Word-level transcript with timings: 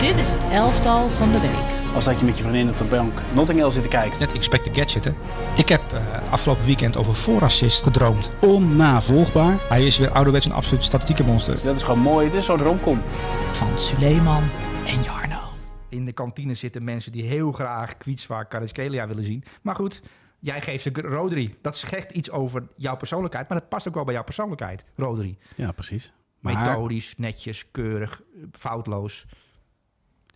Dit 0.00 0.18
is 0.18 0.30
het 0.30 0.44
elftal 0.44 1.10
van 1.10 1.32
de 1.32 1.40
week. 1.40 1.94
Als 1.94 2.04
dat 2.04 2.18
je 2.18 2.24
met 2.24 2.36
je 2.36 2.42
vriendin 2.42 2.68
op 2.68 2.78
de 2.78 2.84
bank 2.84 3.12
Notting 3.34 3.58
Hill 3.58 3.70
zit 3.70 3.82
te 3.82 3.88
kijken. 3.88 4.20
Net 4.20 4.32
Inspector 4.32 4.74
Gadget, 4.74 5.04
hè? 5.04 5.10
Ik 5.56 5.68
heb 5.68 5.80
uh, 5.92 6.32
afgelopen 6.32 6.64
weekend 6.64 6.96
over 6.96 7.14
voorassist 7.14 7.82
gedroomd. 7.82 8.30
Onnavolgbaar. 8.40 9.56
Hij 9.68 9.86
is 9.86 9.98
weer 9.98 10.10
ouderwets 10.10 10.46
een 10.46 10.52
absoluut 10.52 10.84
statistieke 10.84 11.24
monster. 11.24 11.54
Dus 11.54 11.62
dat 11.62 11.76
is 11.76 11.82
gewoon 11.82 11.98
mooi. 11.98 12.30
Dit 12.30 12.38
is 12.38 12.44
zo'n 12.44 12.62
romcom. 12.62 13.02
Van 13.52 13.78
Suleiman 13.78 14.42
en 14.86 15.02
Jarno. 15.02 15.40
In 15.88 16.04
de 16.04 16.12
kantine 16.12 16.54
zitten 16.54 16.84
mensen 16.84 17.12
die 17.12 17.22
heel 17.22 17.52
graag 17.52 17.96
Kwietswa 17.96 18.42
Kariskelia 18.42 19.06
willen 19.06 19.24
zien. 19.24 19.44
Maar 19.62 19.74
goed, 19.74 20.02
jij 20.38 20.62
geeft 20.62 20.82
ze 20.82 20.90
Rodri. 20.92 21.56
Dat 21.62 21.76
zegt 21.76 22.10
iets 22.10 22.30
over 22.30 22.68
jouw 22.76 22.96
persoonlijkheid. 22.96 23.48
Maar 23.48 23.58
dat 23.58 23.68
past 23.68 23.88
ook 23.88 23.94
wel 23.94 24.04
bij 24.04 24.14
jouw 24.14 24.24
persoonlijkheid, 24.24 24.84
Rodri. 24.96 25.38
Ja, 25.56 25.72
precies. 25.72 26.12
Maar... 26.38 26.54
Methodisch, 26.54 27.14
netjes, 27.16 27.70
keurig, 27.70 28.20
foutloos. 28.52 29.26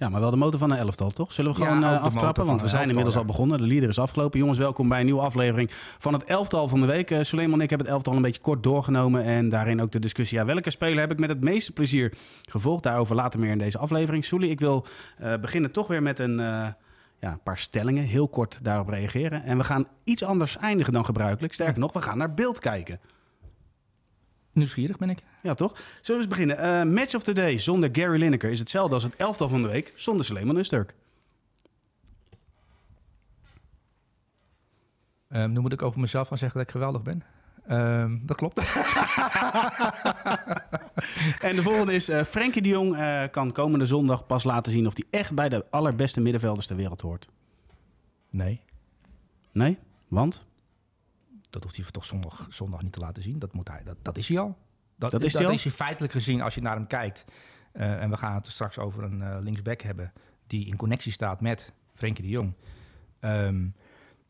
Ja, 0.05 0.11
maar 0.11 0.21
wel 0.21 0.31
de 0.31 0.37
motor 0.37 0.59
van 0.59 0.71
een 0.71 0.79
elftal, 0.79 1.11
toch? 1.11 1.33
Zullen 1.33 1.53
we 1.53 1.57
gewoon 1.57 1.81
Ja, 1.81 1.91
de 1.91 1.99
aftrappen? 1.99 2.47
Want 2.47 2.63
we 2.63 2.69
zijn 2.69 2.89
inmiddels 2.89 3.17
al 3.17 3.25
begonnen. 3.25 3.59
De 3.59 3.67
leader 3.67 3.89
is 3.89 3.99
afgelopen. 3.99 4.39
Jongens, 4.39 4.59
welkom 4.59 4.89
bij 4.89 4.99
een 4.99 5.05
nieuwe 5.05 5.21
aflevering 5.21 5.71
van 5.99 6.13
het 6.13 6.25
elftal 6.25 6.69
van 6.69 6.81
de 6.81 6.87
week. 6.87 7.11
Uh, 7.11 7.23
Suleiman 7.23 7.59
en 7.59 7.65
ik 7.65 7.69
hebben 7.69 7.87
het 7.87 7.97
elftal 7.97 8.17
een 8.17 8.23
beetje 8.23 8.41
kort 8.41 8.63
doorgenomen. 8.63 9.25
En 9.25 9.49
daarin 9.49 9.83
ook 9.83 9.93
de 9.93 9.99
discussie. 9.99 10.39
Ja, 10.39 10.45
welke 10.45 10.71
speler 10.71 10.99
heb 10.99 11.11
ik 11.11 11.19
met 11.19 11.29
het 11.29 11.41
meeste 11.41 11.73
plezier 11.73 12.13
gevolgd? 12.43 12.83
Daarover 12.83 13.15
later 13.15 13.41
meer 13.41 13.51
in 13.51 13.59
deze 13.59 13.79
aflevering. 13.79 14.25
Soelie, 14.25 14.51
ik 14.51 14.61
wil 14.61 14.87
uh, 15.23 15.35
beginnen 15.41 15.71
toch 15.71 15.87
weer 15.87 16.03
met 16.03 16.19
een... 16.19 16.39
Uh, 16.39 16.67
ja, 17.21 17.33
een 17.33 17.43
paar 17.43 17.59
stellingen, 17.59 18.05
heel 18.05 18.29
kort 18.29 18.59
daarop 18.63 18.89
reageren. 18.89 19.45
En 19.45 19.59
we 19.59 19.65
gaan 19.65 19.87
iets 20.05 20.25
anders 20.25 20.57
eindigen 20.57 20.93
dan 20.93 21.05
gebruikelijk. 21.05 21.53
Sterker 21.53 21.81
nog, 21.81 21.93
we 21.93 22.03
gaan 22.03 22.19
naar 22.19 22.35
beeld 22.35 22.59
kijken. 22.59 23.01
Nieuwsgierig 24.55 24.99
ben 24.99 25.11
ik. 25.11 25.19
Ja, 25.43 25.55
toch? 25.55 25.77
Zullen 26.03 26.21
we 26.21 26.27
eens 26.27 26.39
beginnen? 26.39 26.87
Uh, 26.89 26.95
match 26.95 27.15
of 27.15 27.23
the 27.23 27.33
day 27.33 27.59
zonder 27.59 27.89
Gary 27.93 28.19
Lineker 28.19 28.51
is 28.51 28.59
hetzelfde 28.59 28.95
als 28.95 29.03
het 29.03 29.17
elftal 29.17 29.49
van 29.49 29.63
de 29.63 29.69
week 29.69 29.93
zonder 29.97 30.25
Sleeman 30.25 30.57
Usturk. 30.57 30.95
Um, 35.29 35.53
nu 35.53 35.61
moet 35.61 35.73
ik 35.73 35.83
over 35.83 36.01
mezelf 36.01 36.29
gaan 36.29 36.39
zeggen 36.39 36.59
dat 36.59 36.67
ik 36.67 36.75
geweldig 36.75 37.03
ben. 37.03 37.23
Um, 37.71 38.23
dat 38.27 38.37
klopt. 38.37 38.59
en 41.49 41.57
de 41.57 41.63
volgende 41.63 41.95
is: 41.95 42.09
uh, 42.09 42.25
Frenkie 42.25 42.63
de 42.63 42.69
Jong 42.69 42.97
uh, 42.97 43.23
kan 43.31 43.53
komende 43.53 43.87
zondag 43.87 44.27
pas 44.27 44.45
laten 44.45 44.73
zien 44.73 44.87
of 44.87 44.93
hij 44.95 45.21
echt 45.21 45.35
bij 45.35 45.49
de 45.49 45.65
allerbeste 45.71 46.21
middenvelders 46.21 46.67
ter 46.67 46.77
wereld 46.77 47.01
hoort. 47.01 47.29
Nee. 48.31 48.61
Nee? 49.53 49.79
Want? 50.09 50.47
Dat 51.55 51.63
hoeft 51.63 51.77
hij 51.77 51.87
toch 51.91 52.05
zondag, 52.05 52.47
zondag 52.51 52.83
niet 52.83 52.93
te 52.93 53.01
laten 53.01 53.23
zien. 53.23 53.39
Dat, 53.39 53.53
moet 53.53 53.69
hij, 53.69 53.83
dat, 53.85 53.97
dat 54.03 54.17
is 54.17 54.29
hij 54.29 54.39
al. 54.39 54.57
Dat, 54.97 55.11
dat 55.11 55.25
is, 55.25 55.33
dat 55.33 55.41
hij, 55.41 55.51
al? 55.51 55.57
is 55.57 55.65
hij 55.65 55.73
feitelijk 55.73 56.13
gezien 56.13 56.41
als 56.41 56.55
je 56.55 56.61
naar 56.61 56.75
hem 56.75 56.87
kijkt. 56.87 57.25
Uh, 57.73 58.03
en 58.03 58.11
we 58.11 58.17
gaan 58.17 58.35
het 58.35 58.47
straks 58.47 58.79
over 58.79 59.03
een 59.03 59.21
uh, 59.21 59.37
linksback 59.41 59.81
hebben 59.81 60.13
die 60.47 60.67
in 60.67 60.77
connectie 60.77 61.13
staat 61.13 61.41
met 61.41 61.73
Frenkie 61.95 62.25
de 62.25 62.31
Jong. 62.31 62.53
Um, 63.21 63.75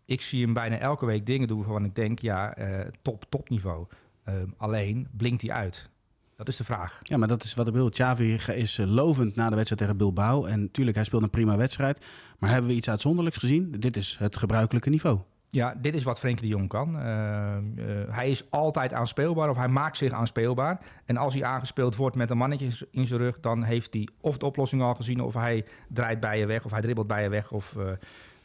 ik 0.05 0.20
zie 0.20 0.45
hem 0.45 0.52
bijna 0.52 0.78
elke 0.78 1.06
week 1.06 1.27
dingen 1.27 1.48
doen 1.48 1.58
waarvan 1.58 1.84
ik 1.84 1.95
denk, 1.95 2.19
ja, 2.19 2.58
uh, 2.58 2.86
top, 3.02 3.25
topniveau. 3.28 3.86
Um, 4.28 4.55
alleen 4.56 5.08
blinkt 5.12 5.42
hij 5.42 5.50
uit. 5.50 5.91
Dat 6.36 6.48
is 6.48 6.56
de 6.56 6.64
vraag. 6.64 7.00
Ja, 7.02 7.17
maar 7.17 7.28
dat 7.28 7.42
is 7.42 7.55
wat 7.55 7.67
ik 7.67 7.72
bedoel. 7.72 7.91
Xavi 7.91 8.34
is 8.34 8.77
lovend 8.77 9.34
na 9.34 9.48
de 9.48 9.55
wedstrijd 9.55 9.80
tegen 9.80 9.97
Bilbao. 9.97 10.45
En 10.45 10.61
natuurlijk, 10.61 10.97
hij 10.97 11.05
speelt 11.06 11.22
een 11.22 11.30
prima 11.30 11.56
wedstrijd. 11.56 12.05
Maar 12.39 12.50
hebben 12.50 12.70
we 12.70 12.77
iets 12.77 12.91
uitzonderlijks 12.91 13.39
gezien? 13.39 13.70
Dit 13.70 13.97
is 13.97 14.17
het 14.19 14.36
gebruikelijke 14.36 14.91
niveau. 14.91 15.20
Ja, 15.55 15.75
dit 15.77 15.95
is 15.95 16.05
wat 16.05 16.19
Frenkie 16.19 16.43
de 16.43 16.49
Jong 16.49 16.69
kan. 16.69 16.97
Uh, 16.97 17.57
uh, 17.77 18.15
hij 18.15 18.31
is 18.31 18.51
altijd 18.51 18.93
aanspeelbaar 18.93 19.51
of 19.51 19.57
hij 19.57 19.69
maakt 19.69 19.97
zich 19.97 20.13
aanspeelbaar. 20.13 20.81
En 21.05 21.17
als 21.17 21.35
hij 21.35 21.45
aangespeeld 21.45 21.97
wordt 21.97 22.17
met 22.17 22.31
een 22.31 22.37
mannetje 22.37 22.89
in 22.91 23.07
zijn 23.07 23.21
rug... 23.21 23.41
dan 23.41 23.63
heeft 23.63 23.95
hij 23.95 24.09
of 24.21 24.39
de 24.39 24.47
oplossing 24.47 24.83
al 24.83 24.95
gezien... 24.95 25.21
of 25.21 25.35
hij 25.35 25.65
draait 25.89 26.21
bij 26.21 26.39
je 26.39 26.47
weg 26.47 26.65
of 26.65 26.71
hij 26.71 26.81
dribbelt 26.81 27.07
bij 27.07 27.23
je 27.23 27.29
weg... 27.29 27.53
of, 27.53 27.75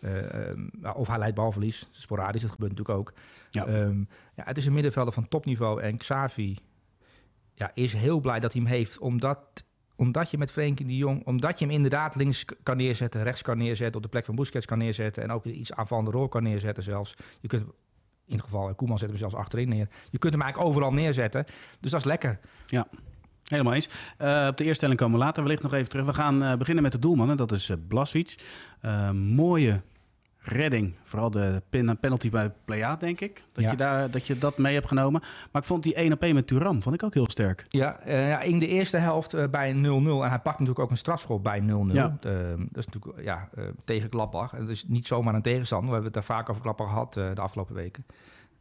uh, 0.01 0.95
of 0.95 1.07
hij 1.07 1.17
leidt 1.17 1.35
balverlies. 1.35 1.87
Sporadisch, 1.91 2.41
dat 2.41 2.51
gebeurt 2.51 2.71
natuurlijk 2.71 2.99
ook. 2.99 3.13
Ja. 3.49 3.67
Um, 3.67 4.07
ja, 4.35 4.43
het 4.45 4.57
is 4.57 4.65
een 4.65 4.73
middenvelder 4.73 5.13
van 5.13 5.27
topniveau. 5.27 5.81
En 5.81 5.97
Xavi 5.97 6.57
ja, 7.53 7.71
is 7.73 7.93
heel 7.93 8.19
blij 8.19 8.39
dat 8.39 8.53
hij 8.53 8.61
hem 8.61 8.71
heeft... 8.71 8.99
omdat 8.99 9.63
omdat 9.99 10.31
je 10.31 10.37
met 10.37 10.51
Frenkie 10.51 10.85
de 10.85 10.97
Jong, 10.97 11.25
omdat 11.25 11.59
je 11.59 11.65
hem 11.65 11.73
inderdaad 11.73 12.15
links 12.15 12.45
kan 12.63 12.77
neerzetten, 12.77 13.23
rechts 13.23 13.41
kan 13.41 13.57
neerzetten, 13.57 13.95
op 13.95 14.01
de 14.01 14.09
plek 14.09 14.25
van 14.25 14.35
Busquets 14.35 14.65
kan 14.65 14.77
neerzetten 14.77 15.23
en 15.23 15.31
ook 15.31 15.45
iets 15.45 15.73
aan 15.73 15.87
Van 15.87 16.03
der 16.03 16.13
Roor 16.13 16.29
kan 16.29 16.43
neerzetten 16.43 16.83
zelfs. 16.83 17.15
Je 17.39 17.47
kunt, 17.47 17.61
in 18.25 18.35
het 18.35 18.41
geval 18.41 18.75
Koeman 18.75 18.97
zet 18.97 19.09
hem 19.09 19.17
zelfs 19.17 19.35
achterin 19.35 19.69
neer. 19.69 19.87
Je 20.09 20.17
kunt 20.17 20.33
hem 20.33 20.41
eigenlijk 20.41 20.71
overal 20.71 20.93
neerzetten. 20.93 21.45
Dus 21.79 21.91
dat 21.91 21.99
is 21.99 22.05
lekker. 22.05 22.39
Ja. 22.67 22.87
Helemaal 23.43 23.73
eens. 23.73 23.89
Uh, 24.21 24.47
op 24.49 24.57
de 24.57 24.63
eerste 24.63 24.73
stelling 24.73 24.99
komen 24.99 25.19
we 25.19 25.25
later 25.25 25.43
wellicht 25.43 25.63
nog 25.63 25.73
even 25.73 25.89
terug. 25.89 26.05
We 26.05 26.13
gaan 26.13 26.43
uh, 26.43 26.55
beginnen 26.55 26.83
met 26.83 26.91
de 26.91 26.99
doelman. 26.99 27.37
Dat 27.37 27.51
is 27.51 27.69
uh, 27.69 29.11
mooie 29.11 29.81
redding. 30.49 30.93
Vooral 31.03 31.31
de 31.31 31.61
pin 31.69 31.97
penalty 31.99 32.29
bij 32.29 32.51
Playa, 32.65 32.95
denk 32.95 33.19
ik. 33.21 33.43
Dat, 33.53 33.63
Ja. 33.63 33.71
je 33.71 33.77
daar, 33.77 34.11
dat 34.11 34.27
je 34.27 34.37
dat 34.37 34.57
mee 34.57 34.73
hebt 34.73 34.87
genomen. 34.87 35.21
Maar 35.51 35.61
ik 35.61 35.67
vond 35.67 35.83
die 35.83 35.93
1 35.95 36.13
op 36.13 36.21
1 36.21 36.33
met 36.35 36.47
Turam 36.47 36.81
vond 36.81 36.95
ik 36.95 37.03
ook 37.03 37.13
heel 37.13 37.29
sterk. 37.29 37.65
Ja, 37.69 37.99
ja, 38.05 38.41
in 38.41 38.59
de 38.59 38.67
eerste 38.67 38.97
helft 38.97 39.33
eh, 39.33 39.47
bij 39.47 39.73
0-0. 39.73 39.77
En 40.23 40.29
hij 40.29 40.39
pakt 40.39 40.45
natuurlijk 40.59 40.79
ook 40.79 40.91
een 40.91 40.97
strafschop 40.97 41.43
bij 41.43 41.61
0-0. 41.61 41.65
Ja. 41.93 42.17
Eh, 42.21 42.31
dat 42.57 42.77
is 42.77 42.85
natuurlijk 42.85 43.23
ja, 43.23 43.49
tegen 43.85 44.09
Gladbach. 44.09 44.53
En 44.53 44.59
dat 44.59 44.69
is 44.69 44.85
niet 44.87 45.07
zomaar 45.07 45.33
een 45.33 45.41
tegenstander. 45.41 45.87
We 45.87 45.93
hebben 45.93 46.13
het 46.13 46.27
daar 46.27 46.37
vaak 46.37 46.49
over 46.49 46.61
Gladbach 46.61 46.87
gehad 46.89 47.17
eh, 47.17 47.25
de 47.33 47.41
afgelopen 47.41 47.75
weken. 47.75 48.05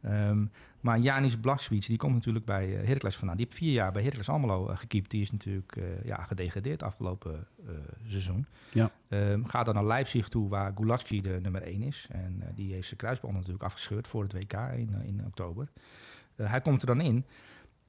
Ehm, 0.01 0.45
maar 0.81 0.99
Janis 0.99 1.37
Blaswitz, 1.37 1.87
die 1.87 1.97
komt 1.97 2.13
natuurlijk 2.13 2.45
bij 2.45 2.79
eh, 2.79 2.87
Heracles 2.87 3.15
vandaan. 3.15 3.37
Die 3.37 3.45
heeft 3.45 3.57
vier 3.57 3.71
jaar 3.71 3.91
bij 3.91 4.01
Heracles 4.01 4.29
Almelo 4.29 4.69
uh, 4.69 4.77
gekiept. 4.77 5.11
Die 5.11 5.21
is 5.21 5.31
natuurlijk 5.31 5.75
uh, 5.75 6.03
ja, 6.03 6.23
gedegradeerd 6.23 6.83
afgelopen 6.83 7.47
uh, 7.65 7.69
seizoen. 8.07 8.45
Ja. 8.71 8.91
Um, 9.09 9.45
gaat 9.45 9.65
dan 9.65 9.75
naar 9.75 9.85
Leipzig 9.85 10.27
toe, 10.27 10.49
waar 10.49 10.71
Gulatski 10.75 11.21
de 11.21 11.39
nummer 11.41 11.61
1 11.61 11.83
is. 11.83 12.07
En 12.11 12.43
die 12.55 12.73
heeft 12.73 12.87
zijn 12.87 12.99
kruisband 12.99 13.33
natuurlijk 13.33 13.63
afgescheurd 13.63 14.07
voor 14.07 14.23
het 14.23 14.33
WK 14.33 14.53
in, 14.53 14.95
in 15.05 15.23
oktober. 15.25 15.67
hij 16.35 16.61
komt 16.61 16.81
er 16.81 16.87
dan 16.87 17.01
in. 17.01 17.25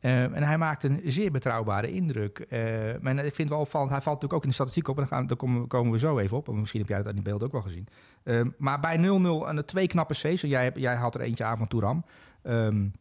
Uh, 0.00 0.22
en 0.22 0.42
hij 0.42 0.58
maakt 0.58 0.82
een 0.82 1.00
zeer 1.04 1.30
betrouwbare 1.30 1.92
indruk. 1.92 2.46
Uh, 2.50 3.06
en 3.06 3.18
ik 3.18 3.34
vind 3.34 3.48
wel 3.48 3.60
opvallend, 3.60 3.90
hij 3.90 4.00
valt 4.00 4.14
natuurlijk 4.14 4.32
ook 4.32 4.42
in 4.42 4.48
de 4.48 4.54
statistiek 4.54 4.88
op. 4.88 4.96
En 4.96 5.02
daar, 5.02 5.12
gaan, 5.12 5.26
daar 5.26 5.36
komen, 5.36 5.66
komen, 5.66 5.92
we 5.92 5.98
zo 5.98 6.18
even 6.18 6.36
op. 6.36 6.48
Misschien 6.48 6.80
heb 6.80 6.88
jij 6.88 6.98
dat 6.98 7.06
in 7.06 7.14
die 7.14 7.22
beelden 7.22 7.46
ook 7.46 7.52
wel 7.52 7.62
gezien. 7.62 7.88
Maar 8.58 8.80
bij 8.80 8.96
0-0 8.96 9.00
en 9.48 9.56
de 9.56 9.64
twee 9.64 9.86
knappe 9.86 10.14
C's. 10.14 10.40
Jij, 10.40 10.72
jij 10.74 10.94
had 10.94 11.14
er 11.14 11.20
eentje 11.20 11.44
aan 11.44 11.56
van 11.56 11.68
Touram. 11.68 12.04
Um, 12.42 12.92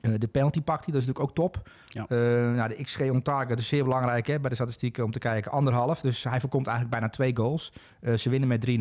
de 0.00 0.28
penalty 0.28 0.62
pakt 0.62 0.84
hij, 0.84 0.92
dat 0.92 1.02
is 1.02 1.08
natuurlijk 1.08 1.38
ook 1.38 1.52
top. 1.52 1.70
Ja. 1.88 2.06
nou, 2.54 2.68
de 2.68 2.82
XG 2.82 3.00
on 3.00 3.22
target 3.22 3.58
is 3.58 3.68
zeer 3.68 3.84
belangrijk 3.84 4.26
hè, 4.26 4.40
bij 4.40 4.48
de 4.48 4.54
statistieken 4.54 5.04
om 5.04 5.10
te 5.10 5.18
kijken. 5.18 5.52
Anderhalf, 5.52 6.00
dus 6.00 6.24
hij 6.24 6.40
voorkomt 6.40 6.66
eigenlijk 6.66 6.98
bijna 6.98 7.12
twee 7.12 7.36
goals. 7.36 7.72
ze 8.16 8.30
winnen 8.30 8.48
met 8.48 8.66
3-0. 8.66 8.72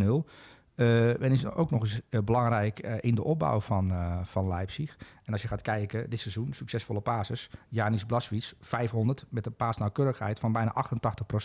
Uh, 0.76 1.22
en 1.22 1.32
is 1.32 1.46
ook 1.46 1.72
nog 1.72 1.82
eens 1.82 2.02
belangrijk 2.24 2.80
in 2.80 3.16
de 3.16 3.24
opbouw 3.24 3.60
van, 3.60 3.94
van 4.24 4.48
Leipzig. 4.48 4.98
En 5.24 5.34
als 5.34 5.42
je 5.42 5.48
gaat 5.48 5.62
kijken, 5.62 6.10
dit 6.10 6.20
seizoen, 6.20 6.54
succesvolle 6.54 7.02
passes. 7.02 7.50
Janis 7.70 8.06
Blaswitz, 8.06 8.54
500 8.60 9.26
met 9.30 9.46
een 9.46 9.56
paasnauwkeurigheid 9.56 10.40
van 10.40 10.52
bijna 10.52 10.76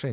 88%. 0.05 0.11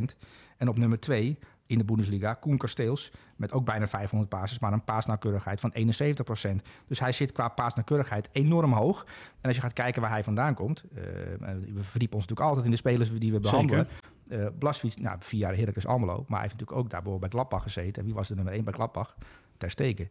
En 0.57 0.67
op 0.67 0.77
nummer 0.77 0.99
2 0.99 1.39
in 1.67 1.77
de 1.77 1.83
Bundesliga, 1.83 2.33
Koen 2.33 2.57
Kasteels, 2.57 3.11
met 3.35 3.53
ook 3.53 3.65
bijna 3.65 3.87
500 3.87 4.29
passes, 4.29 4.59
maar 4.59 4.73
een 4.73 4.83
paasnauwkeurigheid 4.83 5.59
van 5.59 5.73
71%. 5.73 6.61
Dus 6.87 6.99
hij 6.99 7.11
zit 7.11 7.31
qua 7.31 7.47
paasnauwkeurigheid 7.47 8.29
enorm 8.31 8.73
hoog. 8.73 9.05
En 9.41 9.47
als 9.47 9.55
je 9.55 9.61
gaat 9.61 9.73
kijken 9.73 10.01
waar 10.01 10.11
hij 10.11 10.23
vandaan 10.23 10.53
komt, 10.53 10.83
we 10.89 11.83
verdiepen 11.83 12.17
ons 12.17 12.27
natuurlijk 12.27 12.39
altijd 12.47 12.65
in 12.65 12.71
de 12.71 12.77
spelers 12.77 13.11
die 13.19 13.31
we 13.31 13.39
behandelen. 13.39 13.87
Uh, 14.27 14.45
Blaswitz, 14.59 14.95
nou, 14.95 15.17
vier 15.19 15.39
jaar 15.39 15.55
Heracles 15.55 15.87
Almelo, 15.87 16.15
maar 16.15 16.39
hij 16.39 16.47
heeft 16.47 16.51
natuurlijk 16.53 16.79
ook 16.79 16.89
daar 16.89 17.01
bijvoorbeeld 17.01 17.31
bij 17.31 17.39
Gladbach 17.39 17.63
gezeten. 17.63 18.01
En 18.01 18.05
wie 18.05 18.13
was 18.13 18.27
de 18.27 18.35
nummer 18.35 18.53
1 18.53 18.63
bij 18.63 18.73
Gladbach? 18.73 19.15
Ter 19.57 19.71
Stegen. 19.71 20.09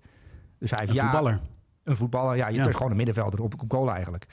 Dus 0.59 0.71
hij 0.71 0.79
heeft 0.79 0.91
Een 0.91 0.97
ja, 0.97 1.03
voetballer. 1.03 1.41
Een 1.85 1.97
voetballer, 1.97 2.37
ja. 2.37 2.49
Je 2.49 2.57
Ja. 2.57 2.69
is 2.69 2.75
gewoon 2.75 2.91
een 2.91 2.97
middenvelder 2.97 3.43
op, 3.43 3.63
op 3.63 3.73
goal 3.73 3.91
eigenlijk. 3.91 4.27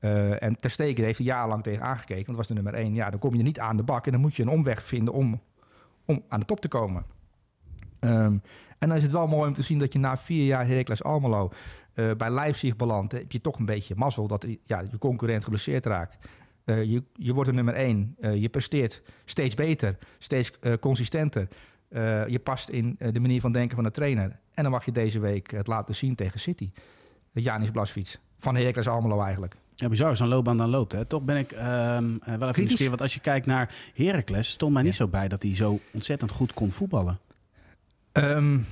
Uh, 0.00 0.42
en 0.42 0.56
Ter 0.56 0.70
Stegen 0.70 1.04
heeft 1.04 1.18
er 1.18 1.24
jarenlang 1.24 1.62
tegen 1.62 1.82
aangekeken, 1.82 2.26
want 2.26 2.26
dat 2.26 2.36
was 2.36 2.46
de 2.46 2.54
nummer 2.54 2.74
1. 2.74 2.94
Ja, 2.94 3.10
dan 3.10 3.18
kom 3.18 3.32
je 3.32 3.38
er 3.38 3.44
niet 3.44 3.60
aan 3.60 3.76
de 3.76 3.82
bak 3.82 4.06
en 4.06 4.12
dan 4.12 4.20
moet 4.20 4.34
je 4.34 4.42
een 4.42 4.48
omweg 4.48 4.82
vinden 4.82 5.14
om, 5.14 5.40
om 6.08 6.22
aan 6.28 6.40
de 6.40 6.46
top 6.46 6.60
te 6.60 6.68
komen. 6.68 7.04
Um, 8.00 8.42
en 8.78 8.88
dan 8.88 8.96
is 8.96 9.02
het 9.02 9.12
wel 9.12 9.26
mooi 9.26 9.48
om 9.48 9.54
te 9.54 9.62
zien 9.62 9.78
dat 9.78 9.92
je 9.92 9.98
na 9.98 10.16
vier 10.16 10.46
jaar 10.46 10.66
Heracles 10.66 11.02
Almelo 11.02 11.52
uh, 11.94 12.10
bij 12.16 12.30
Leipzig 12.30 12.76
belandt. 12.76 13.12
Heb 13.12 13.32
je 13.32 13.40
toch 13.40 13.58
een 13.58 13.64
beetje 13.64 13.94
mazzel 13.96 14.26
dat 14.26 14.46
ja, 14.64 14.80
je 14.80 14.98
concurrent 14.98 15.44
geblesseerd 15.44 15.86
raakt. 15.86 16.18
Uh, 16.64 16.84
je, 16.84 17.02
je 17.12 17.34
wordt 17.34 17.48
er 17.48 17.54
nummer 17.54 17.74
één. 17.74 18.16
Je 18.20 18.48
presteert 18.48 19.02
steeds 19.24 19.54
beter, 19.54 19.98
steeds 20.18 20.52
consistenter. 20.80 21.48
je 22.26 22.40
past 22.42 22.68
in 22.68 22.96
de 23.12 23.20
manier 23.20 23.40
van 23.40 23.52
denken 23.52 23.74
van 23.74 23.84
de 23.84 23.90
trainer. 23.90 24.38
En 24.54 24.62
dan 24.62 24.72
mag 24.72 24.84
je 24.84 24.92
deze 24.92 25.20
week 25.20 25.50
het 25.50 25.66
laten 25.66 25.94
zien 25.94 26.14
tegen 26.14 26.40
City. 26.40 26.70
Janis 27.32 27.70
Blaswitz. 27.70 28.16
Van 28.38 28.56
Heracles 28.56 28.88
Almelo 28.88 29.20
eigenlijk. 29.22 29.56
Ja, 29.80 29.88
bizar, 29.88 30.16
zo'n 30.16 30.28
loopbaan 30.28 30.56
dan 30.56 30.68
loopt. 30.70 30.92
Hè. 30.92 31.04
Toch 31.04 31.22
ben 31.22 31.36
ik 31.36 31.52
um, 31.52 31.58
wel 31.58 32.48
even 32.48 32.54
nieuwsgierig. 32.56 32.88
Want 32.88 33.00
als 33.00 33.14
je 33.14 33.20
kijkt 33.20 33.46
naar 33.46 33.74
Heracles, 33.94 34.50
stond 34.50 34.72
mij 34.72 34.82
niet 34.82 34.92
Ja. 34.92 34.98
zo 34.98 35.08
bij 35.08 35.28
dat 35.28 35.42
hij 35.42 35.54
zo 35.54 35.78
ontzettend 35.92 36.30
goed 36.30 36.52
kon 36.52 36.70
voetballen. 36.70 37.18
Um, 38.12 38.66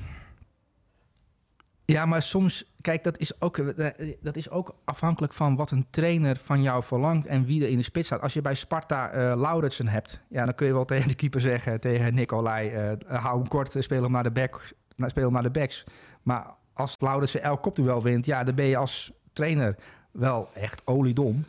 Ja, 1.84 2.06
maar 2.06 2.22
soms, 2.22 2.64
kijk, 2.80 3.04
dat 3.04 3.18
is, 3.18 3.40
ook, 3.40 3.58
eh, 3.58 4.08
dat 4.20 4.36
is 4.36 4.50
ook 4.50 4.74
afhankelijk 4.84 5.32
van 5.32 5.56
wat 5.56 5.70
een 5.70 5.86
trainer 5.90 6.36
van 6.36 6.62
jou 6.62 6.82
verlangt 6.82 7.26
en 7.26 7.44
wie 7.44 7.62
er 7.62 7.68
in 7.68 7.76
de 7.76 7.82
spits 7.82 8.06
staat. 8.06 8.20
Als 8.20 8.34
je 8.34 8.40
bij 8.42 8.54
Sparta 8.54 9.14
uh, 9.14 9.40
Lauritsen 9.40 9.88
hebt, 9.88 10.20
ja, 10.28 10.44
dan 10.44 10.54
kun 10.54 10.66
je 10.66 10.72
wel 10.72 10.84
tegen 10.94 11.08
de 11.08 11.14
keeper 11.14 11.40
zeggen, 11.40 11.80
tegen 11.80 12.14
Nicolai, 12.14 12.88
uh, 12.90 12.92
hou 13.06 13.38
hem 13.38 13.48
kort, 13.48 13.74
speel 13.78 14.02
hem 14.02 14.12
naar 14.12 14.22
de, 14.22 14.30
back, 14.30 14.72
speel 14.96 15.24
hem 15.24 15.32
naar 15.32 15.42
de 15.42 15.50
backs. 15.50 15.84
Maar 16.22 16.46
als 16.72 16.96
Lauritsen 16.98 17.42
elk 17.42 17.62
kopduel 17.62 18.02
wint, 18.02 18.26
ja, 18.26 18.44
dan 18.44 18.54
ben 18.54 18.66
je 18.66 18.76
als 18.76 19.12
trainer 19.32 19.76
wel 20.16 20.48
echt 20.54 20.82
oliedom 20.84 21.44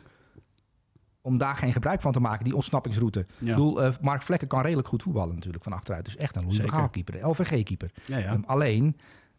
om 1.20 1.38
daar 1.38 1.56
geen 1.56 1.72
gebruik 1.72 2.00
van 2.00 2.12
te 2.12 2.20
maken, 2.20 2.44
die 2.44 2.54
ontsnappingsroute. 2.54 3.18
Ja. 3.18 3.48
Ik 3.50 3.54
bedoel, 3.54 3.84
uh, 3.84 3.92
Mark 4.00 4.22
Vlekken 4.22 4.48
kan 4.48 4.62
redelijk 4.62 4.88
goed 4.88 5.02
voetballen 5.02 5.34
natuurlijk 5.34 5.64
van 5.64 5.72
achteruit. 5.72 6.04
Dus 6.04 6.16
echt 6.16 6.36
een 6.36 6.42
Louis 6.42 6.90
keeper, 6.90 7.28
LVG-keeper. 7.28 7.90
Ja, 8.04 8.18
ja. 8.18 8.32
um, 8.32 8.44
alleen, 8.46 8.96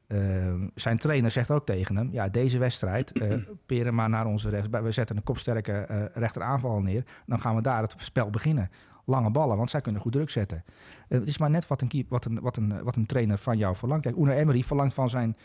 uh, 0.08 0.54
zijn 0.76 0.98
trainer 0.98 1.32
zegt 1.32 1.52
ook 1.52 1.66
tegen 1.66 1.96
hem... 1.96 2.10
ja, 2.12 2.30
deze 2.30 2.58
wedstrijd, 2.58 3.22
uh, 3.22 3.34
peren 3.66 3.94
maar 3.94 4.10
naar 4.10 4.26
onze 4.26 4.50
rechts... 4.50 4.68
we 4.70 4.92
zetten 4.92 5.18
een 5.18 5.24
kopsterke 5.24 5.88
uh, 5.92 6.04
rechteraanval 6.14 6.82
neer... 6.82 7.04
dan 7.26 7.40
gaan 7.40 7.56
we 7.56 7.62
daar 7.62 7.82
het 7.82 7.94
spel 7.98 8.30
beginnen. 8.30 8.70
Lange 9.06 9.32
ballen, 9.32 9.58
want 9.58 9.70
zij 9.70 9.82
kunnen 9.82 10.02
goed 10.02 10.12
druk 10.12 10.30
zetten. 10.30 10.64
het 11.08 11.28
is 11.28 11.38
maar 11.38 11.50
net 11.50 11.68
wat 11.68 11.82
een, 11.82 11.88
keep, 11.88 12.10
wat 12.10 12.26
een, 12.26 12.40
wat 12.42 12.58
een, 12.58 12.84
wat 12.84 12.96
een 12.96 13.06
trainer 13.06 13.38
van 13.38 13.58
jou 13.58 13.76
verlangt. 13.76 14.04
Kijk, 14.04 14.18
Una 14.18 14.34
Emery 14.34 14.64
verlangt 14.64 14.94
van 14.94 15.10
zijn 15.10 15.38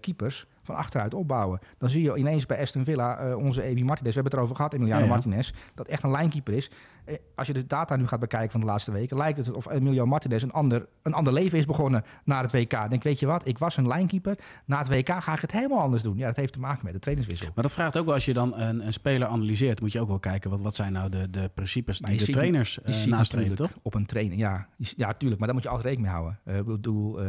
keepers 0.00 0.46
van 0.64 0.74
achteruit 0.74 1.14
opbouwen. 1.14 1.58
Dan 1.78 1.88
zie 1.88 2.02
je 2.02 2.16
ineens 2.16 2.46
bij 2.46 2.60
Aston 2.60 2.84
Villa 2.84 3.26
uh, 3.26 3.36
onze 3.36 3.62
Emi 3.62 3.84
Martinez, 3.84 4.14
we 4.14 4.20
hebben 4.20 4.24
het 4.24 4.34
erover 4.34 4.56
gehad, 4.56 4.72
Emiliano 4.72 5.00
ja, 5.00 5.06
ja. 5.06 5.12
Martinez, 5.12 5.52
dat 5.74 5.88
echt 5.88 6.02
een 6.02 6.10
lijnkeeper 6.10 6.54
is. 6.54 6.70
Eh, 7.04 7.14
als 7.34 7.46
je 7.46 7.52
de 7.52 7.66
data 7.66 7.96
nu 7.96 8.06
gaat 8.06 8.20
bekijken 8.20 8.50
van 8.50 8.60
de 8.60 8.66
laatste 8.66 8.92
weken, 8.92 9.16
lijkt 9.16 9.38
het 9.38 9.52
of 9.52 9.70
Emiliano 9.70 10.06
Martinez 10.06 10.42
een 10.42 10.52
ander, 10.52 10.86
een 11.02 11.14
ander 11.14 11.32
leven 11.32 11.58
is 11.58 11.66
begonnen 11.66 12.04
na 12.24 12.40
het 12.40 12.52
WK. 12.52 12.90
Denk, 12.90 13.02
weet 13.02 13.20
je 13.20 13.26
wat, 13.26 13.46
ik 13.48 13.58
was 13.58 13.76
een 13.76 13.86
lijnkeeper, 13.86 14.38
na 14.64 14.78
het 14.78 14.88
WK 14.88 15.08
ga 15.08 15.34
ik 15.34 15.40
het 15.40 15.52
helemaal 15.52 15.80
anders 15.80 16.02
doen. 16.02 16.16
Ja, 16.16 16.26
dat 16.26 16.36
heeft 16.36 16.52
te 16.52 16.60
maken 16.60 16.84
met 16.84 16.92
de 16.92 16.98
trainerswissel. 16.98 17.48
Maar 17.54 17.64
dat 17.64 17.72
vraagt 17.72 17.96
ook 17.96 18.04
wel, 18.04 18.14
als 18.14 18.24
je 18.24 18.32
dan 18.32 18.54
een, 18.54 18.86
een 18.86 18.92
speler 18.92 19.28
analyseert, 19.28 19.80
moet 19.80 19.92
je 19.92 20.00
ook 20.00 20.08
wel 20.08 20.18
kijken, 20.18 20.50
wat, 20.50 20.60
wat 20.60 20.74
zijn 20.74 20.92
nou 20.92 21.10
de, 21.10 21.30
de 21.30 21.50
principes 21.54 21.98
die 21.98 22.18
de 22.18 22.32
trainers 22.32 22.78
uh, 22.86 23.04
nastreven, 23.04 23.56
toch? 23.56 23.72
Op 23.82 23.94
een 23.94 24.06
training, 24.06 24.40
ja. 24.40 24.68
Ja, 24.76 25.12
tuurlijk, 25.12 25.38
maar 25.38 25.46
daar 25.46 25.56
moet 25.56 25.62
je 25.62 25.70
altijd 25.70 25.88
rekening 25.88 26.12
mee 26.12 26.22
houden. 26.22 26.58
Ik 26.60 26.64
bedoel, 26.64 27.22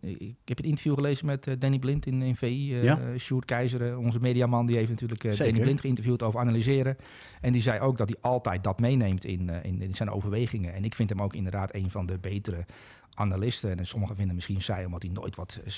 ik 0.00 0.36
heb 0.44 0.56
het 0.56 0.66
interview 0.66 0.94
gelezen 0.94 1.26
met 1.26 1.56
Danny 1.58 1.78
Blind 1.78 2.06
in, 2.06 2.22
in 2.22 2.36
VI, 2.36 2.79
ja? 2.82 2.98
Sjoerd 3.18 3.44
Keizer, 3.44 3.98
onze 3.98 4.20
mediaman, 4.20 4.66
die 4.66 4.76
heeft 4.76 4.90
natuurlijk 4.90 5.24
uh, 5.24 5.32
Danny 5.32 5.60
Blind 5.60 5.80
geïnterviewd 5.80 6.22
over 6.22 6.40
analyseren. 6.40 6.96
En 7.40 7.52
die 7.52 7.62
zei 7.62 7.80
ook 7.80 7.98
dat 7.98 8.08
hij 8.08 8.18
altijd 8.20 8.64
dat 8.64 8.80
meeneemt 8.80 9.24
in, 9.24 9.48
in, 9.62 9.82
in, 9.82 9.94
zijn 9.94 10.10
overwegingen. 10.10 10.74
En 10.74 10.84
ik 10.84 10.94
vind 10.94 11.08
hem 11.08 11.22
ook 11.22 11.34
inderdaad 11.34 11.74
een 11.74 11.90
van 11.90 12.06
de 12.06 12.18
betere 12.18 12.64
analisten. 13.14 13.78
En 13.78 13.86
sommigen 13.86 14.16
vinden 14.16 14.34
misschien 14.34 14.60
saai 14.60 14.86
omdat 14.86 15.02
hij 15.02 15.10
nooit 15.10 15.36
wat 15.36 15.60
uh, 15.64 15.72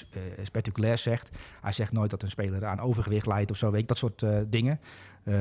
spectaculairs 0.45 1.03
zegt. 1.03 1.31
Hij 1.61 1.73
zegt 1.73 1.93
nooit 1.93 2.11
dat 2.11 2.23
een 2.23 2.31
speler 2.31 2.65
aan 2.65 2.81
overgewicht 2.81 3.27
leidt 3.27 3.51
of 3.51 3.57
zo, 3.57 3.71
weet 3.71 3.81
ik, 3.81 3.89
dat 3.89 3.99
soort 3.99 4.23
uh, 4.23 4.39
dingen. 4.49 4.81
Uh, 5.25 5.37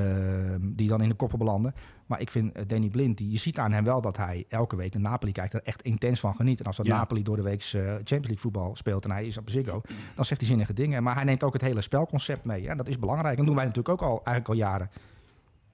die 0.62 0.88
dan 0.88 1.02
in 1.02 1.10
de 1.10 1.16
koppen 1.16 1.38
belanden. 1.38 1.74
Maar 2.12 2.22
ik 2.22 2.32
vind 2.32 2.58
uh, 2.58 2.64
Danny 2.68 2.90
Blind, 2.90 3.18
die, 3.18 3.32
je 3.32 3.38
ziet 3.38 3.58
aan 3.58 3.72
hem 3.72 3.84
wel 3.84 4.02
dat 4.02 4.18
hij 4.18 4.46
elke 4.50 4.76
week 4.76 4.94
naar 4.94 5.12
Napoli 5.12 5.32
kijkt, 5.32 5.54
er 5.54 5.62
echt 5.64 5.82
intens 5.82 6.20
van 6.20 6.36
geniet. 6.36 6.60
En 6.60 6.66
als 6.66 6.78
dat 6.78 6.86
ja. 6.86 6.98
Napoli 6.98 7.24
door 7.24 7.36
de 7.36 7.42
week 7.42 7.72
uh, 7.76 7.82
Champions 7.84 8.10
League 8.10 8.38
voetbal 8.38 8.76
speelt 8.76 9.04
en 9.04 9.12
hij 9.12 9.26
is 9.26 9.38
op 9.38 9.50
Ziggo, 9.50 9.82
dan 10.16 10.26
zegt 10.26 10.42
hij 10.42 10.50
zinnige 10.50 10.74
dingen. 10.74 11.04
Maar 11.04 11.16
hij 11.16 11.24
neemt 11.24 11.44
ook 11.44 11.54
het 11.54 11.62
hele 11.62 11.82
spelconcept 11.82 12.46
mee. 12.46 12.68
En 12.68 12.78
dat 12.78 12.88
is 12.88 13.00
belangrijk. 13.00 13.32
En 13.32 13.38
dat 13.38 13.46
doen 13.46 13.56
wij 13.56 13.66
natuurlijk 13.66 14.02
ook 14.02 14.10
al, 14.10 14.22
eigenlijk 14.24 14.48
al 14.48 14.54
jaren. 14.54 14.90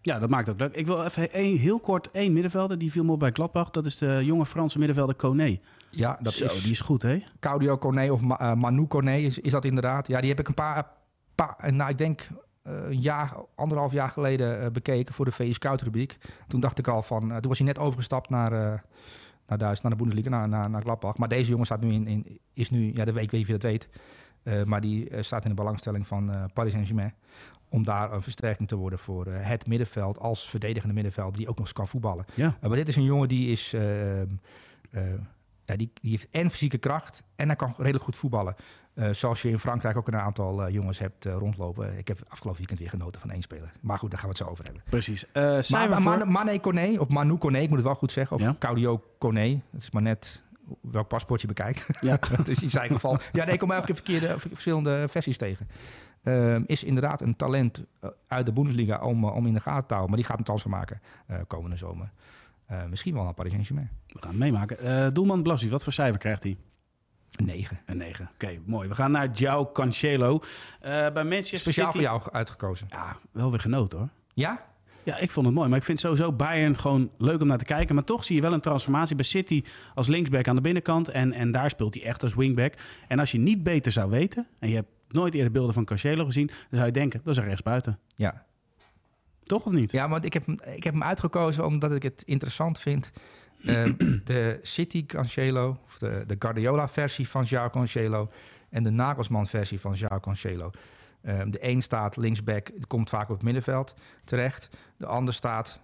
Ja, 0.02 0.20
dat 0.20 0.30
maakt 0.30 0.50
ook 0.50 0.60
leuk. 0.60 0.76
Ik 0.76 0.86
wil 0.86 1.04
even 1.04 1.30
heel 1.58 1.80
kort 1.80 2.12
één 2.12 2.34
middenvelder. 2.34 2.78
Die 2.78 2.92
viel 2.92 3.04
me 3.04 3.12
op 3.12 3.20
bij 3.20 3.32
Gladbach. 3.32 3.70
Dat 3.70 3.86
is 3.86 3.98
de 3.98 4.22
jonge 4.24 4.46
Franse 4.46 4.78
middenvelder 4.78 5.16
Kone. 5.16 5.60
Ja, 5.90 6.18
dat 6.22 6.34
Zo, 6.34 6.46
is... 6.46 6.62
die 6.62 6.72
is 6.72 6.80
goed, 6.80 7.02
hè? 7.02 7.24
Claudio 7.40 7.78
Kone 7.78 8.14
of 8.14 8.22
Ma 8.22 8.42
uh, 8.42 8.54
Manu 8.54 8.86
Kone 8.86 9.22
is, 9.22 9.40
is 9.40 9.52
dat 9.52 9.66
inderdaad. 9.66 10.08
Ja, 10.08 10.20
die 10.20 10.30
heb 10.30 10.40
ik 10.40 10.48
een 10.48 10.54
paar... 10.54 10.88
paar 11.36 11.74
nou, 11.74 11.90
ik 11.90 11.98
denk 11.98 12.28
een 12.68 13.02
jaar, 13.02 13.34
anderhalf 13.56 13.92
jaar 13.92 14.10
geleden 14.10 14.62
uh, 14.62 14.68
bekeken 14.70 15.14
voor 15.14 15.26
de 15.26 15.32
VS 15.32 15.56
Scout 15.56 15.82
rubriek. 15.82 16.18
Toen 16.48 16.60
dacht 16.60 16.80
ik 16.80 16.88
al 16.88 17.02
van... 17.02 17.28
toen 17.28 17.48
was 17.48 17.58
hij 17.58 17.68
net 17.68 17.80
overgestapt 17.80 18.30
naar... 18.30 18.52
naar 19.48 19.58
Duitsland, 19.58 19.82
naar 19.82 19.92
de 19.92 19.98
Bundesliga, 19.98 20.30
naar, 20.30 20.50
naar, 20.50 20.70
naar 20.70 20.82
Gladbach. 20.82 21.18
Maar 21.18 21.28
deze 21.28 21.50
jongen 21.50 21.66
staat 21.66 21.82
nu 21.82 21.94
in, 21.94 22.08
in 22.08 22.40
is 22.54 22.70
nu, 22.70 22.92
ja, 22.94 23.06
de 23.06 23.12
week 23.12 23.32
weet 23.32 23.48
je 23.48 23.54
het 23.54 23.64
weet. 23.64 23.90
maar 24.66 24.82
die 24.82 25.24
staat 25.24 25.44
in 25.44 25.50
de 25.50 25.56
belangstelling 25.56 26.08
van 26.08 26.52
Paris 26.54 26.72
Saint-Germain 26.72 27.14
om 27.70 27.84
daar 27.84 28.14
een 28.14 28.22
versterking 28.22 28.68
te 28.68 28.76
worden 28.76 29.00
voor 29.00 29.26
het 29.26 29.68
middenveld 29.68 30.20
als 30.20 30.50
verdedigende 30.50 30.94
middenveld 30.94 31.36
die 31.36 31.48
ook 31.48 31.56
nog 31.56 31.66
eens 31.66 31.74
kan 31.74 31.88
voetballen. 31.88 32.26
Ja. 32.34 32.58
Maar 32.62 32.76
dit 32.76 32.88
is 32.88 32.96
een 32.96 33.04
jongen 33.04 33.28
die 33.28 33.52
is, 33.52 33.74
ja, 35.68 35.76
die, 35.76 35.92
die, 36.02 36.12
heeft 36.12 36.28
en 36.32 36.50
fysieke 36.50 36.78
kracht 36.78 37.24
en 37.36 37.48
hij 37.48 37.56
kan 37.56 37.74
redelijk 37.78 38.04
goed 38.04 38.16
voetballen. 38.16 38.56
Zoals 39.12 39.42
je 39.42 39.50
in 39.50 39.60
Frankrijk 39.60 39.98
ook 39.98 40.08
een 40.08 40.16
aantal 40.16 40.70
jongens 40.70 41.00
hebt 41.00 41.26
rondlopen. 41.26 41.98
Ik 41.98 42.08
heb 42.08 42.20
afgelopen 42.28 42.58
weekend 42.58 42.80
weer 42.80 42.90
genoten 42.90 43.22
van 43.22 43.32
één 43.32 43.42
speler. 43.42 43.72
Maar 43.82 43.98
goed, 43.98 44.10
daar 44.10 44.20
gaan 44.20 44.30
we 44.30 44.36
het 44.38 44.46
zo 44.46 44.52
over 44.52 44.64
hebben. 44.64 44.84
Precies. 44.90 45.26
maar, 45.34 45.90
voor... 45.90 46.02
Man, 46.02 46.32
Mane 46.32 46.60
Kone, 46.60 47.00
of 47.00 47.10
Manu 47.10 47.36
Kone, 47.36 47.62
ik 47.62 47.68
moet 47.68 47.78
het 47.78 47.88
wel 47.88 47.96
goed 47.96 48.12
zeggen. 48.12 48.36
Of 48.36 48.42
ja? 48.42 48.56
Claudio 48.60 49.04
Kone, 49.18 49.60
het 49.72 49.84
is 49.84 49.92
maar 49.92 50.02
net 50.02 50.42
welk 50.82 51.08
paspoort 51.08 51.42
je 51.42 51.48
bekijkt. 51.48 51.88
Ja. 52.02 52.20
dus 52.44 52.62
in 52.62 52.70
zijn 52.70 52.92
geval. 52.92 53.18
Ja, 53.32 53.44
nee, 53.44 53.54
ik 53.54 53.60
kom 53.60 53.72
elke 53.72 53.86
keer 53.86 53.96
verkeerde, 53.96 54.40
verschillende 54.40 55.06
versies 55.08 55.38
tegen. 55.38 55.68
Uh, 56.24 56.58
is 56.66 56.84
inderdaad 56.84 57.22
een 57.22 57.36
talent 57.36 57.88
uh, 58.04 58.10
uit 58.28 58.46
de 58.46 58.52
Bundesliga 58.52 59.00
om, 59.00 59.24
uh, 59.24 59.36
om 59.36 59.46
in 59.46 59.54
de 59.54 59.60
gaten 59.60 59.88
te 59.88 59.94
houden. 59.94 60.10
Maar 60.10 60.20
die 60.20 60.30
gaat 60.30 60.38
een 60.38 60.44
transfer 60.44 60.72
maken 60.72 61.02
komende 61.48 61.76
zomer. 61.76 62.12
misschien 62.90 63.14
wel 63.14 63.24
naar 63.24 63.34
Paris 63.34 63.52
Saint-Germain. 63.52 63.90
We 64.08 64.20
gaan 64.20 64.30
het 64.30 64.40
meemaken. 64.40 65.14
doelman 65.14 65.44
Blassie, 65.44 65.70
wat 65.70 65.84
voor 65.84 65.94
cijfer 65.94 66.20
krijgt 66.20 66.44
hij? 66.44 66.58
Een 67.32 67.46
9. 67.46 67.80
Een 67.86 67.98
9. 67.98 68.30
Oké, 68.34 68.46
okay, 68.46 68.62
mooi. 68.66 68.88
We 68.88 68.96
gaan 68.96 69.12
naar 69.12 69.30
João 69.30 69.72
Cancelo. 69.74 70.42
bij 70.82 71.12
Manchester 71.14 71.60
Speciaal 71.60 71.92
City... 71.92 72.06
voor 72.06 72.18
jou 72.18 72.32
uitgekozen. 72.32 72.88
Ja, 72.90 73.18
wel 73.32 73.50
weer 73.50 73.60
genoten 73.60 73.98
hoor. 73.98 74.10
Ja? 74.34 74.66
Ja, 75.08 75.18
ik 75.18 75.32
vond 75.32 75.46
het 75.46 75.56
mooi. 75.56 75.70
Maar 75.70 75.78
ik 75.78 75.84
vind 75.84 76.00
sowieso 76.00 76.32
Bayern 76.32 76.78
gewoon 76.78 77.12
leuk 77.18 77.42
om 77.42 77.48
naar 77.48 77.58
te 77.58 77.66
kijken. 77.66 77.96
Maar 77.96 78.04
toch 78.04 78.24
zie 78.24 78.36
je 78.36 78.42
wel 78.42 78.54
een 78.54 78.62
transformatie 78.62 79.16
bij 79.16 79.26
City 79.26 79.64
als 79.96 80.08
linksback 80.08 80.48
aan 80.48 80.56
de 80.56 80.62
binnenkant. 80.62 81.10
En, 81.10 81.34
en 81.34 81.52
daar 81.52 81.70
speelt 81.70 81.94
hij 81.94 82.04
echt 82.04 82.24
als 82.24 82.36
wingback. 82.36 82.74
En 83.08 83.20
als 83.20 83.32
je 83.32 83.38
niet 83.38 83.64
beter 83.64 83.92
zou 83.92 84.10
weten... 84.10 84.48
en 84.60 84.70
je 84.70 84.76
hebt 84.76 84.90
nooit 85.08 85.34
eerder 85.34 85.52
beelden 85.52 85.74
van 85.74 85.86
Cancelo 85.86 86.26
gezien... 86.26 86.48
dan 86.48 86.56
zou 86.70 86.86
je 86.86 86.92
denken, 86.92 87.22
dat 87.24 87.34
is 87.34 87.40
een 87.40 87.48
rechtsbuiten. 87.48 88.00
Ja. 88.16 88.46
Toch 89.44 89.66
of 89.66 89.72
niet? 89.72 89.92
Ja, 89.92 90.10
want 90.10 90.26
ik 90.26 90.34
heb, 90.34 90.48
ik 90.76 90.84
heb 90.84 90.94
hem 90.94 91.04
uitgekozen 91.04 91.66
omdat 91.66 91.92
ik 91.92 92.04
het 92.04 92.24
interessant 92.26 92.80
vind... 92.80 93.12
Uh, 93.58 93.94
de 94.24 94.60
City 94.62 95.06
Cancelo, 95.06 95.80
of 95.86 95.98
de, 95.98 96.24
de 96.28 96.36
Guardiola-versie 96.40 97.28
van 97.28 97.46
João 97.46 97.72
Cancelo... 97.72 98.30
en 98.70 98.84
de 98.84 98.90
Nagelsman-versie 98.90 99.80
van 99.80 99.96
João 99.96 100.20
Cancelo... 100.22 100.72
Um, 101.22 101.52
de 101.52 101.58
een 101.62 101.82
staat 101.82 102.16
linksback, 102.16 102.72
komt 102.88 103.10
vaak 103.10 103.30
op 103.30 103.36
het 103.36 103.44
middenveld 103.44 103.96
terecht. 104.24 104.70
De 104.98 105.06
ander 105.06 105.34
staat 105.34 105.80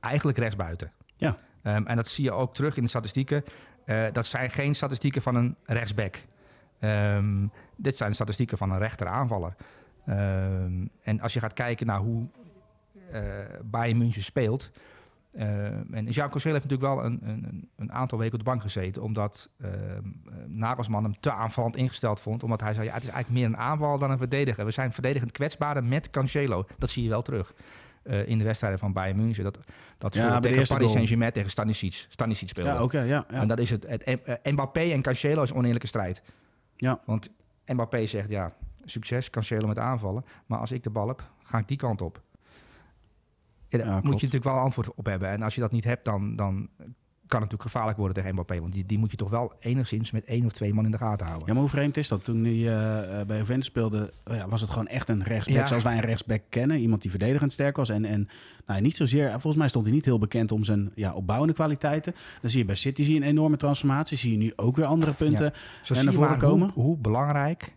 eigenlijk 0.00 0.38
rechtsbuiten. 0.38 0.92
Ja. 1.16 1.36
Um, 1.62 1.86
en 1.86 1.96
dat 1.96 2.08
zie 2.08 2.24
je 2.24 2.32
ook 2.32 2.54
terug 2.54 2.76
in 2.76 2.82
de 2.82 2.88
statistieken. 2.88 3.44
Uh, 3.86 4.04
dat 4.12 4.26
zijn 4.26 4.50
geen 4.50 4.74
statistieken 4.74 5.22
van 5.22 5.34
een 5.34 5.56
rechtsback. 5.64 6.18
Um, 6.80 7.52
dit 7.76 7.96
zijn 7.96 8.14
statistieken 8.14 8.58
van 8.58 8.70
een 8.70 8.78
rechteraanvaller. 8.78 9.54
en 11.02 11.20
als 11.20 11.32
je 11.32 11.40
gaat 11.40 11.52
kijken 11.52 11.86
naar 11.86 11.98
hoe 11.98 12.26
uh, 13.12 13.20
Bayern 13.62 13.98
München 13.98 14.22
speelt... 14.22 14.70
Uh, 15.32 15.44
en 15.66 16.04
Jacques 16.04 16.30
Cancelo 16.30 16.54
heeft 16.54 16.68
natuurlijk 16.68 16.94
wel 16.94 17.04
een, 17.04 17.18
een, 17.22 17.70
een, 17.76 17.92
aantal 17.92 18.18
weken 18.18 18.32
op 18.32 18.38
de 18.38 18.50
bank 18.50 18.62
gezeten, 18.62 19.02
omdat 19.02 19.50
uh, 19.58 19.68
Nagelsman 20.46 21.02
hem 21.02 21.20
te 21.20 21.32
aanvallend 21.32 21.76
ingesteld 21.76 22.20
vond. 22.20 22.42
Omdat 22.42 22.60
hij 22.60 22.74
zei, 22.74 22.86
ja, 22.86 22.94
het 22.94 23.02
is 23.02 23.08
eigenlijk 23.08 23.40
meer 23.40 23.48
een 23.48 23.64
aanval 23.64 23.98
dan 23.98 24.10
een 24.10 24.18
verdediger. 24.18 24.64
We 24.64 24.70
zijn 24.70 24.92
verdedigend 24.92 25.32
kwetsbaarder 25.32 25.84
met 25.84 26.10
Cancelo. 26.10 26.66
Dat 26.78 26.90
zie 26.90 27.02
je 27.02 27.08
wel 27.08 27.22
terug 27.22 27.54
uh, 28.04 28.28
in 28.28 28.38
de 28.38 28.44
wedstrijden 28.44 28.78
van 28.78 28.92
Bayern 28.92 29.16
München. 29.16 29.44
Dat, 29.44 29.58
dat 29.98 30.14
ja, 30.14 30.40
tegen 30.40 30.66
Paris 30.66 30.92
Saint-Germain 30.92 31.32
tegen 31.32 31.50
Stanisic, 31.50 32.06
Stanisic 32.08 32.48
speelde. 32.48 32.70
Ja, 32.70 32.82
okay, 32.82 33.06
ja, 33.06 33.24
ja. 33.30 33.40
En 33.40 33.48
dat 33.48 33.58
is 33.58 33.70
het, 33.70 33.86
het, 33.88 34.04
het 34.04 34.44
Mbappé 34.44 34.80
en 34.80 35.02
Cancelo 35.02 35.42
is 35.42 35.50
een 35.50 35.56
oneerlijke 35.56 35.86
strijd. 35.86 36.22
Ja. 36.76 37.00
Want 37.04 37.30
Mbappé 37.66 38.06
zegt, 38.06 38.28
ja, 38.28 38.52
succes, 38.84 39.30
Cancelo 39.30 39.66
met 39.66 39.78
aanvallen. 39.78 40.24
Maar 40.46 40.58
als 40.58 40.72
ik 40.72 40.82
de 40.82 40.90
bal 40.90 41.08
heb, 41.08 41.30
ga 41.42 41.58
ik 41.58 41.68
die 41.68 41.76
kant 41.76 42.02
op. 42.02 42.22
Ja, 43.70 43.78
daar 43.78 43.86
ja, 43.86 43.94
moet 43.94 44.20
je 44.20 44.26
natuurlijk 44.26 44.44
wel 44.44 44.58
antwoord 44.58 44.94
op 44.94 45.06
hebben. 45.06 45.28
En 45.28 45.42
als 45.42 45.54
je 45.54 45.60
dat 45.60 45.72
niet 45.72 45.84
hebt, 45.84 46.04
dan, 46.04 46.36
dan 46.36 46.68
kan 47.30 47.40
het 47.40 47.50
natuurlijk 47.50 47.62
gevaarlijk 47.62 47.98
worden 47.98 48.16
tegen 48.16 48.32
Mbappé. 48.32 48.60
Want 48.60 48.72
die, 48.72 48.86
die 48.86 48.98
moet 48.98 49.10
je 49.10 49.16
toch 49.16 49.30
wel 49.30 49.52
enigszins 49.60 50.10
met 50.10 50.24
één 50.24 50.44
of 50.44 50.52
twee 50.52 50.74
man 50.74 50.84
in 50.84 50.90
de 50.90 50.98
gaten 50.98 51.26
houden. 51.26 51.46
Ja, 51.46 51.52
maar 51.52 51.62
hoe 51.62 51.70
vreemd 51.70 51.96
is 51.96 52.08
dat? 52.08 52.24
Toen 52.24 52.44
hij 52.44 52.54
uh, 52.54 53.26
bij 53.26 53.38
Juventus 53.38 53.66
speelde, 53.66 54.12
uh, 54.30 54.36
ja, 54.36 54.48
was 54.48 54.60
het 54.60 54.70
gewoon 54.70 54.86
echt 54.86 55.08
een 55.08 55.22
rechtsback 55.22 55.58
ja. 55.58 55.66
zoals 55.66 55.82
wij 55.82 55.94
een 55.94 56.00
rechtsback 56.00 56.42
kennen. 56.48 56.78
Iemand 56.78 57.02
die 57.02 57.10
verdedigend 57.10 57.52
sterk 57.52 57.76
was. 57.76 57.88
En, 57.88 58.04
en 58.04 58.28
nou, 58.66 58.80
niet 58.80 58.96
zozeer, 58.96 59.30
volgens 59.30 59.56
mij 59.56 59.68
stond 59.68 59.84
hij 59.84 59.94
niet 59.94 60.04
heel 60.04 60.18
bekend 60.18 60.52
om 60.52 60.64
zijn 60.64 60.90
ja, 60.94 61.12
opbouwende 61.12 61.54
kwaliteiten. 61.54 62.14
Dan 62.40 62.50
zie 62.50 62.58
je 62.58 62.64
bij 62.64 62.74
City 62.74 63.02
zie 63.02 63.14
je 63.14 63.20
een 63.20 63.26
enorme 63.26 63.56
transformatie. 63.56 64.16
Zie 64.16 64.32
je 64.32 64.38
nu 64.38 64.52
ook 64.56 64.76
weer 64.76 64.86
andere 64.86 65.12
punten 65.12 65.44
ja. 65.44 65.94
Zo 65.94 66.02
naar 66.02 66.14
voren 66.14 66.38
komen. 66.38 66.70
Hoe, 66.74 66.84
hoe 66.84 66.96
belangrijk 66.96 67.72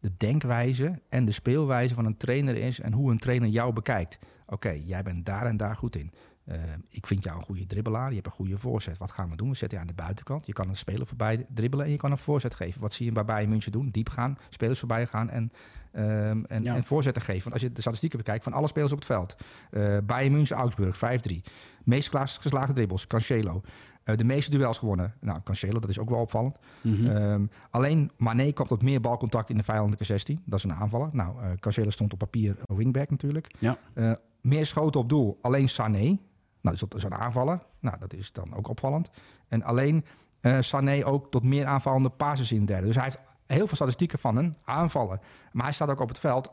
de 0.00 0.10
denkwijze 0.16 1.00
en 1.08 1.24
de 1.24 1.32
speelwijze 1.32 1.94
van 1.94 2.04
een 2.04 2.16
trainer 2.16 2.56
is 2.56 2.80
en 2.80 2.92
hoe 2.92 3.10
een 3.10 3.18
trainer 3.18 3.48
jou 3.48 3.72
bekijkt. 3.72 4.18
Oké, 4.46 4.54
okay, 4.54 4.82
jij 4.86 5.02
bent 5.02 5.26
daar 5.26 5.46
en 5.46 5.56
daar 5.56 5.76
goed 5.76 5.96
in. 5.96 6.10
eh, 6.44 6.56
ik 6.88 7.06
vind 7.06 7.24
jou 7.24 7.36
een 7.38 7.44
goede 7.44 7.66
dribbelaar, 7.66 8.08
je 8.08 8.14
hebt 8.14 8.26
een 8.26 8.32
goede 8.32 8.58
voorzet. 8.58 8.98
Wat 8.98 9.10
gaan 9.10 9.30
we 9.30 9.36
doen? 9.36 9.48
We 9.48 9.56
zetten 9.56 9.78
je 9.78 9.84
aan 9.84 9.90
de 9.96 10.02
buitenkant. 10.02 10.46
Je 10.46 10.52
kan 10.52 10.68
een 10.68 10.76
speler 10.76 11.06
voorbij 11.06 11.46
dribbelen 11.54 11.84
en 11.86 11.90
je 11.92 11.96
kan 11.98 12.10
een 12.10 12.18
voorzet 12.18 12.54
geven. 12.54 12.80
Wat 12.80 12.92
zie 12.92 13.06
je 13.06 13.12
bij 13.12 13.24
Bayern 13.24 13.48
München 13.50 13.72
doen? 13.72 13.90
Diep 13.90 14.08
gaan, 14.08 14.38
spelers 14.48 14.78
voorbij 14.78 15.06
gaan 15.06 15.30
en, 15.30 15.52
ehm, 15.92 16.44
en, 16.44 16.62
Ja. 16.62 16.74
en 16.74 16.84
voorzetten 16.84 17.22
geven. 17.22 17.42
Want 17.42 17.52
als 17.52 17.62
je 17.62 17.72
de 17.72 17.80
statistieken 17.80 18.18
bekijkt 18.18 18.44
van 18.44 18.52
alle 18.52 18.66
spelers 18.68 18.92
op 18.92 18.98
het 18.98 19.06
veld. 19.06 19.36
eh 19.70 19.96
Bayern 20.06 20.32
München, 20.32 20.56
Augsburg, 20.56 20.96
5-3. 20.96 21.42
Meest 21.84 22.16
geslagen 22.40 22.74
dribbles, 22.74 23.06
Cancelo. 23.06 23.60
Eh, 24.04 24.16
de 24.16 24.24
meeste 24.24 24.50
duels 24.50 24.78
gewonnen. 24.78 25.14
Nou, 25.20 25.40
Cancelo, 25.44 25.78
dat 25.78 25.90
is 25.90 25.98
ook 25.98 26.10
wel 26.10 26.20
opvallend. 26.20 26.58
Mhm. 26.82 27.06
Ehm, 27.10 27.46
alleen 27.70 28.10
Mané 28.16 28.52
kwam 28.52 28.66
tot 28.66 28.82
meer 28.82 29.00
balcontact 29.00 29.50
in 29.50 29.56
de 29.56 29.62
vijandelijke 29.62 30.04
16. 30.04 30.42
Dat 30.44 30.58
is 30.58 30.64
een 30.64 30.72
aanvaller. 30.74 31.08
Nou, 31.12 31.56
Cancelo 31.56 31.90
stond 31.90 32.12
op 32.12 32.18
papier 32.18 32.56
wingback 32.66 33.10
natuurlijk. 33.10 33.54
Ja. 33.58 33.78
Meer 34.44 34.66
schoten 34.66 35.00
op 35.00 35.08
doel, 35.08 35.38
alleen 35.42 35.68
Sané. 35.68 36.18
Nou, 36.60 36.76
dat 36.76 36.94
is 36.94 37.02
een 37.02 37.14
aanvaller. 37.14 37.62
Nou, 37.80 37.98
dat 37.98 38.12
is 38.12 38.32
dan 38.32 38.54
ook 38.54 38.68
opvallend. 38.68 39.10
En 39.48 39.62
alleen 39.62 40.04
eh 40.40 40.60
Sané 40.60 41.06
ook 41.06 41.30
tot 41.30 41.42
meer 41.42 41.66
aanvallende 41.66 42.08
passes 42.08 42.52
in 42.52 42.60
de 42.60 42.64
derde. 42.64 42.86
Dus 42.86 42.94
hij 42.94 43.04
heeft 43.04 43.20
heel 43.46 43.66
veel 43.66 43.76
statistieken 43.76 44.18
van 44.18 44.36
een 44.36 44.56
aanvaller. 44.64 45.20
Maar 45.52 45.64
hij 45.64 45.72
staat 45.72 45.88
ook 45.88 46.00
op 46.00 46.08
het 46.08 46.18
veld 46.18 46.52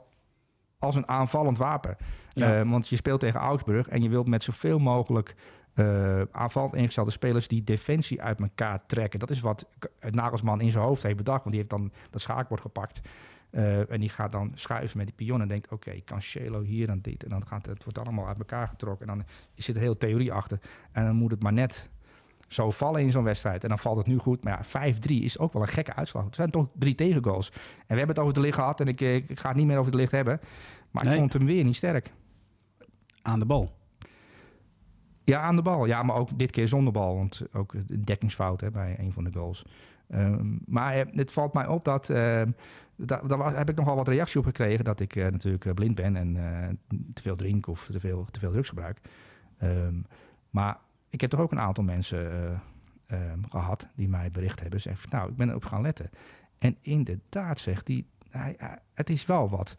als 0.80 0.96
een 0.96 1.08
aanvallend 1.08 1.58
wapen. 1.58 1.98
Ja. 2.30 2.60
Eh, 2.60 2.70
want 2.70 2.88
je 2.88 2.96
speelt 2.96 3.20
tegen 3.20 3.40
Augsburg 3.40 3.88
en 3.88 4.02
je 4.04 4.10
wilt 4.10 4.28
met 4.28 4.44
zoveel 4.44 4.80
mogelijk 4.80 5.36
eh 5.74 6.22
aanvallend 6.32 6.74
ingestelde 6.74 7.12
spelers 7.12 7.48
die 7.48 7.64
defensie 7.64 8.22
uit 8.22 8.40
elkaar 8.40 8.86
trekken. 8.86 9.20
Dat 9.20 9.30
is 9.30 9.40
wat 9.40 9.70
Nagelsman 10.10 10.62
in 10.62 10.72
zijn 10.72 10.84
hoofd 10.84 11.04
heeft 11.04 11.18
bedacht. 11.18 11.44
Want 11.44 11.50
die 11.50 11.60
heeft 11.60 11.70
dan 11.70 11.92
dat 12.10 12.22
schaakbord 12.22 12.62
gepakt. 12.62 13.02
Eh, 13.51 13.91
en 13.91 14.00
die 14.00 14.10
gaat 14.10 14.31
dan 14.31 14.51
schuiven 14.55 14.98
met 14.98 15.05
die 15.08 15.15
pion 15.15 15.41
en 15.41 15.48
denkt... 15.48 15.72
oké, 15.72 16.03
Cancelo 16.05 16.62
hier 16.62 16.89
en 16.89 17.01
dit. 17.01 17.24
En 17.24 17.29
dan 17.29 17.48
gaat 17.48 17.65
het, 17.65 17.84
wordt 17.84 18.00
allemaal 18.00 18.27
uit 18.27 18.38
elkaar 18.38 18.67
getrokken. 18.67 19.08
En 19.08 19.17
dan 19.17 19.25
zit 19.55 19.75
er 19.75 19.81
heel 19.81 19.98
theorie 19.98 20.34
achter. 20.34 20.60
En 20.91 21.05
dan 21.05 21.15
moet 21.15 21.31
het 21.31 21.43
maar 21.43 21.53
net 21.53 21.89
zo 22.48 22.72
vallen 22.72 23.01
in 23.01 23.12
zo'n 23.12 23.24
wedstrijd. 23.24 23.63
En 23.63 23.70
dan 23.70 23.79
valt 23.79 23.98
het 23.98 24.08
nu 24.08 24.17
goed. 24.17 24.43
Maar 24.43 24.65
ja, 24.74 24.93
5-3 24.93 25.00
is 25.24 25.39
ook 25.39 25.53
wel 25.53 25.62
een 25.62 25.67
gekke 25.67 25.93
uitslag. 25.96 26.25
Het 26.25 26.36
zijn 26.36 26.51
toch 26.51 26.67
drie 26.74 26.96
tegengoals. 26.96 27.50
En 27.51 27.58
we 27.88 27.96
hebben 27.98 28.08
het 28.15 28.20
over 28.20 28.34
de 28.34 28.39
licht 28.39 28.55
gehad. 28.55 28.79
En 28.79 28.88
ik, 28.88 29.01
eh, 29.01 29.15
ik 29.15 29.39
ga 29.39 29.48
het 29.48 29.58
niet 29.58 29.65
meer 29.67 29.77
over 29.77 29.91
de 29.91 29.98
licht 29.98 30.12
hebben. 30.12 30.39
Maar 30.91 31.03
Nee. 31.03 31.13
ik 31.13 31.20
vond 31.20 31.34
hem 31.34 31.46
weer 31.46 31.63
niet 31.63 31.75
sterk. 31.75 32.12
Aan 33.22 33.39
de 33.39 33.46
bal. 33.46 33.79
Ja, 35.24 35.41
aan 35.41 35.55
de 35.55 35.62
bal. 35.62 35.86
Ja, 35.86 36.03
maar 36.03 36.15
ook 36.15 36.38
dit 36.38 36.51
keer 36.51 36.67
zonder 36.67 36.93
bal. 36.93 37.15
Want 37.15 37.41
ook 37.53 37.74
een 37.74 38.01
dekkingsfout 38.05 38.62
hè, 38.62 38.72
bij 38.72 38.96
een 39.00 39.12
van 39.12 39.24
de 39.24 39.31
goals. 39.34 39.65
Ehm, 40.10 40.58
maar 40.65 40.96
eh, 40.96 41.05
het 41.15 41.31
valt 41.31 41.53
mij 41.53 41.67
op 41.67 41.86
dat... 41.86 42.10
ehm, 42.10 42.51
da- 43.05 43.22
daar 43.22 43.58
heb 43.58 43.70
ik 43.70 43.75
nogal 43.75 43.96
wat 43.96 44.08
reactie 44.08 44.39
op 44.39 44.46
gekregen... 44.46 44.84
dat 44.86 45.00
ik 45.00 45.15
eh, 45.15 45.24
natuurlijk 45.31 45.65
eh, 45.65 45.74
blind 45.74 45.96
ben 45.96 46.15
en 46.15 46.38
eh, 46.38 46.98
te 47.13 47.22
veel 47.22 47.36
drink 47.36 47.67
of 47.67 47.88
te 47.91 48.00
veel, 48.00 48.25
te 48.25 48.39
veel 48.39 48.51
drugs 48.51 48.70
gebruik. 48.70 49.00
Ehm, 49.58 49.96
maar 50.50 50.77
ik 51.10 51.22
heb 51.22 51.29
toch 51.29 51.39
ook 51.39 51.51
een 51.51 51.60
aantal 51.60 51.84
mensen 51.84 52.31
eh, 52.31 52.51
ehm, 53.31 53.39
gehad... 53.50 53.88
die 53.96 54.08
mij 54.10 54.31
bericht 54.31 54.60
hebben. 54.60 54.81
Zeggen 54.81 55.10
nou, 55.10 55.29
ik 55.29 55.36
ben 55.36 55.50
erop 55.50 55.65
gaan 55.65 55.81
letten. 55.81 56.10
En 56.58 56.77
inderdaad, 56.81 57.60
zegt 57.60 57.88
hij- 57.88 58.05
hij- 58.29 58.58
het 58.93 59.10
is 59.10 59.25
wel 59.25 59.50
wat 59.50 59.75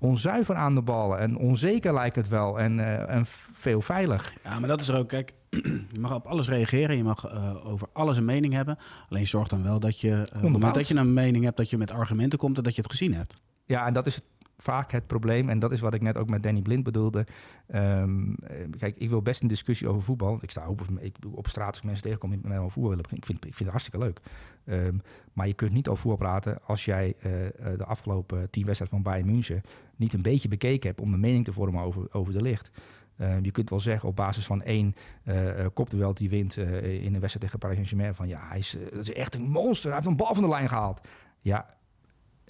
onzuiver 0.00 0.54
aan 0.54 0.74
de 0.74 0.82
ballen. 0.82 1.18
En 1.18 1.36
onzeker 1.36 1.94
lijkt 1.94 2.16
het 2.16 2.28
wel. 2.28 2.60
En, 2.60 2.80
eh, 2.80 3.14
en 3.14 3.26
veel 3.52 3.80
veilig. 3.80 4.34
Ja, 4.44 4.58
maar 4.58 4.68
dat 4.68 4.80
is 4.80 4.88
er 4.88 4.96
ook. 4.96 5.08
Kijk, 5.08 5.34
je 5.92 6.00
mag 6.00 6.14
op 6.14 6.26
alles 6.26 6.48
reageren. 6.48 6.96
Je 6.96 7.02
mag 7.02 7.26
eh, 7.26 7.66
over 7.66 7.88
alles 7.92 8.16
een 8.16 8.24
mening 8.24 8.52
hebben. 8.52 8.78
Alleen 9.08 9.26
zorg 9.26 9.48
dan 9.48 9.62
wel 9.62 9.80
dat 9.80 10.00
je, 10.00 10.08
op 10.10 10.14
het 10.16 10.26
moment 10.28 10.44
Onderbouwd. 10.44 10.74
dat 10.74 10.88
je 10.88 10.94
een 10.94 11.12
mening 11.12 11.44
hebt, 11.44 11.56
dat 11.56 11.70
je 11.70 11.78
met 11.78 11.90
argumenten 11.90 12.38
komt 12.38 12.56
en 12.56 12.62
dat 12.62 12.74
je 12.74 12.82
het 12.82 12.90
gezien 12.90 13.14
hebt. 13.14 13.42
Ja, 13.64 13.86
en 13.86 13.92
dat 13.92 14.06
is 14.06 14.14
het, 14.14 14.24
vaak 14.62 14.92
het 14.92 15.06
probleem. 15.06 15.48
En 15.48 15.58
dat 15.58 15.72
is 15.72 15.80
wat 15.80 15.94
ik 15.94 16.02
net 16.02 16.16
ook 16.16 16.28
met 16.28 16.42
Danny 16.42 16.62
Blind 16.62 16.84
bedoelde. 16.84 17.26
Ehm, 17.66 18.32
eh, 18.32 18.56
kijk, 18.78 18.96
ik 18.98 19.08
wil 19.08 19.22
best 19.22 19.42
een 19.42 19.48
discussie 19.48 19.88
over 19.88 20.02
voetbal. 20.02 20.38
Ik 20.40 20.50
sta 20.50 20.64
open, 20.64 21.04
ik, 21.04 21.16
op 21.32 21.48
straat 21.48 21.70
als 21.70 21.82
mensen 21.82 22.02
tegenkom 22.02 22.30
die 22.30 22.38
met 22.38 22.48
mij 22.48 22.58
over 22.58 22.82
willen. 22.82 22.98
Ik 22.98 23.26
vind, 23.26 23.44
ik 23.44 23.54
vind 23.54 23.58
het 23.58 23.68
hartstikke 23.68 23.98
leuk. 23.98 24.20
Ehm, 24.64 24.96
maar 25.32 25.46
je 25.46 25.54
kunt 25.54 25.72
niet 25.72 25.88
over 25.88 26.00
voetbal 26.00 26.28
praten 26.28 26.58
als 26.64 26.84
jij 26.84 27.14
eh, 27.18 27.46
eh, 27.46 27.78
de 27.78 27.84
afgelopen 27.84 28.50
tien 28.50 28.64
wedstrijden 28.64 29.02
van 29.02 29.12
Bayern 29.12 29.30
München 29.30 29.62
niet 29.96 30.12
een 30.12 30.22
beetje 30.22 30.48
bekeken 30.48 30.88
hebt 30.88 31.00
om 31.00 31.12
een 31.12 31.20
mening 31.20 31.44
te 31.44 31.52
vormen 31.52 31.82
over, 31.82 32.14
over 32.14 32.32
de 32.32 32.42
licht. 32.42 32.70
Ehm, 33.16 33.44
je 33.44 33.50
kunt 33.50 33.70
wel 33.70 33.80
zeggen 33.80 34.08
op 34.08 34.16
basis 34.16 34.46
van 34.46 34.62
één 34.62 34.94
uh, 35.24 35.66
kopduel 35.74 36.14
die 36.14 36.28
wint 36.28 36.56
in 36.56 37.14
een 37.14 37.20
wedstrijd 37.20 37.40
tegen 37.40 37.58
Paris 37.58 37.76
Saint-Germain 37.76 38.14
van 38.14 38.28
ja, 38.28 38.48
hij 38.48 38.58
is, 38.58 38.76
dat 38.90 38.98
is 38.98 39.12
echt 39.12 39.34
een 39.34 39.50
monster. 39.50 39.86
Hij 39.86 39.98
heeft 39.98 40.10
een 40.10 40.16
bal 40.16 40.34
van 40.34 40.42
de 40.42 40.48
lijn 40.48 40.68
gehaald. 40.68 41.00
Ja, 41.40 41.66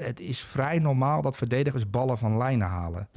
het 0.02 0.20
is 0.20 0.40
vrij 0.40 0.78
normaal 0.78 1.22
dat 1.22 1.36
verdedigers 1.36 1.90
ballen 1.90 2.18
van 2.18 2.36
lijnen 2.36 2.66
halen. 2.68 3.08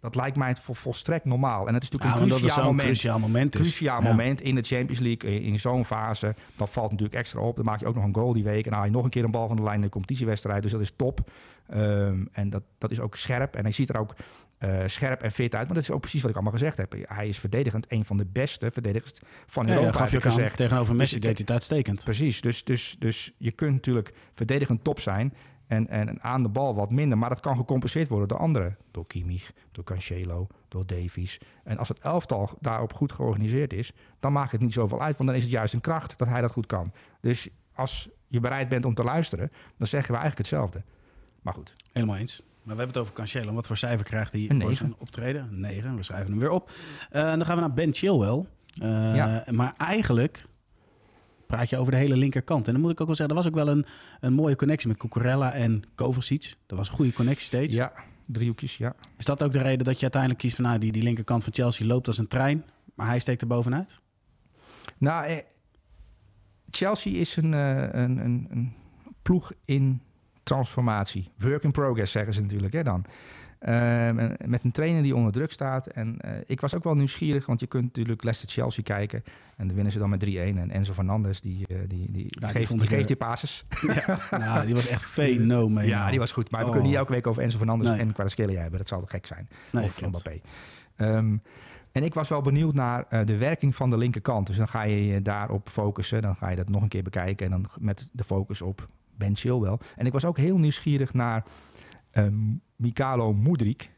Dat 0.00 0.14
lijkt 0.14 0.36
mij 0.36 0.48
het 0.48 0.60
vol- 0.60 0.74
volstrekt 0.74 1.24
normaal. 1.24 1.68
En 1.68 1.74
het 1.74 1.82
is 1.82 1.90
natuurlijk 1.90 2.18
Ja, 2.20 2.24
een 2.24 2.28
cruciaal 2.30 2.54
zo'n 2.54 2.64
moment. 2.64 2.86
cruciaal 2.86 3.18
moment 3.18 3.54
is. 3.54 3.60
Cruciaal 3.60 4.02
Ja. 4.02 4.08
moment 4.08 4.40
in 4.40 4.54
de 4.54 4.62
Champions 4.62 4.98
League, 4.98 5.30
in, 5.34 5.42
in 5.42 5.58
zo'n 5.58 5.84
fase. 5.84 6.34
Dat 6.56 6.70
valt 6.70 6.90
natuurlijk 6.90 7.18
extra 7.18 7.40
op. 7.40 7.56
Dan 7.56 7.64
maak 7.64 7.80
je 7.80 7.86
ook 7.86 7.94
nog 7.94 8.04
een 8.04 8.14
goal 8.14 8.32
die 8.32 8.44
week. 8.44 8.64
En 8.64 8.70
dan 8.70 8.72
haal 8.78 8.84
je 8.84 8.90
nog 8.94 9.04
een 9.04 9.10
keer 9.10 9.24
een 9.24 9.30
bal 9.30 9.46
van 9.48 9.56
de 9.56 9.62
lijn 9.62 9.74
in 9.76 9.80
de 9.82 9.88
competitiewedstrijd. 9.88 10.62
Dus 10.62 10.72
dat 10.72 10.80
is 10.80 10.92
top. 10.96 11.30
Ehm, 11.68 12.24
en 12.32 12.50
dat, 12.50 12.62
dat 12.78 12.90
is 12.90 13.00
ook 13.00 13.16
scherp. 13.16 13.54
En 13.54 13.62
hij 13.62 13.72
ziet 13.72 13.88
er 13.88 13.98
ook 13.98 14.14
eh, 14.58 14.78
scherp 14.86 15.22
en 15.22 15.32
fit 15.32 15.54
uit. 15.54 15.64
Maar 15.66 15.74
dat 15.74 15.82
is 15.82 15.90
ook 15.90 16.00
precies 16.00 16.20
wat 16.20 16.30
ik 16.30 16.36
allemaal 16.36 16.54
gezegd 16.54 16.76
heb. 16.76 16.94
Hij 17.02 17.28
is 17.28 17.38
verdedigend 17.38 17.86
een 17.92 18.04
van 18.04 18.16
de 18.16 18.26
beste 18.32 18.70
verdedigers 18.70 19.12
van 19.46 19.66
Ja, 19.66 19.72
ja, 19.72 19.78
Europa, 19.78 19.98
gaf 19.98 20.10
je 20.10 20.16
aan. 20.16 20.22
gezegd. 20.22 20.56
Tegenover 20.56 20.94
Messi 20.94 21.14
Dus 21.14 21.24
deed 21.24 21.32
hij 21.32 21.40
het 21.40 21.50
uitstekend. 21.50 22.04
Precies, 22.04 22.40
dus, 22.40 22.64
dus, 22.64 22.96
dus 22.98 23.34
je 23.38 23.50
kunt 23.50 23.72
natuurlijk 23.72 24.14
verdedigend 24.32 24.84
top 24.84 25.00
zijn 25.00 25.34
en, 25.70 25.88
en 25.88 26.22
aan 26.22 26.42
de 26.42 26.48
bal 26.48 26.74
wat 26.74 26.90
minder. 26.90 27.18
Maar 27.18 27.28
dat 27.28 27.40
kan 27.40 27.56
gecompenseerd 27.56 28.08
worden 28.08 28.28
door 28.28 28.38
anderen. 28.38 28.76
Door 28.90 29.06
Kimmich, 29.06 29.52
door 29.72 29.84
Cancelo, 29.84 30.46
door 30.68 30.86
Davies. 30.86 31.38
En 31.64 31.78
als 31.78 31.88
het 31.88 31.98
elftal 31.98 32.50
daarop 32.60 32.92
goed 32.92 33.12
georganiseerd 33.12 33.72
is, 33.72 33.92
dan 34.20 34.32
maakt 34.32 34.52
het 34.52 34.60
niet 34.60 34.72
zoveel 34.72 35.00
uit. 35.02 35.16
Want 35.16 35.28
dan 35.28 35.38
is 35.38 35.42
het 35.42 35.52
juist 35.52 35.74
een 35.74 35.80
kracht 35.80 36.18
dat 36.18 36.28
hij 36.28 36.40
dat 36.40 36.50
goed 36.50 36.66
kan. 36.66 36.92
Dus 37.20 37.48
als 37.74 38.08
je 38.26 38.40
bereid 38.40 38.68
bent 38.68 38.84
om 38.84 38.94
te 38.94 39.04
luisteren, 39.04 39.50
dan 39.76 39.86
zeggen 39.86 40.14
we 40.14 40.20
eigenlijk 40.20 40.50
hetzelfde. 40.50 40.82
Maar 41.42 41.54
goed, 41.54 41.72
Helemaal 41.92 42.16
eens. 42.16 42.38
Maar 42.38 42.74
we 42.76 42.82
hebben 42.82 42.86
het 42.88 42.96
over 42.96 43.12
Cancelo. 43.14 43.52
Wat 43.52 43.66
voor 43.66 43.76
cijfer 43.76 44.06
krijgt 44.06 44.32
hij 44.32 44.44
voor 44.46 44.56
negen. 44.56 44.74
zijn 44.74 44.94
optreden? 44.98 45.42
Een 45.42 45.60
9. 45.60 45.96
We 45.96 46.02
schrijven 46.02 46.30
hem 46.30 46.40
weer 46.40 46.50
op. 46.50 46.70
Eh, 47.10 47.22
dan 47.22 47.44
gaan 47.46 47.54
we 47.54 47.60
naar 47.60 47.72
Ben 47.74 47.92
Chilwell. 47.94 48.44
Eh, 48.80 49.14
Ja. 49.16 49.44
Maar 49.50 49.74
eigenlijk 49.76 50.44
praat 51.50 51.70
je 51.70 51.76
over 51.76 51.92
de 51.92 51.98
hele 51.98 52.16
linkerkant. 52.16 52.66
En 52.66 52.72
dan 52.72 52.82
moet 52.82 52.90
ik 52.90 53.00
ook 53.00 53.06
wel 53.06 53.16
zeggen, 53.16 53.36
er 53.36 53.42
was 53.42 53.52
ook 53.52 53.64
wel 53.64 53.68
een, 53.68 53.86
een 54.20 54.32
mooie 54.32 54.56
connectie 54.56 54.88
met 54.88 54.96
Cucurella 54.96 55.52
en 55.52 55.82
Kovacic. 55.94 56.54
Dat 56.66 56.78
was 56.78 56.88
een 56.88 56.94
goede 56.94 57.12
connectie 57.12 57.46
steeds. 57.46 57.74
ja, 57.74 57.92
driehoekjes, 58.26 58.76
ja. 58.76 58.94
Is 59.18 59.24
dat 59.24 59.42
ook 59.42 59.52
de 59.52 59.62
reden 59.62 59.84
dat 59.84 59.94
je 59.94 60.02
uiteindelijk 60.02 60.40
kiest 60.40 60.54
van... 60.54 60.64
nou, 60.64 60.78
die, 60.78 60.92
die 60.92 61.02
linkerkant 61.02 61.44
van 61.44 61.52
Chelsea 61.52 61.86
loopt 61.86 62.06
als 62.06 62.18
een 62.18 62.28
trein... 62.28 62.64
maar 62.94 63.06
hij 63.06 63.18
steekt 63.18 63.40
er 63.40 63.46
bovenuit? 63.46 63.96
Nou, 64.98 65.26
eh, 65.26 65.36
Chelsea 66.70 67.12
is 67.12 67.36
een, 67.36 67.54
eh, 67.54 67.82
een, 67.82 68.18
een, 68.18 68.46
een 68.50 68.74
ploeg 69.22 69.52
in 69.64 70.02
transformatie. 70.54 71.30
Work 71.38 71.62
in 71.62 71.70
progress, 71.70 72.12
zeggen 72.12 72.34
ze 72.34 72.40
natuurlijk 72.40 72.72
hè, 72.72 72.82
dan. 72.82 73.04
Ehm, 73.58 74.34
met 74.44 74.64
een 74.64 74.70
trainer 74.72 75.02
die 75.02 75.16
onder 75.16 75.32
druk 75.32 75.52
staat. 75.52 75.86
En 75.86 76.20
eh, 76.20 76.32
ik 76.46 76.60
was 76.60 76.74
ook 76.74 76.84
wel 76.84 76.94
nieuwsgierig, 76.94 77.46
want 77.46 77.60
je 77.60 77.66
kunt 77.66 77.84
natuurlijk 77.84 78.22
Leicester-Chelsea 78.22 78.82
kijken. 78.82 79.22
En 79.56 79.66
dan 79.66 79.74
winnen 79.74 79.92
ze 79.92 79.98
dan 79.98 80.10
met 80.10 80.20
3-1. 80.20 80.58
En 80.58 80.70
Enzo 80.70 80.92
Fernandes, 80.92 81.40
die, 81.40 81.66
eh, 81.66 81.76
die, 81.78 81.86
die, 81.88 82.10
die 82.12 82.26
die 82.38 82.48
geeft, 82.48 82.70
die 82.72 82.82
ik, 82.82 82.88
geeft 82.88 83.00
eh, 83.00 83.06
die 83.06 83.16
passes. 83.16 83.64
nou, 84.30 84.66
die 84.66 84.74
was 84.74 84.86
echt 84.86 85.04
fenomenaal. 85.18 85.88
Ja, 85.88 86.10
die 86.10 86.18
was 86.18 86.32
goed. 86.32 86.50
Maar 86.50 86.60
we 86.60 86.66
Oh. 86.66 86.72
kunnen 86.72 86.88
niet 86.90 86.98
elke 86.98 87.12
week 87.12 87.26
over 87.26 87.42
Enzo 87.42 87.58
Fernandes 87.58 87.88
Nee. 87.88 87.98
en 87.98 88.12
Kvaratskhelia 88.12 88.60
hebben. 88.60 88.78
Dat 88.78 88.88
zou 88.88 89.00
toch 89.00 89.10
gek 89.10 89.26
zijn. 89.26 89.48
Nee, 89.72 89.84
of. 89.84 90.00
Mbappé. 90.00 90.40
Ehm, 90.96 91.36
en 91.92 92.02
ik 92.02 92.14
was 92.14 92.28
wel 92.28 92.40
benieuwd 92.40 92.74
naar 92.74 93.04
eh, 93.08 93.24
de 93.24 93.36
werking 93.36 93.74
van 93.74 93.90
de 93.90 93.96
linkerkant. 93.96 94.46
Dus 94.46 94.56
dan 94.56 94.68
ga 94.68 94.82
je 94.82 95.06
je 95.06 95.22
daarop 95.22 95.68
focussen. 95.68 96.22
Dan 96.22 96.36
ga 96.36 96.48
je 96.48 96.56
dat 96.56 96.68
nog 96.68 96.82
een 96.82 96.88
keer 96.88 97.02
bekijken. 97.02 97.46
En 97.46 97.52
dan 97.52 97.66
met 97.80 98.08
de 98.12 98.24
focus 98.24 98.62
op 98.62 98.88
Ben 99.20 99.36
Chilwell. 99.36 99.78
En 99.96 100.06
ik 100.06 100.12
was 100.12 100.24
ook 100.24 100.36
heel 100.36 100.58
nieuwsgierig 100.58 101.14
naar 101.14 101.44
ehm 102.10 102.34
Mikalo 102.76 103.32
Mudrik. 103.32 103.90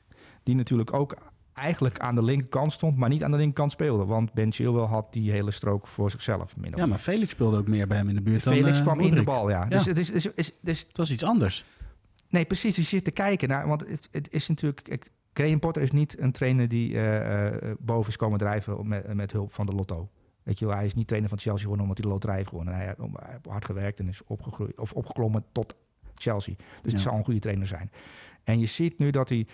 Die 0.43 0.55
natuurlijk 0.55 0.93
ook 0.93 1.17
eigenlijk 1.53 1.99
aan 1.99 2.15
de 2.15 2.23
linkerkant 2.23 2.73
stond, 2.73 2.97
maar 2.97 3.09
niet 3.09 3.25
aan 3.25 3.31
de 3.31 3.37
linkerkant 3.37 3.73
speelde. 3.73 4.05
Want 4.05 4.33
Ben 4.33 4.53
Chilwell 4.53 4.85
had 4.85 5.13
die 5.13 5.31
hele 5.31 5.51
strook 5.51 5.87
voor 5.87 6.11
zichzelf. 6.11 6.57
min 6.57 6.73
of 6.73 6.79
Ja, 6.79 6.87
maar 6.87 6.99
Felix 6.99 7.31
speelde 7.31 7.57
ook 7.57 7.69
meer 7.69 7.87
bij 7.87 7.97
hem 7.97 8.09
in 8.09 8.15
de 8.15 8.23
buurt 8.23 8.45
dan 8.45 8.53
Felix 8.53 8.79
eh, 8.79 8.85
kwam 8.85 9.01
in 9.01 9.15
de 9.15 9.23
bal, 9.23 9.51
ja. 9.51 9.63
Ja. 9.63 9.69
Dus 9.69 9.87
het 9.87 9.99
is, 9.99 10.11
is, 10.11 10.27
is, 10.35 10.53
dus 10.61 10.81
Het 10.81 10.97
was 10.97 11.11
iets 11.11 11.25
anders. 11.25 11.65
Nee, 12.29 12.45
precies. 12.45 12.77
Je 12.77 12.83
zit 12.83 13.05
te 13.05 13.11
kijken 13.11 13.49
naar. 13.49 13.69
Want 13.69 13.89
het, 13.89 14.09
het 14.11 14.33
is 14.33 14.49
natuurlijk. 14.49 14.83
kijk, 14.83 15.11
Graham 15.33 15.59
Potter 15.59 15.83
is 15.83 15.91
niet 15.91 16.21
een 16.21 16.33
trainer 16.33 16.69
die 16.69 16.95
eh, 16.95 17.47
eh, 17.47 17.77
boven 17.79 18.11
is 18.11 18.17
komen 18.17 18.39
drijven 18.39 18.89
met, 18.89 19.15
met 19.15 19.33
hulp 19.33 19.53
van 19.53 19.67
de 19.67 19.73
lotto. 19.73 20.09
Weet 20.43 20.59
je 20.59 20.67
wel, 20.67 20.75
hij 20.75 20.87
is 20.87 20.95
niet 20.95 21.07
trainer 21.07 21.31
van 21.31 21.39
Chelsea 21.39 21.63
geworden 21.63 21.83
omdat 21.83 21.99
hij 21.99 22.07
de 22.07 22.13
loterij 22.13 22.37
heeft 22.37 22.49
gewonnen. 22.49 22.75
Hij, 22.75 22.85
hij 22.85 22.97
heeft 23.23 23.47
hard 23.47 23.65
gewerkt 23.65 23.99
en 23.99 24.09
is 24.09 24.25
opgegroeid 24.25 24.79
of 24.79 24.93
opgeklommen 24.93 25.45
tot 25.53 25.75
Chelsea. 26.15 26.55
Dus 26.83 26.93
het 26.93 27.03
zal 27.03 27.15
een 27.15 27.25
goede 27.25 27.41
trainer 27.41 27.67
zijn. 27.67 27.91
En 28.45 28.59
je 28.59 28.67
ziet 28.67 28.99
nu 28.99 29.11
dat 29.11 29.29
hij 29.29 29.47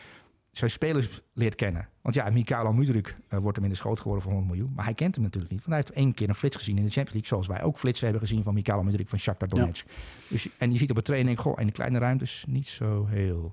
zijn 0.50 0.70
spelers 0.70 1.20
leert 1.32 1.54
kennen. 1.54 1.88
Want 2.00 2.14
ja, 2.14 2.30
Mikalo 2.30 2.72
Mudryk 2.72 3.16
eh, 3.28 3.38
wordt 3.38 3.56
hem 3.56 3.64
in 3.64 3.70
de 3.70 3.76
schoot 3.76 4.00
geworden 4.00 4.22
van 4.22 4.32
100 4.32 4.52
miljoen. 4.52 4.72
Maar 4.74 4.84
hij 4.84 4.94
kent 4.94 5.14
hem 5.14 5.24
natuurlijk 5.24 5.52
niet. 5.52 5.64
Want 5.64 5.72
hij 5.72 5.84
heeft 5.86 6.04
één 6.04 6.14
keer 6.14 6.28
een 6.28 6.34
flits 6.34 6.56
gezien 6.56 6.76
in 6.76 6.84
de 6.84 6.90
Champions 6.90 7.12
League. 7.12 7.28
Zoals 7.28 7.46
wij 7.46 7.62
ook 7.62 7.78
flitsen 7.78 8.08
hebben 8.08 8.28
gezien 8.28 8.42
van 8.42 8.54
Mikalo 8.54 8.82
Mudryk 8.82 9.08
van 9.08 9.18
Shakhtar 9.18 9.48
Donetsk. 9.48 9.86
Dus, 10.28 10.48
en 10.58 10.72
je 10.72 10.78
ziet 10.78 10.90
op 10.90 10.96
een 10.96 11.02
training, 11.02 11.38
goh, 11.38 11.60
in 11.60 11.66
de 11.66 11.72
kleine 11.72 11.98
ruimtes 11.98 12.44
niet 12.48 12.66
zo 12.66 13.06
heel 13.06 13.52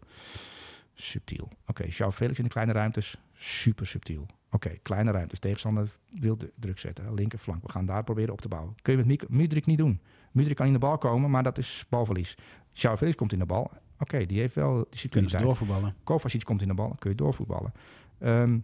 subtiel. 0.96 1.50
Oké, 1.68 1.84
João 1.88 2.12
Felix 2.12 2.38
in 2.38 2.44
de 2.44 2.50
kleine 2.50 2.72
ruimtes, 2.72 3.18
super 3.34 3.88
subtiel. 3.88 4.26
Oké, 4.52 4.70
kleine 4.82 5.12
ruimtes. 5.12 5.40
Tegenstander 5.40 5.90
wil 6.20 6.38
de 6.38 6.52
druk 6.60 6.80
zetten. 6.80 7.14
Linkerflank, 7.14 7.64
we 7.64 7.72
gaan 7.72 7.86
daar 7.86 8.04
proberen 8.04 8.34
op 8.34 8.42
te 8.42 8.48
bouwen. 8.48 8.76
Kun 8.82 8.98
je 8.98 9.04
met 9.06 9.30
Mudrik 9.30 9.66
niet 9.66 9.78
doen. 9.78 10.02
Mudrik 10.32 10.56
kan 10.56 10.68
in 10.68 10.74
de 10.74 10.80
bal 10.80 10.98
komen, 10.98 11.30
maar 11.30 11.44
dat 11.44 11.58
is 11.58 11.86
balverlies. 11.90 12.36
João 12.74 12.98
Felix 12.98 13.16
komt 13.16 13.34
in 13.34 13.40
de 13.40 13.46
bal. 13.46 13.72
Oké, 14.00 14.26
die 14.26 14.40
heeft 14.40 14.56
wel 14.56 14.68
Kunnen 14.72 14.88
ze 14.90 15.08
discipline. 15.08 15.44
doorvoetballen. 15.44 15.96
Kovacic 16.04 16.44
komt 16.44 16.62
in 16.62 16.68
de 16.68 16.74
bal, 16.74 16.96
kun 17.00 17.10
je 17.10 17.16
doorvoetballen. 17.16 17.74
Ehm 18.20 18.58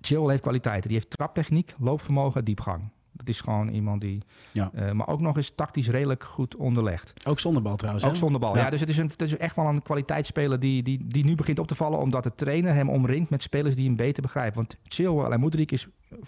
Chill 0.00 0.28
heeft 0.28 0.42
kwaliteiten. 0.42 0.88
Die 0.88 0.98
heeft 0.98 1.10
traptechniek, 1.10 1.74
loopvermogen, 1.78 2.44
diepgang. 2.44 2.82
Dat 3.16 3.28
is 3.28 3.40
gewoon 3.40 3.68
iemand 3.68 4.00
die... 4.00 4.22
Ja. 4.52 4.70
eh, 4.72 4.92
maar 4.92 5.08
ook 5.08 5.20
nog 5.20 5.36
eens 5.36 5.52
tactisch 5.54 5.88
redelijk 5.88 6.24
goed 6.24 6.56
onderlegd. 6.56 7.12
Ook 7.26 7.40
zonder 7.40 7.62
bal 7.62 7.76
trouwens. 7.76 8.04
Ook 8.04 8.12
hè? 8.12 8.18
zonder 8.18 8.40
bal. 8.40 8.56
Ja. 8.56 8.62
Ja. 8.62 8.70
dus 8.70 8.80
het 8.80 8.88
is, 8.88 8.96
een, 8.96 9.08
het 9.08 9.22
is 9.22 9.36
echt 9.36 9.56
wel 9.56 9.66
een 9.66 9.82
kwaliteitsspeler 9.82 10.58
die, 10.60 10.82
die, 10.82 11.06
die 11.06 11.24
nu 11.24 11.34
begint 11.34 11.58
op 11.58 11.66
te 11.66 11.74
vallen... 11.74 11.98
omdat 11.98 12.22
de 12.22 12.34
trainer 12.34 12.74
hem 12.74 12.88
omringt 12.88 13.30
met 13.30 13.42
spelers 13.42 13.76
die 13.76 13.86
hem 13.86 13.96
beter 13.96 14.22
begrijpen. 14.22 14.54
Want 14.54 14.76
Chilwell 14.82 15.30
en 15.30 15.40
Moedrik 15.40 15.72
is 15.72 15.86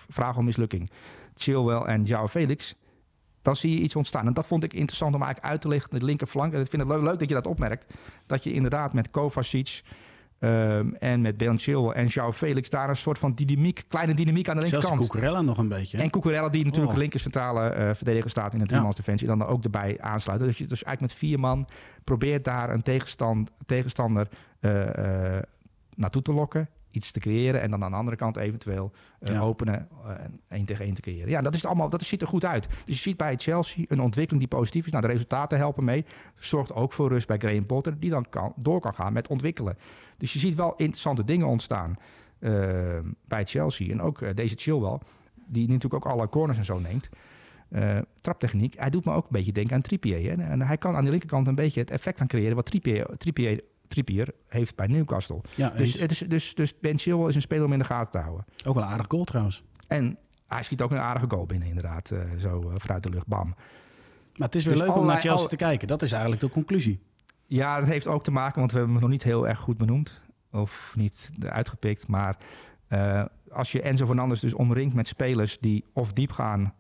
vraag 0.08 0.36
om 0.36 0.44
mislukking. 0.44 0.90
Chilwell 1.34 1.80
en 1.80 2.04
João 2.04 2.30
Felix, 2.30 2.74
dan 3.42 3.56
zie 3.56 3.74
je 3.74 3.80
iets 3.80 3.96
ontstaan. 3.96 4.26
En 4.26 4.32
dat 4.32 4.46
vond 4.46 4.64
ik 4.64 4.72
interessant 4.74 5.14
om 5.14 5.22
eigenlijk 5.22 5.52
uit 5.52 5.60
te 5.60 5.68
lichten. 5.68 5.98
De 5.98 6.04
linkerflank. 6.04 6.52
En 6.52 6.60
ik 6.60 6.70
vind 6.70 6.82
het 6.82 6.90
leuk, 6.90 7.02
leuk 7.02 7.18
dat 7.18 7.28
je 7.28 7.34
dat 7.34 7.46
opmerkt. 7.46 7.94
Dat 8.26 8.44
je 8.44 8.52
inderdaad 8.52 8.92
met 8.92 9.10
Kovacic... 9.10 9.82
ehm, 10.38 10.88
en 10.98 11.20
met 11.20 11.36
Ben 11.36 11.58
Chilwell 11.58 11.94
en 11.94 12.06
João 12.06 12.28
Felix 12.36 12.70
daar 12.70 12.88
een 12.88 12.96
soort 12.96 13.18
van 13.18 13.34
dynamiek, 13.34 13.84
kleine 13.88 14.14
dynamiek 14.14 14.48
aan 14.48 14.54
de 14.56 14.66
Zelfs 14.66 14.84
linkerkant. 14.86 15.10
Cucurella 15.10 15.40
nog 15.40 15.58
een 15.58 15.68
beetje. 15.68 15.96
hè? 15.96 16.02
En 16.02 16.10
Cucurella, 16.10 16.48
die 16.48 16.64
natuurlijk 16.64 16.92
Oh. 16.92 16.98
linker 16.98 17.20
centrale 17.20 17.68
eh, 17.68 17.94
verdediger 17.94 18.30
staat 18.30 18.52
in 18.52 18.58
de 18.58 18.64
Ja. 18.64 18.70
driemans 18.70 18.96
defensie, 18.96 19.26
dan 19.26 19.46
ook 19.46 19.64
erbij 19.64 19.96
aansluiten. 20.00 20.46
Dus 20.48 20.58
je 20.58 20.66
dus 20.66 20.82
eigenlijk 20.84 21.12
met 21.12 21.20
vier 21.22 21.40
man 21.40 21.66
probeert 22.04 22.44
daar 22.44 22.70
een 22.70 22.82
tegenstand, 22.82 23.50
tegenstander 23.66 24.28
eh, 24.60 25.36
eh, 25.36 25.42
naartoe 25.94 26.22
te 26.22 26.32
lokken, 26.32 26.68
iets 26.90 27.12
te 27.12 27.20
creëren 27.20 27.60
en 27.60 27.70
dan 27.70 27.84
aan 27.84 27.90
de 27.90 27.96
andere 27.96 28.16
kant 28.16 28.36
eventueel 28.36 28.92
Ja. 29.20 29.40
openen 29.40 29.88
en 30.18 30.40
één 30.48 30.64
tegen 30.64 30.84
één 30.84 30.94
te 30.94 31.00
creëren. 31.00 31.28
Ja, 31.28 31.40
dat 31.40 31.54
is 31.54 31.58
het 31.60 31.66
allemaal, 31.70 31.88
dat 31.88 32.02
ziet 32.02 32.22
er 32.22 32.28
goed 32.28 32.44
uit. 32.44 32.68
Dus 32.84 32.94
je 32.96 33.00
ziet 33.02 33.16
bij 33.16 33.34
Chelsea 33.36 33.84
een 33.88 34.00
ontwikkeling 34.00 34.48
die 34.48 34.58
positief 34.58 34.86
is. 34.86 34.92
Nou, 34.92 35.06
de 35.06 35.12
resultaten 35.12 35.58
helpen 35.58 35.84
mee. 35.84 36.04
Zorgt 36.36 36.74
ook 36.74 36.92
voor 36.92 37.08
rust 37.08 37.26
bij 37.26 37.38
Graham 37.38 37.66
Potter, 37.66 37.98
die 38.00 38.10
dan 38.10 38.26
kan, 38.30 38.52
door 38.56 38.80
kan 38.80 38.94
gaan 38.94 39.12
met 39.12 39.28
ontwikkelen. 39.28 39.76
Dus 40.18 40.32
je 40.32 40.38
ziet 40.38 40.54
wel 40.54 40.74
interessante 40.76 41.24
dingen 41.24 41.46
ontstaan 41.46 41.96
eh, 42.38 42.98
bij 43.26 43.44
Chelsea. 43.44 43.90
En 43.90 44.00
ook 44.00 44.22
eh, 44.22 44.34
deze 44.34 44.54
Chilwell, 44.56 44.98
die 45.46 45.68
natuurlijk 45.68 46.06
ook 46.06 46.12
alle 46.12 46.28
corners 46.28 46.58
en 46.58 46.64
zo 46.64 46.78
neemt. 46.78 47.08
Eh, 47.68 47.98
traptechniek. 48.20 48.74
Hij 48.78 48.90
doet 48.90 49.04
me 49.04 49.12
ook 49.12 49.24
een 49.24 49.32
beetje 49.32 49.52
denken 49.52 49.74
aan 49.74 49.82
Trippier. 49.82 50.30
Hè? 50.30 50.42
En 50.42 50.62
hij 50.62 50.76
kan 50.76 50.96
aan 50.96 51.04
de 51.04 51.10
linkerkant 51.10 51.46
een 51.46 51.54
beetje 51.54 51.80
het 51.80 51.90
effect 51.90 52.18
gaan 52.18 52.26
creëren 52.26 52.56
wat 52.56 52.66
Trippier, 52.66 53.06
Trippier, 53.16 53.60
Trippier 53.88 54.34
heeft 54.48 54.76
bij 54.76 54.86
Newcastle. 54.86 55.40
Ja, 55.54 55.68
Dus, 55.68 55.98
het 55.98 56.10
is, 56.10 56.18
dus, 56.18 56.54
dus 56.54 56.78
Ben 56.78 56.98
Chilwell 56.98 57.28
is 57.28 57.34
een 57.34 57.40
speler 57.40 57.64
om 57.64 57.72
in 57.72 57.78
de 57.78 57.84
gaten 57.84 58.10
te 58.10 58.18
houden. 58.18 58.44
ook 58.66 58.74
wel 58.74 58.84
een 58.84 58.90
aardig 58.90 59.06
goal 59.08 59.24
trouwens. 59.24 59.62
En 59.86 60.18
hij 60.46 60.62
schiet 60.62 60.82
ook 60.82 60.90
een 60.90 60.98
aardige 60.98 61.26
goal 61.28 61.46
binnen, 61.46 61.68
inderdaad. 61.68 62.12
zo 62.38 62.72
vanuit 62.76 63.02
de 63.02 63.10
lucht, 63.10 63.26
bam. 63.26 63.54
Maar 64.36 64.46
het 64.46 64.56
is 64.56 64.64
weer 64.64 64.74
Dus 64.74 64.82
leuk 64.82 64.96
om 64.96 65.06
naar 65.06 65.20
Chelsea 65.20 65.48
te 65.48 65.56
kijken. 65.56 65.88
Dat 65.88 66.02
is 66.02 66.12
eigenlijk 66.12 66.40
de 66.42 66.50
conclusie. 66.50 67.00
Ja, 67.48 67.78
dat 67.80 67.88
heeft 67.88 68.06
ook 68.06 68.22
te 68.22 68.30
maken, 68.30 68.58
want 68.58 68.70
we 68.70 68.76
hebben 68.76 68.94
hem 68.94 69.04
nog 69.04 69.12
niet 69.12 69.22
heel 69.22 69.48
erg 69.48 69.58
goed 69.58 69.78
benoemd. 69.78 70.20
Of 70.52 70.92
niet 70.96 71.30
uitgepikt. 71.46 72.08
Maar 72.08 72.36
eh, 72.88 73.24
als 73.50 73.72
je 73.72 73.82
Enzo 73.82 74.06
Fernandes 74.06 74.40
dus 74.40 74.54
omringt 74.54 74.94
met 74.94 75.08
spelers 75.08 75.58
die 75.58 75.84
of 75.92 76.12
diep 76.12 76.30
gaan... 76.30 76.74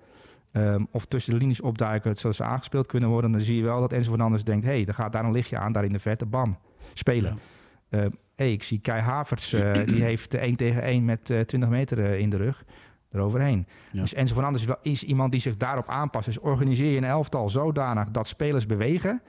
ehm, 0.52 0.84
of 0.90 1.06
tussen 1.06 1.32
de 1.32 1.38
linies 1.38 1.60
opduiken, 1.60 2.14
zodat 2.14 2.36
ze 2.36 2.44
aangespeeld 2.44 2.86
kunnen 2.86 3.08
worden... 3.08 3.32
dan 3.32 3.40
zie 3.40 3.56
je 3.56 3.62
wel 3.62 3.80
dat 3.80 3.92
Enzo 3.92 4.10
Fernandes 4.10 4.44
denkt... 4.44 4.64
hé, 4.64 4.70
hey, 4.70 4.86
er 4.86 4.94
gaat 4.94 5.12
daar 5.12 5.24
een 5.24 5.32
lichtje 5.32 5.58
aan, 5.58 5.72
daar 5.72 5.84
in 5.84 5.92
de 5.92 5.98
verte, 5.98 6.26
bam, 6.26 6.58
spelen. 6.94 7.38
Ja. 7.90 7.98
Eh, 7.98 8.06
hey, 8.36 8.52
ik 8.52 8.62
zie 8.62 8.78
Kai 8.78 9.00
Havertz, 9.00 9.52
eh, 9.52 9.72
die 9.86 10.02
heeft 10.02 10.34
1 10.34 10.56
tegen 10.56 10.82
1 10.82 11.04
met 11.04 11.30
eh 11.30 11.40
20 11.40 11.68
meter 11.68 11.98
in 11.98 12.30
de 12.30 12.36
rug. 12.36 12.64
Eroverheen. 13.12 13.66
Ja. 13.92 14.00
Dus 14.00 14.14
Enzo 14.14 14.34
Fernandes 14.34 14.60
is, 14.60 14.66
wel, 14.66 14.78
is 14.82 15.04
iemand 15.04 15.32
die 15.32 15.40
zich 15.40 15.56
daarop 15.56 15.88
aanpast. 15.88 16.26
Dus 16.26 16.38
organiseer 16.38 16.90
je 16.90 16.96
een 16.96 17.04
elftal 17.04 17.48
zodanig 17.48 18.10
dat 18.10 18.28
spelers 18.28 18.66
bewegen... 18.66 19.22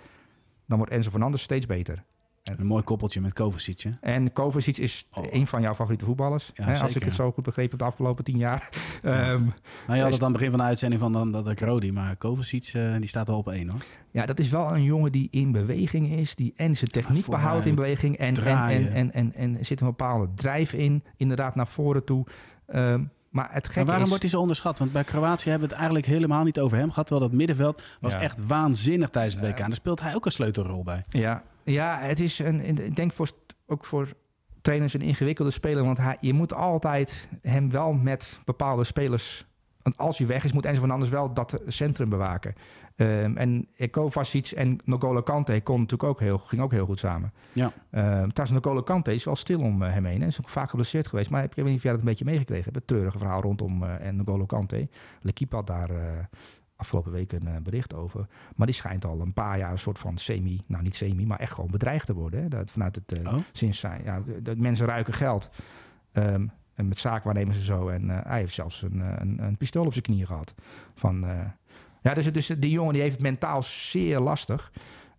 dan 0.69 0.77
wordt 0.77 0.93
Enzo 0.93 1.09
Fernandes 1.09 1.41
steeds 1.41 1.65
beter. 1.65 2.03
Een 2.43 2.65
mooi 2.65 2.83
koppeltje 2.83 3.21
met 3.21 3.33
Kovacic. 3.33 3.79
Hè? 3.81 3.91
En 4.01 4.33
Kovacic 4.33 4.77
is 4.77 5.07
Oh. 5.17 5.25
een 5.29 5.47
van 5.47 5.61
jouw 5.61 5.73
favoriete 5.73 6.05
voetballers. 6.05 6.51
Ja, 6.53 6.63
hè, 6.65 6.79
als 6.79 6.95
ik 6.95 7.01
het 7.03 7.09
ja. 7.09 7.15
zo 7.23 7.31
goed 7.31 7.43
begrepen 7.43 7.69
heb 7.71 7.79
de 7.79 7.85
afgelopen 7.85 8.23
tien 8.23 8.37
jaar. 8.37 8.69
Ja. 9.03 9.21
Ehm, 9.31 9.43
Nou, 9.87 9.97
je 9.97 10.01
had 10.03 10.13
het 10.13 10.21
aan 10.23 10.27
het 10.29 10.37
begin 10.37 10.49
van 10.49 10.59
de 10.59 10.65
uitzending 10.65 11.01
van 11.01 11.11
dan, 11.11 11.31
dat 11.31 11.49
ik 11.49 11.59
Rodi. 11.59 11.91
Maar 11.91 12.15
Kovacic 12.15 12.69
eh, 12.73 12.95
die 12.95 13.07
staat 13.07 13.27
wel 13.27 13.37
op 13.37 13.49
één 13.49 13.69
hoor. 13.69 13.79
ja, 14.11 14.25
dat 14.25 14.39
is 14.39 14.49
wel 14.49 14.75
een 14.75 14.83
jongen 14.83 15.11
die 15.11 15.27
in 15.31 15.51
beweging 15.51 16.11
is. 16.11 16.35
Die 16.35 16.53
en 16.55 16.77
zijn 16.77 16.91
techniek 16.91 17.25
behoudt 17.25 17.65
in 17.65 17.75
beweging. 17.75 18.17
En, 18.17 18.35
en, 18.45 18.67
en, 18.67 18.91
en, 18.91 19.11
en, 19.13 19.33
en 19.35 19.65
zit 19.65 19.81
een 19.81 19.87
bepaalde 19.87 20.27
drijf 20.35 20.73
in. 20.73 21.03
Inderdaad 21.17 21.55
naar 21.55 21.67
voren 21.67 22.05
toe. 22.05 22.25
Ehm, 22.65 23.03
maar 23.29 23.47
het 23.51 23.63
gekke 23.65 23.77
Maar 23.77 23.85
waarom 23.85 24.03
is... 24.03 24.09
wordt 24.09 24.23
hij 24.23 24.31
zo 24.31 24.39
onderschat? 24.39 24.79
Want 24.79 24.91
bij 24.91 25.03
Kroatië 25.03 25.49
hebben 25.49 25.67
we 25.67 25.73
het 25.73 25.83
eigenlijk 25.83 26.05
helemaal 26.13 26.43
niet 26.43 26.59
over 26.59 26.77
hem 26.77 26.89
gehad. 26.89 27.07
Terwijl 27.07 27.29
dat 27.29 27.37
middenveld 27.37 27.81
was 27.99 28.13
Ja. 28.13 28.21
echt 28.21 28.47
waanzinnig 28.47 29.09
tijdens 29.09 29.35
het 29.35 29.43
WK. 29.43 29.59
En 29.59 29.67
daar 29.67 29.73
speelt 29.75 30.01
hij 30.01 30.15
ook 30.15 30.25
een 30.25 30.31
sleutelrol 30.31 30.83
bij. 30.83 31.03
Ja, 31.09 31.43
ja 31.63 31.97
het 31.99 32.19
is 32.19 32.39
een, 32.39 32.65
ik 32.85 32.95
denk 32.95 33.11
voor, 33.13 33.27
ook 33.67 33.85
voor 33.85 34.07
trainers 34.61 34.93
een 34.93 35.01
ingewikkelde 35.01 35.51
speler. 35.51 35.83
Want 35.83 35.97
hij, 35.97 36.17
je 36.19 36.33
moet 36.33 36.53
altijd 36.53 37.29
hem 37.41 37.69
wel 37.71 37.93
met 37.93 38.39
bepaalde 38.45 38.83
spelers... 38.83 39.47
Want 39.81 39.97
als 39.97 40.17
hij 40.17 40.27
weg 40.27 40.43
is, 40.43 40.51
moet 40.51 40.65
Enzo 40.65 40.79
van 40.79 40.91
Anders 40.91 41.11
wel 41.11 41.33
dat 41.33 41.61
centrum 41.67 42.09
bewaken. 42.09 42.53
Ehm, 42.99 43.35
en 43.37 43.67
Kovacic 43.91 44.45
en 44.51 44.77
N'Golo 44.85 45.21
Kante 45.21 45.61
kon 45.63 45.79
natuurlijk 45.79 46.09
ook 46.09 46.19
heel, 46.19 46.37
ging 46.37 46.61
ook 46.61 46.71
heel 46.71 46.85
goed 46.85 46.99
samen. 46.99 47.33
Ja. 47.53 47.65
Um, 47.65 48.33
trouwens, 48.33 48.51
N'Golo 48.51 48.81
Kante 48.83 49.13
is 49.13 49.23
wel 49.23 49.35
stil 49.35 49.59
om 49.59 49.83
eh, 49.83 49.91
hem 49.93 50.05
heen. 50.05 50.19
Hij 50.19 50.27
is 50.27 50.39
ook 50.39 50.49
vaak 50.49 50.69
geblesseerd 50.69 51.07
geweest. 51.07 51.29
Maar 51.29 51.43
ik 51.43 51.53
weet 51.55 51.65
niet 51.65 51.75
of 51.75 51.81
jij 51.83 51.91
dat 51.91 51.99
een 51.99 52.07
beetje 52.07 52.25
meegekregen 52.25 52.63
hebt. 52.63 52.75
Het 52.75 52.87
treurige 52.87 53.17
verhaal 53.17 53.41
rondom 53.41 53.83
eh 53.83 54.07
en 54.07 54.15
N'Golo 54.15 54.45
Kante. 54.45 54.89
L'Equipe 55.21 55.55
had 55.55 55.67
daar... 55.67 55.89
eh, 55.89 55.97
afgelopen 56.75 57.11
week 57.11 57.31
een 57.31 57.63
bericht 57.63 57.93
over. 57.95 58.27
Maar 58.55 58.67
die 58.67 58.75
schijnt 58.75 59.05
al 59.05 59.21
een 59.21 59.33
paar 59.33 59.57
jaar 59.57 59.71
een 59.71 59.79
soort 59.79 59.99
van 59.99 60.17
semi, 60.17 60.61
nou 60.67 60.83
niet 60.83 60.95
semi, 60.95 61.25
maar 61.25 61.39
echt 61.39 61.53
gewoon 61.53 61.71
bedreigd 61.71 62.05
te 62.05 62.13
worden. 62.13 62.41
Hè? 62.41 62.47
Dat, 62.47 62.71
vanuit 62.71 62.95
het, 62.95 63.27
Oh. 63.27 63.33
sinds 63.51 63.79
zijn, 63.79 64.03
ja, 64.03 64.21
de 64.41 64.55
mensen 64.55 64.85
ruiken 64.85 65.13
geld. 65.13 65.49
Ehm, 66.11 66.47
en 66.73 66.87
met 66.87 66.97
zaakwaarnemers 66.97 67.57
en 67.57 67.63
zo. 67.63 67.87
En 67.89 68.09
hij 68.09 68.39
heeft 68.39 68.53
zelfs 68.53 68.81
een, 68.81 68.99
een, 69.21 69.43
een 69.43 69.57
pistool 69.57 69.85
op 69.85 69.91
zijn 69.91 70.03
knieën 70.05 70.25
gehad. 70.25 70.53
Van, 70.95 71.25
ja, 72.01 72.13
dus, 72.13 72.25
het- 72.25 72.33
dus 72.33 72.47
die 72.47 72.69
jongen 72.71 72.93
die 72.93 73.01
heeft 73.01 73.13
het 73.13 73.23
mentaal 73.23 73.63
zeer 73.63 74.19
lastig. 74.19 74.71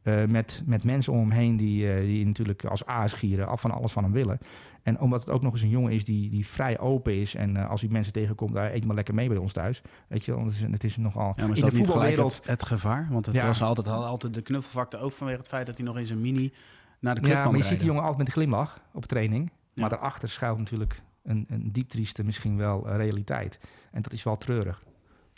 eh, 0.02 0.24
met, 0.24 0.62
met 0.66 0.84
mensen 0.84 1.12
om 1.12 1.18
hem 1.18 1.30
heen 1.30 1.56
die, 1.56 1.92
eh, 1.92 2.00
die 2.00 2.26
natuurlijk 2.26 2.64
als 2.64 2.86
aasgieren 2.86 3.46
af 3.46 3.60
van 3.60 3.70
alles 3.70 3.92
van 3.92 4.02
hem 4.02 4.12
willen. 4.12 4.38
En 4.82 5.00
omdat 5.00 5.20
het 5.20 5.30
ook 5.30 5.42
nog 5.42 5.52
eens 5.52 5.62
een 5.62 5.68
jongen 5.68 5.92
is 5.92 6.04
die, 6.04 6.30
die 6.30 6.46
vrij 6.46 6.78
open 6.78 7.14
is. 7.20 7.34
En 7.34 7.56
eh, 7.56 7.70
als 7.70 7.80
hij 7.80 7.90
mensen 7.90 8.12
tegenkomt, 8.12 8.54
daar 8.54 8.72
eet 8.72 8.84
maar 8.84 8.94
lekker 8.94 9.14
mee 9.14 9.28
bij 9.28 9.36
ons 9.36 9.52
thuis. 9.52 9.82
Weet 10.08 10.24
je, 10.24 10.34
wel, 10.34 10.44
het 10.44 10.52
is, 10.54 10.60
het 10.60 10.84
is 10.84 10.96
nogal... 10.96 11.32
Ja, 11.36 11.46
maar 11.46 11.56
in 11.56 11.64
de 11.64 11.70
voetbalwereld 11.70 12.34
het, 12.36 12.46
het 12.46 12.64
gevaar? 12.66 13.06
Want 13.10 13.26
het 13.26 13.34
Ja. 13.34 13.46
was 13.46 13.62
altijd, 13.62 13.86
altijd 13.86 14.34
de 14.34 14.42
knuffelfactor 14.42 15.00
ook 15.00 15.12
vanwege 15.12 15.38
het 15.38 15.48
feit 15.48 15.66
dat 15.66 15.76
hij 15.76 15.86
nog 15.86 15.98
in 15.98 16.06
zijn 16.06 16.20
mini 16.20 16.52
naar 17.00 17.14
de 17.14 17.20
club 17.20 17.32
Ja, 17.32 17.40
kwam 17.40 17.52
maar 17.52 17.62
je 17.62 17.66
ziet 17.68 17.78
die 17.78 17.86
jongen 17.86 18.02
altijd 18.02 18.18
met 18.18 18.26
een 18.26 18.32
glimlach 18.32 18.80
op 18.92 19.04
training. 19.06 19.50
Ja. 19.72 19.80
Maar 19.80 19.90
daarachter 19.90 20.28
schuilt 20.28 20.58
natuurlijk 20.58 21.02
een, 21.22 21.46
een 21.48 21.72
diep 21.72 21.88
trieste 21.88 22.24
misschien 22.24 22.56
wel 22.56 22.88
realiteit. 22.96 23.58
En 23.92 24.02
dat 24.02 24.12
is 24.12 24.22
wel 24.22 24.36
treurig. 24.38 24.82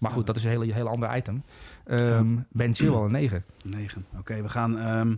Maar 0.02 0.10
goed, 0.10 0.26
dat 0.26 0.36
is 0.36 0.44
een 0.44 0.50
hele, 0.50 0.72
heel 0.72 0.88
ander 0.88 1.16
item. 1.16 1.42
Ehm 1.84 2.36
Ben 2.50 2.74
Chilwell 2.74 3.04
een 3.04 3.12
9. 3.12 3.44
Negen. 3.62 4.06
Oké, 4.18 4.42
we 4.42 4.48
gaan 4.48 4.78
ehm, 4.78 5.16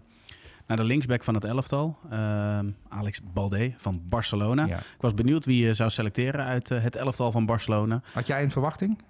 naar 0.66 0.76
de 0.76 0.84
linksback 0.84 1.24
van 1.24 1.34
het 1.34 1.44
elftal. 1.44 1.98
Ehm, 2.10 2.70
Alex 2.88 3.20
Balde 3.32 3.74
van 3.76 4.02
Barcelona. 4.08 4.64
Ja. 4.66 4.78
Ik 4.78 5.00
was 5.00 5.14
benieuwd 5.14 5.44
wie 5.44 5.66
je 5.66 5.74
zou 5.74 5.90
selecteren 5.90 6.44
uit 6.44 6.70
eh, 6.70 6.82
het 6.82 6.96
elftal 6.96 7.32
van 7.32 7.46
Barcelona. 7.46 8.02
Had 8.12 8.26
jij 8.26 8.42
een 8.42 8.50
verwachting? 8.50 9.02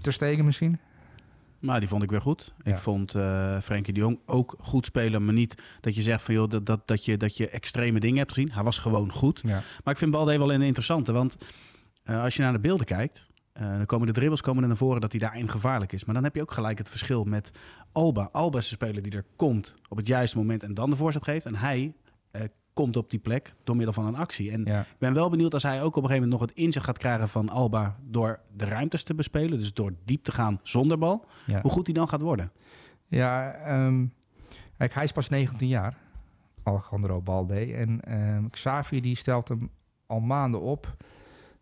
Ter 0.00 0.12
Stegen 0.12 0.44
misschien? 0.44 0.78
maar 1.66 1.80
die 1.80 1.88
vond 1.88 2.02
ik 2.02 2.10
weer 2.10 2.20
goed. 2.20 2.54
Ja. 2.64 2.72
Ik 2.72 2.78
vond 2.78 3.14
eh 3.14 3.60
Frenkie 3.60 3.92
de 3.92 4.00
Jong 4.00 4.18
ook 4.26 4.54
goed 4.58 4.86
spelen. 4.86 5.24
Maar 5.24 5.34
niet 5.34 5.62
dat 5.80 5.94
je 5.94 6.02
zegt 6.02 6.22
van 6.22 6.34
joh, 6.34 6.50
dat, 6.50 6.66
dat, 6.66 6.80
dat, 6.84 7.04
je, 7.04 7.16
dat 7.16 7.36
je 7.36 7.48
extreme 7.48 8.00
dingen 8.00 8.18
hebt 8.18 8.32
gezien. 8.32 8.52
Hij 8.52 8.62
was 8.62 8.78
gewoon 8.78 9.12
goed. 9.12 9.42
Ja. 9.46 9.62
Maar 9.84 9.92
ik 9.92 9.98
vind 9.98 10.10
Balde 10.10 10.38
wel 10.38 10.52
een 10.52 10.62
interessante. 10.62 11.12
Want 11.12 11.38
eh, 12.06 12.22
als 12.22 12.36
je 12.36 12.42
naar 12.42 12.52
de 12.52 12.58
beelden 12.58 12.86
kijkt, 12.86 13.26
eh, 13.52 13.62
dan 13.76 13.86
komen 13.86 14.06
de 14.06 14.12
dribbles 14.12 14.40
komen 14.40 14.62
er 14.62 14.68
naar 14.68 14.76
voren 14.76 15.00
dat 15.00 15.10
hij 15.10 15.20
daarin 15.20 15.48
gevaarlijk 15.48 15.92
is. 15.92 16.04
Maar 16.04 16.14
dan 16.14 16.24
heb 16.24 16.34
je 16.34 16.42
ook 16.42 16.52
gelijk 16.52 16.78
het 16.78 16.88
verschil 16.88 17.24
met 17.24 17.50
Alba. 17.92 18.28
Alba 18.32 18.58
is 18.58 18.70
een 18.70 18.76
speler 18.76 19.02
die 19.02 19.12
er 19.12 19.24
komt 19.36 19.74
op 19.88 19.96
het 19.96 20.06
juiste 20.06 20.36
moment 20.36 20.62
en 20.62 20.74
dan 20.74 20.90
de 20.90 20.96
voorzet 20.96 21.24
geeft. 21.24 21.46
En 21.46 21.54
hij 21.54 21.94
eh, 22.30 22.42
komt 22.72 22.96
op 22.96 23.10
die 23.10 23.18
plek 23.18 23.54
door 23.64 23.76
middel 23.76 23.94
van 23.94 24.06
een 24.06 24.16
actie. 24.16 24.50
En 24.50 24.64
Ja. 24.64 24.80
ik 24.80 24.98
ben 24.98 25.14
wel 25.14 25.30
benieuwd 25.30 25.54
als 25.54 25.62
hij 25.62 25.82
ook 25.82 25.96
op 25.96 26.02
een 26.02 26.08
gegeven 26.08 26.22
moment 26.28 26.40
nog 26.40 26.48
het 26.48 26.58
inzicht 26.58 26.84
gaat 26.84 26.98
krijgen 26.98 27.28
van 27.28 27.48
Alba 27.48 27.96
door 28.02 28.40
de 28.56 28.64
ruimtes 28.64 29.02
te 29.02 29.14
bespelen. 29.14 29.58
Dus 29.58 29.74
door 29.74 29.92
diep 30.04 30.24
te 30.24 30.32
gaan 30.32 30.60
zonder 30.62 30.98
bal. 30.98 31.24
Ja. 31.46 31.60
Hoe 31.60 31.70
goed 31.70 31.86
hij 31.86 31.94
dan 31.94 32.08
gaat 32.08 32.20
worden. 32.20 32.52
Ja, 33.08 33.52
ehm, 33.52 34.06
kijk, 34.78 34.94
hij 34.94 35.04
is 35.04 35.12
pas 35.12 35.28
19 35.28 35.68
jaar, 35.68 35.96
Alejandro 36.62 37.20
Balde. 37.22 37.74
En 37.74 38.00
ehm, 38.00 38.48
Xavi 38.48 39.00
die 39.00 39.16
stelt 39.16 39.48
hem 39.48 39.70
al 40.06 40.20
maanden 40.20 40.60
op. 40.60 40.96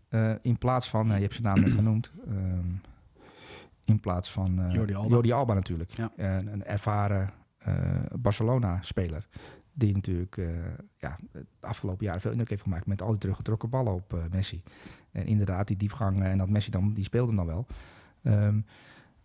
eh, 0.09 0.33
in 0.43 0.59
plaats 0.59 0.89
van, 0.89 1.09
eh, 1.09 1.15
je 1.15 1.23
hebt 1.23 1.35
zijn 1.35 1.47
naam 1.47 1.61
net 1.61 1.73
genoemd. 1.83 2.13
ehm, 2.27 2.69
in 3.85 4.01
plaats 4.01 4.31
van 4.31 4.61
eh, 4.61 4.73
Jordi 4.73 4.95
Alba. 4.95 5.35
Alba 5.35 5.55
natuurlijk. 5.55 5.91
Ja. 5.91 6.13
Een, 6.17 6.53
een 6.53 6.65
ervaren 6.65 7.31
Barcelona-speler. 8.21 9.27
Die 9.73 9.95
natuurlijk 9.95 10.37
uh, 10.37 10.49
ja, 10.99 11.19
het 11.33 11.47
afgelopen 11.61 12.07
jaar 12.07 12.21
veel 12.21 12.31
indruk 12.31 12.51
heeft 12.51 12.63
gemaakt 12.63 12.87
met 12.87 13.03
al 13.03 13.11
die 13.11 13.19
teruggetrokken 13.19 13.71
ballen 13.71 13.93
op 13.93 14.15
uh, 14.15 14.23
Messi. 14.31 14.63
En 15.13 15.27
inderdaad, 15.27 15.67
die 15.67 15.77
diepgang 15.77 16.23
en 16.23 16.39
dat 16.39 16.49
Messi 16.49 16.71
dan, 16.71 16.93
die 16.93 17.05
speelde 17.05 17.35
dan 17.35 17.47
wel. 17.47 17.67
Um, 18.23 18.65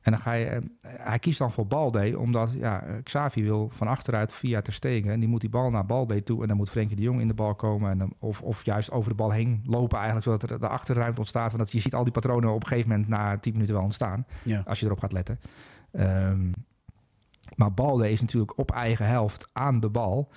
en 0.02 0.12
dan 0.12 0.22
ga 0.22 0.34
je, 0.34 0.46
eh, 0.46 0.60
hij 0.82 1.20
kiest 1.20 1.40
dan 1.40 1.52
voor 1.52 1.68
Balde, 1.68 2.20
omdat 2.20 2.52
ja, 2.52 2.84
Xavi 3.04 3.44
wil 3.44 3.70
van 3.72 3.88
achteruit 3.88 4.34
via 4.34 4.62
Ter 4.62 4.74
Stegen. 4.74 5.12
En 5.12 5.20
die 5.20 5.30
moet 5.30 5.42
die 5.42 5.50
bal 5.50 5.70
naar 5.70 5.86
Balde 5.86 6.24
toe. 6.24 6.42
En 6.42 6.48
dan 6.48 6.58
moet 6.58 6.70
Frenkie 6.70 6.96
de 6.96 7.02
Jong 7.02 7.22
in 7.22 7.28
de 7.28 7.34
bal 7.34 7.56
komen. 7.56 7.92
En 7.92 7.98
dan, 7.98 8.14
of, 8.20 8.42
of 8.42 8.66
juist 8.66 8.92
over 8.92 9.10
de 9.10 9.16
bal 9.16 9.32
heen 9.32 9.62
lopen 9.66 9.98
eigenlijk, 9.98 10.26
zodat 10.26 10.44
er 10.44 10.60
de 10.60 10.68
achterruimte 10.68 11.20
ontstaat. 11.20 11.52
Want 11.52 11.72
je 11.72 11.80
ziet 11.80 11.96
al 11.96 12.04
die 12.04 12.14
patronen 12.14 12.54
op 12.54 12.62
een 12.62 12.68
gegeven 12.68 12.90
moment 12.90 13.08
na 13.08 13.38
10 13.38 13.54
minuten 13.54 13.74
wel 13.74 13.84
ontstaan. 13.84 14.26
Ja. 14.44 14.64
Als 14.66 14.80
je 14.80 14.86
erop 14.86 15.00
gaat 15.00 15.12
letten. 15.12 15.40
Um, 15.92 16.54
maar 17.56 17.74
Balde 17.74 18.12
is 18.12 18.22
natuurlijk 18.22 18.58
op 18.58 18.72
eigen 18.72 19.06
helft 19.06 19.50
aan 19.54 19.80
de 19.80 19.90
bal 19.90 20.32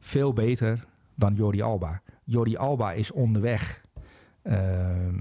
veel 0.00 0.32
beter 0.32 0.86
dan 1.14 1.34
Jordi 1.34 1.62
Alba. 1.62 2.02
Jordi 2.24 2.56
Alba 2.56 2.92
is 2.92 3.12
onderweg 3.12 3.83
Ehm, 3.83 3.83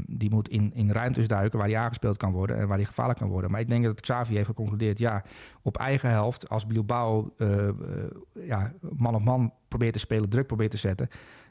die 0.06 0.30
moet 0.30 0.50
in, 0.50 0.74
in 0.74 0.92
ruimtes 0.92 1.28
duiken 1.28 1.60
waar 1.60 1.68
hij 1.68 1.78
aangespeeld 1.78 2.18
kan 2.18 2.32
worden 2.32 2.58
en 2.58 2.68
waar 2.68 2.78
hij 2.78 2.86
gevaarlijk 2.86 3.20
kan 3.20 3.30
worden. 3.30 3.52
Maar 3.52 3.60
ik 3.60 3.68
denk 3.68 3.84
dat 3.84 4.02
Xavi 4.02 4.36
heeft 4.36 4.48
geconcludeerd, 4.48 5.00
ja, 5.00 5.24
op 5.62 5.78
eigen 5.78 6.10
helft, 6.10 6.50
als 6.50 6.68
Bilbao 6.68 7.34
uh, 7.38 7.70
ja, 8.34 8.74
man 8.82 9.16
op 9.16 9.24
man 9.24 9.54
probeert 9.68 9.94
te 9.94 10.00
spelen, 10.00 10.30
druk 10.30 10.48
probeert 10.48 10.72
te 10.72 10.78
zetten, 10.78 11.08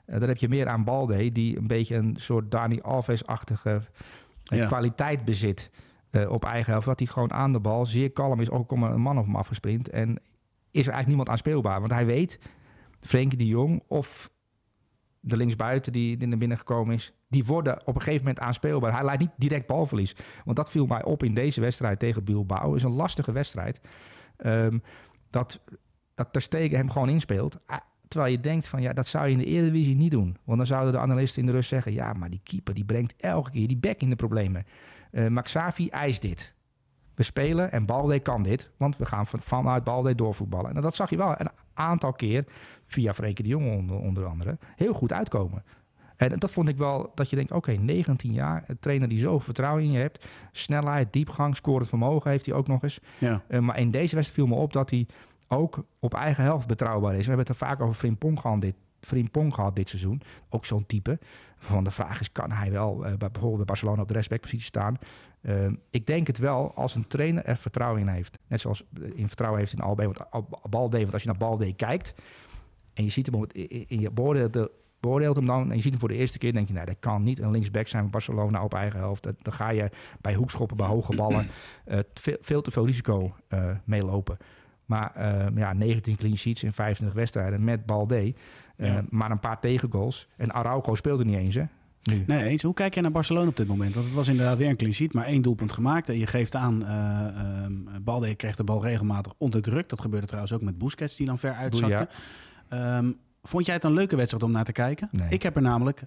uh, 0.07 0.19
dan 0.19 0.29
heb 0.29 0.39
je 0.39 0.49
meer 0.49 0.69
aan 0.69 0.85
Balde, 0.85 1.33
die 1.33 1.59
een 1.59 1.67
beetje 1.67 1.97
een 1.97 2.17
soort 2.19 2.51
Dani 2.51 2.81
Alves-achtige 2.81 3.83
kwaliteit 4.43 5.25
bezit 5.25 5.71
op 6.29 6.45
eigen 6.45 6.73
helft. 6.73 6.87
Dat 6.87 6.99
hij 6.99 7.09
gewoon 7.09 7.33
aan 7.33 7.53
de 7.53 7.61
bal 7.61 7.87
zeer 7.87 8.11
kalm 8.11 8.41
is, 8.41 8.51
ook 8.51 8.73
om 8.73 8.83
een 8.83 9.01
man 9.01 9.19
op 9.19 9.25
hem 9.25 9.37
afgesprint. 9.37 9.89
En 9.89 10.09
is 10.71 10.87
er 10.87 10.93
eigenlijk 10.93 11.07
niemand 11.07 11.29
aanspeelbaar, 11.29 11.81
want 11.81 11.93
hij 11.93 12.07
weet, 12.07 12.39
Frenkie 13.01 13.39
de 13.39 13.47
Jong 13.47 13.83
of 13.87 14.31
de 15.21 15.37
linksbuiten 15.37 15.93
die, 15.93 16.17
die 16.17 16.29
naar 16.29 16.39
binnen 16.39 16.59
gekomen 16.59 16.95
is, 16.95 17.13
die 17.33 17.45
worden 17.45 17.81
op 17.87 17.95
een 17.95 18.03
gegeven 18.03 18.27
moment 18.27 18.45
aanspeelbaar. 18.45 18.93
Hij 18.93 19.05
leidt 19.05 19.21
niet 19.21 19.31
direct 19.37 19.67
balverlies. 19.67 20.17
Want 20.45 20.57
dat 20.57 20.71
viel 20.71 20.87
mij 20.87 21.05
op 21.05 21.23
in 21.23 21.35
deze 21.35 21.61
wedstrijd 21.61 21.99
tegen 21.99 22.25
Bilbao. 22.25 22.75
Is 22.75 22.83
een 22.83 22.95
lastige 22.95 23.33
wedstrijd. 23.33 23.81
Um, 24.47 24.83
dat, 25.31 25.61
dat 26.15 26.33
Ter 26.33 26.43
Stegen 26.43 26.77
hem 26.77 26.91
gewoon 26.91 27.09
inspeelt. 27.09 27.59
Ah, 27.67 27.79
terwijl 28.09 28.33
je 28.33 28.41
denkt 28.41 28.69
van 28.69 28.83
ja, 28.83 28.93
dat 28.93 29.07
zou 29.07 29.27
je 29.27 29.33
in 29.33 29.39
de 29.39 29.45
Eredivisie 29.45 29.97
niet 29.97 30.11
doen. 30.11 30.37
Want 30.45 30.59
dan 30.59 30.67
zouden 30.67 30.93
de 30.93 30.99
analisten 30.99 31.41
in 31.41 31.47
de 31.47 31.53
rust 31.53 31.69
zeggen... 31.69 31.93
ja, 31.93 32.13
maar 32.13 32.31
die 32.31 32.41
keeper 32.43 32.75
die 32.75 32.85
brengt 32.85 33.15
elke 33.17 33.51
keer 33.51 33.69
die 33.69 33.77
bek 33.77 34.01
in 34.01 34.11
de 34.11 34.17
problemen. 34.17 34.67
Uh, 35.13 35.29
Maxavi 35.29 35.89
eist 35.89 36.23
dit. 36.23 36.55
We 37.15 37.23
spelen 37.23 37.73
en 37.73 37.87
Balde 37.87 38.21
kan 38.21 38.43
dit. 38.43 38.71
Want 38.77 38.97
we 38.97 39.07
gaan 39.07 39.27
van, 39.27 39.41
vanuit 39.41 39.85
Balde 39.85 40.15
doorvoetballen. 40.15 40.75
En 40.75 40.83
dat 40.83 40.97
zag 40.97 41.11
je 41.11 41.17
wel 41.17 41.41
een 41.41 41.51
aantal 41.75 42.13
keer 42.13 42.45
via 42.87 43.15
Frenkie 43.15 43.45
de 43.45 43.51
Jong 43.51 43.91
onder 43.91 44.27
andere, 44.27 44.59
heel 44.77 44.93
goed 44.93 45.13
uitkomen. 45.13 45.65
En 46.31 46.39
dat 46.39 46.51
vond 46.51 46.69
ik 46.69 46.77
wel 46.77 47.13
dat 47.15 47.31
je 47.31 47.37
denkt, 47.37 47.53
oké, 47.53 47.73
19 47.73 48.33
jaar, 48.33 48.65
een 48.67 48.79
trainer 48.81 49.09
die 49.09 49.19
zo 49.19 49.39
vertrouwen 49.39 49.83
in 49.83 49.91
je 49.91 49.99
hebt. 49.99 50.27
Snelheid, 50.53 51.13
diepgang, 51.13 51.57
scorend 51.57 51.89
vermogen 51.89 52.31
heeft 52.31 52.47
hij 52.47 52.55
ook 52.55 52.67
nog 52.67 52.83
eens. 52.83 53.01
Ja. 53.19 53.43
Uh, 53.49 53.59
maar 53.59 53.79
in 53.79 53.91
deze 53.91 54.15
wedstrijd 54.15 54.49
viel 54.49 54.57
me 54.57 54.63
op 54.63 54.73
dat 54.73 54.91
hij 54.91 55.07
ook 55.49 55.85
op 55.99 56.15
eigen 56.15 56.45
helft 56.45 56.67
betrouwbaar 56.67 57.13
is. 57.13 57.19
We 57.19 57.27
hebben 57.27 57.47
het 57.47 57.49
er 57.49 57.67
vaak 57.67 57.81
over 57.81 57.95
Frimpong 57.95 58.41
gehad 58.41 58.61
dit, 58.61 58.75
Frimpong 59.01 59.55
gehad 59.55 59.77
dit 59.77 59.89
seizoen. 59.89 60.23
Ook 60.49 60.65
zo'n 60.65 60.87
type. 60.87 61.19
Van 61.59 61.85
de 61.85 61.91
vraag 61.91 62.21
is, 62.21 62.33
kan 62.33 62.51
hij 62.51 62.71
wel 62.71 62.95
uh, 62.97 63.03
bij, 63.03 63.17
bijvoorbeeld 63.17 63.57
bij 63.57 63.65
Barcelona 63.65 64.03
op 64.03 64.09
de 64.09 64.15
respectpositie 64.15 64.67
staan? 64.67 64.97
Uh, 65.43 65.67
ik 65.91 66.07
denk 66.07 66.27
het 66.27 66.39
wel 66.39 66.75
als 66.75 66.95
een 66.95 67.07
trainer 67.07 67.45
er 67.45 67.57
vertrouwen 67.57 68.01
in 68.01 68.09
heeft. 68.09 68.39
Net 68.47 68.61
zoals 68.61 68.85
in 69.15 69.29
vertrouwen 69.29 69.61
heeft 69.61 69.73
in 69.73 69.81
Albe. 69.81 70.05
Want, 70.05 70.49
Balde, 70.71 70.99
want 70.99 71.13
als 71.13 71.23
je 71.23 71.29
naar 71.29 71.39
Balde 71.39 71.73
kijkt 71.73 72.15
en 72.95 73.05
je 73.05 73.11
ziet 73.11 73.27
hem 73.27 73.47
in 73.87 74.01
je 74.01 74.11
beoordeelt, 74.11 74.69
beoordeelt 75.03 75.37
hem 75.37 75.47
dan 75.47 75.71
en 75.71 75.77
je 75.77 75.83
ziet 75.83 75.91
hem 75.91 76.01
voor 76.01 76.09
de 76.09 76.15
eerste 76.15 76.39
keer, 76.39 76.53
denk 76.53 76.67
je, 76.67 76.73
nou, 76.73 76.87
dat 76.87 76.97
kan 77.01 77.23
niet 77.23 77.39
een 77.39 77.51
linksback 77.51 77.89
zijn 77.89 78.03
van 78.03 78.11
Barcelona 78.11 78.65
op 78.65 78.75
eigen 78.75 78.99
helft. 78.99 79.23
Dan 79.23 79.53
ga 79.53 79.71
je 79.71 79.91
bij 80.21 80.35
hoekschoppen, 80.35 80.77
bij 80.77 80.87
hoge 80.87 81.15
ballen, 81.15 81.47
uh, 81.89 81.99
veel, 82.15 82.37
veel, 82.41 82.63
te 82.63 82.71
veel 82.71 82.87
risico 82.87 83.35
uh, 83.49 83.71
meelopen. 83.85 84.37
Maar 84.87 85.13
uh, 85.17 85.47
ja, 85.57 85.73
19 85.73 86.17
clean 86.17 86.37
sheets 86.37 86.63
in 86.63 86.73
25 86.73 87.17
wedstrijden 87.17 87.65
met 87.65 87.87
Balde. 87.87 88.35
Ja. 88.77 89.05
Maar 89.11 89.31
een 89.31 89.41
paar 89.41 89.61
tegengoals. 89.61 90.29
En 90.37 90.53
Araujo 90.53 90.95
speelde 90.95 91.25
niet 91.25 91.37
eens, 91.37 91.55
hè? 91.55 91.65
Nu. 92.03 92.25
Nee, 92.27 92.45
eens. 92.45 92.63
Hoe 92.63 92.75
kijk 92.75 92.95
je 92.95 93.01
naar 93.01 93.11
Barcelona 93.11 93.49
op 93.49 93.57
dit 93.57 93.67
moment? 93.67 93.95
Want 93.95 94.07
het 94.07 94.15
was 94.15 94.29
inderdaad 94.29 94.59
weer 94.59 94.69
een 94.69 94.77
clean 94.77 94.95
sheet, 94.95 95.13
maar 95.13 95.25
één 95.25 95.43
doelpunt 95.43 95.73
gemaakt. 95.73 96.09
En 96.09 96.19
je 96.19 96.27
geeft 96.27 96.55
aan, 96.55 96.83
uh, 96.83 97.99
Balde 98.01 98.35
kreeg 98.35 98.57
de 98.57 98.65
bal 98.65 98.83
regelmatig 98.83 99.33
onder 99.39 99.63
druk. 99.63 99.89
Dat 99.89 100.01
gebeurde 100.01 100.27
trouwens 100.27 100.53
ook 100.53 100.63
met 100.63 100.79
Busquets, 100.79 101.17
die 101.17 101.27
dan 101.27 101.39
ver 101.39 101.55
uitzakte. 101.55 102.09
Um, 102.71 103.19
vond 103.43 103.67
jij 103.67 103.75
het 103.75 103.85
een 103.85 103.93
leuke 103.93 104.17
wedstrijd 104.17 104.45
om 104.45 104.51
naar 104.51 104.65
te 104.65 104.73
kijken? 104.73 105.11
Ik 105.29 105.43
heb 105.43 105.57
er 105.57 105.63
namelijk 105.63 106.03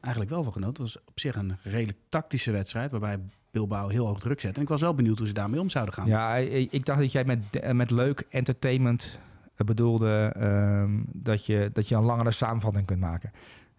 eigenlijk 0.00 0.34
wel 0.34 0.42
van 0.42 0.52
genoten. 0.52 0.84
Het 0.84 0.92
was 0.92 1.04
op 1.06 1.20
zich 1.20 1.36
een 1.36 1.56
redelijk 1.62 1.98
tactische 2.08 2.50
wedstrijd, 2.50 2.90
waarbij 2.90 3.18
Bilbao 3.50 3.88
heel 3.88 4.06
hoog 4.06 4.20
druk 4.20 4.40
zet. 4.40 4.56
En 4.56 4.62
ik 4.62 4.68
was 4.68 4.80
wel 4.80 4.94
benieuwd 4.94 5.18
hoe 5.18 5.26
ze 5.26 5.32
daarmee 5.32 5.60
om 5.60 5.70
zouden 5.70 5.94
gaan. 5.94 6.06
Ja, 6.06 6.36
ik 6.36 6.86
dacht 6.86 7.00
dat 7.00 7.12
jij 7.12 7.24
met, 7.24 7.72
met 7.72 7.90
leuk 7.90 8.26
entertainment 8.30 9.18
bedoelde 9.56 10.34
um, 10.38 11.04
dat, 11.12 11.46
je, 11.46 11.70
dat 11.72 11.88
je 11.88 11.94
een 11.94 12.04
langere 12.04 12.30
samenvatting 12.30 12.86
kunt 12.86 13.00
maken. 13.00 13.32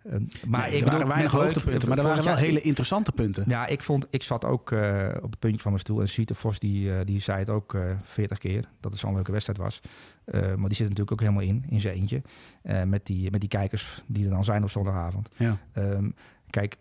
Uh, 0.06 0.16
maar 0.48 0.72
ik 0.72 0.86
er 0.86 0.92
waren 0.92 1.08
weinig 1.08 1.32
hoogtepunten, 1.32 1.90
maar 1.90 1.98
er 1.98 2.04
waren 2.04 2.24
wel 2.24 2.36
hele 2.36 2.62
interessante 2.62 3.12
punten. 3.12 3.44
Ja, 3.48 3.66
ik, 3.68 3.82
vond, 3.82 4.08
ik 4.10 4.24
zat 4.24 4.46
ook 4.46 4.72
uh, 4.72 5.08
op 5.22 5.32
het 5.32 5.40
puntje 5.40 5.62
van 5.62 5.72
mijn 5.72 5.84
stoel. 5.84 6.02
En 6.02 6.08
Siete 6.08 6.36
Vos 6.36 6.60
die, 6.60 6.88
uh, 6.88 6.96
die 7.06 7.20
zei 7.20 7.40
het 7.40 7.50
ook 7.50 7.74
uh, 7.74 7.82
40 8.02 8.38
keer, 8.38 8.70
dat 8.80 8.92
het 8.92 9.00
zo'n 9.00 9.14
leuke 9.14 9.32
wedstrijd 9.32 9.60
was. 9.60 9.82
Maar 10.32 10.68
die 10.68 10.76
zit 10.76 10.90
natuurlijk 10.90 11.12
ook 11.12 11.20
helemaal 11.20 11.42
in, 11.42 11.66
in 11.70 11.82
zijn 11.82 11.96
eentje. 11.96 12.22
met, 12.86 13.06
die, 13.06 13.32
met 13.32 13.40
die 13.40 13.50
kijkers 13.50 14.04
die 14.08 14.24
er 14.24 14.30
dan 14.30 14.44
zijn 14.44 14.64
op 14.64 14.70
zondagavond. 14.70 15.30
Ja. 15.36 15.58
Um, 15.78 16.16
kijk, 16.50 16.78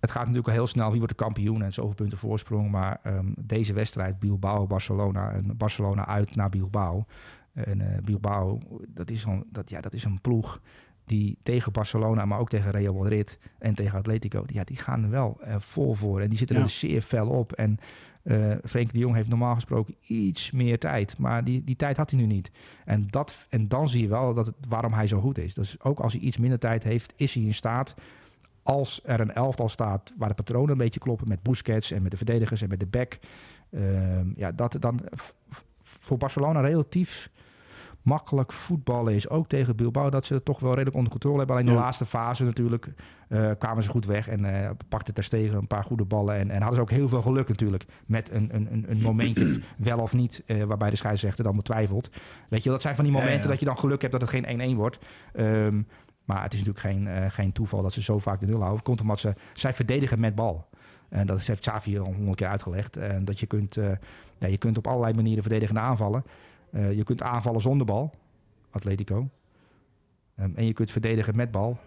het 0.00 0.10
gaat 0.10 0.20
natuurlijk 0.20 0.48
al 0.48 0.54
heel 0.54 0.66
snel. 0.66 0.88
Wie 0.88 0.98
wordt 0.98 1.18
de 1.18 1.24
kampioen 1.24 1.62
en 1.62 1.72
zoveel 1.72 1.94
punten 1.94 2.18
voorsprong. 2.18 2.70
Maar 2.70 3.00
um, 3.06 3.34
deze 3.38 3.72
wedstrijd, 3.72 4.18
Bilbao-Barcelona. 4.18 5.32
En 5.32 5.56
Barcelona 5.56 6.06
uit 6.06 6.36
naar 6.36 6.50
Bilbao. 6.50 7.04
En 7.52 8.00
Bilbao, 8.04 8.60
dat 8.88 9.10
is, 9.10 9.24
een, 9.24 9.44
dat, 9.50 9.70
ja, 9.70 9.80
dat 9.80 9.94
is 9.94 10.04
een 10.04 10.20
ploeg 10.20 10.60
die 11.04 11.38
tegen 11.42 11.72
Barcelona, 11.72 12.24
maar 12.24 12.38
ook 12.38 12.48
tegen 12.48 12.70
Real 12.70 12.94
Madrid 12.94 13.38
en 13.58 13.74
tegen 13.74 13.98
Atletico, 13.98 14.44
ja, 14.46 14.64
die 14.64 14.76
gaan 14.76 15.02
er 15.02 15.10
wel 15.10 15.40
uh, 15.40 15.54
vol 15.58 15.94
voor. 15.94 16.20
En 16.20 16.28
die 16.28 16.38
zitten 16.38 16.56
er 16.56 16.68
zeer 16.68 17.02
fel 17.02 17.28
op. 17.28 17.52
En 17.52 17.78
uh, 18.24 18.54
Frenkie 18.64 18.92
de 18.92 18.98
Jong 18.98 19.14
heeft 19.14 19.28
normaal 19.28 19.54
gesproken 19.54 19.94
iets 20.06 20.50
meer 20.50 20.78
tijd. 20.78 21.18
Maar 21.18 21.44
die, 21.44 21.64
die 21.64 21.76
tijd 21.76 21.96
had 21.96 22.10
hij 22.10 22.20
nu 22.20 22.26
niet. 22.26 22.50
En, 22.84 23.06
dat, 23.10 23.46
en 23.48 23.68
dan 23.68 23.88
zie 23.88 24.02
je 24.02 24.08
wel 24.08 24.34
dat 24.34 24.46
het, 24.46 24.54
waarom 24.68 24.92
hij 24.92 25.06
zo 25.06 25.20
goed 25.20 25.38
is. 25.38 25.54
Dus 25.54 25.80
ook 25.82 26.00
als 26.00 26.12
hij 26.12 26.22
iets 26.22 26.38
minder 26.38 26.58
tijd 26.58 26.82
heeft, 26.82 27.12
is 27.16 27.34
hij 27.34 27.42
in 27.42 27.54
staat... 27.54 27.94
als 28.62 29.00
er 29.04 29.20
een 29.20 29.32
elftal 29.32 29.68
staat 29.68 30.12
waar 30.16 30.28
de 30.28 30.34
patronen 30.34 30.70
een 30.70 30.78
beetje 30.78 31.00
kloppen... 31.00 31.28
met 31.28 31.42
Busquets 31.42 31.90
en 31.90 32.02
met 32.02 32.10
de 32.10 32.16
verdedigers 32.16 32.62
en 32.62 32.68
met 32.68 32.80
de 32.80 32.86
back... 32.86 33.18
Uh, 33.70 33.80
ja, 34.36 34.52
dat 34.52 34.76
dan 34.80 35.00
voor 35.82 36.18
Barcelona 36.18 36.60
relatief 36.60 37.30
makkelijk 38.04 38.52
voetballen 38.52 39.14
is. 39.14 39.28
Ook 39.28 39.48
tegen 39.48 39.76
Bilbao, 39.76 40.10
dat 40.10 40.26
ze 40.26 40.34
het 40.34 40.44
toch 40.44 40.60
wel 40.60 40.70
redelijk 40.70 40.96
onder 40.96 41.10
controle 41.10 41.38
hebben. 41.38 41.56
Alleen 41.56 41.68
de 41.68 41.80
laatste 41.80 42.06
fase 42.06 42.44
natuurlijk 42.44 42.92
uh, 43.28 43.50
kwamen 43.58 43.82
ze 43.82 43.90
goed 43.90 44.06
weg 44.06 44.28
en 44.28 44.44
uh, 44.44 44.70
pakten 44.88 45.14
ter 45.14 45.24
stegen 45.24 45.58
een 45.58 45.66
paar 45.66 45.84
goede 45.84 46.04
ballen. 46.04 46.34
En, 46.34 46.50
en 46.50 46.60
hadden 46.60 46.74
ze 46.74 46.80
ook 46.80 46.90
heel 46.90 47.08
veel 47.08 47.22
geluk 47.22 47.48
natuurlijk 47.48 47.84
met 48.06 48.30
een, 48.32 48.48
een, 48.52 48.84
een 48.88 49.00
momentje, 49.00 49.60
wel 49.76 49.98
of 49.98 50.12
niet, 50.12 50.42
uh, 50.46 50.62
waarbij 50.62 50.90
de 50.90 50.96
scheidsrechter 50.96 51.44
dan 51.44 51.56
betwijfelt. 51.56 52.10
Weet 52.48 52.62
je, 52.62 52.70
dat 52.70 52.82
zijn 52.82 52.94
van 52.94 53.04
die 53.04 53.12
momenten 53.12 53.36
ja, 53.36 53.42
ja. 53.42 53.48
dat 53.48 53.58
je 53.58 53.66
dan 53.66 53.78
geluk 53.78 54.00
hebt 54.00 54.12
dat 54.12 54.20
het 54.20 54.30
geen 54.30 54.74
1-1 54.74 54.76
wordt. 54.76 54.98
Um, 55.36 55.86
maar 56.24 56.42
het 56.42 56.52
is 56.52 56.64
natuurlijk 56.64 56.86
geen, 56.86 57.30
geen 57.30 57.52
toeval 57.52 57.82
dat 57.82 57.92
ze 57.92 58.02
zo 58.02 58.18
vaak 58.18 58.40
de 58.40 58.46
nul 58.46 58.60
houden. 58.60 58.82
Komt 58.82 59.00
omdat 59.00 59.20
ze, 59.20 59.34
zij 59.52 59.72
verdedigen 59.72 60.20
met 60.20 60.34
bal. 60.34 60.68
En 61.08 61.26
dat 61.26 61.46
heeft 61.46 61.60
Xavi 61.60 61.98
al 61.98 62.04
honderd 62.04 62.36
keer 62.36 62.48
uitgelegd. 62.48 62.96
En 62.96 63.24
dat 63.24 63.40
je 63.40 63.46
kunt, 63.46 63.74
ja, 64.38 64.46
je 64.46 64.58
kunt 64.58 64.78
op 64.78 64.86
allerlei 64.86 65.14
manieren 65.14 65.42
verdedigen 65.42 65.76
en 65.76 65.82
aanvallen. 65.82 66.24
Uh, 66.74 66.92
je 66.92 67.04
kunt 67.04 67.22
aanvallen 67.22 67.60
zonder 67.60 67.86
bal, 67.86 68.14
Atletico. 68.70 69.28
Um, 70.40 70.52
en 70.56 70.66
je 70.66 70.72
kunt 70.72 70.90
verdedigen 70.90 71.36
met 71.36 71.50
bal, 71.50 71.78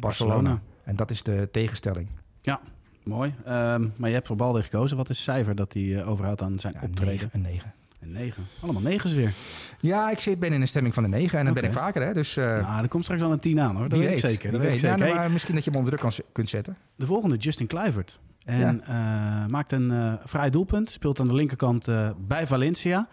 Barcelona. 0.00 0.34
Barcelona. 0.34 0.62
En 0.84 0.96
dat 0.96 1.10
is 1.10 1.22
de 1.22 1.48
tegenstelling. 1.50 2.08
Ja, 2.40 2.60
mooi. 3.02 3.34
Um, 3.48 3.92
maar 3.96 4.08
je 4.08 4.14
hebt 4.14 4.26
voor 4.26 4.36
Balde 4.36 4.62
gekozen. 4.62 4.96
Wat 4.96 5.08
is 5.08 5.16
het 5.16 5.24
cijfer 5.24 5.54
dat 5.54 5.72
hij 5.72 5.82
uh, 5.82 6.08
overhoudt 6.08 6.42
aan 6.42 6.58
zijn 6.58 6.74
ja, 6.80 6.80
optreden? 6.82 7.28
Een 7.32 7.40
9. 7.40 7.72
Een 8.00 8.12
9. 8.12 8.46
Allemaal 8.60 8.92
9's 8.92 9.14
weer. 9.14 9.32
Ja, 9.80 10.10
ik 10.10 10.18
zit, 10.18 10.38
ben 10.38 10.52
in 10.52 10.60
een 10.60 10.68
stemming 10.68 10.94
van 10.94 11.04
een 11.04 11.10
9 11.10 11.38
en 11.38 11.44
dan 11.44 11.56
okay. 11.56 11.62
ben 11.62 11.70
ik 11.72 11.78
vaker. 11.84 12.06
Hè, 12.06 12.12
dus, 12.12 12.36
uh, 12.36 12.44
nou, 12.44 12.82
er 12.82 12.88
komt 12.88 13.02
straks 13.02 13.22
wel 13.22 13.32
een 13.32 13.40
10 13.40 13.60
aan 13.60 13.76
hoor. 13.76 13.88
Dat 13.88 13.98
weet 13.98 14.10
ik 14.10 14.18
zeker. 14.18 14.52
Dat 14.52 14.60
weet 14.60 14.72
ik 14.72 14.78
zeker. 14.78 15.06
Ja, 15.06 15.14
nou, 15.14 15.30
misschien 15.30 15.54
dat 15.54 15.64
je 15.64 15.70
hem 15.70 15.78
onder 15.78 15.98
druk 15.98 16.10
kan, 16.10 16.24
kunt 16.32 16.48
zetten. 16.48 16.76
De 16.96 17.06
volgende, 17.06 17.36
Justin 17.36 17.66
Kluivert. 17.66 18.20
En 18.44 18.82
ja. 18.86 19.42
uh, 19.44 19.50
maakt 19.50 19.72
een 19.72 19.90
uh, 19.90 20.14
vrij 20.24 20.50
doelpunt. 20.50 20.90
Speelt 20.90 21.20
aan 21.20 21.26
de 21.26 21.34
linkerkant 21.34 21.88
bij 22.26 22.46
Valencia 22.46 23.08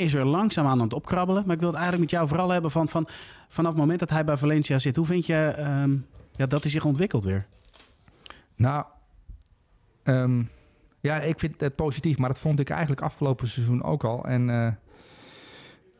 is 0.00 0.14
er 0.14 0.26
langzaam 0.26 0.66
aan 0.66 0.80
het 0.80 0.92
opkrabbelen. 0.92 1.42
Maar 1.46 1.54
ik 1.54 1.60
wil 1.60 1.70
het 1.70 1.78
eigenlijk 1.78 2.10
met 2.10 2.20
jou 2.20 2.28
vooral 2.28 2.48
hebben 2.48 2.70
van, 2.70 2.88
van 2.88 3.08
vanaf 3.48 3.70
het 3.70 3.80
moment 3.80 3.98
dat 3.98 4.10
hij 4.10 4.24
bij 4.24 4.36
Valencia 4.36 4.78
zit. 4.78 4.96
Hoe 4.96 5.06
vind 5.06 5.26
je 5.26 5.54
um, 5.58 6.06
ja, 6.36 6.46
dat 6.46 6.62
hij 6.62 6.70
zich 6.70 6.84
ontwikkelt 6.84 7.24
weer? 7.24 7.46
Nou, 8.54 8.84
um, 10.04 10.50
ja, 11.00 11.20
ik 11.20 11.38
vind 11.38 11.60
het 11.60 11.74
positief. 11.74 12.18
Maar 12.18 12.28
dat 12.28 12.38
vond 12.38 12.60
ik 12.60 12.70
eigenlijk 12.70 13.00
afgelopen 13.00 13.48
seizoen 13.48 13.82
ook 13.82 14.04
al. 14.04 14.24
En 14.24 14.48
uh, 14.48 14.66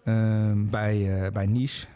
uh, 0.05 0.71
bij, 0.71 1.25
uh, 1.25 1.31
bij 1.31 1.47
Nice. 1.47 1.87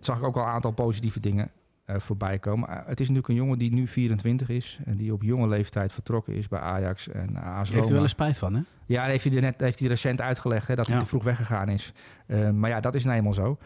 zag 0.00 0.18
ik 0.18 0.24
ook 0.24 0.36
al 0.36 0.42
een 0.42 0.48
aantal 0.48 0.72
positieve 0.72 1.20
dingen 1.20 1.50
uh, 1.86 1.96
voorbij 1.98 2.38
komen. 2.38 2.70
Uh, 2.70 2.76
het 2.76 3.00
is 3.00 3.08
natuurlijk 3.08 3.28
een 3.28 3.34
jongen 3.34 3.58
die 3.58 3.72
nu 3.72 3.88
24 3.88 4.48
is 4.48 4.78
en 4.84 4.96
die 4.96 5.12
op 5.12 5.22
jonge 5.22 5.48
leeftijd 5.48 5.92
vertrokken 5.92 6.34
is 6.34 6.48
bij 6.48 6.60
Ajax 6.60 7.08
en 7.08 7.36
AS 7.36 7.70
Heeft 7.70 7.88
er 7.88 7.94
wel 7.94 8.02
een 8.02 8.08
spijt 8.08 8.38
van, 8.38 8.54
hè? 8.54 8.60
Ja, 8.86 9.04
heeft 9.04 9.24
hij, 9.24 9.40
net, 9.40 9.60
heeft 9.60 9.78
hij 9.78 9.88
recent 9.88 10.20
uitgelegd 10.20 10.68
hè, 10.68 10.74
dat 10.74 10.86
hij 10.86 10.98
te 10.98 11.06
vroeg 11.06 11.24
weggegaan 11.24 11.68
is. 11.68 11.92
Uh, 12.26 12.50
maar 12.50 12.70
ja, 12.70 12.80
dat 12.80 12.94
is 12.94 13.04
nou 13.04 13.16
eenmaal 13.16 13.34
zo. 13.34 13.58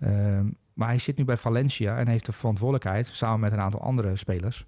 Ehm, 0.00 0.46
maar 0.74 0.88
hij 0.88 0.98
zit 0.98 1.16
nu 1.16 1.24
bij 1.24 1.36
Valencia 1.36 1.96
en 1.96 2.08
heeft 2.08 2.26
de 2.26 2.32
verantwoordelijkheid, 2.32 3.06
samen 3.06 3.40
met 3.40 3.52
een 3.52 3.60
aantal 3.60 3.80
andere 3.80 4.16
spelers 4.16 4.66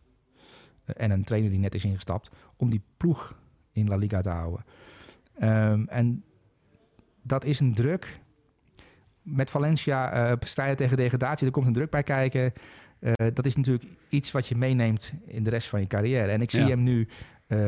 en 0.84 1.10
een 1.10 1.24
trainer 1.24 1.50
die 1.50 1.58
net 1.58 1.74
is 1.74 1.84
ingestapt, 1.84 2.30
om 2.56 2.70
die 2.70 2.82
ploeg 2.96 3.38
in 3.72 3.88
La 3.88 3.96
Liga 3.96 4.20
te 4.20 4.28
houden. 4.28 4.64
Um, 5.42 5.88
en 5.88 6.24
dat 7.22 7.44
is 7.44 7.60
een 7.60 7.74
druk. 7.74 8.20
Met 9.22 9.50
Valencia 9.50 10.30
uh, 10.30 10.36
sta 10.40 10.74
tegen 10.74 10.96
degradatie, 10.96 11.46
er 11.46 11.52
komt 11.52 11.66
een 11.66 11.72
druk 11.72 11.90
bij 11.90 12.02
kijken. 12.02 12.52
Uh, 13.02 13.12
dat 13.34 13.46
is 13.46 13.56
natuurlijk 13.56 13.88
iets 14.08 14.32
wat 14.32 14.46
je 14.46 14.56
meeneemt 14.56 15.12
in 15.26 15.42
de 15.42 15.50
rest 15.50 15.68
van 15.68 15.80
je 15.80 15.86
carrière. 15.86 16.30
En 16.30 16.40
ik 16.40 16.50
zie 16.50 16.60
Ja. 16.60 16.68
hem 16.68 16.82
nu 16.82 17.08
uh, 17.48 17.58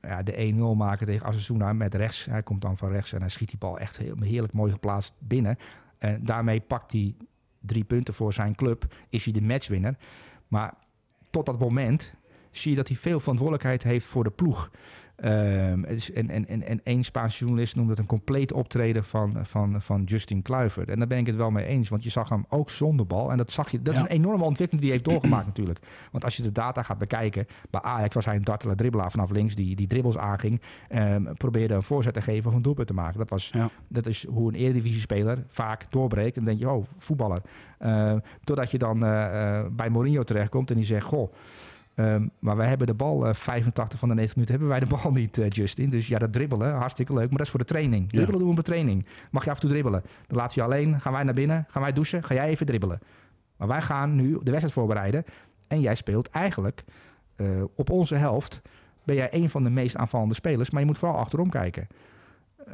ja, 0.00 0.22
de 0.22 0.52
1-0 0.54 0.76
maken 0.76 1.06
tegen 1.06 1.26
Asasuna 1.26 1.72
met 1.72 1.94
rechts. 1.94 2.24
Hij 2.24 2.42
komt 2.42 2.60
dan 2.60 2.76
van 2.76 2.90
rechts 2.90 3.12
en 3.12 3.20
hij 3.20 3.28
schiet 3.28 3.48
die 3.48 3.58
bal 3.58 3.78
echt 3.78 3.96
heel, 3.96 4.16
heerlijk 4.20 4.52
mooi 4.52 4.72
geplaatst 4.72 5.12
binnen. 5.18 5.56
En 5.98 6.24
daarmee 6.24 6.60
pakt 6.60 6.92
hij 6.92 7.14
drie 7.60 7.84
punten 7.84 8.14
voor 8.14 8.32
zijn 8.32 8.54
club. 8.54 8.94
Is 9.08 9.24
hij 9.24 9.32
de 9.32 9.42
matchwinner. 9.42 9.96
Maar 10.48 10.74
tot 11.30 11.46
dat 11.46 11.58
moment 11.58 12.12
zie 12.50 12.70
je 12.70 12.76
dat 12.76 12.88
hij 12.88 12.96
veel 12.96 13.20
verantwoordelijkheid 13.20 13.82
heeft 13.82 14.06
voor 14.06 14.24
de 14.24 14.30
ploeg. 14.30 14.70
Um, 15.24 15.84
het 15.84 15.96
is, 15.96 16.12
en, 16.12 16.30
en, 16.30 16.48
en, 16.48 16.62
en 16.66 16.80
één 16.84 17.04
Spaanse 17.04 17.38
journalist 17.38 17.76
noemde 17.76 17.90
het 17.90 18.00
een 18.00 18.06
compleet 18.06 18.52
optreden 18.52 19.04
van, 19.04 19.36
van, 19.42 19.82
van 19.82 20.02
Justin 20.04 20.42
Kluivert. 20.42 20.88
En 20.88 20.98
daar 20.98 21.06
ben 21.08 21.18
ik 21.18 21.26
het 21.26 21.36
wel 21.36 21.50
mee 21.50 21.64
eens, 21.64 21.88
want 21.88 22.02
je 22.02 22.10
zag 22.10 22.28
hem 22.28 22.44
ook 22.48 22.70
zonder 22.70 23.06
bal. 23.06 23.30
En 23.30 23.36
dat 23.36 23.50
zag 23.50 23.70
je. 23.70 23.82
Dat 23.82 23.94
Ja. 23.94 24.00
is 24.00 24.06
een 24.08 24.14
enorme 24.16 24.44
ontwikkeling 24.44 24.80
die 24.86 24.90
hij 24.94 25.00
heeft 25.00 25.04
doorgemaakt 25.20 25.46
natuurlijk. 25.46 25.78
Want 26.12 26.24
als 26.24 26.36
je 26.36 26.42
de 26.42 26.52
data 26.52 26.82
gaat 26.82 26.98
bekijken, 26.98 27.46
bij 27.70 27.80
Ajax 27.80 28.14
was 28.14 28.24
hij 28.24 28.36
een 28.36 28.44
dartele 28.44 28.74
dribbelaar 28.74 29.10
vanaf 29.10 29.30
links 29.30 29.54
die, 29.54 29.76
die 29.76 29.86
dribbels 29.86 30.18
aanging. 30.18 30.60
Um, 30.94 31.34
probeerde 31.36 31.74
een 31.74 31.82
voorzet 31.82 32.14
te 32.14 32.22
geven 32.22 32.50
of 32.50 32.56
een 32.56 32.62
doelpunt 32.62 32.86
te 32.86 32.94
maken. 32.94 33.18
Dat, 33.18 33.28
was, 33.30 33.48
Ja. 33.52 33.70
dat 33.88 34.06
is 34.06 34.26
hoe 34.26 34.48
een 34.48 34.54
eredivisie-speler 34.58 35.44
vaak 35.48 35.86
doorbreekt. 35.90 36.36
En 36.36 36.44
dan 36.44 36.56
denk 36.56 36.58
je, 36.70 36.76
oh, 36.76 36.84
voetballer. 36.96 37.42
Uh, 37.80 38.12
totdat 38.44 38.70
je 38.70 38.78
dan 38.78 39.04
uh, 39.04 39.10
uh, 39.10 39.60
bij 39.72 39.90
Mourinho 39.90 40.22
terechtkomt 40.22 40.70
en 40.70 40.76
die 40.76 40.84
zegt, 40.84 41.04
goh. 41.06 41.32
Um, 42.00 42.30
maar 42.38 42.56
wij 42.56 42.68
hebben 42.68 42.86
de 42.86 42.94
bal 42.94 43.26
uh, 43.26 43.34
85 43.34 43.98
van 43.98 44.08
de 44.08 44.14
90 44.14 44.36
minuten 44.36 44.54
hebben 44.54 44.78
wij 44.78 44.88
de 44.88 44.96
bal 44.96 45.12
niet, 45.20 45.38
uh, 45.38 45.48
Justin. 45.48 45.90
Dus 45.90 46.06
ja, 46.06 46.18
dat 46.18 46.32
dribbelen, 46.32 46.74
hartstikke 46.74 47.12
leuk. 47.12 47.28
Maar 47.28 47.36
dat 47.36 47.46
is 47.46 47.50
voor 47.50 47.60
de 47.60 47.64
training. 47.64 48.02
Ja. 48.02 48.08
Dribbelen 48.08 48.38
doen 48.38 48.48
we 48.48 48.54
op 48.58 48.64
de 48.64 48.70
training. 48.70 49.06
Mag 49.30 49.44
je 49.44 49.50
af 49.50 49.54
en 49.54 49.60
toe 49.60 49.70
dribbelen. 49.70 50.02
Dan 50.26 50.36
laat 50.36 50.54
je 50.54 50.62
alleen, 50.62 51.00
gaan 51.00 51.12
wij 51.12 51.22
naar 51.22 51.34
binnen, 51.34 51.66
gaan 51.68 51.82
wij 51.82 51.92
douchen, 51.92 52.24
ga 52.24 52.34
jij 52.34 52.48
even 52.48 52.66
dribbelen. 52.66 52.98
Maar 53.56 53.68
wij 53.68 53.82
gaan 53.82 54.14
nu 54.14 54.30
de 54.32 54.50
wedstrijd 54.50 54.72
voorbereiden. 54.72 55.24
En 55.68 55.80
jij 55.80 55.94
speelt 55.94 56.30
eigenlijk 56.30 56.84
uh, 57.36 57.64
op 57.74 57.90
onze 57.90 58.14
helft. 58.14 58.60
Ben 59.04 59.16
jij 59.16 59.28
een 59.30 59.50
van 59.50 59.62
de 59.62 59.70
meest 59.70 59.96
aanvallende 59.96 60.34
spelers. 60.34 60.70
Maar 60.70 60.80
je 60.80 60.86
moet 60.86 60.98
vooral 60.98 61.18
achterom 61.18 61.50
kijken. 61.50 61.86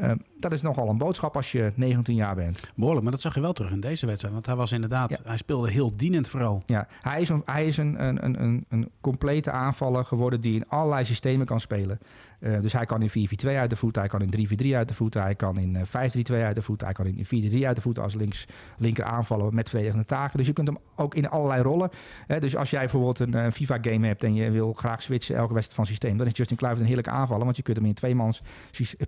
Uh, 0.00 0.10
dat 0.40 0.52
is 0.52 0.62
nogal 0.62 0.88
een 0.88 0.98
boodschap 0.98 1.36
als 1.36 1.52
je 1.52 1.72
19 1.74 2.14
jaar 2.14 2.34
bent. 2.34 2.60
Behoorlijk, 2.74 3.02
maar 3.02 3.12
dat 3.12 3.20
zag 3.20 3.34
je 3.34 3.40
wel 3.40 3.52
terug 3.52 3.70
in 3.70 3.80
deze 3.80 4.06
wedstrijd. 4.06 4.34
Want 4.34 4.46
hij 4.46 4.54
was 4.56 4.72
inderdaad, 4.72 5.10
Ja. 5.10 5.16
hij 5.24 5.36
speelde 5.36 5.70
heel 5.70 5.96
dienend 5.96 6.28
vooral. 6.28 6.62
Ja, 6.66 6.86
hij 7.02 7.20
is, 7.20 7.28
een, 7.28 7.42
hij 7.44 7.66
is 7.66 7.76
een, 7.76 8.04
een, 8.06 8.42
een, 8.42 8.64
een 8.68 8.90
complete 9.00 9.50
aanvaller 9.50 10.04
geworden 10.04 10.40
die 10.40 10.54
in 10.54 10.68
allerlei 10.68 11.04
systemen 11.04 11.46
kan 11.46 11.60
spelen. 11.60 11.98
Uh, 12.44 12.60
dus 12.60 12.72
hij 12.72 12.86
kan 12.86 13.02
in 13.02 13.28
4-4-2 13.46 13.48
uit 13.48 13.70
de 13.70 13.76
voet, 13.76 13.96
hij 13.96 14.06
kan 14.06 14.20
in 14.20 14.48
3-4-3 14.64 14.74
uit 14.74 14.88
de 14.88 14.94
voet, 14.94 15.14
hij 15.14 15.34
kan 15.34 15.58
in 15.58 15.74
uh, 15.74 15.82
5-3-2 15.82 16.34
uit 16.34 16.54
de 16.54 16.62
voet, 16.62 16.80
hij 16.80 16.92
kan 16.92 17.06
in 17.06 17.52
4-3 17.60 17.66
uit 17.66 17.76
de 17.76 17.82
voet 17.82 17.98
als 17.98 18.14
links, 18.14 18.46
linker 18.78 19.04
aanvaller 19.04 19.54
met 19.54 19.68
verdedigende 19.68 20.06
taken. 20.06 20.38
Dus 20.38 20.46
je 20.46 20.52
kunt 20.52 20.68
hem 20.68 20.78
ook 20.96 21.14
in 21.14 21.28
allerlei 21.28 21.62
rollen. 21.62 21.90
Hè, 22.26 22.40
dus 22.40 22.56
als 22.56 22.70
jij 22.70 22.80
bijvoorbeeld 22.80 23.18
een 23.18 23.36
uh, 23.36 23.46
FIFA-game 23.50 24.06
hebt 24.06 24.24
en 24.24 24.34
je 24.34 24.50
wil 24.50 24.72
graag 24.72 25.02
switchen 25.02 25.36
elke 25.36 25.52
wedstrijd 25.52 25.76
van 25.76 25.86
systeem, 25.86 26.16
dan 26.16 26.26
is 26.26 26.36
Justin 26.36 26.56
Kluivert 26.56 26.82
een 26.82 26.88
heerlijke 26.88 27.10
aanvaller, 27.10 27.44
want 27.44 27.56
je 27.56 27.62
kunt 27.62 27.76
hem 27.76 27.86
in 27.86 27.92
een 27.92 27.96
tweemans 27.96 28.42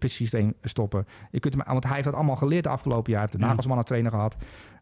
systeem 0.01 0.55
stoppen. 0.63 1.07
Je 1.31 1.41
kunt 1.41 1.55
hem, 1.55 1.65
want 1.67 1.85
hij 1.85 1.93
heeft 1.93 2.05
dat 2.05 2.15
allemaal 2.15 2.37
geleerd 2.37 2.65
de 2.65 2.71
afgelopen 2.71 3.13
jaar. 3.13 3.21
Hij 3.21 3.29
heeft 3.31 3.33
de 3.33 3.39
Ja. 3.39 3.47
Nagelsman 3.47 3.85
trainer 3.85 4.11
gehad. 4.11 4.37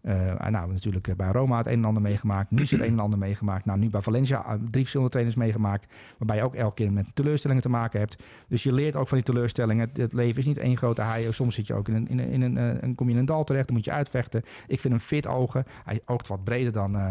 Uh, 0.07 0.49
nou, 0.49 0.73
natuurlijk 0.73 1.17
bij 1.17 1.31
Roma 1.31 1.57
het 1.57 1.67
een 1.67 1.73
en 1.73 1.85
ander 1.85 2.03
meegemaakt. 2.03 2.51
Nu 2.51 2.67
zit 2.67 2.79
het 2.79 2.89
een 2.89 2.95
en 2.95 3.01
ander 3.01 3.19
meegemaakt. 3.19 3.65
Nou, 3.65 3.79
nu 3.79 3.91
bij 3.91 4.01
Valencia 4.01 4.59
drie 4.59 4.71
verschillende 4.71 5.11
trainers 5.11 5.37
meegemaakt. 5.37 5.87
Waarbij 6.19 6.37
je 6.37 6.43
ook 6.43 6.55
elke 6.55 6.75
keer 6.75 6.93
met 6.93 7.07
teleurstellingen 7.15 7.63
te 7.63 7.69
maken 7.69 8.01
hebt. 8.01 8.23
Dus 8.49 8.63
je 8.63 8.73
leert 8.73 8.97
ook 8.97 9.09
van 9.09 9.17
die 9.17 9.27
teleurstellingen. 9.27 9.89
Het, 9.89 9.97
het 9.97 10.13
leven 10.13 10.39
is 10.39 10.47
niet 10.47 10.59
één 10.59 10.77
grote 10.77 11.03
haai. 11.03 11.33
Soms 11.33 11.55
zit 11.55 11.67
je 11.67 11.75
ook 11.75 11.89
in 11.89 11.95
een, 11.95 12.09
in 12.09 12.19
een, 12.19 12.29
in 12.29 12.43
een, 12.43 12.85
een 12.85 12.95
kom 12.95 13.07
je 13.07 13.13
in 13.13 13.19
een 13.19 13.27
dal 13.27 13.45
terecht. 13.45 13.67
Dan 13.67 13.77
moet 13.77 13.85
je 13.85 13.93
uitvechten. 13.93 14.43
Ik 14.67 14.81
vind 14.81 14.95
hem 14.95 15.03
fit 15.03 15.27
ogen. 15.27 15.65
Hij 15.85 16.01
oogt 16.05 16.29
wat 16.29 16.45
breder 16.45 16.73
dan, 16.73 16.97
uh, 16.97 17.11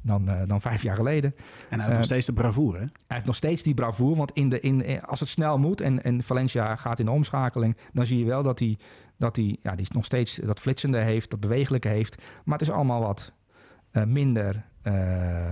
dan, 0.00 0.28
uh, 0.28 0.40
dan 0.46 0.60
vijf 0.60 0.82
jaar 0.82 0.96
geleden. 0.96 1.34
En 1.68 1.78
hij 1.78 1.84
heeft 1.84 1.96
nog 1.96 2.04
steeds 2.04 2.26
de 2.26 2.32
bravoure. 2.32 2.78
Hè? 2.78 2.84
Hij 2.84 2.92
heeft 3.06 3.26
nog 3.26 3.36
steeds 3.36 3.62
die 3.62 3.74
bravoure. 3.74 4.16
Want 4.16 4.32
in 4.32 4.48
de, 4.48 4.60
in, 4.60 5.02
als 5.02 5.20
het 5.20 5.28
snel 5.28 5.58
moet 5.58 5.80
en, 5.80 6.02
en 6.02 6.22
Valencia 6.22 6.76
gaat 6.76 6.98
in 6.98 7.04
de 7.04 7.10
omschakeling... 7.10 7.76
dan 7.92 8.06
zie 8.06 8.18
je 8.18 8.24
wel 8.24 8.42
dat 8.42 8.58
hij 8.58 8.78
dat 9.16 9.36
hij 9.36 9.56
ja, 9.62 9.74
die 9.74 9.86
nog 9.92 10.04
steeds 10.04 10.34
dat 10.36 10.60
flitsende 10.60 10.98
heeft, 10.98 11.30
dat 11.30 11.40
bewegelijke 11.40 11.88
heeft. 11.88 12.22
Maar 12.44 12.58
het 12.58 12.68
is 12.68 12.74
allemaal 12.74 13.00
wat 13.00 13.32
uh, 13.92 14.04
minder 14.04 14.64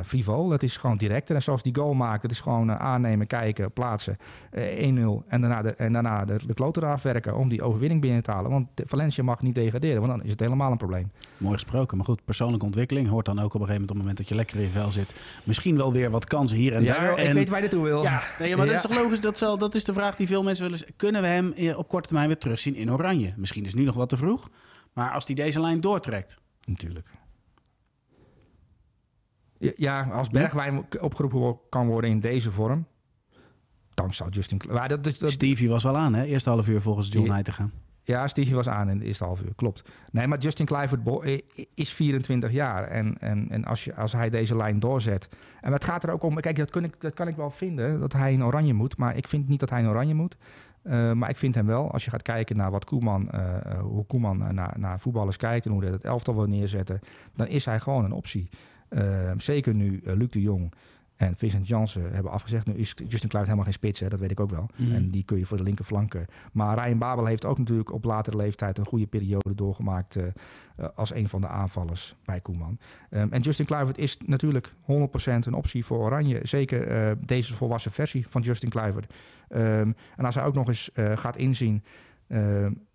frivol. 0.02 0.50
Het 0.50 0.62
is 0.62 0.76
gewoon 0.76 0.96
directer. 0.96 1.34
En 1.34 1.42
zoals 1.42 1.62
die 1.62 1.74
goal 1.74 1.94
maakt, 1.94 2.22
het 2.22 2.30
is 2.30 2.40
gewoon 2.40 2.70
uh, 2.70 2.76
aannemen, 2.76 3.26
kijken, 3.26 3.72
plaatsen. 3.72 4.16
1-0 4.16 4.18
en 4.56 5.40
daarna, 5.40 5.62
de, 5.62 5.74
en 5.74 5.92
daarna 5.92 6.24
de, 6.24 6.38
de 6.46 6.54
kloten 6.54 6.82
eraf 6.82 7.02
werken 7.02 7.36
om 7.36 7.48
die 7.48 7.62
overwinning 7.62 8.00
binnen 8.00 8.22
te 8.22 8.30
halen. 8.30 8.50
Want 8.50 8.68
Valencia 8.74 9.22
mag 9.22 9.42
niet 9.42 9.54
degraderen, 9.54 10.00
want 10.00 10.12
dan 10.12 10.22
is 10.22 10.30
het 10.30 10.40
helemaal 10.40 10.70
een 10.70 10.76
probleem. 10.76 11.10
Mooi 11.36 11.54
gesproken. 11.54 11.96
Maar 11.96 12.06
goed, 12.06 12.24
persoonlijke 12.24 12.66
ontwikkeling 12.66 13.08
hoort 13.08 13.26
dan 13.26 13.38
ook 13.38 13.54
op 13.54 13.60
een 13.60 13.66
gegeven 13.66 13.80
moment, 13.80 13.90
op 13.90 13.96
het 13.96 13.98
moment 13.98 14.16
dat 14.16 14.28
je 14.28 14.34
lekker 14.34 14.56
in 14.56 14.62
je 14.62 14.70
vel 14.70 14.92
zit, 14.92 15.14
misschien 15.44 15.76
wel 15.76 15.92
weer 15.92 16.10
wat 16.10 16.24
kansen 16.24 16.56
hier 16.56 16.74
en 16.74 16.82
ja, 16.82 16.94
daar. 16.94 17.10
Ik 17.10 17.26
en... 17.26 17.34
weet 17.34 17.48
waar 17.48 17.56
je 17.56 17.62
naartoe 17.62 17.84
wil. 17.84 18.02
Ja, 18.02 18.22
nee, 18.38 18.56
maar 18.56 18.66
dat 18.66 18.74
is 18.74 18.82
toch 18.82 18.94
logisch? 18.94 19.20
Dat, 19.20 19.38
zal, 19.38 19.58
dat 19.58 19.74
is 19.74 19.84
de 19.84 19.92
vraag 19.92 20.16
die 20.16 20.26
veel 20.26 20.42
mensen 20.42 20.70
willen 20.70 20.86
Kunnen 20.96 21.22
we 21.22 21.28
hem 21.28 21.54
op 21.76 21.88
korte 21.88 22.06
termijn 22.06 22.28
weer 22.28 22.38
terugzien 22.38 22.74
in 22.74 22.92
oranje? 22.92 23.32
Misschien 23.36 23.64
is 23.64 23.74
nu 23.74 23.84
nog 23.84 23.94
wat 23.94 24.08
te 24.08 24.16
vroeg. 24.16 24.48
Maar 24.92 25.10
als 25.10 25.26
hij 25.26 25.34
deze 25.34 25.60
lijn 25.60 25.80
doortrekt. 25.80 26.38
Natuurlijk. 26.64 27.08
Ja, 29.76 30.08
als 30.12 30.28
Bergwijn 30.30 30.84
opgeroepen 31.00 31.58
kan 31.68 31.86
worden 31.86 32.10
in 32.10 32.20
deze 32.20 32.50
vorm, 32.50 32.86
dan 33.94 34.14
zou 34.14 34.30
Justin... 34.30 34.60
Maar 34.70 34.88
dat, 34.88 35.04
dat, 35.04 35.18
dat... 35.18 35.30
Stevie 35.30 35.68
was 35.68 35.86
al 35.86 35.96
aan, 35.96 36.14
hè? 36.14 36.24
Eerste 36.24 36.50
half 36.50 36.68
uur 36.68 36.80
volgens 36.80 37.08
John 37.08 37.26
Ja. 37.26 37.32
Heitinga. 37.32 37.70
Ja, 38.04 38.26
Stevie 38.26 38.54
was 38.54 38.68
aan 38.68 38.88
in 38.88 38.98
de 38.98 39.04
eerste 39.04 39.24
half 39.24 39.42
uur, 39.42 39.54
klopt. 39.54 39.82
Nee, 40.10 40.26
maar 40.26 40.38
Justin 40.38 40.66
Kluivert 40.66 41.00
is 41.74 41.92
24 41.92 42.52
jaar. 42.52 42.84
En, 42.84 43.18
en, 43.18 43.46
en 43.50 43.64
als, 43.64 43.84
je, 43.84 43.94
als 43.94 44.12
hij 44.12 44.30
deze 44.30 44.56
lijn 44.56 44.80
doorzet... 44.80 45.28
En 45.60 45.72
het 45.72 45.84
gaat 45.84 46.02
er 46.02 46.10
ook 46.10 46.22
om... 46.22 46.34
Kijk, 46.34 46.56
dat 46.56 46.70
kan, 46.70 46.84
ik, 46.84 47.00
dat 47.00 47.14
kan 47.14 47.28
ik 47.28 47.36
wel 47.36 47.50
vinden, 47.50 48.00
dat 48.00 48.12
hij 48.12 48.32
in 48.32 48.44
oranje 48.44 48.72
moet. 48.74 48.96
Maar 48.96 49.16
ik 49.16 49.28
vind 49.28 49.48
niet 49.48 49.60
dat 49.60 49.70
hij 49.70 49.80
in 49.80 49.88
oranje 49.88 50.14
moet. 50.14 50.36
Uh, 50.84 51.12
maar 51.12 51.30
ik 51.30 51.36
vind 51.36 51.54
hem 51.54 51.66
wel, 51.66 51.90
als 51.90 52.04
je 52.04 52.10
gaat 52.10 52.22
kijken 52.22 52.56
naar 52.56 52.70
wat 52.70 52.84
Koeman, 52.84 53.28
uh, 53.34 53.80
hoe 53.80 54.06
Koeman 54.06 54.54
naar, 54.54 54.74
naar 54.76 55.00
voetballers 55.00 55.36
kijkt... 55.36 55.66
en 55.66 55.72
hoe 55.72 55.82
hij 55.82 55.92
het 55.92 56.04
elftal 56.04 56.34
wil 56.34 56.46
neerzetten... 56.46 57.00
dan 57.34 57.46
is 57.46 57.64
hij 57.64 57.80
gewoon 57.80 58.04
een 58.04 58.12
optie. 58.12 58.48
Uh, 58.94 59.30
zeker 59.36 59.74
nu 59.74 60.00
uh, 60.04 60.12
Luc 60.14 60.28
de 60.30 60.40
Jong 60.40 60.72
en 61.22 61.36
Vincent 61.36 61.68
Jansen 61.68 62.12
hebben 62.12 62.32
afgezegd. 62.32 62.66
Nu 62.66 62.74
is 62.74 62.88
Justin 62.88 63.28
Kluivert 63.28 63.44
helemaal 63.44 63.64
geen 63.64 63.72
spits, 63.72 64.00
hè, 64.00 64.08
dat 64.08 64.20
weet 64.20 64.30
ik 64.30 64.40
ook 64.40 64.50
wel. 64.50 64.68
Mhm. 64.76 64.92
En 64.92 65.10
die 65.10 65.24
kun 65.24 65.38
je 65.38 65.46
voor 65.46 65.56
de 65.56 65.62
linkerflanken. 65.62 66.26
Maar 66.52 66.78
Ryan 66.78 66.98
Babel 66.98 67.24
heeft 67.24 67.44
ook 67.44 67.58
natuurlijk 67.58 67.92
op 67.92 68.04
latere 68.04 68.36
leeftijd... 68.36 68.78
een 68.78 68.86
goede 68.86 69.06
periode 69.06 69.54
doorgemaakt 69.54 70.16
uh, 70.16 70.24
als 70.94 71.14
een 71.14 71.28
van 71.28 71.40
de 71.40 71.46
aanvallers 71.46 72.16
bij 72.24 72.40
Koeman. 72.40 72.78
Um, 73.10 73.32
en 73.32 73.40
Justin 73.40 73.66
Kluivert 73.66 73.98
is 73.98 74.18
natuurlijk 74.26 74.72
100% 74.80 74.84
een 75.24 75.54
optie 75.54 75.84
voor 75.84 75.98
Oranje. 75.98 76.40
Zeker 76.42 77.10
uh, 77.10 77.12
deze 77.26 77.54
volwassen 77.54 77.92
versie 77.92 78.28
van 78.28 78.42
Justin 78.42 78.68
Kluivert. 78.68 79.14
Um, 79.48 79.96
en 80.16 80.24
als 80.24 80.34
hij 80.34 80.44
ook 80.44 80.54
nog 80.54 80.68
eens 80.68 80.90
uh, 80.94 81.16
gaat 81.16 81.36
inzien... 81.36 81.84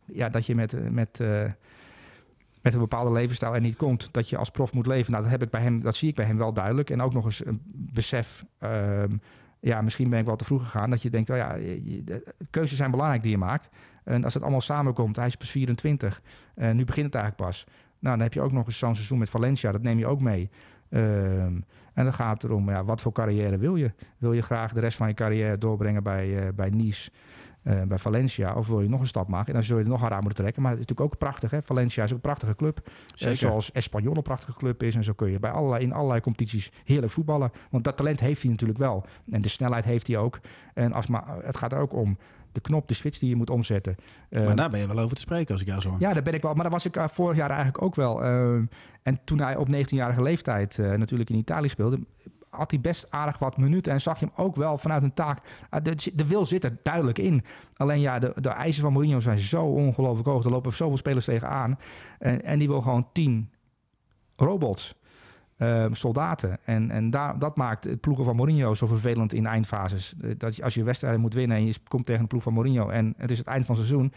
ja, 0.06 0.30
dat 0.30 0.46
je 0.46 0.56
met... 0.56 0.92
met 0.92 1.22
met 2.68 2.76
een 2.76 2.90
bepaalde 2.90 3.12
levensstijl 3.12 3.56
er 3.56 3.62
niet 3.62 3.76
komt, 3.76 4.10
dat 4.12 4.30
je 4.30 4.38
als 4.38 4.50
prof 4.50 4.74
moet 4.74 4.88
leven. 4.88 5.12
Nou, 5.12 5.24
dat, 5.24 5.32
heb 5.32 5.44
ik 5.44 5.50
bij 5.50 5.62
hem, 5.62 5.82
dat 5.82 5.96
zie 5.96 6.10
ik 6.10 6.16
bij 6.16 6.26
hem 6.26 6.38
wel 6.38 6.54
duidelijk. 6.54 6.90
En 6.90 7.02
ook 7.02 7.14
nog 7.14 7.26
eens 7.26 7.46
een 7.46 7.62
besef, 7.74 8.46
um, 8.60 9.22
ja, 9.60 9.82
misschien 9.82 10.10
ben 10.10 10.20
ik 10.20 10.26
wel 10.26 10.36
te 10.36 10.46
vroeg 10.46 10.64
gegaan, 10.64 10.90
dat 10.90 11.02
je 11.02 11.10
denkt, 11.10 11.30
oh 11.30 11.36
ja, 11.36 11.56
je, 11.56 12.02
de, 12.04 12.34
keuzes 12.50 12.78
zijn 12.78 12.92
belangrijk 12.92 13.22
die 13.22 13.32
je 13.32 13.38
maakt. 13.38 13.70
En 14.04 14.24
als 14.24 14.34
het 14.34 14.44
allemaal 14.44 14.62
samenkomt, 14.62 15.16
hij 15.16 15.26
is 15.26 15.36
pas 15.36 15.50
24, 15.50 16.22
en 16.56 16.76
nu 16.76 16.84
begint 16.84 17.06
het 17.06 17.16
eigenlijk 17.16 17.50
pas. 17.50 17.64
Nou, 18.00 18.16
dan 18.16 18.26
heb 18.26 18.34
je 18.34 18.42
ook 18.42 18.52
nog 18.52 18.66
eens 18.66 18.78
zo'n 18.78 18.96
seizoen 18.96 19.20
met 19.20 19.30
Valencia, 19.30 19.72
dat 19.72 19.82
neem 19.82 20.00
je 20.00 20.08
ook 20.08 20.22
mee. 20.22 20.50
Um, 20.90 21.66
en 21.94 22.04
dan 22.04 22.14
gaat 22.14 22.42
het 22.42 22.52
erom, 22.52 22.70
ja, 22.70 22.84
wat 22.84 23.02
voor 23.02 23.12
carrière 23.12 23.58
wil 23.58 23.76
je? 23.76 23.92
Wil 24.18 24.34
je 24.34 24.42
graag 24.42 24.74
de 24.74 24.80
rest 24.80 24.98
van 24.98 25.08
je 25.08 25.14
carrière 25.14 25.58
doorbrengen 25.58 26.04
bij, 26.04 26.28
uh, 26.28 26.48
bij 26.56 26.70
Nice... 26.70 27.12
Uh, 27.68 27.82
bij 27.82 27.98
Valencia. 27.98 28.56
Of 28.56 28.68
wil 28.68 28.82
je 28.82 28.90
nog 28.90 29.02
een 29.02 29.08
stap 29.08 29.28
maken? 29.28 29.48
En 29.48 29.54
dan 29.54 29.64
zul 29.64 29.78
je 29.78 29.84
er 29.84 29.90
nog 29.90 30.00
harder 30.00 30.18
aan 30.18 30.24
moeten 30.24 30.42
trekken. 30.42 30.62
Maar 30.62 30.72
het 30.72 30.80
is 30.80 30.86
natuurlijk 30.88 31.14
ook 31.14 31.20
prachtig. 31.20 31.52
Hè? 31.52 31.62
Valencia 31.62 32.04
is 32.04 32.10
ook 32.10 32.16
een 32.16 32.22
prachtige 32.22 32.56
club. 32.56 32.90
Uh, 33.26 33.34
zoals 33.34 33.72
Espanyol 33.72 34.16
een 34.16 34.22
prachtige 34.22 34.58
club 34.58 34.84
is. 34.84 34.96
En 34.96 35.04
zo 35.04 35.14
kun 35.14 35.32
je 35.32 35.40
bij 35.40 35.52
allerlei, 35.52 35.84
in 35.84 35.94
allerlei 35.94 36.22
competities 36.22 36.72
heerlijk 36.84 37.12
voetballen. 37.12 37.52
Want 37.70 37.84
dat 37.84 37.98
talent 37.98 38.20
heeft 38.20 38.42
hij 38.42 38.52
natuurlijk 38.52 38.80
wel. 38.80 39.06
En 39.32 39.42
de 39.42 39.48
snelheid 39.48 39.86
heeft 39.86 40.08
hij 40.08 40.18
ook. 40.18 40.40
En 40.74 40.94
als 40.94 41.08
maar, 41.08 41.24
het 41.42 41.58
gaat 41.58 41.72
er 41.72 41.80
ook 41.80 41.94
om 41.94 42.18
de 42.52 42.62
knop, 42.62 42.88
de 42.88 42.94
switch 42.94 43.20
die 43.20 43.30
je 43.30 43.36
moet 43.36 43.50
omzetten. 43.50 43.96
Uh, 44.30 44.46
maar 44.46 44.56
daar 44.56 44.70
ben 44.70 44.80
je 44.80 44.88
wel 44.88 45.00
over 45.00 45.16
te 45.16 45.22
spreken 45.22 45.52
als 45.52 45.62
ik 45.62 45.68
jou 45.68 45.82
zo 45.82 45.90
hoor. 45.90 46.00
Ja, 46.00 46.14
daar 46.14 46.24
ben 46.24 46.34
ik 46.34 46.42
wel. 46.42 46.54
Maar 46.54 46.64
daar 46.64 46.72
was 46.72 46.86
ik 46.86 46.98
vorig 47.12 47.38
jaar 47.38 47.50
eigenlijk 47.50 47.82
ook 47.82 47.96
wel. 47.96 48.24
Uh, 48.24 48.62
en 49.04 49.20
toen 49.24 49.40
hij 49.40 49.56
op 49.56 49.68
19-jarige 49.68 50.22
leeftijd 50.22 50.78
uh, 50.78 50.94
natuurlijk 50.94 51.30
in 51.30 51.36
Italië 51.36 51.70
speelde, 51.70 52.00
had 52.58 52.72
hij 52.72 52.80
best 52.80 53.12
aardig 53.12 53.40
wat 53.40 53.58
minuten. 53.58 53.92
En 53.92 54.02
zag 54.02 54.20
je 54.20 54.26
hem 54.26 54.46
ook 54.46 54.56
wel 54.56 54.78
vanuit 54.78 55.04
een 55.04 55.14
taak. 55.14 55.40
Uh, 55.72 55.94
de, 56.14 56.28
wil 56.28 56.46
zit 56.46 56.64
er 56.64 56.78
duidelijk 56.84 57.18
in. 57.18 57.44
Alleen 57.76 58.00
ja, 58.00 58.20
de, 58.20 58.34
de 58.36 58.50
eisen 58.50 58.82
van 58.82 58.94
Mourinho 58.94 59.20
zijn 59.20 59.38
zo 59.38 59.66
ongelooflijk 59.66 60.28
hoog. 60.28 60.44
Er 60.44 60.52
lopen 60.52 60.74
zoveel 60.74 60.98
spelers 60.98 61.26
tegenaan. 61.26 61.80
En, 62.20 62.44
en 62.44 62.60
die 62.60 62.68
wil 62.68 62.82
gewoon 62.82 63.08
tien 63.12 63.52
robots. 64.36 64.96
Uh, 65.58 65.86
soldaten. 65.92 66.58
En, 66.64 66.92
en 66.92 67.10
daar, 67.10 67.40
dat 67.40 67.56
maakt 67.56 67.84
het 67.84 68.02
ploegen 68.02 68.26
van 68.26 68.36
Mourinho 68.36 68.74
zo 68.74 68.88
vervelend 68.88 69.34
in 69.34 69.46
eindfases. 69.46 70.14
Dat 70.38 70.56
je, 70.56 70.64
als 70.64 70.74
je 70.74 70.84
wedstrijden 70.84 71.22
moet 71.22 71.34
winnen 71.34 71.58
en 71.58 71.66
je 71.66 71.76
komt 71.88 72.06
tegen 72.06 72.22
een 72.22 72.28
ploeg 72.28 72.44
van 72.44 72.54
Mourinho 72.54 72.90
en 72.90 73.14
het 73.18 73.32
is 73.32 73.38
het 73.38 73.48
eind 73.48 73.66
van 73.66 73.76
het 73.76 73.86
seizoen 73.86 74.14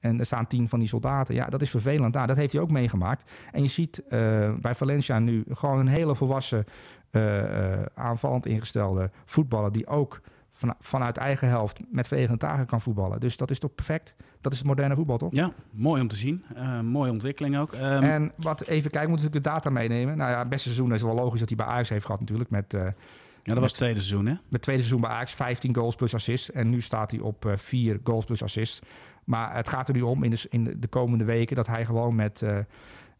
en 0.00 0.18
er 0.18 0.26
staan 0.26 0.46
tien 0.46 0.68
van 0.68 0.78
die 0.78 0.88
soldaten. 0.88 1.34
Ja, 1.34 1.46
dat 1.46 1.62
is 1.62 1.70
vervelend. 1.70 2.14
Nou, 2.14 2.26
dat 2.26 2.36
heeft 2.36 2.52
hij 2.52 2.62
ook 2.62 2.70
meegemaakt. 2.70 3.30
En 3.52 3.62
je 3.62 3.68
ziet 3.68 4.02
uh, 4.04 4.10
bij 4.60 4.74
Valencia 4.74 5.18
nu 5.18 5.44
gewoon 5.50 5.78
een 5.78 5.88
hele 5.88 6.14
volwassen, 6.14 6.64
aanvallend 7.94 8.46
ingestelde 8.46 9.10
voetballer 9.24 9.72
die 9.72 9.86
ook 9.86 10.20
van, 10.60 10.74
vanuit 10.80 11.16
eigen 11.16 11.48
helft 11.48 11.80
met 11.90 12.08
verenigde 12.08 12.36
tagen 12.36 12.66
kan 12.66 12.80
voetballen. 12.80 13.20
Dus 13.20 13.36
dat 13.36 13.50
is 13.50 13.58
toch 13.58 13.74
perfect? 13.74 14.14
Dat 14.40 14.52
is 14.52 14.58
het 14.58 14.66
moderne 14.66 14.94
voetbal, 14.94 15.18
toch? 15.18 15.32
Ja, 15.32 15.52
mooi 15.70 16.00
om 16.00 16.08
te 16.08 16.16
zien. 16.16 16.44
Uh, 16.56 16.80
mooie 16.80 17.10
ontwikkeling 17.10 17.58
ook. 17.58 17.72
Um... 17.72 17.80
En 17.80 18.32
wat 18.36 18.60
even 18.60 18.90
kijken, 18.90 19.10
moet 19.10 19.18
natuurlijk 19.18 19.44
de 19.44 19.50
data 19.50 19.70
meenemen. 19.70 20.16
Nou 20.16 20.30
ja, 20.30 20.38
het 20.38 20.48
beste 20.48 20.68
seizoen 20.68 20.94
is 20.94 21.02
wel 21.02 21.14
logisch 21.14 21.40
dat 21.40 21.48
hij 21.48 21.56
bij 21.56 21.66
Ajax 21.66 21.88
heeft 21.88 22.04
gehad 22.04 22.20
natuurlijk. 22.20 22.50
Met, 22.50 22.74
uh, 22.74 22.80
ja, 22.82 22.92
dat 23.42 23.58
was 23.58 23.70
het 23.70 23.74
tweede 23.74 24.00
seizoen, 24.00 24.26
hè? 24.26 24.34
Met 24.48 24.62
tweede 24.62 24.82
seizoen 24.82 25.00
bij 25.00 25.10
Ajax, 25.10 25.34
15 25.34 25.74
goals 25.74 25.96
plus 25.96 26.14
assists. 26.14 26.50
En 26.50 26.70
nu 26.70 26.80
staat 26.80 27.10
hij 27.10 27.20
op 27.20 27.44
uh, 27.44 27.56
4 27.56 28.00
goals 28.04 28.24
plus 28.24 28.42
assists. 28.42 28.80
Maar 29.24 29.54
het 29.54 29.68
gaat 29.68 29.88
er 29.88 29.94
nu 29.94 30.02
om 30.02 30.22
in 30.22 30.30
de, 30.30 30.46
in 30.50 30.76
de 30.78 30.88
komende 30.88 31.24
weken 31.24 31.56
dat 31.56 31.66
hij 31.66 31.84
gewoon 31.84 32.14
met... 32.14 32.44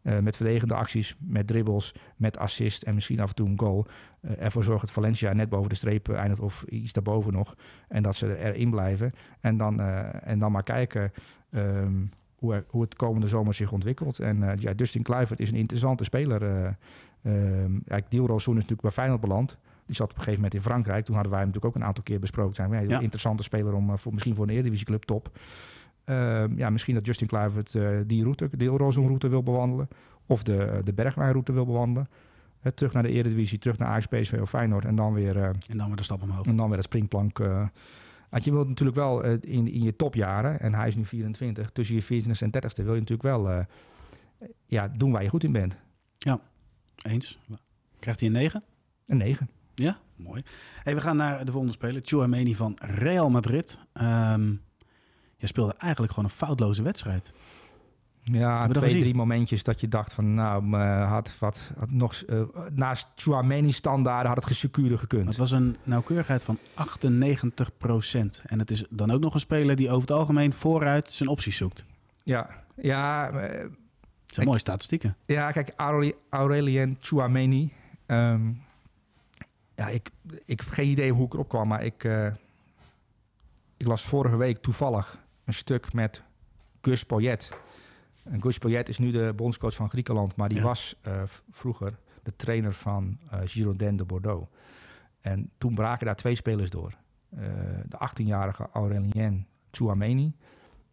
Uh, 0.03 0.19
met 0.19 0.35
verdedigende 0.35 0.73
acties, 0.73 1.15
met 1.19 1.47
dribbles, 1.47 1.93
met 2.15 2.37
assist 2.37 2.83
en 2.83 2.93
misschien 2.93 3.19
af 3.19 3.29
en 3.29 3.35
toe 3.35 3.47
een 3.47 3.59
goal. 3.59 3.85
Uh, 4.21 4.31
ervoor 4.39 4.63
zorgt 4.63 4.81
dat 4.81 4.91
Valencia 4.91 5.33
net 5.33 5.49
boven 5.49 5.69
de 5.69 5.75
streep 5.75 6.09
eindigt 6.09 6.41
of 6.41 6.63
iets 6.69 6.93
daarboven 6.93 7.33
nog. 7.33 7.55
En 7.87 8.03
dat 8.03 8.15
ze 8.15 8.37
erin 8.37 8.69
blijven. 8.69 9.11
En 9.39 9.57
dan, 9.57 9.81
uh, 9.81 10.27
en 10.27 10.39
dan 10.39 10.51
maar 10.51 10.63
kijken 10.63 11.11
um, 11.51 12.09
hoe, 12.35 12.63
hoe 12.67 12.81
het 12.81 12.95
komende 12.95 13.27
zomer 13.27 13.53
zich 13.53 13.71
ontwikkelt. 13.71 14.19
En 14.19 14.55
ja, 14.59 14.73
Dustin 14.73 15.03
Kluivert 15.03 15.39
is 15.39 15.49
een 15.51 15.57
interessante 15.57 16.03
speler. 16.03 16.41
Um, 17.23 17.81
ja, 17.85 18.01
is 18.09 18.45
natuurlijk 18.45 18.81
bij 18.81 18.91
Feyenoord 18.91 19.21
beland. 19.21 19.57
Die 19.85 19.95
zat 19.95 20.09
op 20.09 20.17
een 20.17 20.23
gegeven 20.23 20.41
moment 20.41 20.53
in 20.53 20.61
Frankrijk. 20.61 21.05
Toen 21.05 21.15
hadden 21.15 21.31
wij 21.31 21.41
hem 21.41 21.49
natuurlijk 21.49 21.75
ook 21.75 21.81
een 21.81 21.87
aantal 21.87 22.03
keer 22.03 22.19
besproken. 22.19 22.55
Zijn 22.55 22.89
ja. 22.89 22.99
interessante 22.99 23.43
speler 23.43 23.73
om 23.73 23.97
voor, 23.97 24.11
misschien 24.11 24.35
voor 24.35 24.45
een 24.45 24.53
Eredivisieclub 24.53 25.03
top. 25.03 25.31
Uh, 26.05 26.43
ja, 26.55 26.69
misschien 26.69 26.95
dat 26.95 27.05
Justin 27.05 27.27
Kluivert 27.27 27.73
uh, 27.73 27.99
die 28.05 28.23
route, 28.23 28.49
de 28.51 28.67
route 28.67 29.27
wil 29.27 29.43
bewandelen. 29.43 29.87
Of 30.25 30.43
de, 30.43 30.81
de 30.83 30.93
Bergwijnroute 30.93 31.51
wil 31.51 31.65
bewandelen. 31.65 32.09
Terug 32.73 32.93
naar 32.93 33.03
de 33.03 33.09
Eredivisie, 33.09 33.57
terug 33.57 33.77
naar 33.77 33.87
Ajax, 33.87 34.05
PSV 34.05 34.39
of 34.41 34.49
Feyenoord. 34.49 34.85
En 34.85 34.95
dan 34.95 35.13
weer... 35.13 35.37
en 35.37 35.77
dan 35.77 35.87
weer 35.87 35.95
de 35.95 36.03
stap 36.03 36.21
omhoog. 36.21 36.45
En 36.45 36.55
dan 36.55 36.67
weer 36.67 36.77
de 36.77 36.83
springplank. 36.83 37.37
want 38.29 38.43
je 38.43 38.51
wilt 38.51 38.67
natuurlijk 38.67 38.97
wel 38.97 39.23
in, 39.23 39.71
in 39.71 39.83
je 39.83 39.95
topjaren, 39.95 40.59
en 40.59 40.73
hij 40.73 40.87
is 40.87 40.95
nu 40.95 41.05
24, 41.05 41.69
tussen 41.69 41.95
je 41.95 42.03
14e 42.03 42.39
en 42.39 42.51
30ste 42.55 42.83
wil 42.83 42.93
je 42.93 42.99
natuurlijk 42.99 43.21
wel 43.21 43.65
ja, 44.65 44.87
doen 44.87 45.11
waar 45.11 45.23
je 45.23 45.29
goed 45.29 45.43
in 45.43 45.51
bent. 45.51 45.77
Ja, 46.17 46.39
eens. 47.01 47.39
Krijgt 47.99 48.19
hij 48.19 48.29
een 48.29 48.35
9? 48.35 48.63
Een 49.07 49.17
9. 49.17 49.49
Ja, 49.75 49.99
mooi. 50.15 50.43
Hey, 50.83 50.95
we 50.95 51.01
gaan 51.01 51.17
naar 51.17 51.45
de 51.45 51.51
volgende 51.51 51.75
speler. 51.75 52.01
Chouameni 52.03 52.55
van 52.55 52.77
Real 52.81 53.29
Madrid. 53.29 53.79
Um, 53.93 54.61
je 55.41 55.47
speelde 55.47 55.75
eigenlijk 55.77 56.13
gewoon 56.13 56.29
een 56.29 56.35
foutloze 56.35 56.83
wedstrijd. 56.83 57.31
Ja, 58.23 58.67
twee, 58.67 58.99
drie 58.99 59.13
momentjes 59.13 59.63
dat 59.63 59.81
je 59.81 59.87
dacht 59.87 60.13
van, 60.13 60.33
nou, 60.33 60.75
had 61.03 61.35
wat 61.39 61.71
had 61.77 61.91
nog 61.91 62.23
uh, 62.27 62.41
naast 62.73 63.07
Chouameni 63.15 63.71
standaarden 63.71 64.27
had 64.27 64.35
het 64.35 64.45
gesecure 64.45 64.97
gekund. 64.97 65.27
Het 65.27 65.37
was 65.37 65.51
een 65.51 65.77
nauwkeurigheid 65.83 66.43
van 66.43 66.57
98% 66.57 66.61
En 68.45 68.59
het 68.59 68.71
is 68.71 68.85
dan 68.89 69.11
ook 69.11 69.19
nog 69.19 69.33
een 69.33 69.39
speler 69.39 69.75
die 69.75 69.89
over 69.89 70.01
het 70.01 70.11
algemeen 70.11 70.53
vooruit 70.53 71.11
zijn 71.11 71.29
opties 71.29 71.57
zoekt. 71.57 71.85
Ja, 72.23 72.49
ja. 72.75 73.31
Uh, 73.31 73.41
dat 73.41 73.69
zijn 74.25 74.45
mooie 74.45 74.59
statistieken. 74.59 75.15
Ja, 75.25 75.51
kijk, 75.51 75.73
Aurelien 76.29 76.97
Chouameni. 76.99 77.73
Um, 78.07 78.61
ja, 79.75 79.87
ik, 79.87 80.09
ik 80.45 80.59
heb 80.59 80.69
geen 80.69 80.89
idee 80.89 81.11
hoe 81.11 81.25
ik 81.25 81.33
erop 81.33 81.49
kwam, 81.49 81.67
maar 81.67 81.83
ik, 81.83 82.03
uh, 82.03 82.25
ik 83.77 83.87
las 83.87 84.03
vorige 84.03 84.37
week 84.37 84.57
toevallig 84.57 85.20
een 85.51 85.57
stuk 85.57 85.93
met 85.93 86.23
Gus 86.81 87.03
Poyet. 87.03 87.51
En 88.23 88.41
Gus 88.41 88.57
Poyet 88.57 88.89
is 88.89 88.97
nu 88.97 89.11
de 89.11 89.33
bondscoach 89.35 89.73
van 89.73 89.89
Griekenland, 89.89 90.35
maar 90.35 90.49
die 90.49 90.57
ja. 90.57 90.63
was 90.63 90.95
uh, 91.07 91.21
vroeger 91.49 91.97
de 92.23 92.35
trainer 92.35 92.73
van 92.73 93.17
uh, 93.33 93.39
Girondin 93.45 93.97
de 93.97 94.05
Bordeaux. 94.05 94.49
En 95.21 95.51
toen 95.57 95.73
braken 95.73 96.05
daar 96.05 96.15
twee 96.15 96.35
spelers 96.35 96.69
door. 96.69 96.93
Uh, 97.33 97.39
de 97.85 97.97
18-jarige 98.09 98.69
Aurelien 98.73 99.47
Chouameni 99.71 100.35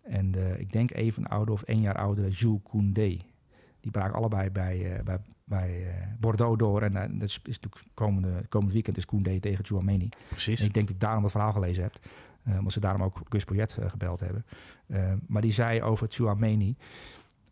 en 0.02 0.30
de, 0.30 0.56
ik 0.58 0.72
denk 0.72 0.90
even 0.90 1.26
ouder 1.26 1.54
of 1.54 1.62
één 1.62 1.80
jaar 1.80 1.96
oudere 1.96 2.30
Jules 2.30 2.60
Koundé. 2.70 3.16
Die 3.80 3.90
braken 3.90 4.14
allebei 4.14 4.50
bij, 4.50 5.00
bij, 5.04 5.20
bij 5.44 5.86
Bordeaux 6.20 6.58
door. 6.58 6.82
En 6.82 6.92
dat 6.92 7.28
is, 7.28 7.40
is 7.44 7.60
natuurlijk 7.60 7.94
komende, 7.94 8.46
komende 8.48 8.74
weekend 8.74 8.96
is 8.96 9.04
Koundé 9.04 9.40
tegen 9.40 9.64
Chouameni. 9.64 10.08
Precies. 10.28 10.60
En 10.60 10.66
ik 10.66 10.74
denk 10.74 10.86
dat 10.86 10.94
ik 10.94 11.00
daarom 11.00 11.22
het 11.22 11.32
verhaal 11.32 11.52
gelezen 11.52 11.82
heb. 11.82 11.98
Uh, 12.48 12.58
omdat 12.58 12.72
ze 12.72 12.80
daarom 12.80 13.02
ook 13.02 13.20
Gus 13.28 13.44
Poyet 13.44 13.76
uh, 13.80 13.90
gebeld 13.90 14.20
hebben. 14.20 14.46
Uh, 14.86 15.12
maar 15.26 15.42
die 15.42 15.52
zei 15.52 15.82
over 15.82 16.06
Chouameni... 16.10 16.76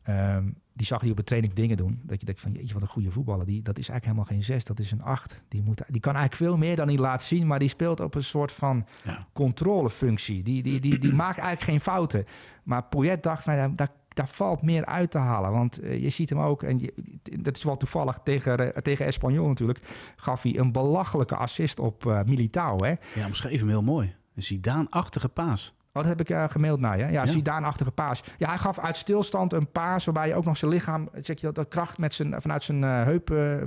Um, 0.09 0.57
die 0.73 0.87
zag 0.87 1.01
hij 1.01 1.11
op 1.11 1.17
de 1.17 1.25
training 1.25 1.53
dingen 1.53 1.77
doen. 1.77 2.01
Dat 2.03 2.21
je 2.21 2.27
denkt 2.27 2.41
van, 2.41 2.53
jeetje, 2.53 2.73
wat 2.73 2.83
een 2.83 2.89
goede 2.89 3.11
voetballer. 3.11 3.47
Die, 3.47 3.63
dat 3.63 3.79
is 3.79 3.89
eigenlijk 3.89 4.05
helemaal 4.05 4.25
geen 4.25 4.55
zes, 4.55 4.65
dat 4.65 4.79
is 4.79 4.91
een 4.91 5.03
acht. 5.03 5.43
Die, 5.49 5.63
moet, 5.63 5.83
die 5.89 6.01
kan 6.01 6.15
eigenlijk 6.15 6.51
veel 6.51 6.57
meer 6.57 6.77
dan 6.77 6.89
hij 6.89 6.97
laat 6.97 7.23
zien. 7.23 7.47
Maar 7.47 7.59
die 7.59 7.69
speelt 7.69 8.01
op 8.01 8.15
een 8.15 8.25
soort 8.25 8.53
van 8.53 8.87
ja. 9.05 9.27
controlefunctie. 9.33 10.43
Die, 10.43 10.63
die, 10.63 10.81
die, 10.81 10.99
die 10.99 11.13
maakt 11.13 11.39
eigenlijk 11.39 11.71
geen 11.71 11.81
fouten. 11.81 12.25
Maar 12.63 12.83
Poyet 12.83 13.23
dacht 13.23 13.43
van, 13.43 13.75
daar, 13.75 13.91
daar 14.09 14.29
valt 14.29 14.63
meer 14.63 14.85
uit 14.85 15.11
te 15.11 15.19
halen. 15.19 15.53
Want 15.53 15.83
uh, 15.83 16.03
je 16.03 16.11
ziet 16.11 16.29
hem 16.29 16.39
ook, 16.39 16.63
en 16.63 16.79
je, 16.79 16.95
dat 17.41 17.57
is 17.57 17.63
wel 17.63 17.77
toevallig 17.77 18.19
tegen, 18.25 18.61
uh, 18.61 18.69
tegen 18.69 19.07
Espanyol 19.07 19.49
natuurlijk... 19.49 19.81
gaf 20.17 20.43
hij 20.43 20.59
een 20.59 20.73
belachelijke 20.73 21.37
assist 21.37 21.79
op 21.79 22.05
uh, 22.05 22.23
Militao. 22.23 22.85
Hè? 22.85 22.95
Ja, 23.15 23.27
omschreef 23.27 23.59
hem 23.59 23.69
heel 23.69 23.83
mooi. 23.83 24.15
Een 24.37 24.43
Zidane-achtige 24.43 25.29
paas. 25.29 25.75
Wat 25.93 26.05
heb 26.05 26.21
ik 26.21 26.31
uh, 26.31 26.45
gemaild 26.49 26.81
naar 26.81 26.97
je? 26.97 27.03
Ja, 27.03 27.11
ja. 27.11 27.27
Zidane-achtige 27.27 27.91
paas. 27.91 28.23
Ja, 28.39 28.49
hij 28.49 28.59
gaf 28.59 28.79
uit 28.79 28.97
stilstand 28.97 29.53
een 29.53 29.71
paas 29.71 30.05
waarbij 30.05 30.29
je 30.29 30.35
ook 30.35 30.45
nog 30.45 30.57
zijn 30.57 30.71
lichaam, 30.71 31.09
zeg 31.13 31.41
je 31.41 31.47
dat, 31.47 31.55
de 31.55 31.65
kracht 31.65 31.99
met 31.99 32.15
zijn, 32.15 32.41
vanuit 32.41 32.65
zijn 32.65 32.83
uh, 32.83 33.03
heup 33.03 33.31
uh, 33.31 33.63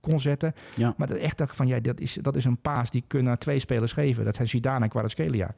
kon 0.00 0.18
zetten. 0.18 0.54
Ja. 0.74 0.94
Maar 0.96 1.06
dat 1.06 1.16
echt 1.16 1.38
dacht 1.38 1.56
van, 1.56 1.66
ja, 1.66 1.80
dat 1.80 2.00
is, 2.00 2.18
dat 2.20 2.36
is 2.36 2.44
een 2.44 2.60
paas 2.60 2.90
die 2.90 3.04
kunnen 3.06 3.38
twee 3.38 3.58
spelers 3.58 3.92
geven. 3.92 4.24
Dat 4.24 4.34
zijn 4.34 4.48
Zidane 4.48 4.84
en 4.84 4.90
Kvaratskhelia. 4.90 5.54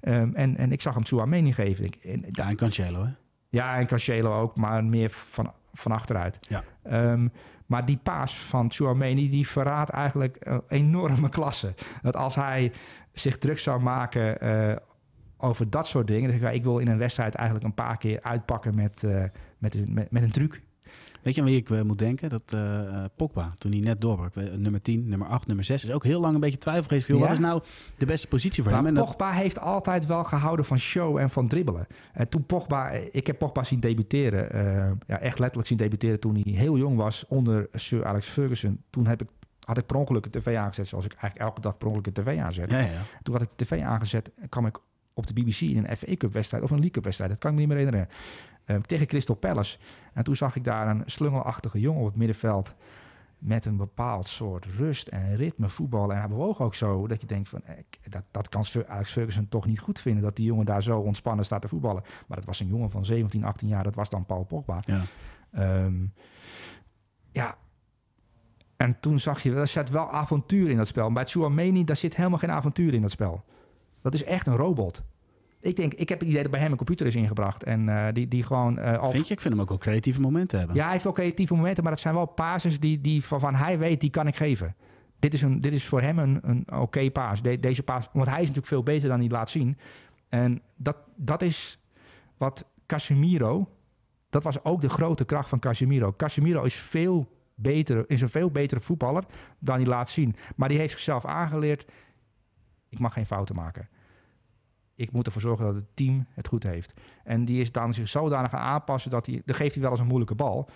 Um, 0.00 0.34
en, 0.34 0.56
en 0.56 0.72
ik 0.72 0.80
zag 0.80 0.94
hem 0.94 1.04
Chouameni 1.04 1.52
geven. 1.52 1.84
Ik, 1.84 1.94
en, 1.94 2.24
ja, 2.30 2.48
en 2.48 2.56
Cancelo, 2.56 3.04
hè? 3.04 3.10
Ja, 3.48 3.76
en 3.76 3.86
Cancelo 3.86 4.40
ook, 4.40 4.56
maar 4.56 4.84
meer 4.84 5.10
van, 5.10 5.52
van 5.72 5.92
achteruit. 5.92 6.38
Ja. 6.40 6.64
Um, 7.10 7.32
maar 7.66 7.84
die 7.84 7.98
paas 8.02 8.38
van 8.38 8.70
Chouameni, 8.70 9.30
die 9.30 9.48
verraadt 9.48 9.90
eigenlijk 9.90 10.36
een 10.40 10.62
enorme 10.68 11.28
klasse. 11.38 11.74
Dat 12.02 12.16
als 12.16 12.34
hij 12.34 12.72
zich 13.12 13.38
druk 13.38 13.58
zou 13.58 13.80
maken 13.80 14.44
uh, 14.44 14.76
over 15.36 15.70
dat 15.70 15.86
soort 15.86 16.06
dingen... 16.06 16.40
dan 16.40 16.48
ik, 16.48 16.54
ik 16.54 16.64
wil 16.64 16.78
in 16.78 16.88
een 16.88 16.98
wedstrijd 16.98 17.34
eigenlijk 17.34 17.66
een 17.66 17.74
paar 17.74 17.96
keer 17.96 18.22
uitpakken 18.22 18.74
met, 18.74 19.02
uh, 19.02 19.24
met, 19.58 19.88
met, 19.88 20.10
met 20.10 20.22
een 20.22 20.32
truc. 20.32 20.62
Weet 21.22 21.34
je 21.34 21.40
aan 21.40 21.46
wie 21.46 21.56
ik 21.56 21.68
uh, 21.68 21.82
moet 21.82 21.98
denken? 21.98 22.28
Dat 22.28 22.52
uh, 22.54 23.04
Pogba, 23.16 23.52
toen 23.56 23.72
hij 23.72 23.80
net 23.80 24.00
doorbrak. 24.00 24.34
Nummer 24.34 24.82
10, 24.82 25.08
nummer 25.08 25.28
8, 25.28 25.46
nummer 25.46 25.64
6. 25.64 25.84
Is 25.84 25.90
ook 25.90 26.04
heel 26.04 26.20
lang 26.20 26.34
een 26.34 26.40
beetje 26.40 26.58
twijfel 26.58 26.82
geweest. 26.82 27.06
Ja? 27.06 27.16
Wat 27.16 27.30
is 27.30 27.38
nou 27.38 27.62
de 27.96 28.06
beste 28.06 28.26
positie 28.26 28.62
voor 28.62 28.72
maar 28.72 28.84
hem? 28.84 28.96
En 28.96 29.04
Pogba 29.04 29.32
dat... 29.32 29.40
heeft 29.40 29.60
altijd 29.60 30.06
wel 30.06 30.24
gehouden 30.24 30.64
van 30.64 30.78
show 30.78 31.16
en 31.16 31.30
van 31.30 31.48
dribbelen. 31.48 31.86
En 32.12 32.28
toen 32.28 32.46
Pogba... 32.46 32.90
Ik 32.90 33.26
heb 33.26 33.38
Pogba 33.38 33.64
zien 33.64 33.80
debuteren. 33.80 34.48
Ja, 35.06 35.18
echt 35.18 35.38
letterlijk 35.38 35.68
zien 35.68 35.78
debuteren 35.78 36.20
toen 36.20 36.34
hij 36.34 36.52
heel 36.52 36.76
jong 36.76 36.96
was. 36.96 37.24
Onder 37.28 37.68
Sir 37.72 38.06
Alex 38.06 38.26
Ferguson. 38.26 38.82
Toen 38.90 39.06
heb 39.06 39.22
ik, 39.22 39.28
had 39.64 39.78
ik 39.78 39.86
per 39.86 39.96
ongeluk 39.96 40.32
de 40.32 40.40
tv 40.40 40.56
aangezet. 40.56 40.86
Zoals 40.86 41.04
ik 41.04 41.12
eigenlijk 41.12 41.44
elke 41.44 41.60
dag 41.60 41.76
per 41.76 41.86
ongeluk 41.86 42.14
de 42.14 42.22
tv 42.22 42.38
aanzet. 42.38 42.70
Ja, 42.70 42.78
ja. 42.78 43.02
Toen 43.22 43.34
had 43.34 43.42
ik 43.42 43.48
de 43.48 43.64
tv 43.64 43.80
aangezet. 43.80 44.30
En 44.40 44.48
kwam 44.48 44.66
ik 44.66 44.78
op 45.14 45.26
de 45.26 45.32
BBC 45.32 45.60
in 45.60 45.76
een 45.76 45.96
FA 45.96 46.16
Cup 46.16 46.32
wedstrijd. 46.32 46.62
Of 46.62 46.70
een 46.70 46.76
League 46.76 46.94
Cup 46.94 47.04
wedstrijd. 47.04 47.30
Dat 47.30 47.40
kan 47.40 47.50
ik 47.50 47.56
me 47.56 47.62
niet 47.62 47.74
meer 47.74 47.84
herinneren. 47.84 48.14
Uh, 48.72 48.80
tegen 48.80 49.06
Crystal 49.06 49.36
Palace. 49.36 49.78
En 50.12 50.24
toen 50.24 50.36
zag 50.36 50.56
ik 50.56 50.64
daar 50.64 50.88
een 50.88 51.02
slungelachtige 51.06 51.80
jongen 51.80 52.00
op 52.00 52.06
het 52.06 52.16
middenveld 52.16 52.74
met 53.42 53.64
een 53.64 53.76
bepaald 53.76 54.28
soort 54.28 54.64
rust 54.64 55.08
en 55.08 55.36
ritme 55.36 55.68
voetballen. 55.68 56.14
En 56.14 56.20
hij 56.20 56.28
bewoog 56.28 56.60
ook 56.60 56.74
zo 56.74 57.06
dat 57.06 57.20
je 57.20 57.26
denkt 57.26 57.48
van, 57.48 57.62
eh, 57.64 57.74
dat, 58.08 58.22
dat 58.30 58.48
kan 58.48 58.64
Alex 58.86 59.10
Ferguson 59.10 59.48
toch 59.48 59.66
niet 59.66 59.78
goed 59.78 60.00
vinden... 60.00 60.22
dat 60.22 60.36
die 60.36 60.46
jongen 60.46 60.64
daar 60.64 60.82
zo 60.82 60.98
ontspannen 60.98 61.44
staat 61.44 61.62
te 61.62 61.68
voetballen. 61.68 62.02
Maar 62.26 62.36
dat 62.36 62.46
was 62.46 62.60
een 62.60 62.66
jongen 62.66 62.90
van 62.90 63.04
17, 63.04 63.44
18 63.44 63.68
jaar, 63.68 63.82
dat 63.82 63.94
was 63.94 64.08
dan 64.08 64.26
Paul 64.26 64.44
Pogba. 64.44 64.80
Ja, 64.86 65.02
um, 65.84 66.12
ja. 67.32 67.56
en 68.76 69.00
toen 69.00 69.18
zag 69.18 69.42
je, 69.42 69.54
er 69.54 69.66
zit 69.66 69.90
wel 69.90 70.10
avontuur 70.10 70.70
in 70.70 70.76
dat 70.76 70.88
spel. 70.88 71.04
Maar 71.04 71.22
bij 71.24 71.32
Chouameni, 71.32 71.84
daar 71.84 71.96
zit 71.96 72.16
helemaal 72.16 72.38
geen 72.38 72.50
avontuur 72.50 72.94
in 72.94 73.02
dat 73.02 73.10
spel. 73.10 73.44
Dat 74.00 74.14
is 74.14 74.24
echt 74.24 74.46
een 74.46 74.56
robot. 74.56 75.02
Ik 75.62 75.76
denk, 75.76 75.94
ik 75.94 76.08
heb 76.08 76.20
het 76.20 76.28
idee 76.28 76.42
dat 76.42 76.50
bij 76.50 76.60
hem 76.60 76.70
een 76.70 76.76
computer 76.76 77.06
is 77.06 77.14
ingebracht. 77.14 77.62
En 77.64 77.88
eh, 77.88 78.12
die, 78.12 78.28
die 78.28 78.42
gewoon... 78.42 78.78
eh, 78.78 79.08
Vind 79.10 79.28
je? 79.28 79.34
Ik 79.34 79.40
vind 79.40 79.54
hem 79.54 79.62
ook 79.62 79.68
wel 79.68 79.78
creatieve 79.78 80.20
momenten 80.20 80.58
hebben. 80.58 80.76
Ja, 80.76 80.82
hij 80.82 80.92
heeft 80.92 81.04
wel 81.04 81.12
creatieve 81.12 81.54
momenten, 81.54 81.82
maar 81.82 81.92
dat 81.92 82.00
zijn 82.00 82.14
wel 82.14 82.26
passes 82.26 82.80
die, 82.80 83.00
die 83.00 83.24
van, 83.24 83.40
van 83.40 83.54
hij 83.54 83.78
weet, 83.78 84.00
die 84.00 84.10
kan 84.10 84.26
ik 84.26 84.36
geven. 84.36 84.74
Dit 85.18 85.34
is, 85.34 85.42
een, 85.42 85.60
dit 85.60 85.74
is 85.74 85.84
voor 85.86 86.00
hem 86.00 86.18
een, 86.18 86.38
een 86.42 86.72
oké 86.72 87.10
paas. 87.10 87.42
De- 87.42 87.60
deze 87.60 87.82
paas. 87.82 88.08
Want 88.12 88.26
hij 88.26 88.34
is 88.34 88.40
natuurlijk 88.40 88.66
veel 88.66 88.82
beter 88.82 89.08
dan 89.08 89.18
hij 89.20 89.28
laat 89.28 89.50
zien. 89.50 89.78
En 90.28 90.62
dat, 90.76 90.96
dat 91.16 91.42
is 91.42 91.78
wat 92.36 92.66
Casemiro... 92.86 93.68
Dat 94.30 94.42
was 94.42 94.64
ook 94.64 94.80
de 94.80 94.88
grote 94.88 95.24
kracht 95.24 95.48
van 95.48 95.58
Casemiro. 95.58 96.12
Casemiro 96.16 96.62
is 96.62 96.74
veel 96.74 97.32
beter, 97.54 98.04
is 98.06 98.20
een 98.20 98.28
veel 98.28 98.50
betere 98.50 98.80
voetballer 98.80 99.24
dan 99.58 99.76
hij 99.76 99.86
laat 99.86 100.10
zien. 100.10 100.36
Maar 100.56 100.68
die 100.68 100.78
heeft 100.78 100.92
zichzelf 100.92 101.24
aangeleerd... 101.24 101.84
Ik 102.88 102.98
mag 102.98 103.12
geen 103.12 103.26
fouten 103.26 103.54
maken. 103.54 103.88
Ik 104.94 105.12
moet 105.12 105.26
ervoor 105.26 105.42
zorgen 105.42 105.64
dat 105.64 105.74
het 105.74 105.84
team 105.94 106.26
het 106.34 106.48
goed 106.48 106.62
heeft. 106.62 106.92
En 107.24 107.44
die 107.44 107.60
is 107.60 107.72
dan 107.72 107.94
zich 107.94 108.08
zodanig 108.08 108.50
gaan 108.50 108.60
aanpassen 108.60 109.10
dat 109.10 109.26
hij... 109.26 109.42
Dan 109.44 109.54
geeft 109.56 109.72
hij 109.74 109.82
wel 109.82 109.90
eens 109.90 110.00
een 110.00 110.06
moeilijke 110.06 110.34
bal. 110.34 110.68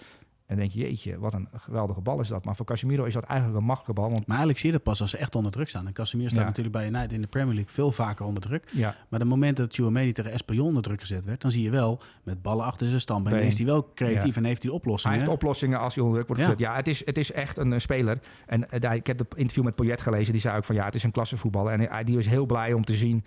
En 0.46 0.56
dan 0.56 0.64
denk 0.68 0.70
je, 0.70 0.78
jeetje, 0.80 1.18
wat 1.18 1.34
een 1.34 1.48
geweldige 1.56 2.00
bal 2.00 2.20
is 2.20 2.28
dat. 2.28 2.44
Maar 2.44 2.56
voor 2.56 2.66
Casemiro 2.66 3.04
is 3.04 3.14
dat 3.14 3.24
eigenlijk 3.24 3.60
een 3.60 3.66
makkelijke 3.66 4.00
bal. 4.00 4.10
Want 4.10 4.18
Maar 4.26 4.28
eigenlijk 4.36 4.58
zie 4.58 4.70
je 4.70 4.74
dat 4.76 4.84
pas 4.84 5.00
als 5.00 5.10
ze 5.10 5.16
echt 5.16 5.34
onder 5.34 5.52
druk 5.52 5.68
staan. 5.68 5.86
En 5.86 5.92
Casemiro 5.92 6.28
staat 6.28 6.40
Ja. 6.40 6.46
natuurlijk 6.46 6.74
bij 6.76 6.86
United 6.86 7.12
in 7.12 7.20
de 7.20 7.26
Premier 7.26 7.54
League 7.54 7.72
veel 7.74 7.92
vaker 7.92 8.24
onder 8.26 8.42
druk. 8.42 8.68
ja, 8.72 8.94
Maar 9.08 9.18
de 9.18 9.24
moment 9.24 9.56
dat 9.56 9.74
Chouameni 9.74 10.12
tegen 10.12 10.30
Espanyol 10.32 10.66
onder 10.66 10.82
druk 10.82 11.00
gezet 11.00 11.24
werd... 11.24 11.40
dan 11.40 11.50
zie 11.50 11.62
je 11.62 11.70
wel, 11.70 12.00
met 12.22 12.42
ballen 12.42 12.64
achter 12.64 12.86
zijn 12.86 13.00
standbeen... 13.00 13.32
Been. 13.32 13.46
is 13.46 13.56
hij 13.56 13.66
wel 13.66 13.92
creatief 13.94 14.34
Ja. 14.34 14.40
en 14.40 14.44
heeft 14.44 14.62
hij 14.62 14.70
hij 14.70 14.80
oplossingen. 14.80 15.16
heeft 15.18 15.30
oplossingen 15.30 15.78
als 15.78 15.94
hij 15.94 16.04
onder 16.04 16.18
druk 16.18 16.28
wordt 16.28 16.42
gezet. 16.44 16.60
Ja, 16.60 16.74
het 16.74 16.88
is, 16.88 17.06
het 17.06 17.18
is 17.18 17.32
echt 17.32 17.58
een, 17.58 17.72
eh, 17.72 17.78
speler. 17.78 18.18
En 18.46 18.70
eh, 18.70 18.80
daar, 18.80 18.94
ik 18.94 19.06
heb 19.06 19.18
het 19.18 19.34
interview 19.34 19.64
met 19.64 19.74
Poyet 19.74 20.00
gelezen. 20.00 20.32
Die 20.32 20.40
zei 20.40 20.56
ook 20.56 20.64
van, 20.64 20.74
ja, 20.74 20.84
het 20.84 20.94
is 20.94 21.02
een 21.02 21.10
klassevoetballer. 21.12 21.72
En 21.72 21.80
hij, 21.80 22.04
die 22.04 22.14
was 22.14 22.28
heel 22.28 22.46
blij 22.46 22.72
om 22.72 22.84
te 22.84 22.94
zien... 22.94 23.24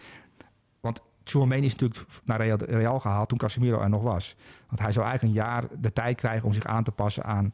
Want 0.82 1.01
Tchouameni 1.23 1.65
is 1.65 1.71
natuurlijk 1.75 2.05
naar 2.23 2.41
Real, 2.41 2.57
Real 2.57 2.99
gehaald 2.99 3.30
toen 3.30 3.38
Casemiro 3.38 3.80
er 3.80 3.89
nog 3.89 4.03
was. 4.03 4.36
Want 4.67 4.82
hij 4.82 4.91
zou 4.91 5.05
eigenlijk 5.07 5.38
een 5.38 5.43
jaar 5.43 5.63
de 5.80 5.93
tijd 5.93 6.17
krijgen 6.17 6.45
om 6.45 6.53
zich 6.53 6.65
aan 6.65 6.84
te 6.84 6.91
passen 6.91 7.23
aan, 7.23 7.53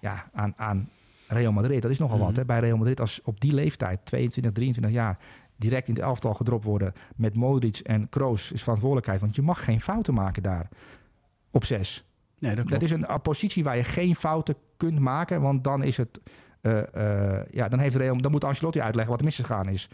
ja, 0.00 0.28
aan, 0.32 0.54
aan 0.56 0.88
Real 1.28 1.52
Madrid. 1.52 1.82
Dat 1.82 1.90
is 1.90 1.98
nogal 1.98 2.18
wat 2.18 2.28
Mhm. 2.28 2.38
hè, 2.38 2.44
bij 2.44 2.60
Real 2.60 2.76
Madrid. 2.76 3.00
Als 3.00 3.20
op 3.24 3.40
die 3.40 3.52
leeftijd, 3.52 4.00
22, 4.04 4.52
23 4.52 4.92
jaar, 4.92 5.18
direct 5.56 5.88
in 5.88 5.94
het 5.94 6.02
elftal 6.02 6.34
gedropt 6.34 6.64
worden 6.64 6.92
met 7.16 7.36
Modric 7.36 7.78
en 7.78 8.08
Kroos 8.08 8.52
is 8.52 8.62
verantwoordelijkheid. 8.62 9.20
Want 9.20 9.34
je 9.34 9.42
mag 9.42 9.64
geen 9.64 9.80
fouten 9.80 10.14
maken 10.14 10.42
daar 10.42 10.68
op 11.50 11.64
zes. 11.64 12.04
Nee, 12.38 12.54
dat 12.54 12.82
is 12.82 12.90
een 12.90 13.06
positie 13.22 13.64
waar 13.64 13.76
je 13.76 13.84
geen 13.84 14.14
fouten 14.14 14.54
kunt 14.76 14.98
maken, 14.98 15.40
want 15.40 15.64
dan 15.64 15.82
is 15.82 15.96
het, 15.96 16.20
eh, 16.60 17.38
eh, 17.38 17.46
ja, 17.50 17.68
dan 17.68 17.78
heeft 17.78 17.96
Real, 17.96 18.16
dan 18.16 18.30
moet 18.30 18.44
Ancelotti 18.44 18.80
uitleggen 18.80 19.10
wat 19.10 19.20
er 19.20 19.26
misgegaan 19.26 19.68
is. 19.68 19.88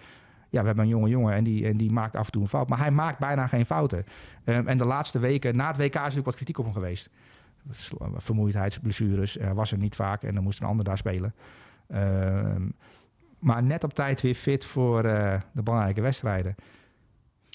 Ja, 0.55 0.61
we 0.61 0.67
hebben 0.67 0.85
een 0.85 0.91
jonge 0.91 1.09
jongen 1.09 1.35
en 1.35 1.45
die, 1.45 1.67
en 1.67 1.77
die 1.77 1.93
maakt 1.93 2.17
af 2.17 2.27
en 2.27 2.33
toe 2.33 2.43
een 2.43 2.49
fout, 2.49 2.69
maar 2.69 2.79
hij 2.79 2.91
maakt 2.91 3.19
bijna 3.19 3.47
geen 3.47 3.67
fouten. 3.67 4.05
Ehm, 4.45 4.67
en 4.67 4.79
de 4.79 4.85
laatste 4.85 5.19
weken, 5.19 5.57
na 5.57 5.67
het 5.67 5.77
WK 5.77 5.95
is 5.95 6.01
natuurlijk 6.01 6.25
wat 6.25 6.35
kritiek 6.35 6.59
op 6.59 6.65
hem 6.65 6.73
geweest. 6.73 7.11
Vermoeidheidsblessures, 8.17 9.35
hij 9.35 9.55
was 9.55 9.73
er 9.73 9.79
niet 9.79 9.95
vaak 9.95 10.23
en 10.23 10.35
dan 10.35 10.43
moest 10.43 10.61
een 10.61 10.67
ander 10.67 10.85
daar 10.85 10.97
spelen. 10.97 11.35
Ehm, 11.89 12.69
maar 13.39 13.63
net 13.63 13.85
op 13.85 13.95
tijd 13.95 14.21
weer 14.21 14.35
fit 14.35 14.65
voor 14.65 15.05
eh, 15.05 15.41
de 15.53 15.63
belangrijke 15.63 16.01
wedstrijden. 16.01 16.55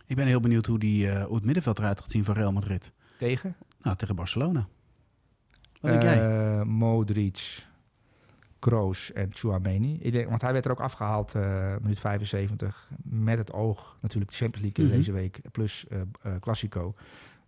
Ik 0.06 0.16
ben 0.16 0.28
heel 0.28 0.39
benieuwd 0.39 0.66
hoe, 0.66 0.80
die, 0.80 1.10
eh, 1.10 1.26
hoe 1.26 1.36
het 1.36 1.45
middenveld 1.45 1.80
eruit 1.80 2.00
gaat 2.00 2.12
zien 2.12 2.26
van 2.26 2.36
Real 2.36 2.52
Madrid. 2.52 2.91
Tegen? 3.18 3.56
Nou, 3.82 3.95
tegen 3.95 4.16
Barcelona. 4.16 4.68
Wat 5.82 5.91
denk 5.91 6.04
jij? 6.04 6.64
Modric, 6.66 7.68
Kroos 8.60 9.12
en 9.12 9.30
Chouameni. 9.34 9.97
Ik 10.01 10.12
denk, 10.12 10.30
want 10.30 10.41
hij 10.41 10.53
werd 10.53 10.66
er 10.66 10.72
ook 10.72 10.80
afgehaald, 10.80 11.36
eh 11.36 11.76
minuut 11.82 11.99
75. 11.99 12.89
Met 13.03 13.38
het 13.38 13.53
oog 13.53 13.97
natuurlijk 14.01 14.32
de 14.32 14.38
Champions 14.38 14.66
League 14.66 14.86
Mhm. 14.86 14.95
deze 14.95 15.12
week. 15.12 15.39
Plus 15.51 15.86
eh, 15.88 16.01
Classico. 16.39 16.93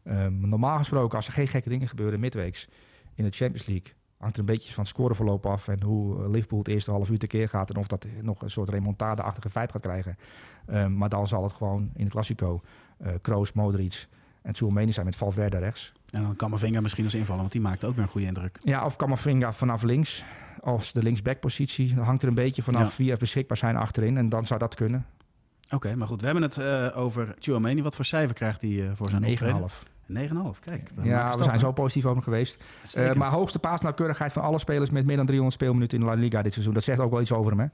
Ehm, 0.04 0.50
normaal 0.50 0.78
gesproken, 0.78 1.16
als 1.16 1.28
er 1.28 1.34
geen 1.34 1.48
gekke 1.48 1.70
dingen 1.70 1.88
gebeuren 1.88 2.20
midweeks 2.20 2.68
in 3.16 3.24
de 3.24 3.32
Champions 3.32 3.68
League... 3.68 3.94
hangt 4.18 4.34
er 4.36 4.40
een 4.40 4.46
beetje 4.46 4.74
van 4.74 4.84
het 4.84 4.92
scoreverloop 4.94 5.46
af... 5.46 5.68
en 5.68 5.84
hoe 5.84 6.30
Liverpool 6.30 6.60
het 6.60 6.68
eerste 6.68 6.92
half 6.92 7.10
uur 7.10 7.18
tekeer 7.20 7.50
gaat... 7.50 7.70
en 7.70 7.76
of 7.78 7.88
dat 7.88 8.08
nog 8.22 8.42
een 8.42 8.52
soort 8.52 8.70
remontade-achtige 8.70 9.50
vibe 9.50 9.72
gaat 9.72 9.82
krijgen. 9.82 10.16
Ehm, 10.66 10.98
maar 10.98 11.10
dan 11.10 11.28
zal 11.28 11.44
het 11.44 11.52
gewoon 11.52 11.92
in 11.96 12.04
de 12.06 12.12
Classico... 12.12 12.62
Kroos, 13.22 13.54
Modric 13.54 14.08
en 14.42 14.56
Chouameni 14.56 14.92
zijn 14.94 15.06
met 15.06 15.16
Valverde 15.16 15.58
rechts. 15.58 15.94
En 16.12 16.22
dan 16.22 16.36
kan 16.36 16.36
Camavinga 16.36 16.82
misschien 16.82 17.04
als 17.04 17.14
invallen, 17.16 17.40
want 17.42 17.52
die 17.52 17.62
maakt 17.62 17.84
ook 17.84 17.96
weer 17.96 18.04
een 18.04 18.10
goede 18.10 18.28
indruk. 18.28 18.58
Ja, 18.62 18.86
of 18.86 18.96
Camavinga 18.96 19.54
vanaf 19.54 19.84
links. 19.84 20.24
Als 20.62 20.92
de 20.94 21.04
linksbackpositie 21.04 21.96
hangt 21.96 22.22
er 22.22 22.28
een 22.28 22.34
beetje 22.34 22.62
vanaf 22.62 22.98
wie 22.98 23.12
er 23.12 23.18
beschikbaar 23.18 23.58
zijn 23.58 23.76
achterin. 23.76 24.18
En 24.18 24.30
dan 24.30 24.48
zou 24.48 24.60
dat 24.60 24.76
kunnen. 24.76 25.06
Oké, 25.70 25.96
maar 25.96 26.08
goed. 26.08 26.20
We 26.20 26.26
hebben 26.26 26.44
het 26.44 26.58
eh, 26.58 26.98
over 26.98 27.36
Chouameni. 27.40 27.82
Wat 27.82 27.96
voor 27.96 28.06
cijfer 28.06 28.36
krijgt 28.36 28.62
hij 28.62 28.88
eh, 28.88 28.92
voor 28.96 29.10
zijn 29.10 29.24
9,5. 29.24 29.30
optreden? 29.32 29.70
9,5. 30.56 30.60
Kijk. 30.60 30.92
we 30.96 31.04
Ja, 31.04 31.38
we 31.38 31.44
zijn 31.44 31.60
zo 31.60 31.72
positief 31.72 32.04
over 32.04 32.16
hem 32.16 32.24
geweest. 32.24 32.64
Eh, 32.94 33.14
maar 33.14 33.32
hoogste 33.32 33.60
paasnauwkeurigheid 33.60 34.32
van 34.32 34.44
alle 34.44 34.60
spelers 34.60 34.90
met 34.90 35.06
meer 35.06 35.16
dan 35.16 35.26
300 35.26 35.60
speelminuten 35.60 35.98
in 36.00 36.04
de 36.04 36.10
La 36.10 36.18
Liga 36.18 36.42
dit 36.42 36.54
seizoen. 36.54 36.74
Dat 36.74 36.84
zegt 36.84 37.00
ook 37.00 37.12
wel 37.12 37.22
iets 37.22 37.32
over 37.32 37.52
hem, 37.52 37.60
hè? 37.60 37.66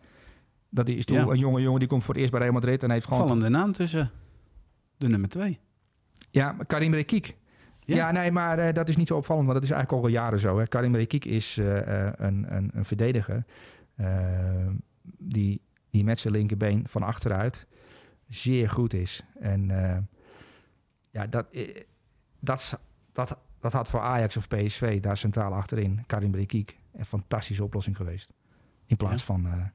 Dat 0.69 0.89
is 0.89 1.05
toen 1.05 1.17
Ja. 1.17 1.23
een 1.23 1.37
jonge 1.39 1.61
jongen 1.61 1.79
die 1.79 1.87
komt 1.87 2.03
voor 2.03 2.13
het 2.13 2.19
eerst 2.21 2.33
bij 2.33 2.41
Real 2.41 2.53
Madrid 2.53 2.83
en 2.83 2.91
heeft 2.91 3.05
gewoon... 3.05 3.27
Vallende 3.27 3.49
naam 3.49 3.71
tussen 3.71 4.11
de 4.97 5.07
nummer 5.07 5.29
2. 5.29 5.59
Ja, 6.29 6.55
Karim 6.67 6.93
Rekik. 6.93 7.35
Ja. 7.87 7.95
Ja, 7.95 8.11
nee, 8.11 8.31
maar 8.31 8.59
eh, 8.59 8.73
dat 8.73 8.89
is 8.89 8.95
niet 8.97 9.07
zo 9.07 9.15
opvallend, 9.15 9.47
want 9.47 9.59
dat 9.59 9.69
is 9.69 9.75
eigenlijk 9.75 10.03
al 10.03 10.09
jaren 10.11 10.39
zo. 10.39 10.57
Hè. 10.59 10.67
Karim 10.67 10.95
Rekik 10.95 11.25
is 11.25 11.57
eh, 11.57 12.07
eh, 12.07 12.13
een, 12.15 12.55
een, 12.55 12.71
een 12.73 12.85
verdediger 12.85 13.45
die, 15.17 15.61
die 15.89 16.03
met 16.03 16.19
zijn 16.19 16.33
linkerbeen 16.33 16.83
van 16.87 17.03
achteruit 17.03 17.67
zeer 18.29 18.69
goed 18.69 18.93
is. 18.93 19.23
En 19.39 19.67
ja, 21.11 21.27
dat, 21.27 21.47
dat, 22.39 22.79
dat, 23.11 23.37
dat 23.59 23.73
had 23.73 23.89
voor 23.89 23.99
Ajax 23.99 24.37
of 24.37 24.47
PSV 24.47 24.99
daar 24.99 25.17
centraal 25.17 25.53
achterin, 25.53 26.03
Karim 26.05 26.35
Rekik, 26.35 26.77
een 26.93 27.05
fantastische 27.05 27.63
oplossing 27.63 27.95
geweest. 27.95 28.33
In 28.85 28.97
plaats 28.97 29.19
Ja. 29.19 29.25
van 29.25 29.71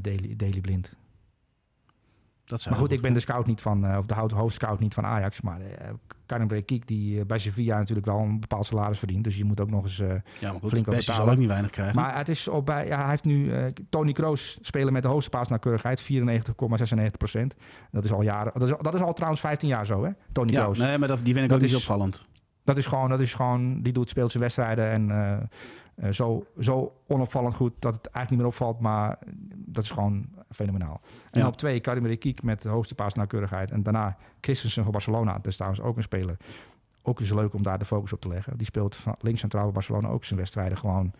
Daily, 0.00 0.36
Daily 0.36 0.60
Blind. 0.60 0.96
Dat 2.44 2.60
zou 2.60 2.74
Maar 2.74 2.84
goed, 2.84 2.92
ik 2.92 3.00
ben 3.00 3.12
de 3.12 3.20
scout 3.20 3.46
niet 3.46 3.60
van, 3.60 3.86
eh, 3.86 3.98
of 3.98 4.06
de 4.06 4.34
hoofdscout 4.34 4.80
niet 4.80 4.94
van 4.94 5.04
Ajax. 5.06 5.40
Maar 5.40 5.60
uh, 5.60 5.66
Karim 6.26 6.48
Rekik, 6.48 6.86
die 6.86 7.20
eh, 7.20 7.26
bij 7.26 7.38
Sevilla 7.38 7.78
natuurlijk 7.78 8.06
wel 8.06 8.18
een 8.18 8.40
bepaald 8.40 8.66
salaris 8.66 8.98
verdient. 8.98 9.24
Dus 9.24 9.36
je 9.36 9.44
moet 9.44 9.60
ook 9.60 9.70
nog 9.70 9.82
eens. 9.82 9.98
eh, 10.00 10.08
Ja, 10.08 10.50
maar 10.52 10.60
goed. 10.60 10.70
flink 10.70 10.86
wat 10.86 10.94
Bessie 10.94 11.14
zal 11.14 11.24
betalen. 11.24 11.32
ook 11.32 11.38
niet 11.38 11.48
weinig 11.48 11.70
krijgen. 11.70 11.96
maar 11.96 12.16
het 12.16 12.28
is 12.28 12.48
op 12.48 12.66
bij, 12.66 12.86
ja, 12.86 13.00
hij 13.00 13.10
heeft 13.10 13.24
nu 13.24 13.52
eh, 13.52 13.64
Tony 13.88 14.12
Kroos 14.12 14.58
spelen 14.60 14.92
met 14.92 15.02
de 15.02 15.08
hoogste 15.08 15.30
paasnauwkeurigheid, 15.30 16.02
94,96 16.02 17.06
procent. 17.18 17.54
Dat 17.90 18.04
is 18.04 18.12
al 18.12 18.22
jaren. 18.22 18.52
Dat 18.52 18.62
is, 18.68 18.74
dat 18.80 18.94
is 18.94 19.00
al 19.00 19.12
trouwens 19.12 19.40
15 19.40 19.68
jaar 19.68 19.86
zo, 19.86 20.04
hè? 20.04 20.10
Tony 20.32 20.52
ja, 20.52 20.62
Kroos. 20.62 20.78
nee, 20.78 20.98
maar 20.98 21.08
dat, 21.08 21.20
die 21.24 21.32
vind 21.32 21.44
ik 21.44 21.50
Dat 21.50 21.60
ook 21.62 21.66
niet 21.66 21.76
opvallend. 21.76 22.24
Dat 22.64 22.76
is 22.76 22.86
gewoon, 22.86 23.08
dat 23.08 23.20
is 23.20 23.34
gewoon, 23.34 23.82
die 23.82 23.92
doet 23.92 24.08
speelt 24.08 24.30
zijn 24.30 24.42
wedstrijden 24.42 24.90
en 24.90 25.10
eh, 25.10 25.36
eh, 25.94 26.12
zo, 26.12 26.46
zo 26.60 26.92
onopvallend 27.06 27.54
goed 27.54 27.72
dat 27.78 27.94
het 27.94 28.06
eigenlijk 28.06 28.30
niet 28.30 28.38
meer 28.38 28.48
opvalt, 28.48 28.80
maar 28.80 29.18
dat 29.56 29.84
is 29.84 29.90
gewoon 29.90 30.26
fenomenaal. 30.54 31.00
En 31.30 31.40
Ja. 31.40 31.46
op 31.46 31.56
twee 31.56 31.80
Karim 31.80 32.06
Rekik 32.06 32.42
met 32.42 32.62
de 32.62 32.68
hoogste 32.68 32.94
paasnauwkeurigheid 32.94 33.70
en 33.70 33.82
daarna 33.82 34.16
Christensen 34.40 34.82
van 34.82 34.92
Barcelona, 34.92 35.32
dat 35.34 35.46
is 35.46 35.54
trouwens 35.56 35.82
ook 35.82 35.96
een 35.96 36.02
speler. 36.02 36.36
Ook 37.02 37.20
is 37.20 37.32
leuk 37.32 37.54
om 37.54 37.62
daar 37.62 37.78
de 37.78 37.84
focus 37.84 38.12
op 38.12 38.20
te 38.20 38.28
leggen. 38.28 38.56
Die 38.56 38.66
speelt 38.66 38.96
van 38.96 39.14
links 39.20 39.40
centraal 39.40 39.64
bij 39.64 39.72
Barcelona 39.72 40.08
ook 40.08 40.24
zijn 40.24 40.38
wedstrijden 40.38 40.78
gewoon 40.78 41.12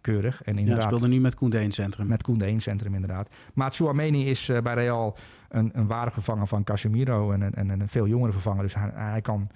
keurig. 0.00 0.42
En 0.42 0.52
Ja, 0.54 0.58
inderdaad, 0.60 0.82
speelde 0.84 1.08
nu 1.08 1.20
met 1.20 1.34
Koende 1.34 1.56
in 1.58 1.64
het 1.64 1.74
centrum. 1.74 2.06
met 2.06 2.22
Koen 2.22 2.38
de 2.38 2.44
1 2.44 2.60
centrum 2.60 2.94
inderdaad. 2.94 3.28
Maar 3.54 3.70
Chouameni 3.72 4.26
is 4.30 4.48
eh, 4.48 4.60
bij 4.62 4.74
Real 4.74 5.16
een, 5.48 5.70
een 5.74 5.86
ware 5.86 6.10
vervanger 6.10 6.46
van 6.46 6.64
Casemiro 6.64 7.32
en, 7.32 7.40
een- 7.40 7.54
en 7.54 7.70
een 7.80 7.88
veel 7.88 8.06
jongere 8.06 8.32
vervanger. 8.32 8.62
Dus 8.62 8.74
hij, 8.74 8.90
hij 8.94 9.20
kan 9.20 9.46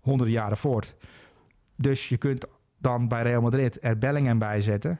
honderden 0.00 0.34
jaren 0.34 0.56
voort. 0.56 0.94
Dus 1.76 2.08
je 2.08 2.16
kunt 2.16 2.46
dan 2.78 3.08
bij 3.08 3.22
Real 3.22 3.40
Madrid 3.42 3.78
er 3.84 3.98
Bellingham 3.98 4.38
bij 4.38 4.60
zetten. 4.60 4.98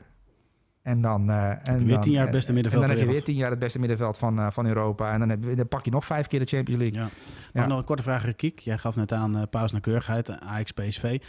En 0.83 1.01
dan, 1.01 1.31
eh, 1.31 1.51
en 1.69 1.79
Weer 1.79 1.89
dan, 1.89 2.01
tien 2.01 2.13
jaar 2.13 2.23
het 2.23 2.31
beste 2.31 2.49
en- 2.49 2.55
middenveld 2.55 2.83
En 2.83 2.89
dan 2.89 2.99
heb 2.99 3.07
je 3.07 3.13
weer 3.15 3.25
tien 3.25 3.37
jaar 3.37 3.51
het 3.51 3.59
beste 3.59 3.79
middenveld 3.79 4.19
van, 4.19 4.39
eh, 4.39 4.51
van 4.51 4.67
Europa. 4.67 5.13
En 5.13 5.19
dan, 5.19 5.29
heb, 5.29 5.57
dan 5.57 5.69
pak 5.69 5.85
je 5.85 5.91
nog 5.91 6.05
vijf 6.05 6.27
keer 6.27 6.39
de 6.39 6.47
Champions 6.47 6.81
League. 6.83 7.01
Ja. 7.03 7.09
Ja. 7.43 7.51
Maar 7.53 7.69
nog 7.69 7.79
een 7.79 7.85
korte 7.85 8.03
vraag, 8.03 8.25
Rekiek. 8.25 8.59
Jij 8.59 8.79
gaf 8.79 8.97
net 8.97 9.13
aan 9.13 9.37
uh, 9.37 9.43
paus 9.51 9.73
naar 9.73 9.81
keurigheid, 9.81 10.31
Ajax 10.41 10.73
PSV. 10.73 11.23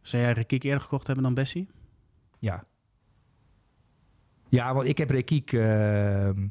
Zou 0.00 0.22
jij 0.22 0.32
Rekiek 0.32 0.62
eerder 0.62 0.80
gekocht 0.80 1.06
hebben 1.06 1.24
dan 1.24 1.34
Bessie? 1.34 1.68
Ja. 2.38 2.64
Ja, 4.48 4.74
want 4.74 4.88
ik 4.88 4.98
heb 4.98 5.10
Rekiek 5.10 5.52
ehm 5.52 6.48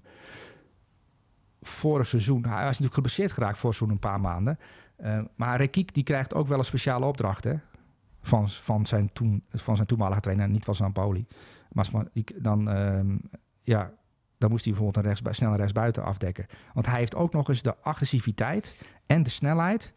vorig 1.61 2.07
seizoen... 2.07 2.43
Hij 2.45 2.53
was 2.55 2.63
natuurlijk 2.65 2.93
geblesseerd 2.93 3.31
geraakt 3.31 3.57
vorig 3.57 3.75
seizoen 3.75 3.97
een 3.97 4.09
paar 4.09 4.19
maanden. 4.21 4.59
Eh, 4.95 5.19
maar 5.35 5.57
Rekiek 5.57 5.93
die 5.93 6.03
krijgt 6.03 6.33
ook 6.33 6.47
wel 6.47 6.57
een 6.57 6.65
speciale 6.65 7.05
opdracht 7.05 7.43
hè? 7.43 7.53
Van, 8.21 8.49
van, 8.49 8.85
zijn 8.85 9.09
toen, 9.13 9.43
van 9.49 9.75
zijn 9.75 9.87
toenmalige 9.87 10.21
trainer. 10.21 10.49
Niet 10.49 10.65
van 10.65 10.75
Zampoli. 10.75 11.25
Maar 11.75 11.87
dan, 12.35 12.69
ehm, 12.69 13.17
ja, 13.61 13.91
dan 14.37 14.49
moest 14.49 14.65
hij 14.65 14.73
bijvoorbeeld 14.73 15.05
een 15.05 15.11
rechts, 15.11 15.37
snelle 15.37 15.55
rechtsbuiten 15.55 16.03
afdekken. 16.03 16.45
Want 16.73 16.85
hij 16.85 16.99
heeft 16.99 17.15
ook 17.15 17.33
nog 17.33 17.49
eens 17.49 17.61
de 17.61 17.77
agressiviteit 17.81 18.75
en 19.05 19.23
de 19.23 19.29
snelheid... 19.29 19.93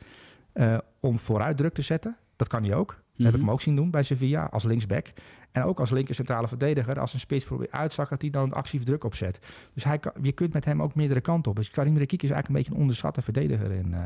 eh, 0.53 0.79
om 1.01 1.19
vooruit 1.19 1.57
druk 1.57 1.75
te 1.75 1.83
zetten. 1.83 2.17
Dat 2.37 2.49
kan 2.49 2.65
hij 2.65 2.75
ook. 2.75 2.89
Dat 2.91 3.27
heb 3.27 3.35
ik 3.35 3.41
hem 3.41 3.51
ook 3.51 3.61
zien 3.61 3.77
doen 3.77 3.91
bij 3.91 4.03
Sevilla 4.03 4.45
als 4.45 4.65
linksback. 4.65 5.07
En 5.53 5.63
ook 5.63 5.81
als 5.81 5.91
linker 5.91 6.15
centrale 6.15 6.49
verdediger. 6.49 7.01
Als 7.01 7.13
een 7.15 7.21
spits 7.21 7.45
probeert 7.45 7.73
uitzakken, 7.73 8.19
dat 8.19 8.23
hij 8.23 8.41
dan 8.43 8.53
actief 8.53 8.85
druk 8.85 9.05
opzet. 9.05 9.39
Dus 9.75 9.85
hij 9.85 9.99
kan, 9.99 10.13
je 10.23 10.33
kunt 10.33 10.53
met 10.53 10.65
hem 10.65 10.83
ook 10.83 10.95
meerdere 10.95 11.21
kanten 11.21 11.51
op. 11.51 11.57
Dus 11.57 11.71
Karim 11.71 11.97
Rekiek 11.97 12.23
is 12.23 12.31
eigenlijk 12.31 12.49
een 12.49 12.55
beetje 12.55 12.73
een 12.73 12.81
onderschatte 12.81 13.23
verdediger 13.23 13.71
in, 13.71 13.95
Eh, 13.95 14.05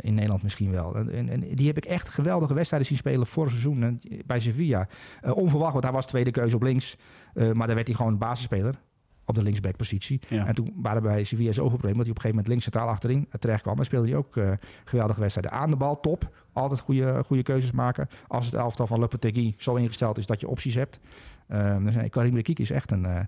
in 0.00 0.14
Nederland 0.14 0.42
misschien 0.42 0.70
wel. 0.70 0.94
En, 0.94 1.10
en, 1.10 1.28
en 1.28 1.40
die 1.40 1.66
heb 1.66 1.76
ik 1.76 1.84
echt 1.84 2.08
geweldige 2.08 2.54
wedstrijden 2.54 2.88
zien 2.88 2.98
spelen 2.98 3.26
vorig 3.26 3.50
seizoen 3.50 3.82
en 3.82 4.00
bij 4.26 4.40
Sevilla. 4.40 4.88
Eh, 5.20 5.36
onverwacht, 5.36 5.72
want 5.72 5.84
hij 5.84 5.92
was 5.92 6.06
tweede 6.06 6.30
keuze 6.30 6.56
op 6.56 6.62
links. 6.62 6.96
Eh, 7.34 7.52
maar 7.52 7.66
daar 7.66 7.76
werd 7.76 7.86
hij 7.86 7.96
gewoon 7.96 8.18
basisspeler 8.18 8.78
op 9.24 9.34
de 9.34 9.42
linksbackpositie. 9.42 10.20
Ja. 10.28 10.46
En 10.46 10.54
toen 10.54 10.72
waren 10.76 11.02
bij 11.02 11.24
Sevilla 11.24 11.52
zoveel 11.52 11.68
problemen... 11.68 11.96
dat 11.96 12.06
hij 12.06 12.16
op 12.16 12.24
een 12.24 12.30
gegeven 12.30 12.30
moment 12.30 12.48
links 12.48 12.64
centraal 12.64 12.88
achterin 12.88 13.26
eh, 13.30 13.38
terecht 13.38 13.62
kwam. 13.62 13.78
En 13.78 13.84
speelde 13.84 14.08
hij 14.08 14.16
ook 14.16 14.36
eh, 14.36 14.52
geweldige 14.84 15.20
wedstrijden. 15.20 15.52
Aan 15.52 15.70
de 15.70 15.76
bal, 15.76 16.00
top. 16.00 16.30
Altijd 16.52 16.80
goede, 16.80 17.22
goede 17.26 17.42
keuzes 17.42 17.72
maken. 17.72 18.08
Als 18.26 18.46
het 18.46 18.54
elftal 18.54 18.86
van 18.86 18.98
Lopetegui 18.98 19.54
zo 19.58 19.74
ingesteld 19.74 20.18
is 20.18 20.26
dat 20.26 20.40
je 20.40 20.48
opties 20.48 20.74
hebt. 20.74 21.00
Um, 21.48 21.84
dan 21.84 21.92
zijn, 21.92 22.10
Karim 22.10 22.34
Rekik 22.34 22.58
is 22.58 22.70
echt 22.70 22.90
een, 22.90 23.04
eh, 23.04 23.20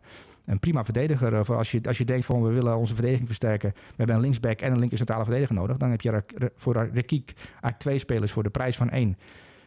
een 0.45 0.59
prima 0.59 0.85
verdediger. 0.85 1.39
Of 1.39 1.51
als, 1.51 1.71
je, 1.71 1.81
als 1.83 1.99
je 1.99 2.05
denkt 2.05 2.25
van 2.25 2.43
we 2.43 2.53
willen 2.53 2.77
onze 2.77 2.95
verdediging 2.95 3.27
versterken... 3.27 3.71
we 3.75 3.95
hebben 3.97 4.17
een 4.17 4.23
linksback 4.23 4.61
en 4.61 4.73
een 4.73 4.79
linker 4.79 4.99
centrale 4.99 5.25
verdediger 5.25 5.55
nodig... 5.55 5.77
dan 5.77 5.91
heb 5.91 6.01
je 6.01 6.23
voor 6.57 6.89
Rekik 6.93 7.33
eigenlijk 7.37 7.79
twee 7.79 7.99
spelers 7.99 8.33
voor 8.33 8.43
de 8.43 8.51
prijs 8.51 8.77
van 8.77 8.91
één. 8.91 9.17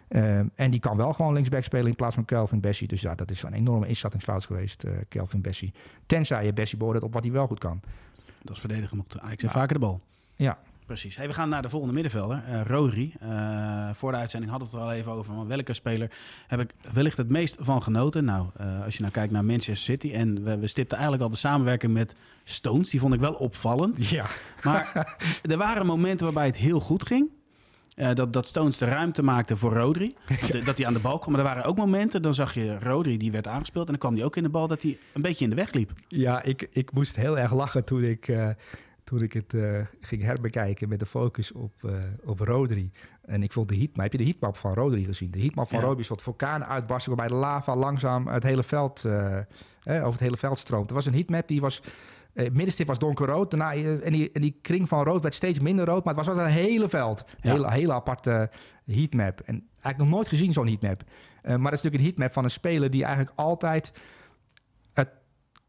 Um, 0.10 0.52
en 0.56 0.72
die 0.72 0.80
kan 0.80 0.98
wel 0.98 1.14
gewoon 1.14 1.34
linksback 1.34 1.64
spelen 1.64 1.88
in 1.88 1.96
plaats 1.96 2.16
van 2.16 2.26
Kelvin 2.26 2.60
Bessie. 2.60 2.88
Dus 2.88 3.02
ja, 3.02 3.16
dat 3.16 3.32
is 3.32 3.44
een 3.44 3.54
enorme 3.54 3.88
inschattingsfout 3.88 4.46
geweest, 4.46 4.84
eh, 4.84 4.92
Kelvin 5.08 5.42
Bessie. 5.42 5.74
Tenzij 6.06 6.46
je 6.46 6.54
Bessie 6.54 6.78
beoordeelt 6.78 7.04
op 7.04 7.14
wat 7.14 7.24
hij 7.24 7.32
wel 7.32 7.48
goed 7.48 7.60
kan. 7.60 7.82
Dat 8.42 8.56
is 8.56 8.60
verdedigen 8.60 8.98
mocht 8.98 9.20
Ajax 9.20 9.42
en 9.44 9.48
Ja. 9.48 9.54
vaker 9.54 9.74
de 9.74 9.80
bal. 9.80 10.02
Ja. 10.36 10.58
Precies. 10.88 11.16
Hey, 11.16 11.28
we 11.28 11.34
gaan 11.34 11.50
naar 11.50 11.62
de 11.62 11.70
volgende 11.70 11.94
middenvelder, 11.94 12.44
eh 12.48 12.62
Rodri. 12.66 13.14
Eh, 13.20 13.90
voor 13.94 14.12
de 14.12 14.18
uitzending 14.18 14.52
hadden 14.52 14.70
we 14.70 14.76
het 14.76 14.86
er 14.86 14.92
al 14.92 14.98
even 14.98 15.12
over. 15.12 15.34
Maar 15.34 15.48
welke 15.48 15.74
speler 15.74 16.12
heb 16.48 16.60
ik 16.60 16.74
wellicht 16.94 17.18
het 17.18 17.30
meest 17.30 17.56
van 17.60 17.84
genoten? 17.84 18.26
Nou, 18.26 18.48
eh, 18.58 18.84
als 18.84 18.96
je 18.96 19.02
nou 19.02 19.14
kijkt 19.14 19.32
naar 19.32 19.46
Manchester 19.46 19.76
City. 19.76 20.12
En 20.12 20.44
we, 20.44 20.58
we 20.58 20.68
stipten 20.68 20.98
eigenlijk 20.98 21.26
al 21.26 21.32
de 21.32 21.40
samenwerking 21.40 21.94
met 21.94 22.16
Stones. 22.44 22.90
Die 22.90 23.00
vond 23.00 23.14
ik 23.14 23.20
wel 23.20 23.34
opvallend. 23.34 24.10
Ja. 24.10 24.26
Maar 24.64 25.18
er 25.42 25.58
waren 25.58 25.86
momenten 25.86 26.26
waarbij 26.26 26.46
het 26.46 26.58
heel 26.58 26.80
goed 26.80 27.08
ging. 27.08 27.30
Dat, 28.14 28.34
dat 28.34 28.48
Stones 28.48 28.78
de 28.78 28.86
ruimte 28.86 29.24
maakte 29.24 29.56
voor 29.56 29.74
Rodri. 29.74 30.16
Dat 30.66 30.78
hij 30.78 30.86
aan 30.86 30.94
de 30.94 31.00
bal 31.00 31.20
kwam. 31.20 31.32
Maar 31.32 31.42
er 31.42 31.48
waren 31.48 31.64
ook 31.64 31.78
momenten, 31.78 32.22
dan 32.22 32.34
zag 32.34 32.54
je 32.54 32.80
Rodri, 32.80 33.18
die 33.18 33.32
werd 33.32 33.48
aangespeeld. 33.48 33.86
En 33.86 33.92
dan 33.92 34.02
kwam 34.02 34.16
hij 34.16 34.24
ook 34.24 34.36
in 34.36 34.44
de 34.44 34.50
bal 34.50 34.68
dat 34.68 34.82
hij 34.82 34.98
een 35.14 35.22
beetje 35.22 35.44
in 35.44 35.50
de 35.50 35.56
weg 35.56 35.72
liep. 35.72 35.92
Ja, 36.08 36.44
ik, 36.44 36.68
ik 36.72 36.92
moest 36.92 37.16
heel 37.16 37.38
erg 37.38 37.54
lachen 37.54 37.84
toen 37.84 38.04
ik, 38.04 38.28
toen 39.08 39.22
ik 39.22 39.34
het 39.34 39.54
eh, 39.54 39.80
ging 40.00 40.24
herbekijken 40.24 40.90
met 40.90 41.00
de 41.00 41.06
focus 41.06 41.52
op, 41.52 41.74
eh, 41.84 41.92
op 42.26 42.40
Rodri. 42.40 42.92
En 43.22 43.44
ik 43.44 43.52
vond 43.52 43.68
de 43.68 43.78
heatmap, 43.78 44.04
heb 44.04 44.12
je 44.12 44.18
de 44.18 44.24
heatmap 44.24 44.56
van 44.58 44.74
Rodri 44.74 45.06
gezien? 45.06 45.32
De 45.32 45.40
heatmap 45.40 45.68
van 45.68 45.80
Ja. 45.80 45.86
Rodri 45.86 46.02
is 46.02 46.08
wat 46.08 46.22
vulkaanuitbarsting 46.22 47.16
waarbij 47.16 47.38
de 47.38 47.42
lava 47.44 47.76
langzaam 47.76 48.28
het 48.28 48.44
hele 48.44 48.64
veld, 48.64 49.06
eh, 49.06 49.42
over 49.84 50.12
het 50.12 50.20
hele 50.20 50.38
veld 50.38 50.60
stroomt. 50.60 50.90
Er 50.90 50.96
was 50.96 51.06
een 51.06 51.14
heatmap 51.14 51.48
die 51.48 51.62
was... 51.62 51.82
Het 52.34 52.54
middenstip 52.54 52.88
was 52.88 53.00
donkerrood. 53.00 53.52
Daarna, 53.52 53.74
en, 53.74 54.12
die, 54.12 54.32
en 54.32 54.42
die 54.42 54.60
kring 54.62 54.88
van 54.88 55.04
rood 55.04 55.22
werd 55.22 55.34
steeds 55.36 55.60
minder 55.60 55.86
rood. 55.86 56.04
Maar 56.04 56.16
het 56.16 56.26
was 56.26 56.36
altijd 56.36 56.56
een 56.56 56.62
hele 56.62 56.90
veld. 56.90 57.26
Ja. 57.42 57.52
Hele, 57.52 57.72
hele 57.72 57.94
aparte 57.94 58.50
heatmap. 58.86 59.40
En 59.40 59.68
eigenlijk 59.72 59.98
nog 59.98 60.10
nooit 60.10 60.28
gezien 60.28 60.54
zo'n 60.54 60.68
heatmap. 60.68 61.04
Maar 61.42 61.58
dat 61.58 61.64
is 61.64 61.70
natuurlijk 61.70 61.96
een 61.96 62.04
heatmap 62.04 62.34
van 62.34 62.44
een 62.44 62.50
speler 62.50 62.90
die 62.90 63.04
eigenlijk 63.04 63.40
altijd 63.40 63.92
het 64.94 65.10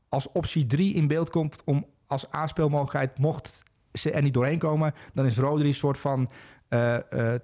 als 0.09 0.32
optie 0.32 0.66
3 0.66 0.95
in 0.95 1.07
beeld 1.07 1.30
komt 1.30 1.62
om 1.64 1.86
als 2.09 2.30
aanspeelmogelijkheid, 2.30 3.18
mocht 3.18 3.62
ze 3.92 4.11
er 4.11 4.22
niet 4.22 4.34
doorheen 4.34 4.59
komen, 4.59 4.94
dan 5.14 5.26
is 5.26 5.38
Rodri 5.38 5.66
een 5.66 5.74
soort 5.74 5.98
van 5.98 6.30
eh, 6.68 6.96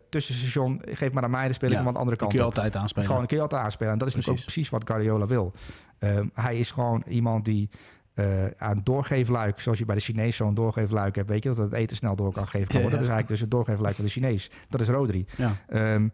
tussenstation. 0.08 0.82
Geef 0.84 1.12
maar 1.12 1.22
aan 1.22 1.30
mij, 1.30 1.44
dan 1.44 1.54
speel 1.54 1.68
ik 1.70 1.76
Ja, 1.76 1.82
de 1.92 1.98
andere 1.98 2.16
kant 2.16 2.30
kun 2.30 2.40
je 2.40 2.46
op. 2.46 2.54
altijd 2.54 2.76
aanspelen. 2.76 3.06
Gewoon 3.06 3.20
een 3.22 3.28
keer 3.28 3.40
altijd 3.40 3.62
aanspelen. 3.62 3.92
En 3.92 3.98
dat 3.98 4.08
is 4.08 4.14
natuurlijk 4.14 4.40
ook 4.40 4.52
Precies. 4.52 4.70
wat 4.70 4.86
Guardiola 4.88 5.26
wil. 5.26 5.52
Ehm, 5.98 6.28
hij 6.34 6.58
is 6.58 6.70
gewoon 6.70 7.02
iemand 7.08 7.44
die 7.44 7.70
eh, 8.14 8.46
aan 8.56 8.80
doorgeefluik, 8.84 9.60
zoals 9.60 9.78
je 9.78 9.84
bij 9.84 9.94
de 9.94 10.00
Chinees 10.00 10.36
zo'n 10.36 10.54
doorgeefluik 10.54 11.14
hebt, 11.16 11.28
weet 11.28 11.42
je, 11.42 11.48
dat 11.48 11.58
het 11.58 11.72
eten 11.72 11.96
snel 11.96 12.16
door 12.16 12.32
kan 12.32 12.46
geven. 12.48 12.68
Ja, 12.74 12.78
ja. 12.78 12.82
Dat 12.84 12.92
is 12.92 12.98
eigenlijk 12.98 13.28
dus 13.28 13.40
het 13.40 13.50
doorgeefluik 13.50 13.94
van 13.94 14.04
de 14.04 14.10
Chinees. 14.10 14.50
Dat 14.68 14.80
is 14.80 14.88
Rodri. 14.88 15.26
Ja. 15.36 15.56
Ehm, 15.68 16.08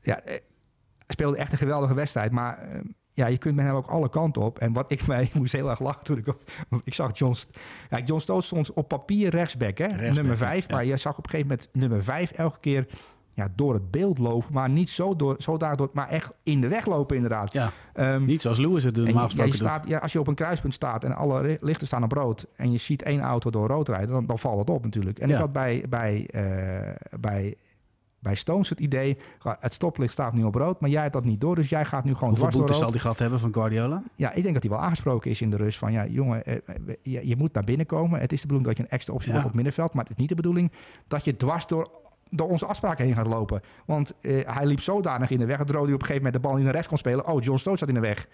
ja, 0.00 0.20
speelde 1.08 1.36
echt 1.36 1.52
een 1.52 1.58
geweldige 1.58 1.94
wedstrijd. 1.94 2.32
Maar 2.32 2.58
ehm, 2.58 2.84
ja, 3.16 3.26
je 3.26 3.38
kunt 3.38 3.56
met 3.56 3.64
hem 3.64 3.74
ook 3.74 3.86
alle 3.86 4.08
kanten 4.08 4.42
op. 4.42 4.58
En 4.58 4.72
wat 4.72 4.90
ik 4.92 5.06
mij 5.06 5.22
ik 5.22 5.34
moest 5.34 5.52
heel 5.52 5.70
erg 5.70 5.80
lachen 5.80 6.04
toen 6.04 6.16
ik... 6.18 6.26
Ik 6.84 6.94
zag 6.94 7.18
John... 7.18 7.34
Ja, 7.90 7.98
John 8.04 8.20
Stones 8.20 8.46
stond 8.46 8.72
op 8.72 8.88
papier 8.88 9.30
rechtsback, 9.30 9.78
hè? 9.78 9.84
Rechtsback, 9.86 10.14
nummer 10.14 10.32
ja. 10.32 10.46
vijf. 10.46 10.68
Maar 10.70 10.84
Ja. 10.84 10.90
je 10.90 10.96
zag 10.96 11.18
op 11.18 11.24
een 11.24 11.30
gegeven 11.30 11.50
moment 11.50 11.68
nummer 11.72 12.04
vijf 12.04 12.30
elke 12.30 12.58
keer... 12.60 12.86
Ja, 13.34 13.48
door 13.54 13.74
het 13.74 13.90
beeld 13.90 14.18
lopen, 14.18 14.52
maar 14.52 14.70
niet 14.70 14.90
zo, 14.90 15.16
door, 15.16 15.34
zo 15.38 15.56
daardoor, 15.56 15.90
maar 15.92 16.08
echt 16.08 16.32
in 16.42 16.60
de 16.60 16.68
weg 16.68 16.86
lopen 16.86 17.16
inderdaad. 17.16 17.52
ja, 17.52 17.70
Ehm, 17.92 18.24
niet 18.24 18.40
zoals 18.40 18.58
Lewis 18.58 18.84
het 18.84 18.96
normaal 18.96 19.12
je- 19.14 19.18
ja, 19.18 19.22
je 19.22 19.28
gesproken 19.50 19.58
doet. 19.58 19.68
staat, 19.68 19.88
ja, 19.88 19.98
als 19.98 20.12
je 20.12 20.20
op 20.20 20.26
een 20.26 20.34
kruispunt 20.34 20.74
staat 20.74 21.04
en 21.04 21.14
alle 21.16 21.58
lichten 21.60 21.86
staan 21.86 22.02
op 22.02 22.12
rood... 22.12 22.46
en 22.56 22.72
je 22.72 22.78
ziet 22.78 23.02
één 23.02 23.20
auto 23.20 23.50
door 23.50 23.68
rood 23.68 23.88
rijden, 23.88 24.08
dan, 24.10 24.26
dan 24.26 24.38
valt 24.38 24.58
het 24.58 24.70
op 24.70 24.84
natuurlijk. 24.84 25.18
En 25.18 25.28
Ja. 25.28 25.34
ik 25.34 25.40
had 25.40 25.52
bij, 25.52 25.84
bij, 25.88 26.26
eh, 26.30 27.18
bij, 27.20 27.54
bij 28.26 28.34
Stones 28.34 28.68
het 28.68 28.80
idee... 28.80 29.18
het 29.60 29.72
stoplicht 29.74 30.12
staat 30.12 30.32
nu 30.32 30.44
op 30.44 30.54
rood, 30.54 30.80
maar 30.80 30.90
jij 30.90 31.00
hebt 31.02 31.12
dat 31.12 31.24
niet 31.24 31.40
door... 31.40 31.54
dus 31.54 31.68
jij 31.68 31.84
gaat 31.84 32.04
nu 32.04 32.14
gewoon 32.14 32.28
Hoeveel 32.28 32.48
dwars 32.48 32.54
door 32.54 32.64
boetes 32.64 32.78
zal 32.82 32.90
die 32.90 33.00
gehad 33.00 33.18
hebben 33.18 33.40
van 33.40 33.52
Guardiola? 33.52 34.02
Ja, 34.14 34.32
ik 34.32 34.42
denk 34.42 34.54
dat 34.54 34.62
hij 34.62 34.72
wel 34.72 34.80
aangesproken 34.80 35.30
is 35.30 35.40
in 35.40 35.50
de 35.50 35.56
rust 35.56 35.78
van... 35.78 35.92
ja, 35.92 36.06
jongen, 36.06 36.44
eh, 36.44 36.54
eh, 36.54 36.94
je, 37.02 37.28
je 37.28 37.36
moet 37.36 37.52
naar 37.52 37.64
binnen 37.64 37.86
komen. 37.86 38.20
Het 38.20 38.32
is 38.32 38.40
de 38.40 38.46
bedoeling 38.46 38.68
dat 38.68 38.76
je 38.76 38.82
een 38.82 38.96
extra 38.96 39.14
optie 39.14 39.28
Ja. 39.28 39.34
wordt 39.34 39.48
op 39.48 39.54
middenveld... 39.54 39.94
maar 39.94 40.02
het 40.02 40.12
is 40.12 40.18
niet 40.18 40.28
de 40.28 40.34
bedoeling 40.34 40.72
dat 41.08 41.24
je 41.24 41.36
dwars 41.36 41.66
door... 41.66 41.88
Door 42.30 42.48
onze 42.48 42.66
afspraken 42.66 43.04
heen 43.04 43.14
gaat 43.14 43.26
lopen. 43.26 43.60
Want 43.84 44.12
eh, 44.20 44.54
hij 44.54 44.66
liep 44.66 44.80
zodanig 44.80 45.30
in 45.30 45.38
de 45.38 45.46
weg 45.46 45.58
dat 45.58 45.70
Rodi 45.70 45.92
op 45.92 46.00
een 46.00 46.06
gegeven 46.06 46.16
moment 46.16 46.34
de 46.34 46.40
bal 46.40 46.54
niet 46.54 46.64
naar 46.64 46.72
rechts 46.72 46.88
kon 46.88 46.98
spelen. 46.98 47.26
Oh, 47.26 47.42
John 47.42 47.58
Stones 47.58 47.78
zat 47.78 47.88
in 47.88 47.94
de 47.94 48.00
weg. 48.00 48.28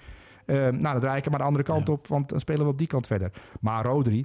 Eh, 0.44 0.56
nou, 0.56 0.80
dan 0.80 1.00
draai 1.00 1.16
ik 1.16 1.22
hem 1.22 1.30
maar 1.32 1.40
de 1.40 1.46
andere 1.46 1.64
kant 1.64 1.86
Ja. 1.86 1.92
op, 1.92 2.06
want 2.06 2.28
dan 2.28 2.40
spelen 2.40 2.64
we 2.64 2.70
op 2.70 2.78
die 2.78 2.86
kant 2.86 3.06
verder. 3.06 3.30
Maar 3.60 3.84
Rodri, 3.84 4.24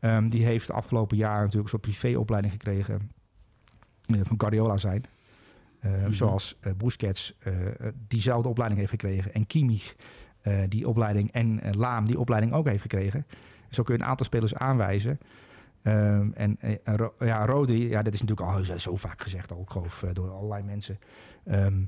ehm, 0.00 0.28
die 0.28 0.44
heeft 0.44 0.66
de 0.66 0.72
afgelopen 0.72 1.16
jaar 1.16 1.36
natuurlijk 1.36 1.62
een 1.62 1.68
soort 1.68 1.82
privéopleiding 1.82 2.52
gekregen 2.52 3.10
van 4.22 4.40
Guardiola 4.40 4.76
zijn. 4.78 5.04
Eh, 5.80 5.90
Mhm. 5.92 6.12
Zoals 6.12 6.56
eh, 6.60 6.72
Busquets 6.76 7.34
eh, 7.38 7.66
eh, 7.66 7.72
diezelfde 8.08 8.48
opleiding 8.48 8.80
heeft 8.80 8.92
gekregen. 8.92 9.32
En 9.34 9.46
Kimmich 9.46 9.96
eh, 10.40 10.58
die 10.68 10.88
opleiding. 10.88 11.30
En 11.32 11.60
eh, 11.60 11.72
Laam 11.72 12.04
die 12.04 12.18
opleiding 12.18 12.52
ook 12.52 12.66
heeft 12.68 12.82
gekregen. 12.82 13.26
Zo 13.70 13.82
kun 13.82 13.94
je 13.96 14.00
een 14.02 14.06
aantal 14.08 14.26
spelers 14.26 14.54
aanwijzen. 14.54 15.18
Ehm, 15.82 16.30
en 16.34 16.56
eh, 16.60 16.94
ja, 17.18 17.46
Rodri, 17.46 17.88
ja, 17.88 18.02
dat 18.02 18.14
is 18.14 18.20
natuurlijk 18.22 18.48
al 18.70 18.78
zo- 18.78 18.96
vaak 18.96 19.22
gezegd, 19.22 19.52
al, 19.52 19.60
ik 19.60 19.70
geloof, 19.70 20.02
eh, 20.02 20.10
door 20.12 20.30
allerlei 20.30 20.62
mensen. 20.62 20.98
Ehm, 21.44 21.82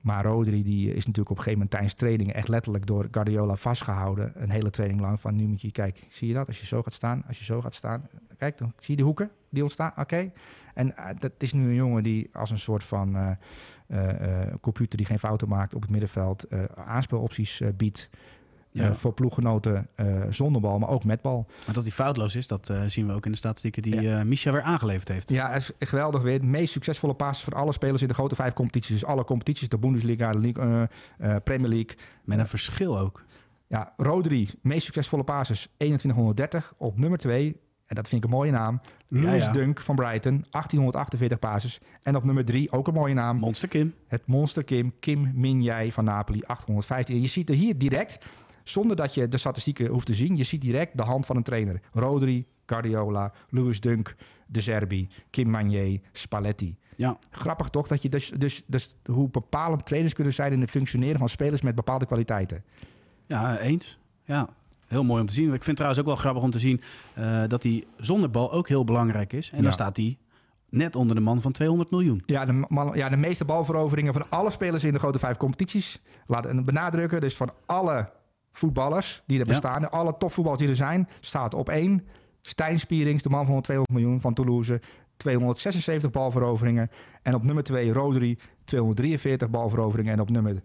maar 0.00 0.24
Rodri 0.24 0.62
die 0.62 0.86
is 0.88 0.94
natuurlijk 1.06 1.30
op 1.30 1.36
een 1.36 1.42
gegeven 1.42 1.52
moment 1.52 1.70
tijdens 1.70 1.94
trainingen 1.94 2.34
echt 2.34 2.48
letterlijk 2.48 2.86
door 2.86 3.08
Guardiola 3.10 3.56
vastgehouden. 3.56 4.32
Een 4.42 4.50
hele 4.50 4.70
training 4.70 5.00
lang. 5.00 5.20
Van 5.20 5.34
nu 5.36 5.46
moet 5.46 5.60
je, 5.60 5.70
kijk, 5.70 6.06
zie 6.10 6.28
je 6.28 6.34
dat? 6.34 6.46
Als 6.46 6.60
je 6.60 6.66
zo 6.66 6.82
gaat 6.82 6.92
staan, 6.92 7.22
als 7.26 7.38
je 7.38 7.44
zo 7.44 7.60
gaat 7.60 7.74
staan. 7.74 8.08
Kijk, 8.38 8.58
dan 8.58 8.72
zie 8.78 8.90
je 8.90 8.96
de 8.96 9.02
hoeken 9.06 9.30
die 9.56 9.64
ontstaan. 9.64 9.92
Oké. 9.96 10.32
En 10.74 10.96
eh, 10.96 11.06
dat 11.18 11.32
is 11.38 11.52
nu 11.52 11.68
een 11.68 11.74
jongen 11.74 12.02
die 12.02 12.28
als 12.32 12.50
een 12.50 12.58
soort 12.58 12.84
van 12.84 13.36
eh, 13.86 14.44
eh, 14.46 14.54
computer 14.60 14.96
die 14.96 15.06
geen 15.06 15.18
fouten 15.18 15.48
maakt 15.48 15.74
op 15.74 15.80
het 15.82 15.90
middenveld. 15.90 16.46
aanspeelopties 16.74 17.60
eh, 17.60 17.68
biedt. 17.76 18.10
Ja. 18.70 18.94
voor 18.94 19.12
ploeggenoten 19.12 19.88
zonder 20.30 20.60
bal, 20.60 20.78
maar 20.78 20.88
ook 20.88 21.04
met 21.04 21.20
bal. 21.22 21.46
Maar 21.64 21.74
dat 21.74 21.82
hij 21.82 21.92
foutloos 21.92 22.36
is, 22.36 22.46
dat 22.46 22.72
zien 22.86 23.06
we 23.06 23.12
ook 23.12 23.24
in 23.24 23.30
de 23.30 23.36
statistieken 23.36 23.82
die 23.82 24.10
eh 24.10 24.22
Misha 24.22 24.52
weer 24.52 24.62
aangeleverd 24.62 25.08
heeft. 25.08 25.30
Ja, 25.30 25.54
is 25.54 25.70
geweldig 25.78 26.22
weer. 26.22 26.40
De 26.40 26.46
meest 26.46 26.72
succesvolle 26.72 27.14
passes 27.14 27.44
van 27.44 27.52
alle 27.52 27.72
spelers 27.72 28.02
in 28.02 28.08
de 28.08 28.14
grote 28.14 28.34
vijf 28.34 28.52
competities. 28.52 28.90
Dus 28.90 29.04
alle 29.04 29.24
competities, 29.24 29.68
de 29.68 29.78
Bundesliga, 29.78 30.32
de 30.32 30.88
eh, 31.18 31.36
Premier 31.44 31.68
League. 31.68 31.96
Met 32.24 32.38
een 32.38 32.48
verschil 32.48 32.98
ook. 32.98 33.24
Ja, 33.66 33.92
Rodri, 33.96 34.50
meest 34.60 34.84
succesvolle 34.84 35.24
passes 35.24 35.68
2130 35.76 36.74
op 36.76 36.98
nummer 36.98 37.18
2. 37.18 37.56
En 37.86 37.94
dat 37.94 38.08
vind 38.08 38.24
ik 38.24 38.30
een 38.30 38.36
mooie 38.36 38.50
naam. 38.50 38.80
Ja, 39.08 39.32
ja. 39.32 39.52
Dunk 39.52 39.80
van 39.80 39.94
Brighton, 39.94 40.44
1848 40.50 41.38
passes. 41.38 41.80
En 42.02 42.16
op 42.16 42.24
nummer 42.24 42.44
3, 42.44 42.72
ook 42.72 42.86
een 42.86 42.94
mooie 42.94 43.14
naam. 43.14 43.36
Monster 43.36 43.68
Kim. 43.68 43.94
Het 44.06 44.26
monster 44.26 44.64
Kim, 44.64 44.98
Kim 45.00 45.30
Min-jae 45.34 45.92
van 45.92 46.04
Napoli, 46.04 46.42
815. 46.42 47.14
En 47.14 47.20
je 47.20 47.26
ziet 47.26 47.48
er 47.48 47.54
hier 47.54 47.78
direct, 47.78 48.18
zonder 48.64 48.96
dat 48.96 49.14
je 49.14 49.28
de 49.28 49.36
statistieken 49.36 49.86
hoeft 49.86 50.06
te 50.06 50.14
zien... 50.14 50.36
je 50.36 50.42
ziet 50.42 50.60
direct 50.60 50.96
de 50.96 51.02
hand 51.02 51.26
van 51.26 51.36
een 51.36 51.42
trainer. 51.42 51.80
Rodri, 51.92 52.46
Guardiola, 52.66 53.32
Lewis 53.48 53.80
Dunk, 53.80 54.14
De 54.46 54.60
Zerbi, 54.60 55.08
Kim 55.30 55.50
Manier, 55.50 56.00
Spalletti. 56.12 56.76
Ja, 56.96 57.16
Grappig 57.30 57.68
toch, 57.68 57.86
dat 57.86 58.02
je 58.02 58.08
dus, 58.08 58.30
dus, 58.30 58.62
dus 58.66 58.96
hoe 59.04 59.28
bepalend 59.28 59.86
trainers 59.86 60.14
kunnen 60.14 60.32
zijn... 60.32 60.52
in 60.52 60.60
het 60.60 60.70
functioneren 60.70 61.18
van 61.18 61.28
spelers 61.28 61.60
met 61.60 61.74
bepaalde 61.74 62.06
kwaliteiten. 62.06 62.64
ja 63.26 63.58
eens. 63.58 63.98
Ja, 64.24 64.48
heel 64.86 65.04
mooi 65.04 65.20
om 65.20 65.26
te 65.26 65.34
zien. 65.34 65.44
Ik 65.44 65.50
vind 65.50 65.66
het 65.66 65.76
trouwens 65.76 66.00
ook 66.00 66.06
wel 66.06 66.16
grappig 66.16 66.42
om 66.42 66.50
te 66.50 66.58
zien 66.58 66.80
eh, 67.14 67.42
dat 67.48 67.62
hij 67.62 67.84
zonder 67.96 68.30
bal 68.30 68.52
ook 68.52 68.68
heel 68.68 68.84
belangrijk 68.84 69.32
is. 69.32 69.50
En 69.50 69.56
Ja. 69.56 69.62
dan 69.62 69.72
staat 69.72 69.96
hij 69.96 70.18
net 70.68 70.96
onder 70.96 71.16
de 71.16 71.22
man 71.22 71.40
van 71.42 71.52
200 71.52 71.90
miljoen. 71.90 72.22
Ja 72.26 72.44
de, 72.44 72.64
man, 72.68 72.90
ja, 72.94 73.08
de 73.08 73.16
meeste 73.16 73.44
balveroveringen 73.44 74.12
van 74.12 74.24
alle 74.28 74.50
spelers 74.50 74.84
in 74.84 74.92
de 74.92 74.98
grote 74.98 75.18
vijf 75.18 75.36
competities. 75.36 76.02
Laten 76.26 76.56
we 76.56 76.62
benadrukken, 76.62 77.20
dus 77.20 77.36
van 77.36 77.50
alle 77.66 78.10
voetballers 78.52 79.22
die 79.26 79.40
er 79.40 79.46
Ja. 79.46 79.50
bestaan, 79.52 79.90
alle 79.90 80.14
topvoetballers 80.18 80.62
die 80.62 80.70
er 80.70 80.76
zijn, 80.76 81.08
staat 81.20 81.54
op 81.54 81.68
één. 81.68 82.06
Stijn 82.40 82.78
Spierings, 82.78 83.22
de 83.22 83.28
man 83.28 83.46
van 83.46 83.60
200 83.62 83.98
miljoen 83.98 84.20
van 84.20 84.34
Toulouse, 84.34 84.80
276 85.16 86.10
balveroveringen. 86.10 86.90
En 87.22 87.34
op 87.34 87.42
nummer 87.42 87.64
2 87.64 87.92
Rodri, 87.92 88.38
243 88.64 89.50
balveroveringen. 89.50 90.12
En 90.12 90.20
op 90.20 90.30
nummer 90.30 90.60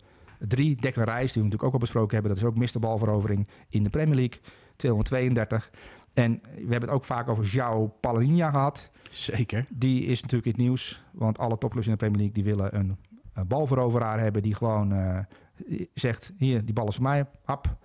3 0.48 0.76
Declan 0.76 1.06
Rice, 1.06 1.34
die 1.34 1.34
we 1.34 1.40
natuurlijk 1.40 1.64
ook 1.64 1.74
al 1.74 1.80
besproken 1.80 2.14
hebben. 2.14 2.32
Dat 2.32 2.42
is 2.42 2.48
ook 2.48 2.58
Mr. 2.58 2.80
Balverovering 2.80 3.48
in 3.70 3.84
de 3.84 3.90
Premier 3.90 4.16
League, 4.16 4.40
232. 4.76 5.72
En 6.14 6.42
we 6.42 6.60
hebben 6.60 6.82
het 6.82 6.90
ook 6.90 7.06
vaak 7.06 7.30
over 7.30 7.46
João 7.46 8.00
Palhinha 8.00 8.52
gehad. 8.52 8.90
Zeker. 9.10 9.66
Die 9.70 10.06
is 10.06 10.22
natuurlijk 10.22 10.46
in 10.46 10.52
het 10.52 10.62
nieuws. 10.62 11.04
Want 11.12 11.38
alle 11.38 11.58
topclubs 11.58 11.86
in 11.86 11.92
de 11.92 11.98
Premier 11.98 12.18
League 12.18 12.34
die 12.34 12.44
willen 12.44 12.76
een, 12.76 12.98
een 13.34 13.48
balveroveraar 13.48 14.20
hebben... 14.20 14.42
die 14.42 14.56
gewoon 14.56 14.94
uh, 14.94 15.20
zegt, 15.94 16.34
hier, 16.38 16.66
die 16.66 16.74
bal 16.74 16.88
is 16.88 16.96
voor 16.96 17.04
mij. 17.04 17.26
Hap. 17.44 17.78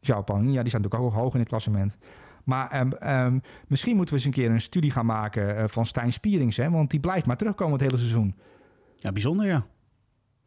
João 0.00 0.24
Palhinha, 0.24 0.60
die 0.60 0.68
staat 0.68 0.82
natuurlijk 0.82 1.12
ook 1.12 1.20
hoog 1.20 1.32
in 1.34 1.40
het 1.40 1.48
klassement. 1.48 1.98
Maar 2.44 2.80
um, 2.80 2.92
um, 3.08 3.40
misschien 3.66 3.96
moeten 3.96 4.14
we 4.14 4.20
eens 4.20 4.28
een 4.28 4.42
keer 4.42 4.50
een 4.50 4.60
studie 4.60 4.90
gaan 4.90 5.06
maken 5.06 5.56
uh, 5.56 5.64
van 5.66 5.86
Stijn 5.86 6.12
Spierings. 6.12 6.56
Hè? 6.56 6.70
Want 6.70 6.90
die 6.90 7.00
blijft 7.00 7.26
maar 7.26 7.36
terugkomen 7.36 7.72
het 7.72 7.82
hele 7.82 7.96
seizoen. 7.96 8.34
Ja, 8.96 9.12
bijzonder 9.12 9.46
ja. 9.46 9.66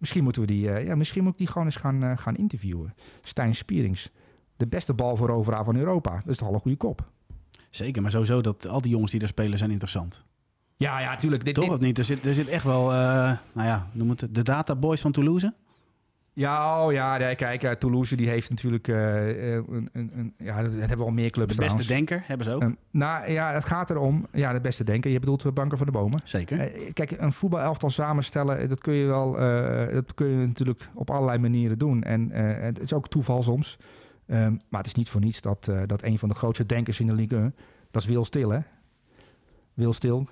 Misschien 0.02 0.24
moeten 0.24 0.42
we 0.42 0.48
die, 0.48 0.66
uh, 0.66 0.86
ja, 0.86 0.96
misschien 0.96 1.24
moet 1.24 1.32
ik 1.32 1.38
die 1.38 1.48
gewoon 1.48 1.66
eens 1.66 1.76
gaan, 1.76 2.04
uh, 2.04 2.18
gaan 2.18 2.36
interviewen. 2.36 2.94
Stijn 3.22 3.56
Spierings. 3.56 4.10
De 4.58 4.68
beste 4.68 4.94
balveroveraar 4.94 5.64
van 5.64 5.76
Europa. 5.76 6.12
Dat 6.16 6.28
is 6.28 6.38
toch 6.38 6.48
al 6.48 6.54
een 6.54 6.60
goede 6.60 6.78
kop. 6.78 7.10
Zeker, 7.70 8.02
maar 8.02 8.12
sowieso 8.12 8.42
dat 8.42 8.68
al 8.68 8.82
die 8.82 8.92
jongens 8.92 9.12
die 9.12 9.20
daar 9.20 9.30
spelen 9.30 9.58
zijn 9.58 9.72
interessant. 9.72 10.26
Ja, 10.78 11.00
ja, 11.00 11.16
tuurlijk. 11.16 11.46
Dit, 11.46 11.54
Toch 11.54 11.64
dit... 11.64 11.74
of 11.74 11.80
niet? 11.80 11.98
Er 11.98 12.04
zit, 12.04 12.26
er 12.26 12.34
zit 12.34 12.48
echt 12.48 12.64
wel, 12.64 12.92
uh, 12.92 12.98
nou 13.54 13.68
ja, 13.68 13.88
noem 13.92 14.10
het 14.10 14.28
de 14.30 14.44
databoys 14.44 15.02
van 15.02 15.12
Toulouse. 15.12 15.54
Ja, 16.34 16.86
oh 16.86 16.92
ja, 16.92 17.18
nee, 17.18 17.36
kijk, 17.36 17.64
uh, 17.64 17.72
Toulouse 17.72 18.16
die 18.16 18.30
heeft 18.30 18.50
natuurlijk, 18.50 18.88
uh, 18.88 19.56
een, 19.56 19.90
een, 19.94 20.12
een, 20.16 20.34
ja, 20.38 20.62
dat 20.62 20.72
hebben 20.72 20.98
wel 20.98 21.12
meer 21.12 21.30
clubs 21.30 21.56
De 21.56 21.62
beste 21.62 21.78
trouwens. 21.78 21.88
denker 21.88 22.24
hebben 22.28 22.46
ze 22.46 22.54
ook. 22.54 22.62
Um, 22.62 22.78
nou 22.92 23.32
ja, 23.32 23.54
het 23.54 23.66
gaat 23.66 23.90
erom, 23.90 24.28
ja, 24.32 24.54
de 24.54 24.62
beste 24.62 24.84
denker. 24.84 25.12
Je 25.12 25.20
bedoelt 25.20 25.54
Banker 25.54 25.78
voor 25.78 25.86
de 25.86 25.92
Bomen. 25.92 26.22
Zeker. 26.24 26.76
Uh, 26.76 26.92
kijk, 26.94 27.12
een 27.12 27.34
voetbalelftal 27.34 27.90
samenstellen, 27.90 28.70
dat 28.70 28.82
kun 28.82 28.94
je 28.94 29.06
wel, 29.06 29.32
dat 29.94 30.14
kun 30.14 30.28
je 30.28 30.46
natuurlijk 30.46 30.90
op 30.94 31.10
allerlei 31.10 31.38
manieren 31.38 31.78
doen. 31.78 32.04
En 32.04 32.30
het 32.32 32.80
is 32.80 32.94
ook 32.94 33.08
toeval 33.08 33.44
soms. 33.44 33.78
Um, 34.28 34.60
maar 34.70 34.80
het 34.80 34.88
is 34.88 34.96
niet 34.96 35.10
voor 35.10 35.22
niets 35.22 35.42
dat, 35.42 35.72
dat 35.86 36.04
een 36.04 36.20
van 36.20 36.30
de 36.30 36.36
grootste 36.36 36.66
denkers 36.66 37.00
in 37.00 37.08
de 37.08 37.14
Ligue 37.14 37.40
1, 37.40 37.56
dat 37.92 38.02
is 38.02 38.08
Wil 38.08 38.26
Stil, 38.26 38.50
hè? 38.50 38.60
Wil 39.74 39.94
Stil, 39.94 40.28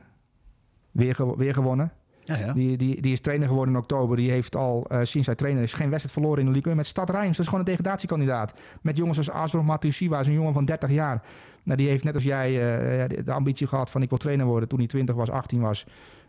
weer, 0.91 1.37
weer 1.37 1.53
gewonnen. 1.53 1.91
Ja, 2.29 2.37
ja. 2.37 2.53
Die, 2.53 2.77
die, 2.77 3.01
die 3.01 3.11
is 3.11 3.21
trainer 3.21 3.47
geworden 3.47 3.73
in 3.73 3.79
oktober. 3.79 4.17
Die 4.17 4.31
heeft 4.31 4.55
al 4.55 4.87
uh, 4.91 4.99
sinds 5.03 5.27
hij 5.27 5.35
trainer 5.35 5.63
is 5.63 5.73
geen 5.73 5.89
wedstrijd 5.89 6.13
verloren 6.13 6.39
in 6.39 6.45
de 6.45 6.51
Ligue 6.51 6.67
1 6.67 6.75
met 6.75 6.85
Stad 6.85 7.09
Rijms. 7.09 7.29
Dat 7.29 7.39
is 7.39 7.45
gewoon 7.45 7.59
een 7.59 7.71
degradatiekandidaat. 7.71 8.53
Met 8.81 8.97
jongens 8.97 9.17
als 9.17 9.31
Azor 9.31 9.65
Matusiwa, 9.65 10.19
is 10.19 10.27
een 10.27 10.33
jongen 10.33 10.53
van 10.53 10.65
30 10.65 10.91
jaar. 10.91 11.23
Nou, 11.63 11.77
die 11.77 11.87
heeft 11.87 12.03
net 12.03 12.13
als 12.13 12.23
jij 12.23 12.51
uh, 12.51 13.23
de 13.25 13.31
ambitie 13.31 13.67
gehad 13.67 13.89
van 13.89 14.01
ik 14.01 14.09
wil 14.09 14.17
trainer 14.17 14.45
worden 14.45 14.69
toen 14.69 14.79
hij 14.79 14.87
20 14.87 15.15
was, 15.15 15.29
18 15.29 15.61
was. 15.61 15.85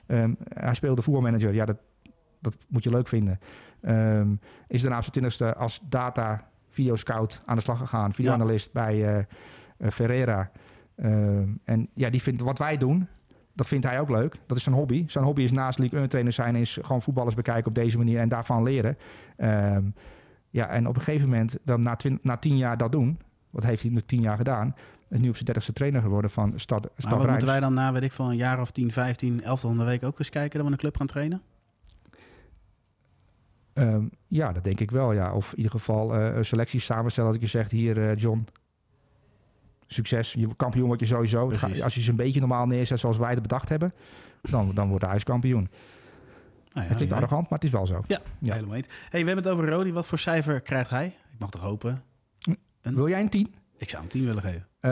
Um, 0.06 0.36
hij 0.54 0.74
speelde 0.74 1.02
voetbalmanager. 1.02 1.54
Ja, 1.54 1.64
dat, 1.64 1.76
dat 2.40 2.56
moet 2.68 2.84
je 2.84 2.90
leuk 2.90 3.08
vinden. 3.08 3.38
Um, 3.82 4.40
is 4.66 4.80
daarna 4.80 4.96
op 4.96 5.02
zijn 5.02 5.12
twintigste 5.12 5.54
als 5.54 5.80
data 5.88 6.48
videoscout 6.68 7.42
aan 7.44 7.56
de 7.56 7.62
slag 7.62 7.78
gegaan. 7.78 8.12
Videoanalist 8.12 8.70
ja. 8.72 8.84
bij 8.84 9.26
uh, 9.78 9.90
Ferreira. 9.90 10.50
Um, 10.96 11.60
en 11.64 11.88
ja, 11.94 12.10
die 12.10 12.22
vindt 12.22 12.40
wat 12.40 12.58
wij 12.58 12.76
doen, 12.76 13.08
dat 13.60 13.68
vindt 13.68 13.86
hij 13.86 14.00
ook 14.00 14.10
leuk. 14.10 14.36
Dat 14.46 14.56
is 14.56 14.62
zijn 14.62 14.74
hobby. 14.74 15.04
Zijn 15.06 15.24
hobby 15.24 15.42
is 15.42 15.50
naast 15.50 15.78
League 15.78 15.98
1 15.98 16.08
trainer 16.08 16.32
zijn... 16.32 16.56
is 16.56 16.78
gewoon 16.82 17.02
voetballers 17.02 17.34
bekijken 17.34 17.66
op 17.66 17.74
deze 17.74 17.98
manier 17.98 18.20
en 18.20 18.28
daarvan 18.28 18.62
leren. 18.62 18.96
Um, 19.36 19.94
ja, 20.50 20.68
en 20.68 20.86
op 20.86 20.96
een 20.96 21.02
gegeven 21.02 21.28
moment, 21.28 21.58
dan 21.64 21.80
na, 21.80 21.96
na 22.22 22.36
tien 22.36 22.56
jaar 22.56 22.76
dat 22.76 22.92
doen... 22.92 23.18
wat 23.50 23.64
heeft 23.64 23.82
hij 23.82 23.90
nu 23.90 24.00
tien 24.00 24.20
jaar 24.20 24.36
gedaan... 24.36 24.74
is 25.08 25.18
nu 25.18 25.28
op 25.28 25.34
zijn 25.34 25.44
dertigste 25.44 25.72
trainer 25.72 26.02
geworden 26.02 26.30
van 26.30 26.52
Stad, 26.56 26.90
Stad 26.96 27.10
maar 27.10 27.20
wat 27.20 27.30
moeten 27.30 27.48
wij 27.48 27.60
dan 27.60 27.74
na, 27.74 27.92
weet 27.92 28.02
ik 28.02 28.12
van 28.12 28.30
een 28.30 28.36
jaar 28.36 28.60
of 28.60 28.70
10, 28.70 28.92
15, 28.92 29.42
11 29.42 29.60
van 29.60 29.78
de 29.78 29.84
week 29.84 30.02
ook 30.02 30.18
eens 30.18 30.30
kijken... 30.30 30.58
dat 30.58 30.66
we 30.66 30.72
een 30.72 30.78
club 30.78 30.96
gaan 30.96 31.06
trainen? 31.06 31.42
Um, 33.74 34.10
ja, 34.26 34.52
dat 34.52 34.64
denk 34.64 34.80
ik 34.80 34.90
wel, 34.90 35.12
ja. 35.12 35.32
Of 35.32 35.50
in 35.50 35.56
ieder 35.56 35.72
geval 35.72 36.16
uh, 36.16 36.36
een 36.36 36.44
selectie 36.44 36.80
samenstellen. 36.80 37.32
Dat 37.32 37.42
ik 37.42 37.46
je 37.50 37.58
zeg, 37.58 37.70
hier 37.70 37.98
uh, 37.98 38.16
John, 38.16 38.46
succes. 39.92 40.32
Je 40.32 40.48
kampioen 40.56 40.86
word 40.86 41.00
je 41.00 41.06
sowieso. 41.06 41.50
Als 41.82 41.94
je 41.94 42.00
ze 42.00 42.10
een 42.10 42.16
beetje 42.16 42.40
normaal 42.40 42.66
neerzet 42.66 42.98
zoals 42.98 43.16
wij 43.16 43.30
het 43.30 43.42
bedacht 43.42 43.68
hebben, 43.68 43.92
dan, 44.42 44.74
dan 44.74 44.88
wordt 44.88 45.06
hij 45.06 45.18
kampioen. 45.18 45.68
Nou 46.72 46.82
ja, 46.82 46.88
dat 46.88 46.96
klinkt 46.96 47.14
ja. 47.14 47.16
arrogant, 47.20 47.42
maar 47.42 47.58
het 47.58 47.66
is 47.66 47.74
wel 47.74 47.86
zo. 47.86 48.02
Ja, 48.06 48.20
ja. 48.38 48.54
helemaal 48.54 48.76
niet. 48.76 48.86
Hey, 49.08 49.20
we 49.20 49.26
hebben 49.26 49.44
het 49.44 49.52
over 49.52 49.68
Rodi. 49.68 49.92
Wat 49.92 50.06
voor 50.06 50.18
cijfer 50.18 50.60
krijgt 50.60 50.90
hij? 50.90 51.06
Ik 51.06 51.38
mag 51.38 51.50
toch 51.50 51.60
hopen? 51.60 52.02
Een... 52.82 52.94
Wil 52.94 53.08
jij 53.08 53.20
een 53.20 53.28
10? 53.28 53.54
Ik 53.76 53.88
zou 53.88 54.02
een 54.02 54.08
10 54.08 54.24
willen 54.24 54.42
geven. 54.42 54.66
Uh, 54.80 54.90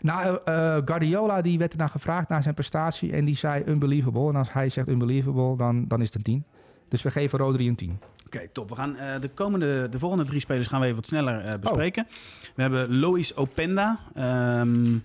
nou, 0.00 0.38
uh, 0.48 0.76
Guardiola 0.84 1.40
die 1.40 1.58
werd 1.58 1.72
ernaar 1.72 1.88
gevraagd 1.88 2.28
naar 2.28 2.42
zijn 2.42 2.54
prestatie 2.54 3.12
en 3.12 3.24
die 3.24 3.36
zei 3.36 3.64
unbelievable. 3.66 4.28
En 4.28 4.36
als 4.36 4.52
hij 4.52 4.68
zegt 4.68 4.88
unbelievable, 4.88 5.56
dan, 5.56 5.88
dan 5.88 6.00
is 6.00 6.06
het 6.06 6.16
een 6.16 6.22
10. 6.22 6.44
Dus 6.88 7.02
we 7.02 7.10
geven 7.10 7.38
Rodri 7.38 7.68
een 7.68 7.74
10. 7.74 7.98
Oké, 8.30 8.38
okay, 8.38 8.50
top. 8.52 8.68
We 8.68 8.74
gaan 8.74 8.96
uh, 8.96 9.20
de 9.20 9.28
komende, 9.28 9.88
de 9.88 9.98
volgende 9.98 10.24
drie 10.24 10.40
spelers 10.40 10.68
gaan 10.68 10.80
we 10.80 10.84
even 10.84 10.98
wat 10.98 11.06
sneller 11.06 11.46
uh, 11.46 11.54
bespreken. 11.60 12.04
Oh. 12.04 12.10
We 12.54 12.62
hebben 12.62 12.98
Lois 12.98 13.36
Openda. 13.36 13.98
Um, 14.16 14.22
nou, 14.82 15.02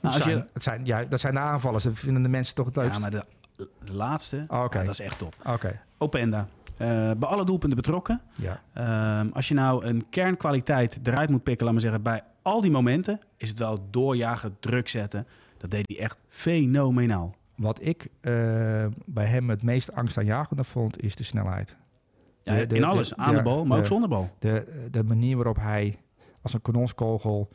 als 0.00 0.16
zijn, 0.16 0.36
je... 0.36 0.44
dat, 0.52 0.62
zijn, 0.62 0.84
ja, 0.84 1.04
dat 1.04 1.20
zijn 1.20 1.34
de 1.34 1.40
aanvallers. 1.40 1.84
Dat 1.84 1.92
vinden 1.94 2.22
de 2.22 2.28
mensen 2.28 2.54
toch 2.54 2.66
het 2.66 2.76
leukst. 2.76 2.94
Ja, 2.94 2.98
maar 3.00 3.10
de, 3.10 3.24
de 3.56 3.92
laatste, 3.92 4.44
oh, 4.48 4.62
okay. 4.62 4.80
ja, 4.80 4.86
dat 4.86 4.98
is 4.98 5.06
echt 5.06 5.18
top. 5.18 5.34
Okay. 5.44 5.80
Openda. 5.98 6.48
Uh, 6.72 6.86
bij 7.18 7.28
alle 7.28 7.44
doelpunten 7.44 7.76
betrokken. 7.76 8.20
Ja. 8.34 9.20
Um, 9.20 9.32
als 9.32 9.48
je 9.48 9.54
nou 9.54 9.84
een 9.84 10.06
kernkwaliteit 10.10 10.98
eruit 11.02 11.30
moet 11.30 11.42
pikken, 11.42 11.64
laat 11.64 11.74
maar 11.74 11.82
zeggen, 11.82 12.02
bij 12.02 12.22
al 12.42 12.60
die 12.60 12.70
momenten, 12.70 13.20
is 13.36 13.48
het 13.48 13.58
wel 13.58 13.86
doorjagen, 13.90 14.56
druk 14.60 14.88
zetten. 14.88 15.26
Dat 15.58 15.70
deed 15.70 15.88
hij 15.88 15.98
echt 15.98 16.18
fenomenaal. 16.28 17.34
Wat 17.54 17.86
ik 17.86 18.10
bij 19.04 19.26
hem 19.26 19.50
het 19.50 19.62
meest 19.62 19.92
angstaanjagende 19.92 20.64
vond, 20.64 21.02
is 21.02 21.16
de 21.16 21.24
snelheid. 21.24 21.76
Ja, 22.48 22.60
de, 22.60 22.66
de, 22.66 22.76
in 22.76 22.84
alles, 22.84 23.16
aan 23.16 23.34
de 23.34 23.42
bal, 23.42 23.64
maar 23.64 23.78
ook 23.78 23.86
zonder 23.86 24.08
bal. 24.08 24.30
De, 24.38 24.88
de 24.90 25.04
manier 25.04 25.36
waarop 25.36 25.56
hij 25.56 25.98
als 26.42 26.54
een 26.54 26.62
kanonskogel 26.62 27.48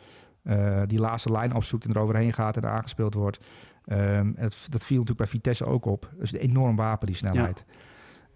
uh, 0.43 0.81
die 0.87 0.99
laatste 0.99 1.31
lijn 1.31 1.55
opzoekt 1.55 1.85
en 1.85 1.91
eroverheen 1.91 2.33
gaat 2.33 2.57
en 2.57 2.69
aangespeeld 2.69 3.13
wordt. 3.13 3.39
Um, 3.87 4.33
het, 4.37 4.67
dat 4.69 4.85
viel 4.85 4.97
natuurlijk 4.97 5.17
bij 5.17 5.27
Vitesse 5.27 5.65
ook 5.65 5.85
op. 5.85 6.09
Is 6.19 6.33
een 6.33 6.39
enorm 6.39 6.75
wapen, 6.75 7.07
die 7.07 7.15
snelheid. 7.15 7.65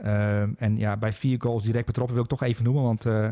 Ja. 0.03 0.41
Um, 0.41 0.55
en 0.57 0.77
ja, 0.77 0.97
bij 0.97 1.13
vier 1.13 1.41
goals 1.41 1.63
direct 1.63 1.85
betrokken 1.85 2.15
wil 2.15 2.23
ik 2.23 2.29
toch 2.29 2.43
even 2.43 2.63
noemen, 2.63 2.83
want 2.83 3.05
uh, 3.05 3.31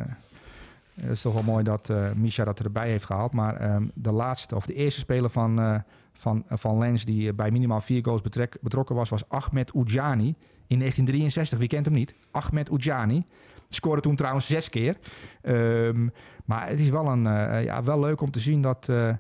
het 0.94 1.10
is 1.10 1.22
toch 1.22 1.34
wel 1.34 1.44
mooi 1.44 1.64
dat 1.64 1.90
uh, 1.90 2.12
Misha 2.12 2.44
dat 2.44 2.60
erbij 2.60 2.90
heeft 2.90 3.06
gehaald. 3.06 3.32
Maar 3.32 3.76
um, 3.76 3.92
de 3.94 4.12
laatste, 4.12 4.56
of 4.56 4.66
de 4.66 4.74
eerste 4.74 5.00
speler 5.00 5.30
van, 5.30 5.60
uh, 5.62 5.80
van, 6.14 6.44
van 6.50 6.78
Lens 6.78 7.06
die 7.06 7.34
bij 7.34 7.52
minimaal 7.52 7.82
vier 7.82 8.04
goals 8.04 8.22
betrek, 8.22 8.58
betrokken 8.62 8.96
was, 8.96 9.10
was 9.10 9.30
Ahmed 9.30 9.74
Oudjani 9.74 10.36
in 10.68 10.80
1963. 10.80 11.60
Wie 11.60 11.68
kent 11.68 11.86
hem 11.86 11.96
niet? 11.96 12.16
Ahmed 12.32 12.70
Oudjani. 12.70 13.24
Scoorde 13.70 14.02
toen 14.02 14.16
trouwens 14.16 14.48
zes 14.48 14.70
keer. 14.70 14.98
Um, 15.44 16.12
maar 16.46 16.70
het 16.70 16.80
is 16.80 16.90
wel, 16.90 17.08
een, 17.08 17.26
uh, 17.26 17.64
ja, 17.64 17.84
wel 17.84 18.00
leuk 18.00 18.22
om 18.22 18.32
te 18.32 18.40
zien 18.40 18.62
dat, 18.62 18.88
uh, 18.90 19.14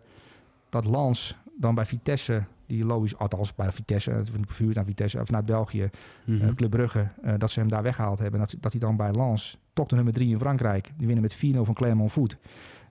dat 0.69 0.85
Lans 0.85 1.37
dan 1.57 1.75
bij 1.75 1.85
Vitesse, 1.85 2.43
die 2.65 2.85
logisch, 2.85 3.17
althans 3.17 3.55
bij 3.55 3.71
Vitesse, 3.71 4.21
vervuurd 4.45 4.75
naar 4.75 4.85
Vitesse, 4.85 5.25
vanuit 5.25 5.45
België, 5.45 5.89
mm 6.25 6.39
-hmm. 6.39 6.47
uh, 6.47 6.55
Club 6.55 6.69
Brugge, 6.69 7.07
dat 7.37 7.51
ze 7.51 7.59
hem 7.59 7.69
daar 7.69 7.83
weggehaald 7.83 8.19
hebben. 8.19 8.39
Dat, 8.39 8.55
dat 8.59 8.71
hij 8.71 8.81
dan 8.81 8.95
bij 8.95 9.11
Lans, 9.11 9.57
toch 9.73 9.87
de 9.87 9.95
nummer 9.95 10.13
drie 10.13 10.29
in 10.29 10.39
Frankrijk, 10.39 10.91
die 10.97 11.07
winnen 11.07 11.23
met 11.23 11.35
4-0 11.35 11.65
van 11.65 11.73
Clermont 11.73 12.11
Foot, 12.11 12.37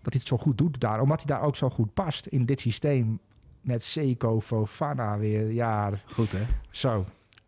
dat 0.03 0.13
hij 0.13 0.19
het 0.19 0.29
zo 0.29 0.37
goed 0.37 0.59
doet 0.59 0.81
daar. 0.81 1.01
Omdat 1.01 1.23
hij 1.23 1.37
daar 1.37 1.47
ook 1.47 1.57
zo 1.57 1.71
goed 1.71 1.95
past 1.95 2.27
in 2.27 2.47
dit 2.47 2.61
systeem 2.61 3.19
met 3.61 3.83
Seco, 3.83 4.41
Fofana 4.41 5.19
weer. 5.19 5.53
Ja, 5.53 5.91
goed 6.07 6.33
hè? 6.33 6.45
Zo. 6.71 7.05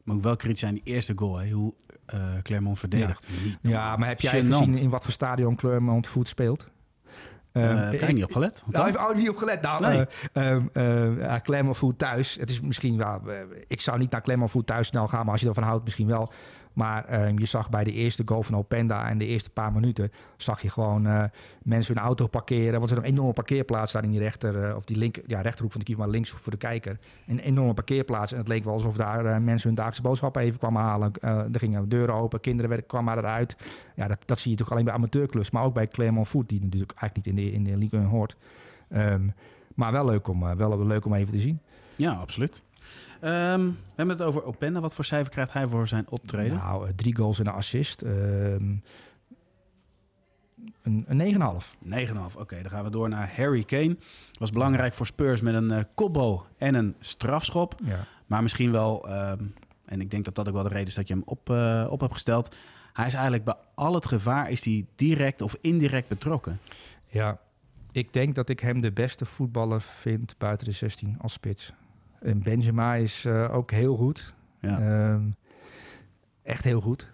Maar 0.06 0.16
ook 0.16 0.22
wel 0.22 0.36
kritisch 0.36 0.60
zijn 0.60 0.74
die 0.74 0.82
eerste 0.84 1.12
goal, 1.16 1.38
hè? 1.38 1.50
hoe 1.50 1.74
uh, 2.14 2.20
Clermont 2.42 2.78
verdedigt. 2.78 3.26
Ja. 3.28 3.44
Niet 3.44 3.58
ja, 3.60 3.96
maar 3.96 4.08
heb 4.08 4.20
jij 4.20 4.44
gezien 4.44 4.78
in 4.78 4.90
wat 4.90 5.02
voor 5.02 5.12
stadion 5.12 5.56
Clermont 5.56 6.06
Foot 6.06 6.28
speelt? 6.28 6.68
Uh, 7.52 7.70
uh, 7.70 7.92
ik 7.92 8.00
heb 8.00 8.12
niet 8.12 8.24
op 8.24 8.32
gelet. 8.32 8.62
Nou, 8.66 8.88
ik 8.88 8.96
heb 8.98 9.16
niet 9.16 9.28
op 9.28 9.36
gelet. 9.36 9.62
Nou, 9.62 10.06
nee. 10.32 10.60
uh, 10.72 11.34
Clermont 11.42 11.76
Foot 11.76 11.98
thuis. 11.98 12.34
Het 12.34 12.50
is 12.50 12.60
misschien 12.60 12.96
wel... 12.96 13.22
ik 13.66 13.80
zou 13.80 13.98
niet 13.98 14.10
naar 14.10 14.22
Clermont 14.22 14.66
thuis 14.66 14.86
snel 14.86 15.08
gaan, 15.08 15.24
maar 15.24 15.32
als 15.32 15.40
je 15.40 15.48
ervan 15.48 15.62
houdt, 15.62 15.84
misschien 15.84 16.06
wel. 16.06 16.32
Maar 16.76 17.10
uh, 17.10 17.38
je 17.38 17.46
zag 17.46 17.70
bij 17.70 17.84
de 17.84 17.92
eerste 17.92 18.22
goal 18.24 18.42
van 18.42 18.56
Openda 18.56 19.08
en 19.08 19.18
de 19.18 19.26
eerste 19.26 19.50
paar 19.50 19.72
minuten... 19.72 20.12
zag 20.36 20.62
je 20.62 20.70
gewoon 20.70 21.06
uh, 21.06 21.24
mensen 21.62 21.94
hun 21.94 22.04
auto 22.04 22.26
parkeren. 22.26 22.78
Want 22.78 22.90
er 22.90 22.96
is 22.96 23.02
een 23.02 23.08
enorme 23.08 23.32
parkeerplaats 23.32 23.92
daar 23.92 24.02
in 24.02 24.10
die 24.10 24.18
rechter... 24.18 24.68
Uh, 24.68 24.76
of 24.76 24.84
die 24.84 24.96
link, 24.96 25.18
ja, 25.26 25.40
rechterhoek 25.40 25.72
van 25.72 25.80
de 25.80 25.86
keeper, 25.86 26.04
maar 26.04 26.14
links 26.14 26.30
voor 26.30 26.52
de 26.52 26.58
kijker. 26.58 26.98
Een 27.26 27.38
enorme 27.38 27.74
parkeerplaats. 27.74 28.32
En 28.32 28.38
het 28.38 28.48
leek 28.48 28.64
wel 28.64 28.72
alsof 28.72 28.96
daar 28.96 29.42
mensen 29.42 29.66
hun 29.66 29.74
dagelijkse 29.74 30.02
boodschappen 30.02 30.42
even 30.42 30.58
kwamen 30.58 30.82
halen. 30.82 31.12
er 31.20 31.58
gingen 31.58 31.88
deuren 31.88 32.14
open, 32.14 32.40
kinderen 32.40 32.68
werden, 32.68 32.86
kwamen 32.86 33.18
eruit. 33.18 33.56
Ja, 33.94 34.08
dat, 34.08 34.18
dat 34.24 34.38
zie 34.38 34.50
je 34.50 34.56
toch 34.56 34.70
alleen 34.70 34.84
bij 34.84 34.94
amateurclubs. 34.94 35.50
Maar 35.50 35.64
ook 35.64 35.74
bij 35.74 35.86
Clermont 35.86 36.28
Foot, 36.28 36.48
die 36.48 36.60
natuurlijk 36.62 36.92
eigenlijk 36.98 37.26
niet 37.26 37.46
in 37.46 37.50
de, 37.50 37.52
in 37.52 37.64
de 37.64 37.76
Ligue 37.76 38.00
1 38.00 38.08
hoort. 38.08 38.36
Um, 38.94 39.34
maar 39.74 39.92
wel 39.92 40.04
leuk, 40.04 40.28
om, 40.28 40.56
wel 40.56 40.86
leuk 40.86 41.04
om 41.04 41.14
even 41.14 41.32
te 41.32 41.40
zien. 41.40 41.60
Ja, 41.96 42.12
absoluut. 42.12 42.62
Um, 43.24 43.66
we 43.70 43.92
hebben 43.94 44.16
het 44.16 44.26
over 44.26 44.44
Openda. 44.44 44.80
Wat 44.80 44.94
voor 44.94 45.04
cijfer 45.04 45.32
krijgt 45.32 45.52
hij 45.52 45.66
voor 45.66 45.88
zijn 45.88 46.06
optreden? 46.08 46.56
Nou, 46.56 46.94
drie 46.94 47.16
goals 47.16 47.38
en 47.38 47.46
een 47.46 47.52
assist. 47.52 48.02
Um, 48.02 48.82
een, 50.82 51.04
een 51.06 51.34
9,5. 51.34 51.38
9,5. 51.38 52.16
Oké, 52.16 52.40
okay, 52.40 52.62
dan 52.62 52.70
gaan 52.70 52.84
we 52.84 52.90
door 52.90 53.08
naar 53.08 53.32
Harry 53.36 53.64
Kane. 53.64 53.96
Was 54.38 54.52
belangrijk 54.52 54.94
voor 54.94 55.06
Spurs 55.06 55.40
met 55.40 55.54
een 55.54 55.70
uh, 55.70 55.80
kopbal 55.94 56.46
en 56.58 56.74
een 56.74 56.94
strafschop. 57.00 57.74
Ja. 57.84 58.06
Maar 58.26 58.42
misschien 58.42 58.72
wel, 58.72 59.10
um, 59.30 59.54
en 59.84 60.00
ik 60.00 60.10
denk 60.10 60.24
dat 60.24 60.34
dat 60.34 60.48
ook 60.48 60.54
wel 60.54 60.62
de 60.62 60.68
reden 60.68 60.86
is 60.86 60.94
dat 60.94 61.08
je 61.08 61.14
hem 61.14 61.22
op, 61.26 61.50
uh, 61.50 61.86
op 61.90 62.00
hebt 62.00 62.12
gesteld. 62.12 62.56
Hij 62.92 63.06
is 63.06 63.14
eigenlijk 63.14 63.44
bij 63.44 63.54
al 63.74 63.94
het 63.94 64.06
gevaar 64.06 64.50
is 64.50 64.64
hij 64.64 64.86
direct 64.94 65.42
of 65.42 65.56
indirect 65.60 66.08
betrokken. 66.08 66.60
Ja, 67.06 67.40
Ik 67.92 68.12
denk 68.12 68.34
dat 68.34 68.48
ik 68.48 68.60
hem 68.60 68.80
de 68.80 68.92
beste 68.92 69.24
voetballer 69.24 69.80
vind 69.80 70.34
buiten 70.38 70.66
de 70.66 70.72
16 70.72 71.16
als 71.20 71.32
spits. 71.32 71.72
En 72.26 72.42
Benzema 72.42 72.94
is 72.94 73.24
eh, 73.24 73.54
ook 73.54 73.70
heel 73.70 73.96
goed. 73.96 74.34
Ja. 74.60 74.80
Ehm, 74.80 75.22
echt 76.42 76.64
heel 76.64 76.80
goed. 76.80 77.08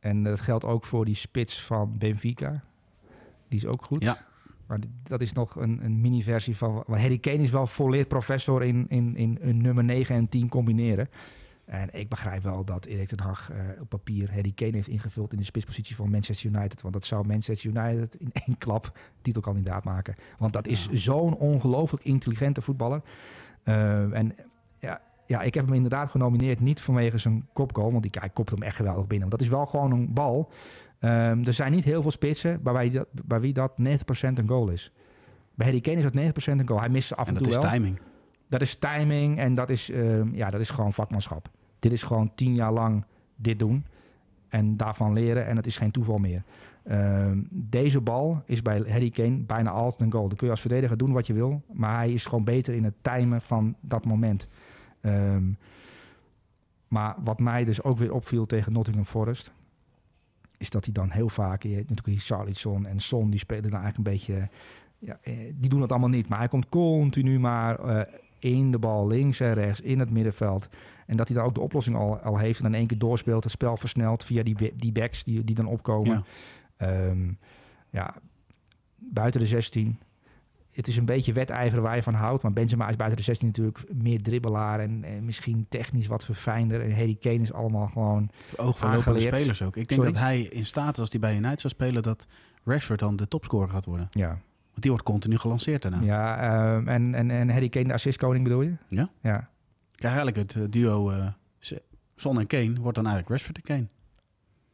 En 0.00 0.22
dat 0.22 0.40
geldt 0.40 0.64
ook 0.64 0.84
voor 0.84 1.04
die 1.04 1.14
spits 1.14 1.62
van 1.62 1.98
Benfica. 1.98 2.64
Die 3.48 3.58
is 3.58 3.66
ook 3.66 3.84
goed. 3.84 4.04
Ja. 4.04 4.16
Maar 4.66 4.78
dat 5.02 5.20
is 5.20 5.32
nog 5.32 5.56
een, 5.56 5.84
een 5.84 6.00
mini-versie 6.00 6.56
van... 6.56 6.84
Maar 6.86 7.00
Harry 7.00 7.18
Kane 7.18 7.42
is 7.42 7.50
wel 7.50 7.66
volleerd 7.66 8.08
professor 8.08 8.62
in, 8.62 8.86
in, 8.88 9.16
in 9.16 9.38
een 9.40 9.62
nummer 9.62 9.84
9 9.84 10.16
en 10.16 10.28
10 10.28 10.48
combineren. 10.48 11.08
En 11.64 11.88
ik 11.92 12.08
begrijp 12.08 12.42
wel 12.42 12.64
dat 12.64 12.84
Erik 12.84 13.08
ten 13.08 13.20
Hag 13.20 13.50
eh, 13.50 13.58
op 13.80 13.88
papier 13.88 14.32
Harry 14.32 14.52
Kane 14.52 14.72
heeft 14.72 14.88
ingevuld... 14.88 15.32
in 15.32 15.38
de 15.38 15.44
spitspositie 15.44 15.96
van 15.96 16.10
Manchester 16.10 16.50
United. 16.50 16.82
Want 16.82 16.94
dat 16.94 17.04
zou 17.04 17.26
Manchester 17.26 17.70
United 17.70 18.14
in 18.14 18.30
één 18.46 18.58
klap 18.58 18.98
titelkandidaat 19.22 19.84
maken. 19.84 20.14
Want 20.38 20.52
dat 20.52 20.66
is 20.66 20.88
zo'n 20.90 21.36
ongelooflijk 21.36 22.04
intelligente 22.04 22.62
voetballer. 22.62 23.02
Eh, 23.64 24.18
en 24.18 24.34
ja, 24.78 25.00
ja, 25.26 25.42
ik 25.42 25.54
heb 25.54 25.64
hem 25.64 25.74
inderdaad 25.74 26.10
genomineerd 26.10 26.60
niet 26.60 26.80
vanwege 26.80 27.18
zijn 27.18 27.46
kopgoal. 27.52 27.90
Want 27.90 28.02
die, 28.02 28.12
hij 28.18 28.28
kopt 28.28 28.50
hem 28.50 28.62
echt 28.62 28.76
geweldig 28.76 29.06
binnen. 29.06 29.28
Want 29.28 29.40
dat 29.40 29.40
is 29.40 29.48
wel 29.56 29.66
gewoon 29.66 29.90
een 29.92 30.12
bal. 30.12 30.50
Ehm, 30.98 31.44
er 31.44 31.52
zijn 31.52 31.72
niet 31.72 31.84
heel 31.84 32.02
veel 32.02 32.10
spitsen 32.10 32.62
bij, 32.62 32.72
wie 32.72 32.90
dat, 32.90 33.06
bij 33.24 33.40
wie 33.40 33.52
dat 33.52 33.72
90% 33.78 34.38
een 34.38 34.48
goal 34.48 34.68
is. 34.68 34.92
Bij 35.54 35.66
Harry 35.66 35.80
Kane 35.80 35.96
is 35.96 36.02
dat 36.02 36.14
90% 36.14 36.60
een 36.60 36.68
goal. 36.68 36.80
Hij 36.80 36.88
mist 36.88 37.16
af 37.16 37.18
en, 37.18 37.26
En 37.26 37.34
dat 37.34 37.42
toe 37.42 37.52
is 37.52 37.58
wel. 37.58 37.70
timing. 37.70 37.98
Dat 38.48 38.60
is 38.60 38.74
timing 38.74 39.38
en 39.38 39.54
dat 39.54 39.70
is, 39.70 39.90
ehm, 39.90 40.34
ja, 40.34 40.50
dat 40.50 40.60
is 40.60 40.70
gewoon 40.70 40.92
vakmanschap. 40.92 41.48
Dit 41.78 41.92
is 41.92 42.02
gewoon 42.02 42.32
tien 42.34 42.54
jaar 42.54 42.72
lang 42.72 43.04
dit 43.36 43.58
doen 43.58 43.86
en 44.48 44.76
daarvan 44.76 45.12
leren 45.12 45.46
en 45.46 45.56
het 45.56 45.66
is 45.66 45.76
geen 45.76 45.90
toeval 45.90 46.18
meer. 46.18 46.42
Ehm, 46.84 47.42
deze 47.50 48.00
bal 48.00 48.42
is 48.46 48.62
bij 48.62 48.82
Harry 48.88 49.10
Kane 49.10 49.38
bijna 49.38 49.70
altijd 49.70 50.00
een 50.00 50.12
goal. 50.12 50.28
Dan 50.28 50.36
kun 50.36 50.46
je 50.46 50.52
als 50.52 50.60
verdediger 50.60 50.96
doen 50.96 51.12
wat 51.12 51.26
je 51.26 51.32
wil, 51.32 51.62
maar 51.72 51.96
hij 51.96 52.12
is 52.12 52.26
gewoon 52.26 52.44
beter 52.44 52.74
in 52.74 52.84
het 52.84 52.94
timen 53.02 53.42
van 53.42 53.76
dat 53.80 54.04
moment. 54.04 54.48
Ehm, 55.00 55.52
maar 56.88 57.14
wat 57.18 57.40
mij 57.40 57.64
dus 57.64 57.82
ook 57.82 57.98
weer 57.98 58.12
opviel 58.12 58.46
tegen 58.46 58.72
Nottingham 58.72 59.04
Forest, 59.04 59.52
is 60.58 60.70
dat 60.70 60.84
hij 60.84 60.94
dan 60.94 61.10
heel 61.10 61.28
vaak, 61.28 61.62
je 61.62 61.68
natuurlijk 61.68 62.04
die 62.04 62.18
Charlison 62.18 62.86
en 62.86 63.00
Son, 63.00 63.30
die 63.30 63.38
spelen 63.38 63.70
dan 63.70 63.80
eigenlijk 63.80 64.08
een 64.08 64.14
beetje, 64.14 64.48
ja, 64.98 65.18
eh, 65.22 65.52
die 65.54 65.68
doen 65.68 65.80
het 65.80 65.90
allemaal 65.90 66.08
niet. 66.08 66.28
Maar 66.28 66.38
hij 66.38 66.48
komt 66.48 66.68
continu 66.68 67.38
maar 67.40 67.78
eh, 67.78 68.00
in 68.38 68.70
de 68.70 68.78
bal, 68.78 69.06
links 69.06 69.40
en 69.40 69.54
rechts, 69.54 69.80
in 69.80 69.98
het 69.98 70.10
middenveld. 70.10 70.68
En 71.06 71.16
dat 71.16 71.28
hij 71.28 71.36
dan 71.36 71.46
ook 71.46 71.54
de 71.54 71.60
oplossing 71.60 71.96
al, 71.96 72.38
heeft 72.38 72.60
en 72.60 72.66
in 72.66 72.74
één 72.74 72.86
keer 72.86 72.98
doorspeelt, 72.98 73.42
het 73.42 73.52
spel 73.52 73.76
versnelt 73.76 74.24
via 74.24 74.42
die, 74.42 74.72
die 74.76 74.92
backs 74.92 75.24
die, 75.24 75.44
die 75.44 75.54
dan 75.54 75.66
opkomen. 75.66 76.12
Ja. 76.12 76.24
Ehm, 76.76 77.32
ja, 77.90 78.14
buiten 78.96 79.40
de 79.40 79.46
16. 79.46 79.98
Het 80.70 80.88
is 80.88 80.96
een 80.96 81.04
beetje 81.04 81.32
wedijveren 81.32 81.82
waar 81.82 81.96
je 81.96 82.02
van 82.02 82.14
houdt. 82.14 82.42
Maar 82.42 82.52
Benzema 82.52 82.88
is 82.88 82.96
buiten 82.96 83.18
de 83.18 83.24
16 83.24 83.46
natuurlijk 83.46 83.84
meer 83.92 84.22
dribbelaar 84.22 84.80
en, 84.80 85.04
en 85.04 85.24
misschien 85.24 85.66
technisch 85.68 86.06
wat 86.06 86.24
verfijnder. 86.24 86.80
En 86.80 86.94
Harry 86.94 87.16
Kane 87.20 87.40
is 87.40 87.52
allemaal 87.52 87.86
gewoon... 87.86 88.30
Oog 88.56 88.78
van 88.78 88.94
lopende 88.94 89.20
spelers 89.20 89.62
ook. 89.62 89.76
Ik 89.76 89.88
denk 89.88 90.00
Sorry? 90.00 90.12
dat 90.12 90.20
hij 90.22 90.40
in 90.40 90.64
staat 90.66 90.92
is 90.94 91.00
als 91.00 91.10
hij 91.10 91.20
bij 91.20 91.36
United 91.36 91.60
zou 91.60 91.72
spelen... 91.72 92.02
dat 92.02 92.26
Rashford 92.64 92.98
dan 92.98 93.16
de 93.16 93.28
topscorer 93.28 93.68
gaat 93.68 93.84
worden. 93.84 94.06
Ja, 94.10 94.28
Want 94.70 94.80
die 94.80 94.90
wordt 94.90 95.06
continu 95.06 95.38
gelanceerd 95.38 95.82
daarna. 95.82 96.00
ja 96.00 96.38
ehm, 96.38 96.88
en, 96.88 97.14
en, 97.14 97.30
en 97.30 97.50
Harry 97.50 97.68
Kane 97.68 97.86
de 97.86 97.92
assistkoning 97.92 98.44
bedoel 98.44 98.62
je? 98.62 98.76
Ja. 98.88 99.10
Ja, 99.20 99.50
Krijg 99.94 100.16
eigenlijk 100.16 100.36
het 100.36 100.62
eh, 100.62 100.70
duo 100.70 101.10
eh, 101.10 101.26
Son 102.16 102.38
en 102.38 102.46
Kane... 102.46 102.74
wordt 102.80 102.96
dan 102.96 103.06
eigenlijk 103.06 103.28
Rashford 103.28 103.56
en 103.56 103.62
Kane. 103.62 103.86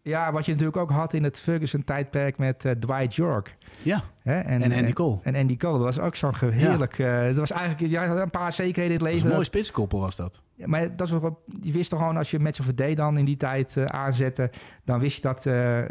Ja 0.02 0.32
wat 0.32 0.44
je 0.46 0.50
natuurlijk 0.52 0.78
ook 0.78 0.90
had 0.90 1.12
in 1.12 1.24
het 1.24 1.40
Ferguson-tijdperk 1.40 2.38
met 2.38 2.64
eh, 2.64 2.72
Dwight 2.72 3.14
York. 3.14 3.56
Ja, 3.82 4.02
Hè? 4.22 4.38
en, 4.40 4.72
Andy 4.72 4.92
Cole. 4.92 5.18
En 5.22 5.34
Andy 5.36 5.56
Cole, 5.56 5.72
dat 5.76 5.82
was 5.96 5.98
ook 5.98 6.14
zo'n 6.16 6.50
heerlijk... 6.50 6.98
eh, 6.98 7.24
dat 7.24 7.34
was 7.34 7.50
eigenlijk 7.50 7.92
ja, 7.92 8.06
een 8.16 8.30
paar 8.30 8.52
zekerheden 8.52 8.98
in 8.98 9.02
het 9.04 9.12
leven. 9.12 9.26
een 9.26 9.32
mooi 9.32 9.44
spitskoppel 9.44 10.00
was 10.00 10.16
dat. 10.16 10.42
Ja, 10.54 10.66
maar 10.66 10.96
dat 10.96 11.08
wel, 11.08 11.42
je 11.60 11.72
wist 11.72 11.90
toch 11.90 11.98
gewoon 11.98 12.16
als 12.16 12.30
je 12.30 12.38
Match 12.38 12.60
of 12.60 12.66
the 12.66 12.74
Day 12.74 12.94
dan 12.94 13.16
in 13.16 13.24
die 13.24 13.36
tijd 13.36 13.76
eh, 13.76 13.84
aanzette, 13.84 14.50
dan 14.84 15.00
wist 15.00 15.16
je 15.16 15.22
dat, 15.22 15.42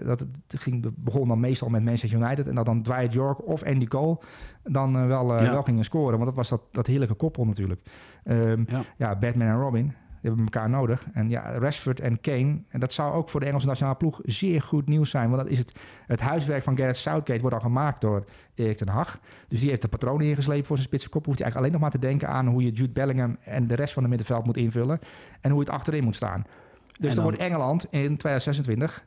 dat 0.06 0.20
het 0.20 0.36
ging, 0.48 0.94
begon 0.96 1.28
dan 1.28 1.40
meestal 1.40 1.70
met 1.70 1.84
Manchester 1.84 2.20
United 2.22 2.48
en 2.48 2.56
dat 2.56 2.66
dan 2.66 2.82
Dwight 2.82 3.14
York 3.14 3.48
of 3.48 3.64
Andy 3.64 3.86
Cole 3.86 4.18
dan 4.64 5.08
wel, 5.08 5.36
Ja. 5.44 5.52
wel 5.52 5.64
gingen 5.64 5.84
scoren. 5.84 6.12
Want 6.14 6.26
dat 6.26 6.36
was 6.36 6.50
dat, 6.50 6.62
dat 6.72 6.88
heerlijke 6.88 7.14
koppel 7.14 7.46
natuurlijk. 7.46 7.82
Ehm, 8.24 8.64
Ja. 8.68 8.82
ja, 8.98 9.16
Batman 9.16 9.48
en 9.48 9.60
Robin. 9.60 9.94
Die 10.22 10.30
hebben 10.32 10.44
elkaar 10.44 10.70
nodig. 10.70 11.08
En 11.14 11.30
ja, 11.30 11.42
Rashford 11.58 12.00
en 12.00 12.22
Kane. 12.22 12.62
En 12.70 12.80
dat 12.80 12.94
zou 12.94 13.14
ook 13.14 13.30
voor 13.30 13.40
de 13.40 13.46
Engelse 13.46 13.68
nationale 13.68 13.96
ploeg 13.98 14.20
zeer 14.24 14.62
goed 14.62 14.88
nieuws 14.88 15.10
zijn. 15.10 15.30
Want 15.30 15.42
dat 15.42 15.52
is 15.52 15.58
het, 15.58 15.80
het 16.06 16.20
huiswerk 16.20 16.64
van 16.64 16.78
Gareth 16.78 16.98
Southgate 16.98 17.42
wordt 17.42 17.56
al 17.56 17.62
gemaakt 17.62 18.02
door 18.02 18.24
Erik 18.56 18.78
ten 18.78 18.88
Hag. 18.90 19.20
Dus 19.48 19.60
die 19.60 19.70
heeft 19.70 19.82
de 19.82 19.88
patronen 19.88 20.28
ingeslepen 20.28 20.66
voor 20.66 20.76
zijn 20.76 20.88
spitse 20.88 21.10
kop. 21.10 21.26
Hoeft 21.26 21.38
hij 21.40 21.48
eigenlijk 21.48 21.74
alleen 21.74 21.90
nog 21.92 21.92
maar 21.92 22.02
te 22.02 22.08
denken 22.08 22.28
aan 22.38 22.48
hoe 22.48 22.64
je 22.64 22.72
Jude 22.72 22.92
Bellingham 22.94 23.38
en 23.42 23.68
de 23.68 23.76
rest 23.76 23.94
van 23.94 24.02
het 24.04 24.12
middenveld 24.12 24.46
moet 24.46 24.58
invullen. 24.58 25.00
En 25.42 25.52
hoe 25.52 25.60
het 25.60 25.70
achterin 25.70 26.04
moet 26.04 26.16
staan. 26.16 26.44
Dus 27.00 27.08
dan, 27.08 27.16
dan- 27.16 27.24
wordt 27.24 27.38
Engeland 27.40 27.84
in 27.90 28.18
2026 28.18 29.06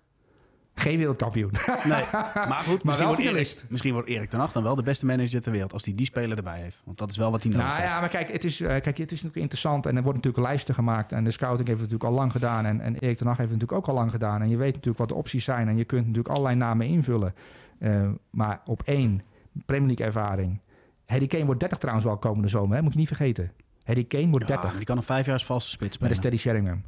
geen 0.74 0.98
wereldkampioen. 0.98 1.50
Nee, 1.84 2.04
maar 2.34 2.62
goed, 2.66 2.82
misschien, 2.84 3.06
wel 3.06 3.16
wordt 3.16 3.36
Erik, 3.36 3.64
misschien 3.68 3.92
wordt 3.92 4.08
Erik 4.08 4.30
ten 4.30 4.38
Hag 4.38 4.52
dan 4.52 4.62
wel 4.62 4.74
de 4.74 4.82
beste 4.82 5.06
manager 5.06 5.40
ter 5.40 5.52
wereld... 5.52 5.72
als 5.72 5.84
hij 5.84 5.94
die 5.94 6.06
speler 6.06 6.36
erbij 6.36 6.60
heeft. 6.60 6.80
Want 6.84 6.98
dat 6.98 7.10
is 7.10 7.16
wel 7.16 7.30
wat 7.30 7.42
hij 7.42 7.50
nodig 7.50 7.66
Nou 7.66 7.80
heeft. 7.80 7.92
ja, 7.92 8.00
maar 8.00 8.08
kijk, 8.08 8.32
het 8.32 8.44
is, 8.44 8.60
eh, 8.60 8.68
kijk, 8.68 8.84
het 8.84 8.98
is 8.98 9.22
natuurlijk 9.22 9.36
interessant 9.36 9.86
en 9.86 9.96
er 9.96 10.02
worden 10.02 10.22
natuurlijk 10.22 10.46
lijsten 10.46 10.74
gemaakt. 10.74 11.12
En 11.12 11.24
de 11.24 11.30
scouting 11.30 11.68
heeft 11.68 11.80
het 11.80 11.90
natuurlijk 11.90 12.16
al 12.16 12.20
lang 12.20 12.32
gedaan. 12.32 12.64
En, 12.66 12.80
en 12.80 12.98
Erik 12.98 13.16
ten 13.16 13.26
Hag 13.26 13.36
heeft 13.36 13.50
het 13.50 13.60
natuurlijk 13.60 13.88
ook 13.88 13.94
al 13.94 14.00
lang 14.00 14.10
gedaan. 14.10 14.42
En 14.42 14.48
je 14.48 14.56
weet 14.56 14.74
natuurlijk 14.74 14.98
wat 14.98 15.08
de 15.08 15.14
opties 15.14 15.44
zijn. 15.44 15.68
En 15.68 15.76
je 15.76 15.84
kunt 15.84 16.06
natuurlijk 16.06 16.34
allerlei 16.34 16.56
namen 16.56 16.86
invullen. 16.86 17.34
Eh, 17.78 18.08
maar 18.30 18.60
op 18.64 18.82
één, 18.84 19.22
Premier 19.66 19.86
League 19.86 20.06
ervaring. 20.06 20.60
Harry 21.06 21.26
Kane 21.26 21.44
wordt 21.44 21.60
30 21.60 21.78
trouwens 21.78 22.06
wel 22.06 22.16
komende 22.16 22.48
zomer, 22.48 22.76
hè? 22.76 22.82
moet 22.82 22.92
je 22.92 22.98
niet 22.98 23.06
vergeten. 23.06 23.52
Harry 23.84 24.04
Kane 24.04 24.28
wordt 24.28 24.48
Ja, 24.48 24.54
30 24.54 24.76
die 24.76 24.84
kan 24.84 24.96
nog 24.96 25.04
vijf 25.04 25.24
jaar 25.24 25.34
als 25.34 25.44
valse 25.44 25.70
spits 25.70 25.98
met 25.98 26.10
een 26.10 26.16
Steady 26.16 26.36
Sheringham. 26.36 26.82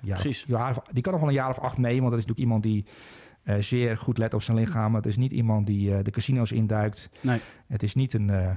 Ja, 0.00 0.14
Precies. 0.16 0.44
Ja, 0.48 0.72
die 0.92 1.02
kan 1.02 1.12
nog 1.12 1.20
wel 1.20 1.30
een 1.30 1.36
jaar 1.36 1.48
of 1.48 1.58
acht 1.58 1.78
mee, 1.78 1.98
want 2.00 2.10
dat 2.10 2.18
is 2.20 2.26
natuurlijk 2.26 2.38
iemand 2.38 2.62
die 2.62 2.84
eh, 3.42 3.56
zeer 3.56 3.98
goed 3.98 4.18
let 4.18 4.34
op 4.34 4.42
zijn 4.42 4.56
lichaam. 4.56 4.94
Het 4.94 5.06
is 5.06 5.16
niet 5.16 5.32
iemand 5.32 5.66
die 5.66 5.94
eh, 5.94 6.04
de 6.04 6.10
casino's 6.10 6.52
induikt. 6.52 7.10
Nee. 7.20 7.40
Het 7.66 7.82
is 7.82 7.94
niet 7.94 8.12
een, 8.12 8.30
eh, 8.30 8.52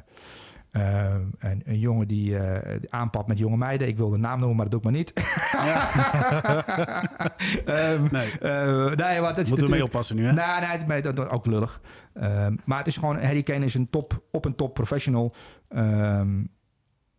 een, 1.39 1.61
een 1.65 1.79
jongen 1.79 2.07
die 2.07 2.37
aanpakt 2.89 3.27
met 3.27 3.37
jonge 3.37 3.57
meiden. 3.57 3.87
Ik 3.87 3.97
wil 3.97 4.09
de 4.09 4.17
naam 4.17 4.37
noemen, 4.39 4.57
maar 4.57 4.69
dat 4.69 4.83
doe 4.83 4.91
ik 4.91 4.95
maar 4.97 4.97
niet. 4.97 5.13
Nee, 8.11 8.39
eh, 8.39 8.95
nee, 8.95 9.19
maar 9.21 9.33
dat 9.33 9.37
is 9.37 9.49
moeten 9.49 9.67
we 9.67 9.73
mee 9.73 9.83
oppassen 9.83 10.15
nu, 10.15 10.25
hè? 10.25 10.31
Nee, 10.33 10.45
nee, 10.59 10.69
het- 10.69 10.87
nee, 10.87 11.01
dat, 11.01 11.15
dat 11.15 11.29
ook 11.29 11.45
lullig. 11.45 11.81
Ehm, 12.13 12.55
maar 12.65 12.77
het 12.77 12.87
is 12.87 12.97
gewoon, 12.97 13.21
Harry 13.23 13.43
Kane 13.43 13.65
is 13.65 13.73
een 13.73 13.89
top, 13.89 14.23
op 14.31 14.45
een 14.45 14.55
top 14.55 14.73
professional. 14.73 15.33
Ehm, 15.69 16.43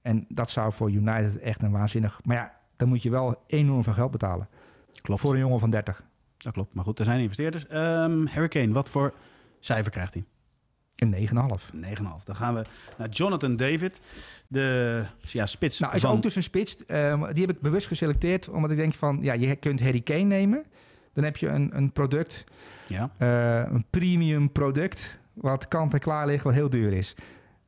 en 0.03 0.25
dat 0.29 0.51
zou 0.51 0.73
voor 0.73 0.91
United 0.91 1.39
echt 1.39 1.63
een 1.63 1.71
waanzinnig... 1.73 2.21
Maar 2.25 2.37
ja, 2.37 2.53
dan 2.83 2.91
moet 2.91 3.03
je 3.03 3.11
wel 3.11 3.43
enorm 3.47 3.83
veel 3.83 3.93
geld 3.93 4.11
betalen. 4.11 4.49
Klopt. 5.03 5.21
Voor 5.21 5.33
een 5.33 5.39
jongen 5.39 5.61
van 5.61 5.71
30. 5.71 6.03
Dat 6.39 6.53
klopt. 6.53 6.75
Maar 6.75 6.85
goed, 6.85 6.99
er 6.99 7.05
zijn 7.05 7.21
investeerders. 7.21 7.67
Ehm 7.67 8.27
Harry 8.27 8.49
Kane, 8.49 8.73
wat 8.73 8.89
voor 8.89 9.15
cijfer 9.61 9.93
krijgt 9.93 10.15
hij? 10.15 10.25
Een 10.97 11.15
9,5. 11.29 11.71
9,5. 11.75 12.25
Dan 12.25 12.35
gaan 12.37 12.55
we 12.55 12.63
naar 12.99 13.09
Jonathan 13.09 13.57
David. 13.57 14.01
De 14.49 15.03
ja, 15.21 15.47
spits 15.47 15.79
Nou, 15.79 15.95
is 15.95 16.01
van... 16.03 16.11
ook 16.11 16.23
dus 16.23 16.37
een 16.37 16.43
spits. 16.43 16.87
ehm, 16.87 17.33
die 17.33 17.47
heb 17.47 17.57
ik 17.57 17.61
bewust 17.61 17.87
geselecteerd. 17.87 18.49
Omdat 18.49 18.71
ik 18.71 18.77
denk 18.77 18.95
van, 18.95 19.19
ja, 19.23 19.33
je 19.33 19.57
kunt 19.57 19.81
Harry 19.81 20.01
Kane 20.01 20.21
nemen. 20.23 20.65
Dan 21.13 21.25
heb 21.25 21.37
je 21.37 21.49
een, 21.49 21.77
een 21.77 21.93
product, 21.93 22.45
Ja, 22.87 23.11
eh, 23.19 23.73
een 23.73 23.85
premium 23.91 24.53
product... 24.53 25.19
wat 25.33 25.69
kant 25.69 25.93
en 25.93 26.01
klaar 26.01 26.27
ligt, 26.27 26.45
wat 26.45 26.53
heel 26.53 26.71
duur 26.71 26.93
is. 26.93 27.15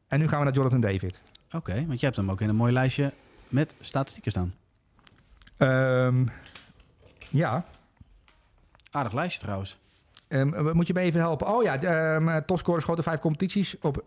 En 0.07 0.19
nu 0.19 0.29
gaan 0.29 0.39
we 0.39 0.45
naar 0.45 0.55
Jonathan 0.55 0.81
David. 0.81 1.21
oké. 1.53 1.85
want 1.87 2.01
je 2.01 2.07
hebt 2.07 2.19
hem 2.19 2.31
ook 2.31 2.41
in 2.41 2.49
een 2.49 2.57
mooi 2.57 2.73
lijstje 2.73 3.13
met 3.49 3.75
statistieken 3.81 4.31
staan. 4.31 4.55
Ehm, 5.57 6.27
ja, 7.31 7.65
Aardig 8.95 9.13
lijstje 9.13 9.41
trouwens. 9.41 9.79
Ehm, 10.29 10.75
moet 10.75 10.87
je 10.87 10.93
me 10.93 11.01
even 11.01 11.21
helpen? 11.21 11.47
Oh 11.47 11.63
ja, 11.63 12.15
um, 12.15 12.45
topscorer 12.45 12.83
schoten 12.83 13.05
vijf 13.05 13.21
competities. 13.21 13.79
Op 13.81 14.05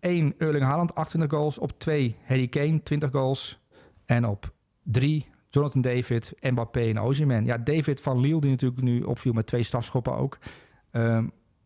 1 0.00 0.34
Erling 0.38 0.64
Haaland, 0.64 0.94
28 0.94 1.38
goals. 1.38 1.58
Op 1.58 1.78
2 1.78 2.16
Harry 2.24 2.48
Kane, 2.48 2.82
20 2.82 3.10
goals. 3.10 3.58
En 4.06 4.26
op 4.26 4.52
3 4.82 5.26
Jonathan 5.48 5.80
David, 5.80 6.32
Mbappé 6.40 6.80
en 6.80 7.00
Osimhen. 7.00 7.44
Ja, 7.44 7.58
David 7.58 8.00
van 8.00 8.20
Lille, 8.20 8.40
die 8.40 8.50
natuurlijk 8.50 8.82
nu 8.82 9.02
opviel 9.02 9.32
met 9.32 9.46
twee 9.46 9.62
strafschoppen 9.62 10.16
ook. 10.16 10.38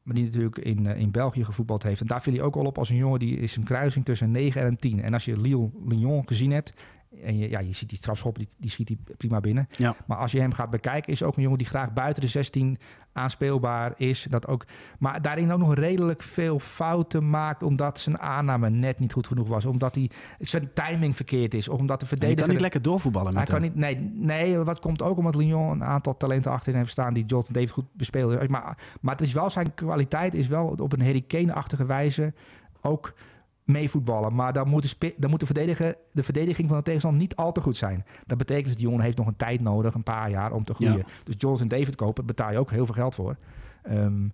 Maar 0.07 0.15
die 0.15 0.25
natuurlijk 0.25 0.59
in, 0.59 0.87
eh, 0.87 1.01
in 1.01 1.11
België 1.11 1.45
gevoetbald 1.45 1.83
heeft. 1.83 2.01
En 2.01 2.07
daar 2.07 2.23
viel 2.23 2.33
hij 2.33 2.43
ook 2.43 2.57
al 2.57 2.65
op 2.65 2.79
als 2.79 2.91
een 2.91 2.97
jongen 2.97 3.19
die 3.19 3.37
is 3.39 3.57
een 3.57 3.65
kruising 3.65 4.05
tussen 4.05 4.27
een 4.27 4.33
9 4.33 4.61
en 4.61 4.67
een 4.67 4.77
10. 4.77 5.03
En 5.03 5.13
als 5.13 5.25
je 5.25 5.41
Lille 5.41 5.71
Lyon 5.89 6.29
gezien 6.29 6.51
hebt, 6.51 6.73
En 7.25 7.39
je, 7.39 7.51
ja, 7.51 7.59
je 7.59 7.73
ziet 7.73 7.89
die 7.89 7.99
strafschop, 7.99 8.39
die, 8.39 8.49
die 8.57 8.71
schiet 8.71 8.89
hij 8.89 8.99
prima 9.17 9.41
binnen. 9.41 9.69
Ja. 9.77 9.97
Maar 10.07 10.19
als 10.19 10.33
je 10.33 10.41
hem 10.41 10.53
gaat 10.53 10.71
bekijken, 10.71 11.13
is 11.13 11.23
ook 11.23 11.37
een 11.37 11.43
jongen 11.43 11.59
die 11.59 11.67
graag 11.67 11.93
buiten 11.93 12.23
de 12.23 12.29
16 12.29 12.79
aanspeelbaar 13.13 13.93
is. 13.97 14.27
Dat 14.31 14.47
ook, 14.47 14.65
maar 14.99 15.23
daarin 15.23 15.53
ook 15.53 15.59
nog 15.59 15.75
redelijk 15.75 16.23
veel 16.23 16.59
fouten 16.59 17.31
maakt, 17.31 17.63
omdat 17.63 17.99
zijn 17.99 18.19
aanname 18.19 18.71
net 18.71 18.99
niet 18.99 19.13
goed 19.13 19.27
genoeg 19.27 19.49
was. 19.49 19.65
Omdat 19.65 19.95
hij, 19.95 20.11
zijn 20.39 20.71
timing 20.75 21.17
verkeerd 21.17 21.55
is. 21.55 21.69
Of 21.69 21.79
omdat 21.79 22.01
de 22.01 22.07
verdediger... 22.07 22.43
kan 22.43 22.51
niet 22.51 22.61
lekker 22.61 22.83
doorvoetballen 22.83 23.33
hij 23.33 23.41
met 23.41 23.51
kan 23.51 23.63
hem. 23.63 23.71
niet, 23.71 23.79
nee, 23.79 23.97
nee, 24.15 24.59
wat 24.59 24.79
komt 24.81 25.03
ook 25.03 25.17
omdat 25.19 25.35
Lyon 25.35 25.71
een 25.71 25.85
aantal 25.85 26.17
talenten 26.17 26.51
achterin 26.53 26.79
heeft 26.79 26.93
staan 26.93 27.15
die 27.15 27.25
Jonathan 27.27 27.53
David 27.53 27.71
goed 27.71 27.87
bespeelde. 27.93 28.49
Maar, 28.49 28.79
maar 29.01 29.17
het 29.17 29.27
is 29.27 29.33
wel 29.33 29.51
zijn 29.51 29.75
kwaliteit, 29.75 30.35
is 30.35 30.49
wel 30.49 30.67
op 30.67 30.93
een 30.93 31.03
Harry 31.03 31.25
Kane-achtige 31.27 31.87
wijze 31.87 32.33
ook 32.81 33.15
meevoetballen. 33.67 34.35
Maar 34.35 34.53
dan 34.53 34.69
moet, 34.69 34.99
de, 35.01 35.15
dan 35.17 35.31
moet 35.31 35.41
de, 35.41 35.47
verdediger, 35.47 35.97
de 36.13 36.23
verdediging 36.23 36.69
van 36.69 36.77
de 36.77 36.83
tegenstander 36.83 37.21
niet 37.21 37.37
al 37.37 37.53
te 37.53 37.61
goed 37.61 37.77
zijn. 37.77 38.05
Dat 38.27 38.39
betekent 38.39 38.67
dat 38.67 38.77
die 38.77 38.87
jongen 38.87 39.03
heeft 39.05 39.17
nog 39.17 39.27
een 39.27 39.37
tijd 39.37 39.61
nodig, 39.61 39.95
een 39.95 40.03
paar 40.03 40.31
jaar, 40.31 40.53
om 40.53 40.65
te 40.65 40.75
groeien. 40.75 40.97
Ja. 40.97 41.05
Dus 41.25 41.35
Jonathan 41.39 41.69
David 41.69 41.95
kopen, 41.95 42.27
betaal 42.27 42.53
je 42.53 42.59
ook 42.59 42.71
heel 42.71 42.85
veel 42.87 42.95
geld 42.95 43.15
voor. 43.15 43.37
Ehm, 43.83 44.29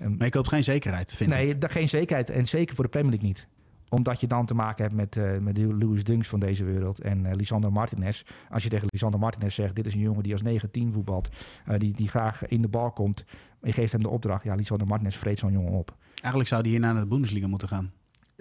ehm, 0.00 0.16
Maar 0.16 0.24
je 0.26 0.30
koopt 0.30 0.48
geen 0.48 0.64
zekerheid, 0.64 1.14
vind 1.14 1.30
ik. 1.30 1.36
nee, 1.36 1.56
geen 1.60 1.88
zekerheid. 1.88 2.30
En 2.30 2.48
zeker 2.48 2.74
voor 2.74 2.84
de 2.84 2.90
Premier 2.90 3.10
League 3.10 3.28
niet. 3.28 3.46
Omdat 3.90 4.20
je 4.20 4.26
dan 4.26 4.46
te 4.46 4.54
maken 4.54 4.82
hebt 4.84 4.96
met, 4.96 5.16
eh 5.16 5.38
met 5.38 5.54
de 5.54 5.74
Louis 5.74 6.04
Dunks 6.04 6.28
van 6.28 6.40
deze 6.40 6.64
wereld 6.64 7.00
en 7.00 7.26
eh 7.26 7.34
Lisandro 7.34 7.70
Martinez. 7.70 8.22
Als 8.50 8.62
je 8.62 8.68
tegen 8.68 8.86
Lisandro 8.90 9.18
Martinez 9.20 9.54
zegt, 9.54 9.74
dit 9.76 9.86
is 9.86 9.94
een 9.94 10.00
jongen 10.00 10.22
die 10.22 10.32
als 10.32 10.42
9-10 10.42 10.92
voetbalt. 10.92 11.28
eh, 11.66 11.78
die, 11.78 11.94
die 11.94 12.08
graag 12.08 12.46
in 12.46 12.62
de 12.62 12.68
bal 12.68 12.90
komt. 12.90 13.24
Je 13.62 13.72
geeft 13.72 13.92
hem 13.92 14.02
de 14.02 14.08
opdracht. 14.08 14.44
Ja, 14.44 14.54
Lisandro 14.54 14.86
Martinez 14.86 15.16
vreet 15.16 15.38
zo'n 15.38 15.52
jongen 15.52 15.72
op. 15.72 15.96
Eigenlijk 16.14 16.48
zou 16.48 16.62
die 16.62 16.70
hier 16.72 16.80
naar 16.80 16.94
de 16.94 17.06
Bundesliga 17.06 17.46
moeten 17.46 17.68
gaan. 17.68 17.92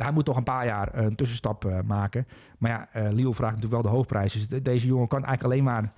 Hij 0.04 0.12
moet 0.12 0.26
toch 0.26 0.38
een 0.38 0.44
paar 0.44 0.66
jaar 0.66 0.88
eh, 0.88 1.04
een 1.04 1.16
tussenstap 1.16 1.66
eh, 1.66 1.80
maken. 1.82 2.28
Maar 2.58 2.72
ja, 2.72 2.88
eh 2.92 3.12
Lille 3.12 3.34
vraagt 3.34 3.56
natuurlijk 3.56 3.82
wel 3.82 3.92
de 3.92 3.98
hoofdprijs. 3.98 4.34
Dus 4.34 4.48
de- 4.48 4.62
deze 4.62 4.88
jongen 4.88 5.08
kan 5.08 5.26
eigenlijk 5.26 5.54
alleen 5.54 5.64
maar 5.64 5.94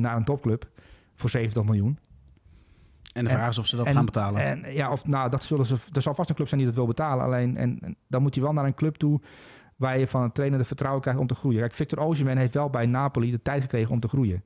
naar 0.00 0.16
een 0.16 0.24
topclub 0.24 0.68
voor 1.14 1.30
70 1.30 1.64
miljoen. 1.64 1.98
En 3.12 3.24
de 3.24 3.30
En- 3.30 3.36
vraag 3.36 3.48
is 3.48 3.58
of 3.58 3.66
ze 3.66 3.76
dat 3.76 3.86
en- 3.86 3.92
gaan 3.94 4.04
betalen. 4.04 4.42
En 4.42 4.72
ja, 4.74 4.92
of 4.92 5.06
nou, 5.06 5.30
dat 5.30 5.42
zullen 5.42 5.66
ze. 5.66 5.76
Er 5.92 6.02
zal 6.02 6.14
vast 6.14 6.28
een 6.28 6.34
club 6.34 6.48
zijn 6.48 6.60
die 6.60 6.68
dat 6.68 6.78
wil 6.78 6.86
betalen. 6.86 7.24
Alleen 7.24 7.56
en, 7.56 7.78
en 7.80 7.96
dan 8.08 8.22
moet 8.22 8.34
je 8.34 8.40
wel 8.40 8.52
naar 8.52 8.64
een 8.64 8.74
club 8.74 8.96
toe 8.96 9.20
waar 9.76 9.98
je 9.98 10.06
van 10.06 10.22
een 10.22 10.32
trainer 10.32 10.58
de 10.58 10.64
vertrouwen 10.64 11.02
krijgt 11.02 11.20
om 11.20 11.26
te 11.26 11.34
groeien. 11.34 11.60
Kijk, 11.60 11.72
Victor 11.72 11.98
Osimhen 11.98 12.36
heeft 12.36 12.54
wel 12.54 12.70
bij 12.70 12.86
Napoli 12.86 13.30
de 13.30 13.42
tijd 13.42 13.62
gekregen 13.62 13.90
om 13.92 14.00
te 14.00 14.08
groeien. 14.08 14.42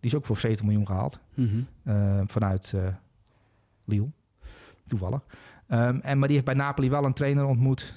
Die 0.00 0.10
is 0.10 0.14
ook 0.16 0.26
voor 0.26 0.36
70 0.36 0.66
miljoen 0.66 0.86
gehaald 0.86 1.20
Mhm. 1.34 1.62
vanuit 2.26 2.74
Lille, 3.84 4.08
toevallig. 4.86 5.20
Ehm, 5.68 5.98
en 6.02 6.18
maar 6.18 6.28
die 6.28 6.36
heeft 6.36 6.44
bij 6.44 6.54
Napoli 6.54 6.90
wel 6.90 7.04
een 7.04 7.12
trainer 7.12 7.44
ontmoet. 7.44 7.94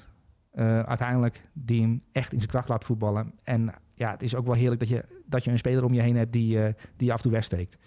eh, 0.51 0.79
uiteindelijk 0.79 1.47
die 1.53 1.81
hem 1.81 2.03
echt 2.11 2.31
in 2.33 2.37
zijn 2.37 2.49
kracht 2.51 2.67
laat 2.67 2.83
voetballen. 2.83 3.33
En 3.43 3.73
ja, 3.95 4.11
het 4.11 4.23
is 4.23 4.35
ook 4.35 4.45
wel 4.45 4.55
heerlijk 4.55 4.79
dat 4.79 4.89
je, 4.89 5.05
dat 5.25 5.43
je 5.43 5.51
een 5.51 5.57
speler 5.57 5.83
om 5.83 5.93
je 5.93 6.01
heen 6.01 6.15
hebt 6.15 6.33
die, 6.33 6.63
eh, 6.63 6.73
die 6.97 7.07
je 7.07 7.11
af 7.11 7.17
en 7.17 7.23
toe 7.23 7.31
wegsteekt. 7.31 7.77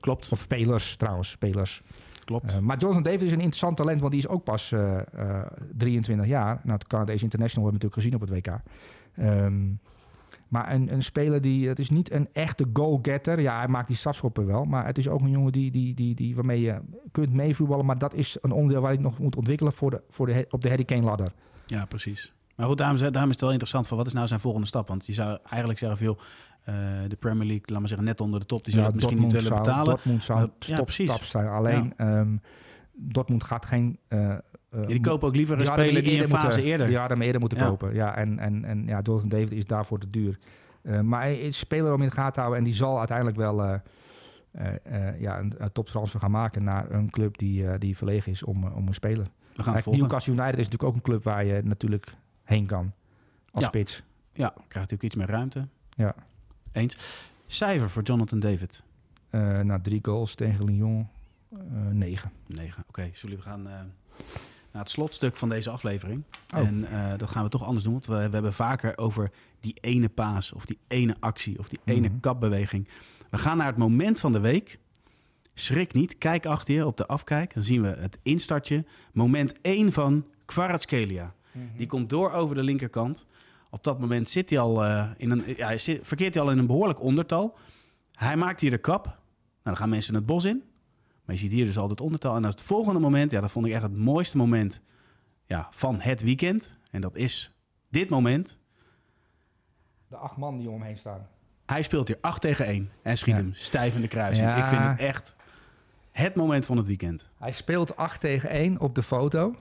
Klopt, 0.00 0.32
Of 0.32 0.40
spelers 0.40 0.96
trouwens, 0.96 1.30
spelers. 1.30 1.82
klopt. 2.24 2.50
Uh, 2.52 2.58
maar 2.58 2.78
Jonathan 2.78 3.02
David 3.02 3.22
is 3.22 3.32
een 3.32 3.38
interessant 3.38 3.76
talent, 3.76 4.00
want 4.00 4.12
die 4.12 4.20
is 4.20 4.28
ook 4.28 4.44
pas 4.44 4.70
uh, 4.70 4.96
uh, 5.14 5.40
23 5.76 6.26
jaar. 6.26 6.60
Nou, 6.62 6.78
het 6.78 6.86
Canadese 6.86 7.24
International 7.24 7.70
hebben 7.70 7.80
we 7.80 7.86
natuurlijk 7.86 8.28
gezien 8.28 8.42
op 8.42 8.44
het 8.44 8.62
WK. 9.18 9.36
Um, 9.44 9.78
maar 10.48 10.72
een, 10.72 10.92
een, 10.92 11.02
speler 11.02 11.40
die, 11.40 11.68
het 11.68 11.78
is 11.78 11.90
niet 11.90 12.12
een 12.12 12.28
echte 12.32 12.66
goal-getter. 12.72 13.40
Ja, 13.40 13.58
hij 13.58 13.68
maakt 13.68 13.86
die 13.86 13.96
strafschoppen 13.96 14.46
wel. 14.46 14.64
Maar 14.64 14.86
het 14.86 14.98
is 14.98 15.08
ook 15.08 15.20
een 15.20 15.30
jongen 15.30 15.52
die, 15.52 15.70
die, 15.70 15.94
die, 15.94 16.14
die, 16.14 16.34
waarmee 16.34 16.60
je 16.60 16.80
kunt 17.10 17.32
meevoetballen. 17.32 17.86
Maar 17.86 17.98
dat 17.98 18.14
is 18.14 18.36
een 18.40 18.52
onderdeel 18.52 18.80
waar 18.80 18.92
hij 18.92 19.02
nog 19.02 19.18
moet 19.18 19.36
ontwikkelen 19.36 19.72
voor 19.72 19.90
de, 19.90 20.02
voor 20.10 20.26
de, 20.26 20.46
op 20.50 20.62
de 20.62 20.68
Harry 20.68 20.84
Kane 20.84 21.02
ladder. 21.02 21.32
Ja, 21.66 21.84
precies. 21.84 22.32
Maar 22.56 22.66
goed, 22.66 22.78
daarom, 22.78 22.98
daarom 22.98 23.24
is 23.24 23.30
het 23.30 23.40
wel 23.40 23.50
interessant 23.50 23.86
van 23.86 23.96
wat 23.96 24.06
is 24.06 24.12
nou 24.12 24.26
zijn 24.26 24.40
volgende 24.40 24.66
stap? 24.66 24.88
Want 24.88 25.06
je 25.06 25.12
zou 25.12 25.38
eigenlijk 25.44 25.78
zeggen 25.78 25.98
veel, 25.98 26.18
uh, 26.68 26.74
de 27.08 27.16
Premier 27.16 27.46
League, 27.46 27.64
laat 27.66 27.78
maar 27.78 27.88
zeggen, 27.88 28.06
net 28.06 28.20
onder 28.20 28.40
de 28.40 28.46
top, 28.46 28.64
die 28.64 28.72
zullen 28.72 28.88
ja, 28.88 28.94
het 28.94 29.02
misschien 29.02 29.20
Dortmund 29.20 29.42
niet 29.44 29.50
willen 29.50 29.64
zou, 29.64 29.76
betalen. 29.76 29.94
Dortmund 29.94 30.24
zou 30.24 30.40
Uh, 30.40 30.76
ja, 30.76 30.82
precies. 30.82 31.10
stap 31.10 31.24
zijn. 31.24 31.48
Alleen, 31.48 31.94
ja. 31.96 32.18
um, 32.18 32.40
Dortmund 32.94 33.44
gaat 33.44 33.66
geen... 33.66 33.98
Uh, 34.08 34.18
ja, 34.18 34.86
die 34.86 35.00
kopen 35.00 35.28
ook 35.28 35.36
liever 35.36 35.60
een 35.60 35.66
speler 35.66 36.02
die 36.02 36.22
een 36.22 36.28
fase 36.28 36.46
moeten, 36.46 36.64
eerder... 36.64 36.86
Die 36.86 36.96
hadden 36.96 37.16
hem 37.16 37.26
eerder 37.26 37.40
moeten 37.40 37.58
ja. 37.58 37.66
kopen. 37.66 37.94
Ja, 37.94 38.16
en, 38.16 38.38
en, 38.38 38.64
en 38.64 38.86
ja, 38.86 39.00
Jonathan 39.00 39.28
David 39.28 39.52
is 39.52 39.66
daarvoor 39.66 39.98
te 39.98 40.10
duur. 40.10 40.38
Uh, 40.82 41.00
maar 41.00 41.20
hij 41.20 41.38
is 41.38 41.58
speler 41.58 41.92
om 41.92 42.02
in 42.02 42.08
de 42.08 42.14
gaten 42.14 42.32
te 42.32 42.40
houden 42.40 42.58
en 42.58 42.64
die 42.64 42.74
zal 42.74 42.98
uiteindelijk 42.98 43.36
wel 43.36 43.64
uh, 43.64 43.74
uh, 44.52 45.20
ja, 45.20 45.38
een, 45.38 45.54
een 45.58 45.72
toptransfer 45.72 46.20
gaan 46.20 46.30
maken 46.30 46.64
naar 46.64 46.90
een 46.90 47.10
club 47.10 47.38
die, 47.38 47.78
die 47.78 47.96
verlegen 47.96 48.32
is 48.32 48.42
om, 48.42 48.64
om 48.64 48.86
een 48.86 48.94
speler. 48.94 49.26
We 49.54 49.62
gaan 49.62 49.80
Newcastle 49.84 50.32
United 50.32 50.58
is 50.58 50.68
natuurlijk 50.68 50.84
ook 50.84 50.94
een 50.94 51.02
club 51.02 51.24
waar 51.24 51.44
je 51.44 51.60
natuurlijk 51.64 52.14
heen 52.42 52.66
kan 52.66 52.92
als 53.50 53.62
ja. 53.62 53.68
spits. 53.68 54.02
Ja, 54.32 54.48
krijgt 54.48 54.74
natuurlijk 54.74 55.02
iets 55.02 55.16
meer 55.16 55.28
ruimte. 55.28 55.68
Ja. 55.90 56.14
Eens. 56.72 57.22
Cijfer 57.46 57.90
voor 57.90 58.02
Jonathan 58.02 58.40
David? 58.40 58.82
Uh, 59.30 59.58
nou, 59.58 59.80
drie 59.80 59.98
goals 60.02 60.34
tegen 60.34 60.64
Lyon, 60.64 61.08
negen. 61.90 62.30
Negen, 62.46 62.84
oké. 62.88 63.00
Okay. 63.00 63.10
Zullen 63.14 63.36
we 63.36 63.42
gaan 63.42 63.62
naar 63.62 64.82
het 64.82 64.90
slotstuk 64.90 65.36
van 65.36 65.48
deze 65.48 65.70
aflevering. 65.70 66.22
Oh. 66.54 66.60
En 66.60 66.86
dat 67.16 67.30
gaan 67.30 67.42
we 67.42 67.48
toch 67.48 67.64
anders 67.64 67.84
doen, 67.84 67.92
want 67.92 68.06
we, 68.06 68.14
we 68.14 68.20
hebben 68.20 68.52
vaker 68.52 68.98
over 68.98 69.30
die 69.60 69.76
ene 69.80 70.08
paas 70.08 70.52
of 70.52 70.66
die 70.66 70.78
ene 70.88 71.16
actie 71.20 71.58
of 71.58 71.68
die 71.68 71.80
ene 71.84 72.00
Mhm. 72.00 72.12
mm 72.12 72.20
kapbeweging. 72.20 72.88
We 73.30 73.38
gaan 73.38 73.56
naar 73.56 73.66
het 73.66 73.76
moment 73.76 74.20
van 74.20 74.32
de 74.32 74.40
week. 74.40 74.78
Schrik 75.54 75.92
niet, 75.92 76.18
kijk 76.18 76.46
achter 76.46 76.74
je 76.74 76.86
op 76.86 76.96
de 76.96 77.06
afkijk. 77.06 77.54
Dan 77.54 77.62
zien 77.62 77.82
we 77.82 77.88
het 77.88 78.18
instartje. 78.22 78.84
Moment 79.12 79.54
1 79.60 79.92
van 79.92 80.26
Kvaratskhelia. 80.44 81.34
Mm 81.52 81.62
-hmm. 81.62 81.76
Die 81.76 81.86
komt 81.86 82.10
door 82.10 82.32
over 82.32 82.54
de 82.54 82.62
linkerkant. 82.62 83.26
Op 83.70 83.84
dat 83.84 84.00
moment 84.00 84.30
zit 84.30 84.50
hij 84.50 84.58
al 84.58 84.84
uh, 84.84 85.10
in 85.16 85.30
een, 85.30 85.42
ja, 85.56 85.66
hij 85.66 85.78
zit, 85.78 86.00
verkeert 86.02 86.34
hij 86.34 86.42
al 86.42 86.50
in 86.50 86.58
een 86.58 86.66
behoorlijk 86.66 87.00
ondertal. 87.00 87.56
Hij 88.12 88.36
maakt 88.36 88.60
hier 88.60 88.70
de 88.70 88.78
kap. 88.78 89.04
Nou, 89.04 89.16
dan 89.62 89.76
gaan 89.76 89.88
mensen 89.88 90.14
het 90.14 90.26
bos 90.26 90.44
in. 90.44 90.62
Maar 91.24 91.34
je 91.34 91.40
ziet 91.40 91.50
hier 91.50 91.64
dus 91.64 91.78
al 91.78 91.88
het 91.88 92.00
ondertal. 92.00 92.36
En 92.36 92.44
het 92.44 92.60
volgende 92.60 93.00
moment, 93.00 93.30
ja, 93.30 93.40
dat 93.40 93.50
vond 93.50 93.66
ik 93.66 93.72
echt 93.72 93.82
het 93.82 93.96
mooiste 93.96 94.36
moment 94.36 94.80
ja, 95.46 95.68
van 95.70 96.00
het 96.00 96.22
weekend. 96.22 96.78
En 96.90 97.00
dat 97.00 97.16
is 97.16 97.54
dit 97.88 98.08
moment. 98.08 98.58
De 100.08 100.16
acht 100.16 100.36
man 100.36 100.58
die 100.58 100.68
om 100.68 100.74
hem 100.74 100.86
heen 100.86 100.98
staan. 100.98 101.26
Hij 101.66 101.82
speelt 101.82 102.08
hier 102.08 102.18
8 102.20 102.40
tegen 102.40 102.66
1 102.66 102.90
en 103.02 103.18
schiet 103.18 103.34
ja. 103.34 103.40
hem 103.40 103.54
stijf 103.54 103.94
in 103.94 104.00
de 104.00 104.08
kruising. 104.08 104.48
Ja. 104.48 104.56
Ik 104.56 104.64
vind 104.64 104.82
het 104.82 104.98
echt 104.98 105.36
het 106.10 106.34
moment 106.34 106.66
van 106.66 106.76
het 106.76 106.86
weekend. 106.86 107.28
Hij 107.38 107.52
speelt 107.52 107.96
8 107.96 108.20
tegen 108.20 108.50
1 108.50 108.80
op 108.80 108.94
de 108.94 109.02
foto. 109.02 109.54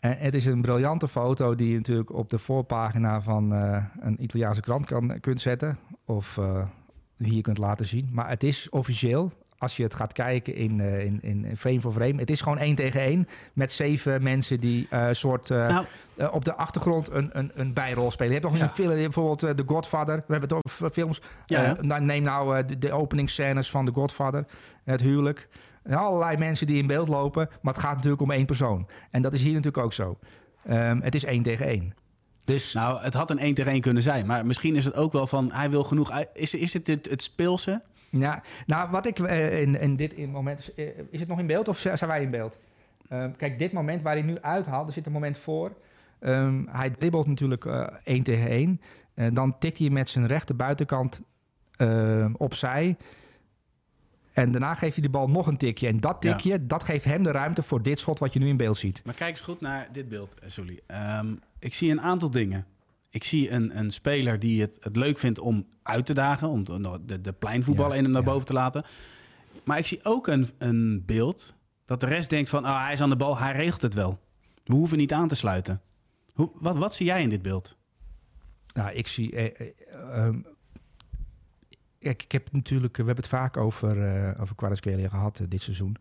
En 0.00 0.16
het 0.18 0.34
is 0.34 0.44
een 0.44 0.60
briljante 0.60 1.08
foto 1.08 1.54
die 1.54 1.68
je 1.70 1.76
natuurlijk 1.76 2.12
op 2.12 2.30
de 2.30 2.38
voorpagina 2.38 3.20
van 3.20 3.52
uh, 3.52 3.84
een 4.00 4.22
Italiaanse 4.22 4.60
krant 4.60 4.86
kan, 4.86 5.20
kunt 5.20 5.40
zetten. 5.40 5.78
Of 6.04 6.36
uh, 6.36 6.64
hier 7.16 7.42
kunt 7.42 7.58
laten 7.58 7.86
zien. 7.86 8.08
Maar 8.12 8.28
het 8.28 8.42
is 8.42 8.68
officieel, 8.68 9.32
als 9.62 9.76
je 9.76 9.82
het 9.82 9.94
gaat 9.94 10.12
kijken 10.12 10.54
in, 10.54 10.78
uh, 10.78 11.04
in, 11.04 11.18
in 11.22 11.56
frame 11.56 11.80
voor 11.80 11.92
frame. 11.92 12.18
Het 12.18 12.30
is 12.30 12.40
gewoon 12.40 12.58
1 12.58 12.74
tegen 12.74 13.00
1 13.00 13.28
met 13.52 13.72
zeven 13.72 14.22
mensen 14.22 14.60
die 14.60 14.88
uh, 14.92 15.06
soort 15.10 15.48
nou. 15.48 15.84
uh, 16.16 16.34
op 16.34 16.44
de 16.44 16.54
achtergrond 16.54 17.12
een, 17.12 17.30
een, 17.32 17.50
een 17.54 17.72
bijrol 17.72 18.10
spelen. 18.10 18.32
Je 18.32 18.38
hebt 18.38 18.52
nog 18.52 18.60
ja. 18.60 18.68
een 18.68 18.74
film, 18.74 18.88
bijvoorbeeld 18.88 19.56
The 19.56 19.62
Godfather. 19.66 20.16
We 20.16 20.32
hebben 20.32 20.48
het 20.48 20.58
over 20.64 20.90
films. 20.90 21.20
Ja, 21.46 21.62
ja. 21.62 21.76
Nou, 21.80 22.02
neem 22.02 22.22
nou 22.22 22.64
de, 22.66 22.78
de 22.78 22.92
openingsscènes 22.92 23.70
van 23.70 23.84
The 23.84 23.92
Godfather, 23.92 24.44
het 24.84 25.00
huwelijk. 25.00 25.48
Allerlei 25.90 26.36
mensen 26.36 26.66
die 26.66 26.78
in 26.78 26.86
beeld 26.86 27.08
lopen, 27.08 27.48
maar 27.60 27.74
het 27.74 27.82
gaat 27.82 27.94
natuurlijk 27.94 28.22
om 28.22 28.30
één 28.30 28.46
persoon. 28.46 28.88
En 29.10 29.22
dat 29.22 29.32
is 29.32 29.42
hier 29.42 29.54
natuurlijk 29.54 29.84
ook 29.84 29.92
zo. 29.92 30.18
Um, 30.70 31.02
het 31.02 31.14
is 31.14 31.24
1 31.24 31.42
tegen 31.42 31.66
1. 31.66 31.94
Dus... 32.44 32.72
Nou, 32.72 33.02
het 33.02 33.14
had 33.14 33.30
een 33.30 33.38
1 33.38 33.54
tegen 33.54 33.72
1 33.72 33.80
kunnen 33.80 34.02
zijn. 34.02 34.26
Maar 34.26 34.46
misschien 34.46 34.76
is 34.76 34.84
het 34.84 34.94
ook 34.94 35.12
wel 35.12 35.26
van, 35.26 35.52
hij 35.52 35.70
wil 35.70 35.84
genoeg... 35.84 36.24
Is, 36.32 36.54
is 36.54 36.72
het 36.72 36.86
het, 36.86 37.10
het 37.10 37.22
speelse? 37.22 37.82
Ja, 38.20 38.42
nou, 38.66 38.90
wat 38.90 39.06
ik 39.06 39.18
uh, 39.18 39.60
in, 39.60 39.80
in 39.80 39.96
dit 39.96 40.12
in 40.12 40.30
moment... 40.30 40.70
Uh, 40.76 40.86
is 41.10 41.20
het 41.20 41.28
nog 41.28 41.38
in 41.38 41.46
beeld 41.46 41.68
of 41.68 41.78
zijn 41.78 42.06
wij 42.06 42.22
in 42.22 42.30
beeld? 42.30 42.58
Uh, 43.12 43.24
kijk, 43.36 43.58
dit 43.58 43.72
moment 43.72 44.02
waar 44.02 44.12
hij 44.12 44.22
nu 44.22 44.40
uithaalt, 44.40 44.86
er 44.86 44.92
zit 44.92 45.06
een 45.06 45.12
moment 45.12 45.38
voor. 45.38 45.72
Um, 46.20 46.68
hij 46.70 46.90
dribbelt 46.90 47.26
natuurlijk 47.26 47.64
uh, 47.64 47.86
1 48.04 48.22
tegen 48.22 48.48
1. 48.48 48.80
Uh, 49.14 49.26
dan 49.32 49.58
tikt 49.58 49.78
hij 49.78 49.90
met 49.90 50.08
zijn 50.08 50.26
rechter 50.26 50.56
buitenkant 50.56 51.20
uh, 51.78 52.26
opzij. 52.36 52.96
En 54.32 54.50
daarna 54.50 54.74
geeft 54.74 54.94
hij 54.94 55.02
de 55.02 55.10
bal 55.10 55.28
nog 55.28 55.46
een 55.46 55.56
tikje. 55.56 55.88
En 55.88 56.00
dat 56.00 56.20
tikje, 56.20 56.50
ja. 56.50 56.58
dat 56.60 56.82
geeft 56.82 57.04
hem 57.04 57.22
de 57.22 57.30
ruimte 57.30 57.62
voor 57.62 57.82
dit 57.82 57.98
schot 57.98 58.18
wat 58.18 58.32
je 58.32 58.38
nu 58.38 58.48
in 58.48 58.56
beeld 58.56 58.76
ziet. 58.76 59.02
Maar 59.04 59.14
kijk 59.14 59.30
eens 59.30 59.40
goed 59.40 59.60
naar 59.60 59.88
dit 59.92 60.08
beeld, 60.08 60.34
Sully. 60.46 60.80
Um, 61.20 61.40
ik 61.58 61.74
zie 61.74 61.90
een 61.90 62.00
aantal 62.00 62.30
dingen. 62.30 62.66
Ik 63.12 63.24
zie 63.24 63.50
een, 63.50 63.78
een 63.78 63.90
speler 63.90 64.38
die 64.38 64.60
het, 64.60 64.78
het 64.80 64.96
leuk 64.96 65.18
vindt 65.18 65.38
om 65.38 65.66
uit 65.82 66.06
te 66.06 66.14
dagen. 66.14 66.48
Om 66.48 66.64
de, 66.64 67.20
de 67.20 67.32
pleinvoetbal 67.32 67.88
ja, 67.88 67.94
in 67.94 68.02
hem 68.02 68.12
naar 68.12 68.22
ja. 68.22 68.30
boven 68.30 68.46
te 68.46 68.52
laten. 68.52 68.84
Maar 69.64 69.78
ik 69.78 69.86
zie 69.86 70.00
ook 70.02 70.26
een, 70.26 70.48
een 70.58 71.02
beeld 71.06 71.54
dat 71.84 72.00
de 72.00 72.06
rest 72.06 72.30
denkt 72.30 72.48
van... 72.48 72.64
Oh, 72.64 72.84
hij 72.84 72.92
is 72.92 73.00
aan 73.00 73.10
de 73.10 73.16
bal, 73.16 73.38
hij 73.38 73.52
regelt 73.52 73.82
het 73.82 73.94
wel. 73.94 74.20
We 74.64 74.74
hoeven 74.74 74.98
niet 74.98 75.12
aan 75.12 75.28
te 75.28 75.34
sluiten. 75.34 75.80
Hoe, 76.32 76.50
wat, 76.54 76.76
wat 76.76 76.94
zie 76.94 77.06
jij 77.06 77.22
in 77.22 77.28
dit 77.28 77.42
beeld? 77.42 77.76
Nou, 78.74 78.92
ik 78.92 79.06
zie... 79.06 79.34
Eh, 79.34 79.60
eh, 79.60 80.26
um, 80.26 80.46
ik, 81.98 82.22
ik 82.22 82.32
heb 82.32 82.52
natuurlijk... 82.52 82.96
We 82.96 83.04
hebben 83.04 83.24
het 83.24 83.32
vaak 83.32 83.56
over, 83.56 83.96
uh, 83.96 84.40
over 84.40 84.54
gehad 85.08 85.38
uh, 85.38 85.46
dit 85.48 85.62
seizoen. 85.62 85.96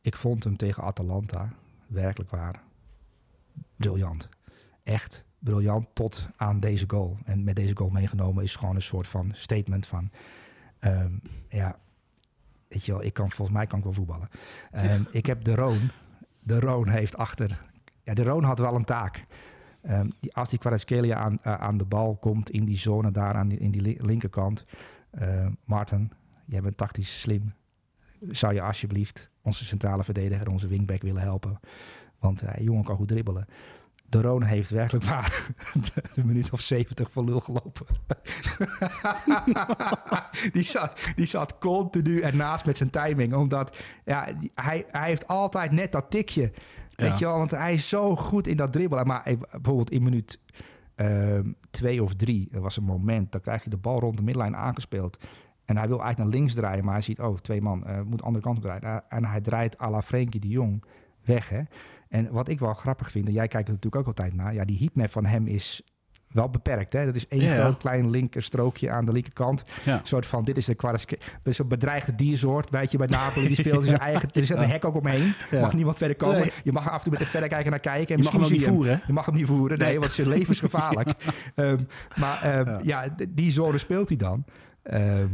Ik 0.00 0.16
vond 0.16 0.44
hem 0.44 0.56
tegen 0.56 0.82
Atalanta 0.82 1.48
werkelijk 1.86 2.30
waar 2.30 2.62
briljant. 3.76 4.28
echt 4.82 5.25
briljant 5.46 5.86
tot 5.92 6.28
aan 6.36 6.60
deze 6.60 6.84
goal. 6.88 7.16
En 7.24 7.44
met 7.44 7.56
deze 7.56 7.76
goal 7.76 7.90
meegenomen 7.90 8.44
is 8.44 8.56
gewoon 8.56 8.74
een 8.74 8.82
soort 8.82 9.06
van 9.06 9.30
statement 9.34 9.86
van... 9.86 10.10
ehm, 10.78 11.12
ja, 11.48 11.78
weet 12.68 12.84
je 12.86 12.92
wel, 12.92 13.02
ik 13.04 13.12
kan, 13.12 13.30
volgens 13.30 13.56
mij 13.56 13.66
kan 13.66 13.78
ik 13.78 13.84
wel 13.84 13.92
voetballen. 13.92 14.28
Ehm, 14.70 15.02
Ik 15.10 15.26
heb 15.26 15.44
de 15.44 15.54
Roon. 15.54 15.90
De 16.40 16.60
Roon 16.60 16.88
heeft 16.88 17.16
achter... 17.16 17.60
Ja, 18.02 18.14
de 18.14 18.22
Roon 18.24 18.44
had 18.44 18.58
wel 18.58 18.74
een 18.74 18.84
taak. 18.84 19.24
Ehm, 19.82 20.08
die, 20.20 20.34
als 20.34 20.48
die 20.50 20.58
Kvaratskhelia 20.58 21.16
aan, 21.16 21.38
eh, 21.42 21.54
aan 21.54 21.76
de 21.78 21.84
bal 21.84 22.16
komt 22.16 22.50
in 22.50 22.64
die 22.64 22.78
zone 22.78 23.10
daar 23.10 23.34
aan 23.34 23.48
die, 23.48 23.58
in 23.58 23.70
die 23.70 23.80
li- 23.80 23.98
linkerkant... 24.00 24.64
ehm, 25.10 25.52
Martin, 25.64 26.10
jij 26.46 26.60
bent 26.60 26.76
tactisch 26.76 27.20
slim. 27.20 27.52
Zou 28.20 28.54
je 28.54 28.62
alsjeblieft 28.62 29.30
onze 29.42 29.64
centrale 29.64 30.04
verdediger, 30.04 30.50
onze 30.50 30.66
wingback 30.68 31.02
willen 31.02 31.22
helpen? 31.22 31.60
Want 32.18 32.40
hij 32.40 32.62
jongen 32.62 32.84
kan 32.84 32.96
goed 32.96 33.08
dribbelen. 33.08 33.46
De 34.08 34.20
Roon 34.20 34.42
heeft 34.42 34.70
werkelijk 34.70 35.04
waar 35.04 35.46
een 36.14 36.26
minuut 36.26 36.50
of 36.52 36.60
70 36.60 37.10
voor 37.10 37.24
lul 37.24 37.40
gelopen. 37.40 37.86
die, 40.52 40.62
zat, 40.62 41.00
die 41.16 41.26
zat 41.26 41.58
continu 41.58 42.20
ernaast 42.20 42.66
met 42.66 42.76
zijn 42.76 42.90
timing. 42.90 43.34
Omdat 43.34 43.76
ja, 44.04 44.28
hij, 44.54 44.84
hij 44.90 45.08
heeft 45.08 45.26
altijd 45.26 45.70
net 45.72 45.92
dat 45.92 46.10
tikje. 46.10 46.52
Weet 46.94 47.08
Ja. 47.10 47.16
je 47.18 47.24
wel, 47.24 47.38
want 47.38 47.50
hij 47.50 47.74
is 47.74 47.88
zo 47.88 48.16
goed 48.16 48.46
in 48.46 48.56
dat 48.56 48.72
dribbelen. 48.72 49.06
Maar 49.06 49.22
bijvoorbeeld 49.50 49.90
in 49.90 50.02
minuut 50.02 50.40
ehm, 50.94 51.52
twee 51.70 52.02
of 52.02 52.14
drie, 52.14 52.48
er 52.52 52.60
was 52.60 52.76
een 52.76 52.84
moment, 52.84 53.32
dan 53.32 53.40
krijg 53.40 53.64
je 53.64 53.70
de 53.70 53.76
bal 53.76 54.00
rond 54.00 54.16
de 54.16 54.22
middenlijn 54.22 54.56
aangespeeld. 54.56 55.18
En 55.64 55.76
hij 55.76 55.88
wil 55.88 56.00
eigenlijk 56.00 56.30
naar 56.30 56.38
links 56.40 56.54
draaien, 56.54 56.84
maar 56.84 56.92
hij 56.92 57.02
ziet, 57.02 57.20
oh, 57.20 57.38
twee 57.38 57.60
man, 57.62 57.86
eh 57.86 58.00
moet 58.00 58.18
de 58.18 58.24
andere 58.24 58.44
kant 58.44 58.56
op 58.56 58.62
draaien. 58.62 59.02
En 59.08 59.24
hij 59.24 59.40
draait 59.40 59.80
à 59.80 59.90
la 59.90 60.02
Frenkie 60.02 60.40
de 60.40 60.48
Jong 60.48 60.84
weg, 61.24 61.48
hè. 61.48 61.60
En 62.08 62.30
wat 62.32 62.48
ik 62.48 62.58
wel 62.58 62.74
grappig 62.74 63.10
vind, 63.10 63.26
en 63.26 63.32
jij 63.32 63.48
kijkt 63.48 63.68
er 63.68 63.74
natuurlijk 63.74 64.02
ook 64.02 64.06
altijd 64.18 64.34
naar, 64.34 64.54
ja, 64.54 64.64
die 64.64 64.78
heatmap 64.78 65.10
van 65.10 65.24
hem 65.26 65.46
is 65.46 65.82
wel 66.26 66.50
beperkt, 66.50 66.92
hè. 66.92 67.04
Dat 67.04 67.14
is 67.14 67.28
één 67.28 67.42
Ja, 67.42 67.54
ja. 67.54 67.60
groot 67.60 67.76
klein 67.76 68.10
linkerstrookje 68.10 68.90
aan 68.90 69.04
de 69.04 69.12
linkerkant. 69.12 69.64
Ja. 69.84 69.98
Een 70.00 70.06
soort 70.06 70.26
van, 70.26 70.44
dit 70.44 70.56
is 70.56 70.64
de 70.64 70.74
dat 70.76 71.16
is 71.42 71.58
een 71.58 71.68
bedreigde 71.68 72.14
diersoort, 72.14 72.70
weet 72.70 72.90
je, 72.90 72.98
bij 72.98 73.06
Napoli. 73.06 73.46
Die 73.46 73.56
speelt 73.56 73.84
zijn 73.84 73.98
eigen, 74.10 74.28
er 74.32 74.44
zit 74.46 74.56
een 74.56 74.68
hek 74.68 74.84
ook 74.84 74.94
omheen. 74.94 75.34
Mag 75.50 75.72
niemand 75.74 75.96
verder 75.96 76.16
komen. 76.16 76.40
Nee. 76.40 76.52
Je 76.64 76.72
mag 76.72 76.88
af 76.90 76.96
en 76.96 77.00
toe 77.02 77.10
met 77.10 77.20
de 77.20 77.26
verrekijker 77.26 77.70
naar 77.70 77.80
kijken. 77.80 78.16
En 78.16 78.22
Je 78.22 78.30
mag 78.30 78.40
hem 78.42 78.52
niet 78.52 78.64
voeren? 78.64 79.02
Je 79.06 79.12
mag 79.12 79.26
hem 79.26 79.34
niet 79.34 79.46
voeren, 79.46 79.78
nee, 79.78 79.88
Nee. 79.88 80.00
want 80.00 80.12
zijn 80.12 80.28
leven 80.28 80.50
is 80.52 80.60
gevaarlijk. 80.60 81.08
Ehm, 81.54 81.78
maar 82.16 82.42
ehm, 82.42 82.84
Ja. 82.84 83.08
die 83.28 83.50
zone 83.50 83.78
speelt 83.78 84.08
hij 84.08 84.16
dan. 84.18 84.44
Ehm, 84.82 85.28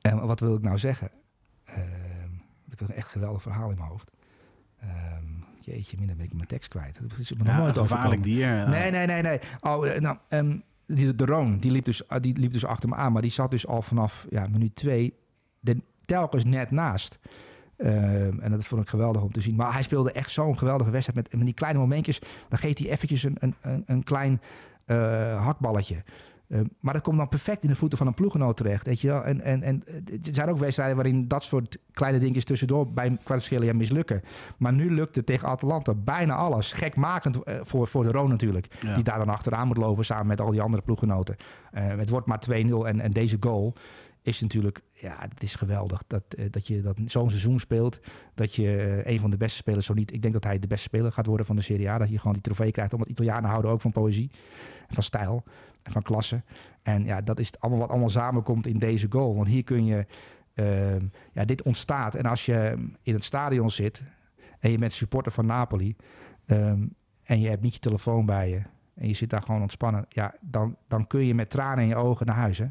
en 0.00 0.26
wat 0.26 0.40
wil 0.40 0.54
ik 0.54 0.62
nou 0.62 0.78
zeggen? 0.78 1.10
Ik 2.70 2.78
heb 2.78 2.88
een 2.88 2.94
echt 2.94 3.08
geweldig 3.08 3.42
verhaal 3.42 3.70
in 3.70 3.76
mijn 3.76 3.88
hoofd. 3.88 4.10
Ehm, 4.80 5.24
jeetje, 5.60 5.96
minder 5.98 6.16
ben 6.16 6.24
ik 6.24 6.34
mijn 6.34 6.46
tekst 6.48 6.68
kwijt. 6.68 6.98
Dat 7.08 7.18
is 7.18 7.32
me 7.32 7.44
nog 7.44 7.56
nooit 7.56 7.78
overkomen. 7.78 8.22
dier. 8.22 8.46
ja. 8.46 8.68
Nee, 8.68 8.90
nee, 8.90 9.06
nee, 9.06 9.22
nee. 9.22 9.40
Oh, 9.60 9.88
eh, 9.88 10.00
nou, 10.00 10.16
ehm, 10.28 10.56
die, 10.86 11.14
de 11.14 11.24
Roon, 11.24 11.58
die 11.58 11.70
liep, 11.70 11.84
dus, 11.84 12.08
ah, 12.08 12.22
die 12.22 12.38
liep 12.38 12.52
dus 12.52 12.64
achter 12.64 12.88
me 12.88 12.94
aan. 12.94 13.12
Maar 13.12 13.22
die 13.22 13.30
zat 13.30 13.50
dus 13.50 13.66
al 13.66 13.82
vanaf 13.82 14.26
ja, 14.30 14.46
minuut 14.46 14.76
twee 14.76 15.14
telkens 16.08 16.44
net 16.44 16.70
naast. 16.70 17.18
Ehm, 17.76 18.40
en 18.40 18.50
dat 18.50 18.64
vond 18.64 18.82
ik 18.82 18.88
geweldig 18.88 19.22
om 19.22 19.32
te 19.32 19.40
zien. 19.40 19.54
Maar 19.54 19.72
hij 19.72 19.82
speelde 19.82 20.12
echt 20.12 20.30
zo'n 20.30 20.58
geweldige 20.58 20.90
wedstrijd. 20.90 21.22
Met, 21.22 21.36
met 21.36 21.44
die 21.44 21.54
kleine 21.54 21.78
momentjes, 21.78 22.20
dan 22.48 22.58
geeft 22.58 22.78
hij 22.78 22.90
eventjes 22.90 23.22
een, 23.22 23.36
een, 23.38 23.54
een, 23.60 23.82
een 23.86 24.04
klein 24.04 24.40
eh, 24.84 25.44
hakballetje. 25.44 26.02
Ehm, 26.48 26.64
maar 26.80 26.94
dat 26.94 27.02
komt 27.02 27.16
dan 27.16 27.28
perfect 27.28 27.62
in 27.62 27.68
de 27.68 27.76
voeten 27.76 27.98
van 27.98 28.06
een 28.06 28.14
ploeggenoot 28.14 28.56
terecht. 28.56 28.86
Weet 28.86 29.00
je 29.00 29.08
wel? 29.08 29.24
En, 29.24 29.40
en, 29.40 29.62
en 29.62 29.82
eh, 29.86 29.94
er 29.94 30.34
zijn 30.34 30.48
ook 30.48 30.58
wedstrijden 30.58 30.96
waarin 30.96 31.28
dat 31.28 31.42
soort 31.42 31.78
kleine 31.92 32.18
dingetjes 32.18 32.44
tussendoor 32.44 32.92
bij 32.92 33.16
Kvaratskhelia 33.24 33.72
mislukken. 33.72 34.22
Maar 34.58 34.72
nu 34.72 34.94
lukt 34.94 35.14
het 35.14 35.26
tegen 35.26 35.48
Atalanta 35.48 35.94
bijna 35.94 36.34
alles. 36.34 36.72
Gekmakend 36.72 37.42
eh, 37.42 37.60
voor, 37.62 37.86
voor 37.86 38.04
de 38.04 38.10
Roon 38.10 38.28
natuurlijk. 38.28 38.66
Ja. 38.80 38.94
Die 38.94 39.04
daar 39.04 39.18
dan 39.18 39.28
achteraan 39.28 39.66
moet 39.66 39.76
lopen 39.76 40.04
samen 40.04 40.26
met 40.26 40.40
al 40.40 40.50
die 40.50 40.62
andere 40.62 40.82
ploeggenoten. 40.82 41.36
Eh, 41.70 41.86
het 41.86 42.08
wordt 42.08 42.26
maar 42.26 42.42
2-0 42.50 42.52
en, 42.52 43.00
en 43.00 43.10
deze 43.10 43.36
goal 43.40 43.74
is 44.22 44.40
natuurlijk... 44.40 44.80
Ja, 44.92 45.16
het 45.18 45.42
is 45.42 45.54
geweldig 45.54 46.02
dat, 46.06 46.22
dat 46.50 46.66
je 46.66 46.80
dat 46.80 46.96
zo'n 47.06 47.28
seizoen 47.28 47.58
speelt. 47.58 48.00
Dat 48.34 48.54
je 48.54 49.00
een 49.04 49.20
van 49.20 49.30
de 49.30 49.36
beste 49.36 49.56
spelers, 49.56 49.86
zo 49.86 49.94
niet... 49.94 50.12
Ik 50.12 50.22
denk 50.22 50.34
dat 50.34 50.44
hij 50.44 50.58
de 50.58 50.66
beste 50.66 50.84
speler 50.84 51.12
gaat 51.12 51.26
worden 51.26 51.46
van 51.46 51.56
de 51.56 51.62
Serie 51.62 51.90
A. 51.90 51.98
Dat 51.98 52.08
je 52.08 52.18
gewoon 52.18 52.32
die 52.32 52.42
trofee 52.42 52.70
krijgt. 52.70 52.92
Omdat 52.92 53.08
Italianen 53.08 53.50
houden 53.50 53.70
ook 53.70 53.80
van 53.80 53.92
poëzie. 53.92 54.30
Van 54.88 55.02
stijl. 55.02 55.44
Van 55.90 56.02
klasse. 56.02 56.42
En 56.82 57.04
ja, 57.04 57.20
dat 57.20 57.38
is 57.38 57.46
het 57.46 57.60
allemaal 57.60 57.80
wat 57.80 57.90
allemaal 57.90 58.08
samenkomt 58.08 58.66
in 58.66 58.78
deze 58.78 59.06
goal. 59.10 59.34
Want 59.34 59.48
hier 59.48 59.64
kun 59.64 59.84
je... 59.84 60.06
ehm, 60.54 61.06
ja, 61.32 61.44
dit 61.44 61.62
ontstaat. 61.62 62.14
En 62.14 62.26
als 62.26 62.46
je 62.46 62.88
in 63.02 63.14
het 63.14 63.24
stadion 63.24 63.70
zit... 63.70 64.02
en 64.60 64.70
je 64.70 64.78
bent 64.78 64.92
supporter 64.92 65.32
van 65.32 65.46
Napoli... 65.46 65.96
ehm, 66.46 66.86
en 67.22 67.40
je 67.40 67.48
hebt 67.48 67.62
niet 67.62 67.74
je 67.74 67.80
telefoon 67.80 68.26
bij 68.26 68.48
je... 68.48 68.62
en 68.94 69.08
je 69.08 69.14
zit 69.14 69.30
daar 69.30 69.42
gewoon 69.42 69.60
ontspannen... 69.60 70.04
ja, 70.08 70.34
dan, 70.40 70.76
dan 70.88 71.06
kun 71.06 71.24
je 71.24 71.34
met 71.34 71.50
tranen 71.50 71.82
in 71.82 71.88
je 71.88 71.96
ogen 71.96 72.26
naar 72.26 72.36
huis, 72.36 72.58
hè? 72.58 72.66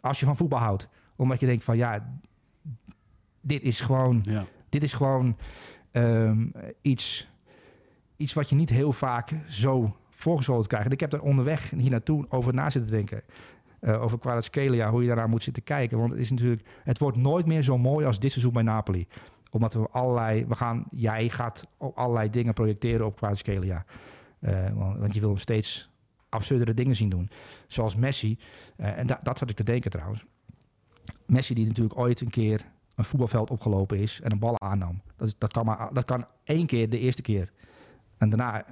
Als 0.00 0.20
je 0.20 0.26
van 0.26 0.36
voetbal 0.36 0.58
houdt. 0.58 0.88
Omdat 1.16 1.40
je 1.40 1.46
denkt 1.46 1.64
van, 1.64 1.76
ja... 1.76 2.18
dit 3.40 3.62
is 3.62 3.80
gewoon... 3.80 4.18
Ja. 4.22 4.44
Dit 4.68 4.82
is 4.82 4.92
gewoon 4.92 5.36
ehm, 5.90 6.46
iets, 6.80 7.28
iets 8.16 8.32
wat 8.32 8.48
je 8.48 8.54
niet 8.54 8.68
heel 8.70 8.92
vaak 8.92 9.30
zo 9.46 9.96
voorgeschoten 10.20 10.68
krijgt. 10.68 10.86
En 10.86 10.92
ik 10.92 11.00
heb 11.00 11.12
er 11.12 11.22
onderweg 11.22 11.70
hier 11.70 11.90
naartoe 11.90 12.26
over 12.28 12.54
na 12.54 12.70
zitten 12.70 12.90
denken. 12.90 13.22
Eh, 13.80 14.02
over 14.02 14.18
Kvaratskhelia, 14.18 14.90
hoe 14.90 15.00
je 15.00 15.06
daarnaar 15.06 15.28
moet 15.28 15.42
zitten 15.42 15.62
kijken. 15.62 15.98
Want 15.98 16.10
het 16.10 16.20
is 16.20 16.30
natuurlijk, 16.30 16.62
het 16.84 16.98
wordt 16.98 17.16
nooit 17.16 17.46
meer 17.46 17.62
zo 17.62 17.78
mooi 17.78 18.06
als 18.06 18.18
dit 18.18 18.30
seizoen 18.30 18.52
bij 18.52 18.62
Napoli. 18.62 19.06
Omdat 19.50 19.74
we 19.74 19.88
allerlei, 19.90 20.46
we 20.46 20.54
gaan, 20.54 20.84
jij 20.90 21.28
gaat 21.28 21.66
allerlei 21.94 22.30
dingen 22.30 22.54
projecteren 22.54 23.06
op 23.06 23.16
Kvaratskhelia. 23.16 23.84
Eh, 24.40 24.70
want, 24.74 24.98
want 24.98 25.14
je 25.14 25.20
wil 25.20 25.28
hem 25.28 25.38
steeds 25.38 25.90
absurdere 26.28 26.74
dingen 26.74 26.96
zien 26.96 27.08
doen. 27.08 27.30
Zoals 27.66 27.96
Messi. 27.96 28.38
Eh, 28.76 28.98
en 28.98 29.06
da- 29.06 29.20
dat 29.22 29.38
zat 29.38 29.50
ik 29.50 29.56
te 29.56 29.64
denken 29.64 29.90
trouwens. 29.90 30.24
Messi 31.26 31.54
die 31.54 31.66
natuurlijk 31.66 31.98
ooit 31.98 32.20
een 32.20 32.30
keer 32.30 32.64
een 32.94 33.04
voetbalveld 33.04 33.50
opgelopen 33.50 33.98
is 33.98 34.20
en 34.20 34.32
een 34.32 34.38
bal 34.38 34.60
aannam. 34.60 35.00
Dat, 35.16 35.34
dat, 35.38 35.52
kan 35.52 35.64
maar, 35.64 35.88
dat 35.92 36.04
kan 36.04 36.26
één 36.44 36.66
keer 36.66 36.90
de 36.90 36.98
eerste 36.98 37.22
keer. 37.22 37.52
En 38.16 38.28
daarna 38.28 38.64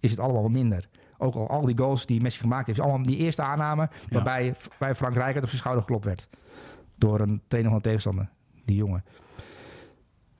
is 0.00 0.10
het 0.10 0.20
allemaal 0.20 0.42
wat 0.42 0.50
minder. 0.50 0.88
Ook 1.18 1.34
al 1.34 1.48
al 1.48 1.60
die 1.66 1.78
goals 1.78 2.06
die 2.06 2.20
Messi 2.20 2.40
gemaakt 2.40 2.66
heeft, 2.66 2.80
allemaal 2.80 3.02
die 3.02 3.16
eerste 3.16 3.42
aanname 3.42 3.88
waarbij 4.10 4.54
bij 4.78 4.94
Frank 4.94 5.14
Rijkaard 5.14 5.42
op 5.42 5.48
zijn 5.48 5.60
schouder 5.60 5.82
geklopt 5.84 6.04
werd. 6.04 6.28
Door 6.94 7.20
een 7.20 7.42
trainer 7.48 7.72
van 7.72 7.80
de 7.82 7.86
tegenstander, 7.88 8.30
die 8.64 8.76
jongen. 8.76 9.04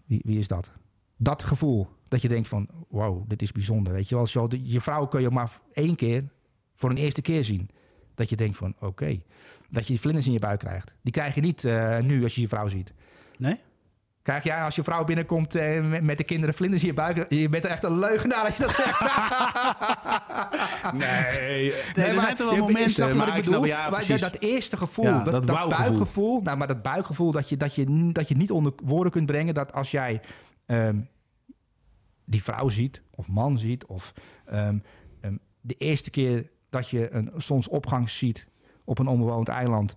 Wie, 0.07 0.21
wie 0.25 0.39
is 0.39 0.49
dat? 0.49 0.71
Dat 1.17 1.43
gevoel 1.43 1.89
dat 2.09 2.23
je 2.23 2.29
denkt 2.29 2.49
van, 2.49 2.69
wow, 2.89 3.25
dit 3.29 3.43
is 3.43 3.53
bijzonder. 3.53 3.93
Weet 3.93 4.09
je 4.09 4.15
wel, 4.15 4.27
zo, 4.27 4.47
de- 4.47 4.69
je 4.71 4.81
vrouw 4.81 5.07
kun 5.07 5.21
je 5.21 5.31
maar 5.31 5.61
één 5.73 5.95
keer 5.97 6.25
voor 6.75 6.91
een 6.91 6.97
eerste 6.97 7.23
keer 7.23 7.45
zien. 7.45 7.69
Dat 8.15 8.29
je 8.29 8.37
denkt 8.37 8.57
van, 8.57 8.75
oké. 8.81 9.21
Dat 9.71 9.83
je 9.87 9.93
die 9.93 10.01
vlinders 10.01 10.27
in 10.27 10.33
je 10.33 10.39
buik 10.39 10.59
krijgt. 10.59 10.95
Die 11.03 11.13
krijg 11.13 11.35
je 11.35 11.41
niet 11.41 11.65
eh, 11.65 11.99
nu 12.01 12.23
als 12.23 12.35
je 12.35 12.41
je 12.41 12.49
vrouw 12.49 12.69
ziet. 12.69 12.93
Nee? 13.39 13.61
Krijg 14.29 14.45
jij 14.45 14.63
als 14.63 14.75
je 14.75 14.83
vrouw 14.83 15.05
binnenkomt 15.05 15.55
eh, 15.55 15.81
met, 15.83 16.03
met 16.03 16.19
de 16.19 16.25
kinderen 16.25 16.55
vlinders 16.55 16.83
in 16.83 16.89
je 16.89 16.95
buik? 16.95 17.27
Je 17.29 17.49
bent 17.49 17.65
echt 17.65 17.83
een 17.83 17.99
leugenaar 17.99 18.45
als 18.45 18.55
je 18.57 18.63
dat 18.63 18.75
zegt. 18.75 19.01
Nee, 20.93 21.73
Nee, 21.95 22.07
er 22.07 22.15
maar 22.15 22.25
zijn 22.25 22.37
toch 22.37 22.47
wel 22.47 22.55
je- 22.55 22.61
momenten. 22.61 22.91
snap 22.91 23.09
je 23.09 23.15
wat 23.15 23.27
maar 23.27 23.37
ik 23.39 23.45
bedoel? 23.45 23.65
ja, 23.65 23.81
Maar 23.91 23.91
precies. 24.05 24.21
dat, 24.21 24.37
eerste 24.39 24.77
gevoel, 24.77 25.05
Ja, 25.05 25.23
dat, 25.23 25.33
dat 25.33 25.47
dat, 25.47 25.57
wauwgevoel. 25.57 25.87
buikgevoel, 25.87 26.41
nou, 26.43 26.57
maar 26.57 26.67
dat 26.67 26.83
buikgevoel 26.83 27.31
dat 27.33 27.49
je, 27.49 27.57
dat, 27.57 27.75
je, 27.75 28.11
dat 28.13 28.29
je 28.29 28.37
niet 28.37 28.51
onder 28.51 28.73
woorden 28.85 29.13
kunt 29.13 29.27
brengen, 29.27 29.55
dat 29.55 29.73
als 29.73 29.91
jij 29.91 30.21
ehm, 30.67 30.97
die 32.25 32.43
vrouw 32.43 32.69
ziet, 32.69 33.03
of 33.15 33.29
man 33.29 33.59
ziet, 33.59 33.87
of 33.87 34.13
ehm, 34.47 34.79
ehm, 35.21 35.37
de 35.61 35.75
eerste 35.75 36.11
keer 36.11 36.51
dat 36.71 36.89
je 36.89 37.13
een 37.13 37.31
zonsopgang 37.37 38.11
ziet 38.11 38.47
op 38.85 38.99
een 38.99 39.07
onbewoond 39.07 39.49
eiland, 39.49 39.97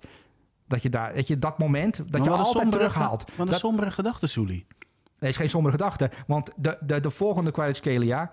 dat 0.72 0.82
je 0.82 0.90
daar, 0.90 1.16
dat 1.16 1.28
je 1.28 1.40
dat 1.40 1.58
moment, 1.60 1.98
dat 2.12 2.24
je 2.24 2.30
altijd 2.30 2.48
sombere 2.48 2.78
terughaalt. 2.78 3.24
Wat 3.30 3.46
een 3.46 3.52
Dat- 3.52 3.60
sombere 3.60 3.92
gedachte, 3.92 4.28
Soelie. 4.28 4.66
Nee, 5.20 5.30
is 5.30 5.38
geen 5.38 5.50
sombere 5.50 5.72
gedachte. 5.78 6.12
Want 6.28 6.52
de, 6.56 6.78
de, 6.82 7.00
de 7.00 7.10
volgende 7.10 7.52
Kvaratskhelia, 7.52 8.32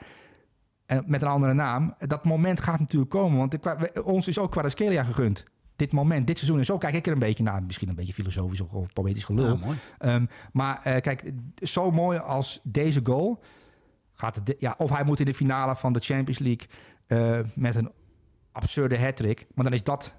en 0.87 1.05
met 1.07 1.23
een 1.23 1.29
andere 1.29 1.53
naam, 1.55 1.95
dat 1.99 2.25
moment 2.25 2.61
gaat 2.61 2.81
natuurlijk 2.81 3.11
komen. 3.11 3.39
Want 3.39 3.51
de, 3.51 4.03
ons 4.05 4.29
is 4.29 4.39
ook 4.39 4.51
Kvaratskhelia 4.51 5.05
gegund. 5.05 5.45
Dit 5.77 5.93
moment, 5.93 6.27
dit 6.27 6.37
seizoen. 6.39 6.59
En 6.59 6.65
zo 6.65 6.79
kijk 6.79 6.95
ik 6.95 7.07
er 7.07 7.13
een 7.13 7.19
beetje 7.19 7.43
naar. 7.43 7.63
Misschien 7.63 7.89
een 7.89 7.95
beetje 7.95 8.13
filosofisch 8.13 8.61
of, 8.61 8.93
poëtisch 8.93 9.25
gelul. 9.25 9.47
Ja, 9.47 9.55
mooi. 9.55 9.77
Ehm, 9.99 10.27
maar 10.53 10.81
eh, 10.83 11.01
kijk, 11.01 11.33
zo 11.63 11.91
mooi 11.91 12.19
als 12.19 12.61
deze 12.63 13.01
goal... 13.03 13.43
Gaat 14.15 14.35
het, 14.35 14.55
ja, 14.59 14.75
of 14.79 14.91
hij 14.91 15.05
moet 15.05 15.21
in 15.21 15.27
de 15.27 15.35
finale 15.35 15.77
van 15.77 15.93
de 15.93 16.01
Champions 16.01 16.39
League... 16.39 16.67
eh, 17.07 17.47
met 17.55 17.75
een 17.75 17.91
absurde 18.53 18.99
hat-trick. 18.99 19.47
Maar 19.55 19.65
dan 19.65 19.75
is 19.75 19.83
dat 19.83 20.15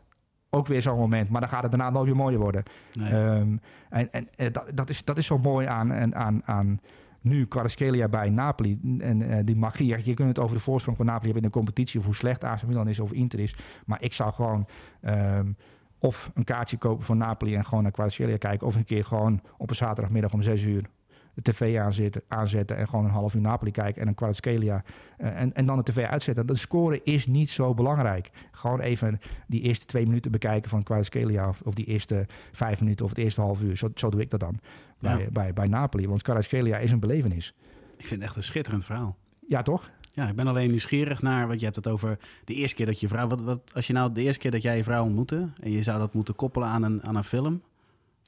ook 0.50 0.68
weer 0.68 0.82
zo'n 0.82 0.98
moment. 0.98 1.30
Maar 1.30 1.42
dan 1.42 1.50
gaat 1.50 1.62
het 1.62 1.72
daarna 1.72 1.92
wel 1.92 2.06
weer 2.06 2.16
mooier 2.16 2.40
worden. 2.40 2.64
Nee. 2.94 3.12
Ehm, 3.12 3.58
en 3.90 4.12
en 4.12 4.28
eh, 4.36 4.54
dat, 4.54 4.72
dat, 4.74 4.90
is, 4.90 5.04
dat 5.04 5.18
is 5.18 5.26
zo 5.26 5.38
mooi 5.38 5.68
aan, 5.68 5.94
aan, 5.94 6.16
aan, 6.16 6.42
aan 6.46 6.80
nu 7.22 7.46
Kvaratskhelia 7.46 8.08
bij 8.08 8.30
Napoli. 8.30 8.80
En 9.00 9.30
eh, 9.30 9.40
die 9.46 9.56
magie. 9.56 10.06
Je 10.06 10.14
kunt 10.14 10.28
het 10.28 10.40
over 10.40 10.56
de 10.56 10.62
voorsprong 10.62 10.98
van 10.98 11.06
Napoli 11.06 11.26
hebben 11.26 11.44
in 11.44 11.50
de 11.50 11.58
competitie... 11.58 12.00
of 12.00 12.06
hoe 12.06 12.16
slecht 12.16 12.44
AC 12.44 12.64
Milan 12.64 12.88
is 12.88 13.00
of 13.00 13.12
Inter 13.12 13.40
is. 13.40 13.56
Maar 13.86 14.02
ik 14.02 14.14
zou 14.14 14.34
gewoon... 14.34 14.68
ehm, 15.02 15.52
of 16.02 16.32
een 16.34 16.44
kaartje 16.44 16.78
kopen 16.78 17.06
voor 17.06 17.16
Napoli 17.16 17.56
en 17.56 17.66
gewoon 17.66 17.84
naar 17.84 17.92
Kvaratskhelia 17.92 18.38
kijken... 18.38 18.68
of 18.68 18.76
een 18.76 18.86
keer 18.86 19.06
gewoon 19.06 19.42
op 19.58 19.70
een 19.70 19.76
zaterdagmiddag 19.76 20.34
om 20.34 20.42
6 20.42 20.64
uur 20.64 20.90
de 21.44 21.52
tv 21.52 21.78
aanzetten, 21.78 22.22
aanzetten 22.28 22.78
en 22.78 22.88
gewoon 22.88 23.06
een 23.06 23.12
half 23.12 23.36
uur 23.36 23.42
Napoli 23.42 23.72
kijken 23.72 24.02
en 24.02 24.08
een 24.08 24.16
Kvaratskhelia 24.16 24.84
uh, 25.18 25.42
en, 25.42 25.54
en 25.54 25.66
dan 25.66 25.78
de 25.78 25.84
tv 25.84 26.06
uitzetten. 26.06 26.48
De 26.48 26.56
score 26.56 27.02
is 27.04 27.28
niet 27.28 27.50
zo 27.50 27.74
belangrijk. 27.74 28.30
Gewoon 28.52 28.80
even 28.80 29.20
die 29.48 29.62
eerste 29.62 29.86
twee 29.86 30.06
minuten 30.06 30.32
bekijken 30.32 30.70
van 30.70 30.84
Kvaratskhelia 30.84 31.50
of, 31.50 31.62
of 31.64 31.74
die 31.74 31.86
eerste 31.86 32.26
vijf 32.52 32.80
minuten 32.80 33.06
of 33.06 33.12
het 33.12 33.20
eerste 33.20 33.42
half 33.42 33.62
uur. 33.62 33.78
Zo, 33.78 33.90
zo 33.96 34.10
doe 34.10 34.22
ik 34.22 34.30
dat 34.30 34.40
dan 34.40 34.60
Ja. 35.00 35.16
bij, 35.16 35.30
bij, 35.32 35.54
bij 35.54 35.68
Napoli. 35.68 36.08
Want 36.08 36.22
Kvaratskhelia 36.22 36.78
is 36.78 36.92
een 36.92 37.00
belevenis. 37.00 37.54
Ik 37.98 38.08
vind 38.08 38.20
het 38.22 38.30
echt 38.30 38.36
een 38.36 38.44
schitterend 38.44 38.86
verhaal. 38.86 39.18
Ja, 39.48 39.62
toch? 39.62 39.90
Ja, 40.14 40.28
ik 40.28 40.36
ben 40.36 40.48
alleen 40.48 40.70
nieuwsgierig 40.70 41.22
naar, 41.22 41.48
want 41.48 41.60
je 41.60 41.66
hebt 41.66 41.78
het 41.78 41.88
over 41.88 42.18
de 42.46 42.54
eerste 42.54 42.76
keer 42.76 42.86
dat 42.86 43.00
je 43.00 43.08
vrouw... 43.08 43.28
Wat, 43.28 43.42
wat, 43.42 43.62
als 43.74 43.88
je 43.88 43.94
nou 43.94 44.14
de 44.14 44.22
eerste 44.22 44.40
keer 44.40 44.52
dat 44.52 44.62
jij 44.62 44.78
je 44.78 44.84
vrouw 44.84 45.04
ontmoette... 45.04 45.50
en 45.60 45.72
je 45.72 45.84
zou 45.84 46.00
dat 46.00 46.14
moeten 46.14 46.36
koppelen 46.36 46.68
aan 46.68 46.84
een, 46.84 47.04
aan 47.04 47.16
een 47.16 47.24
film... 47.24 47.62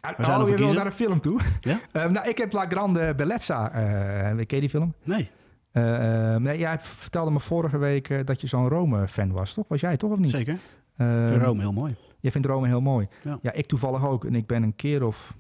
Oh, 0.01 0.25
zou 0.25 0.49
je 0.49 0.57
wil 0.57 0.73
naar 0.73 0.85
een 0.85 0.91
film 0.91 1.19
toe? 1.19 1.39
Ja? 1.61 1.79
Eh, 1.91 2.09
nou, 2.09 2.29
ik 2.29 2.37
heb 2.37 2.53
La 2.53 2.65
Grande 2.67 3.15
Bellezza. 3.15 3.71
eh 3.71 4.35
ken 4.35 4.45
je 4.47 4.59
die 4.59 4.69
film? 4.69 4.93
Nee, 5.03 5.29
eh, 5.71 6.35
nee, 6.35 6.57
jij 6.57 6.79
vertelde 6.79 7.31
me 7.31 7.39
vorige 7.39 7.77
week 7.77 8.25
dat 8.27 8.41
je 8.41 8.47
zo'n 8.47 8.67
Rome-fan 8.69 9.31
was, 9.31 9.53
toch? 9.53 9.65
Was 9.67 9.81
jij 9.81 9.97
toch 9.97 10.11
of 10.11 10.19
niet? 10.19 10.31
zeker. 10.31 10.53
Ik 10.53 11.05
vind 11.27 11.41
Rome 11.41 11.61
heel 11.61 11.73
mooi. 11.73 11.95
Je 12.19 12.31
vindt 12.31 12.47
Rome 12.47 12.67
heel 12.67 12.81
mooi. 12.81 13.07
Ja. 13.41 13.51
ik 13.53 13.65
toevallig 13.65 14.07
ook. 14.07 14.25
En 14.25 14.35
ik 14.35 14.47
ben 14.47 14.63
een 14.63 14.75
keer 14.75 15.03
of 15.03 15.33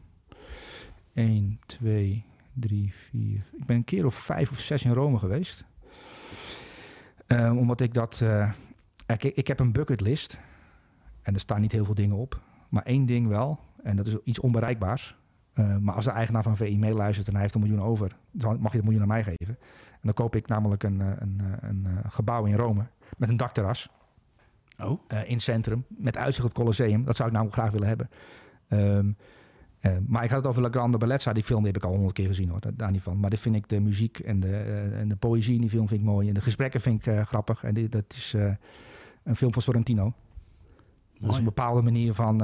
1, 1.13 1.59
2, 1.65 2.25
3, 2.53 2.93
4. 2.93 3.43
Ik 3.57 3.65
ben 3.65 3.75
een 3.75 3.83
keer 3.83 4.05
of 4.05 4.15
vijf 4.15 4.51
of 4.51 4.59
zes 4.59 4.83
in 4.83 4.93
Rome 4.93 5.17
geweest. 5.17 5.63
Eh, 7.27 7.57
omdat 7.57 7.81
ik 7.81 7.93
dat. 7.93 8.23
ik, 9.05 9.23
ik 9.23 9.47
heb 9.47 9.59
een 9.59 9.71
bucketlist. 9.71 10.39
En 11.21 11.33
er 11.33 11.39
staan 11.39 11.61
niet 11.61 11.71
heel 11.71 11.85
veel 11.85 11.95
dingen 11.95 12.15
op. 12.15 12.39
Maar 12.69 12.83
één 12.83 13.05
ding 13.05 13.27
wel. 13.27 13.59
En 13.83 13.95
dat 13.95 14.05
is 14.05 14.17
iets 14.23 14.39
onbereikbaars. 14.39 15.19
Eh, 15.53 15.77
maar 15.77 15.95
als 15.95 16.05
de 16.05 16.11
eigenaar 16.11 16.43
van 16.43 16.57
VI 16.57 16.77
meeluistert 16.77 17.27
en 17.27 17.33
hij 17.33 17.41
heeft 17.41 17.55
een 17.55 17.61
miljoen 17.61 17.81
over, 17.81 18.17
dan 18.31 18.59
mag 18.59 18.71
je 18.71 18.77
het 18.77 18.85
miljoen 18.85 19.01
aan 19.01 19.07
mij 19.07 19.23
geven. 19.23 19.57
En 19.91 20.07
dan 20.07 20.13
koop 20.13 20.35
ik 20.35 20.47
namelijk 20.47 20.83
een, 20.83 21.01
eh, 21.01 21.07
een, 21.15 21.41
eh, 21.41 21.69
een, 21.69 21.87
gebouw 22.11 22.45
in 22.45 22.55
Rome 22.55 22.85
met 23.17 23.29
een 23.29 23.37
dakterras 23.37 23.89
Oh, 24.77 25.01
in 25.25 25.33
het 25.33 25.41
centrum. 25.41 25.85
Met 25.87 26.17
uitzicht 26.17 26.45
op 26.45 26.49
het 26.49 26.59
Colosseum. 26.59 27.05
Dat 27.05 27.15
zou 27.15 27.27
ik 27.27 27.33
namelijk 27.33 27.59
graag 27.59 27.71
willen 27.71 27.87
hebben. 27.87 28.09
Ehm, 28.67 29.11
eh, 29.79 29.91
maar 30.07 30.23
ik 30.23 30.29
had 30.29 30.39
het 30.39 30.47
over 30.47 30.61
La 30.61 30.69
Grande 30.69 30.97
Bellezza. 30.97 31.33
Die 31.33 31.43
film 31.43 31.63
die 31.63 31.71
heb 31.71 31.83
ik 31.83 31.83
al 31.83 31.91
honderd 31.91 32.13
keer 32.13 32.27
gezien 32.27 32.49
hoor. 32.49 32.59
Daar, 32.73 32.91
niet 32.91 33.01
van. 33.01 33.19
Maar 33.19 33.29
dit 33.29 33.39
vind 33.39 33.55
ik 33.55 33.69
de 33.69 33.79
muziek 33.79 34.19
en 34.19 34.39
de, 34.39 34.57
en 34.93 35.07
de 35.07 35.15
poëzie 35.15 35.55
in 35.55 35.61
die 35.61 35.69
film 35.69 35.87
vind 35.87 35.99
ik 35.99 36.05
mooi. 36.05 36.27
En 36.27 36.33
de 36.33 36.41
gesprekken 36.41 36.81
vind 36.81 37.05
ik 37.05 37.13
grappig. 37.13 37.63
En 37.63 37.73
dit, 37.73 37.91
dat 37.91 38.13
is 38.15 38.35
een 39.23 39.35
film 39.35 39.53
van 39.53 39.61
Sorrentino. 39.61 40.13
Dat 41.19 41.31
is 41.31 41.37
een 41.37 41.43
bepaalde 41.43 41.81
manier 41.81 42.13
van... 42.13 42.41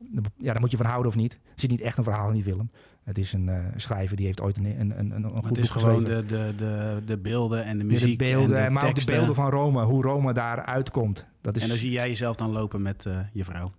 eh, 0.00 0.22
ja, 0.36 0.52
daar 0.52 0.60
moet 0.60 0.70
je 0.70 0.76
van 0.76 0.86
houden 0.86 1.10
of 1.10 1.16
niet. 1.16 1.32
Er 1.32 1.38
zit 1.54 1.70
niet 1.70 1.80
echt 1.80 1.98
een 1.98 2.04
verhaal 2.04 2.28
in 2.28 2.34
die 2.34 2.42
film. 2.42 2.70
Het 3.04 3.18
is 3.18 3.32
een 3.32 3.48
eh, 3.48 3.64
schrijver 3.76 4.16
die 4.16 4.26
heeft 4.26 4.40
ooit 4.40 4.56
een, 4.56 4.80
een, 4.80 4.98
een, 4.98 5.12
een 5.12 5.30
goed 5.30 5.44
het 5.44 5.58
is 5.58 5.68
boek 5.68 5.80
gewoon 5.80 6.04
de, 6.04 6.26
de, 6.26 6.52
de, 6.56 7.02
de 7.04 7.18
beelden 7.18 7.64
en 7.64 7.78
de 7.78 7.84
muziek 7.84 8.18
de 8.18 8.24
beelden, 8.24 8.56
en 8.58 8.64
de 8.64 8.70
maar 8.70 8.82
ook 8.82 8.88
de 8.88 8.94
teksten. 8.94 9.14
beelden 9.14 9.34
van 9.34 9.50
Rome. 9.50 9.84
Hoe 9.84 10.02
Rome 10.02 10.32
daar 10.32 10.64
uitkomt. 10.64 11.26
Dat 11.40 11.56
is, 11.56 11.62
En 11.62 11.68
dan 11.68 11.78
zie 11.78 11.90
jij 11.90 12.08
jezelf 12.08 12.36
dan 12.36 12.50
lopen 12.50 12.82
met 12.82 13.06
eh, 13.06 13.18
je 13.32 13.44
vrouw. 13.44 13.72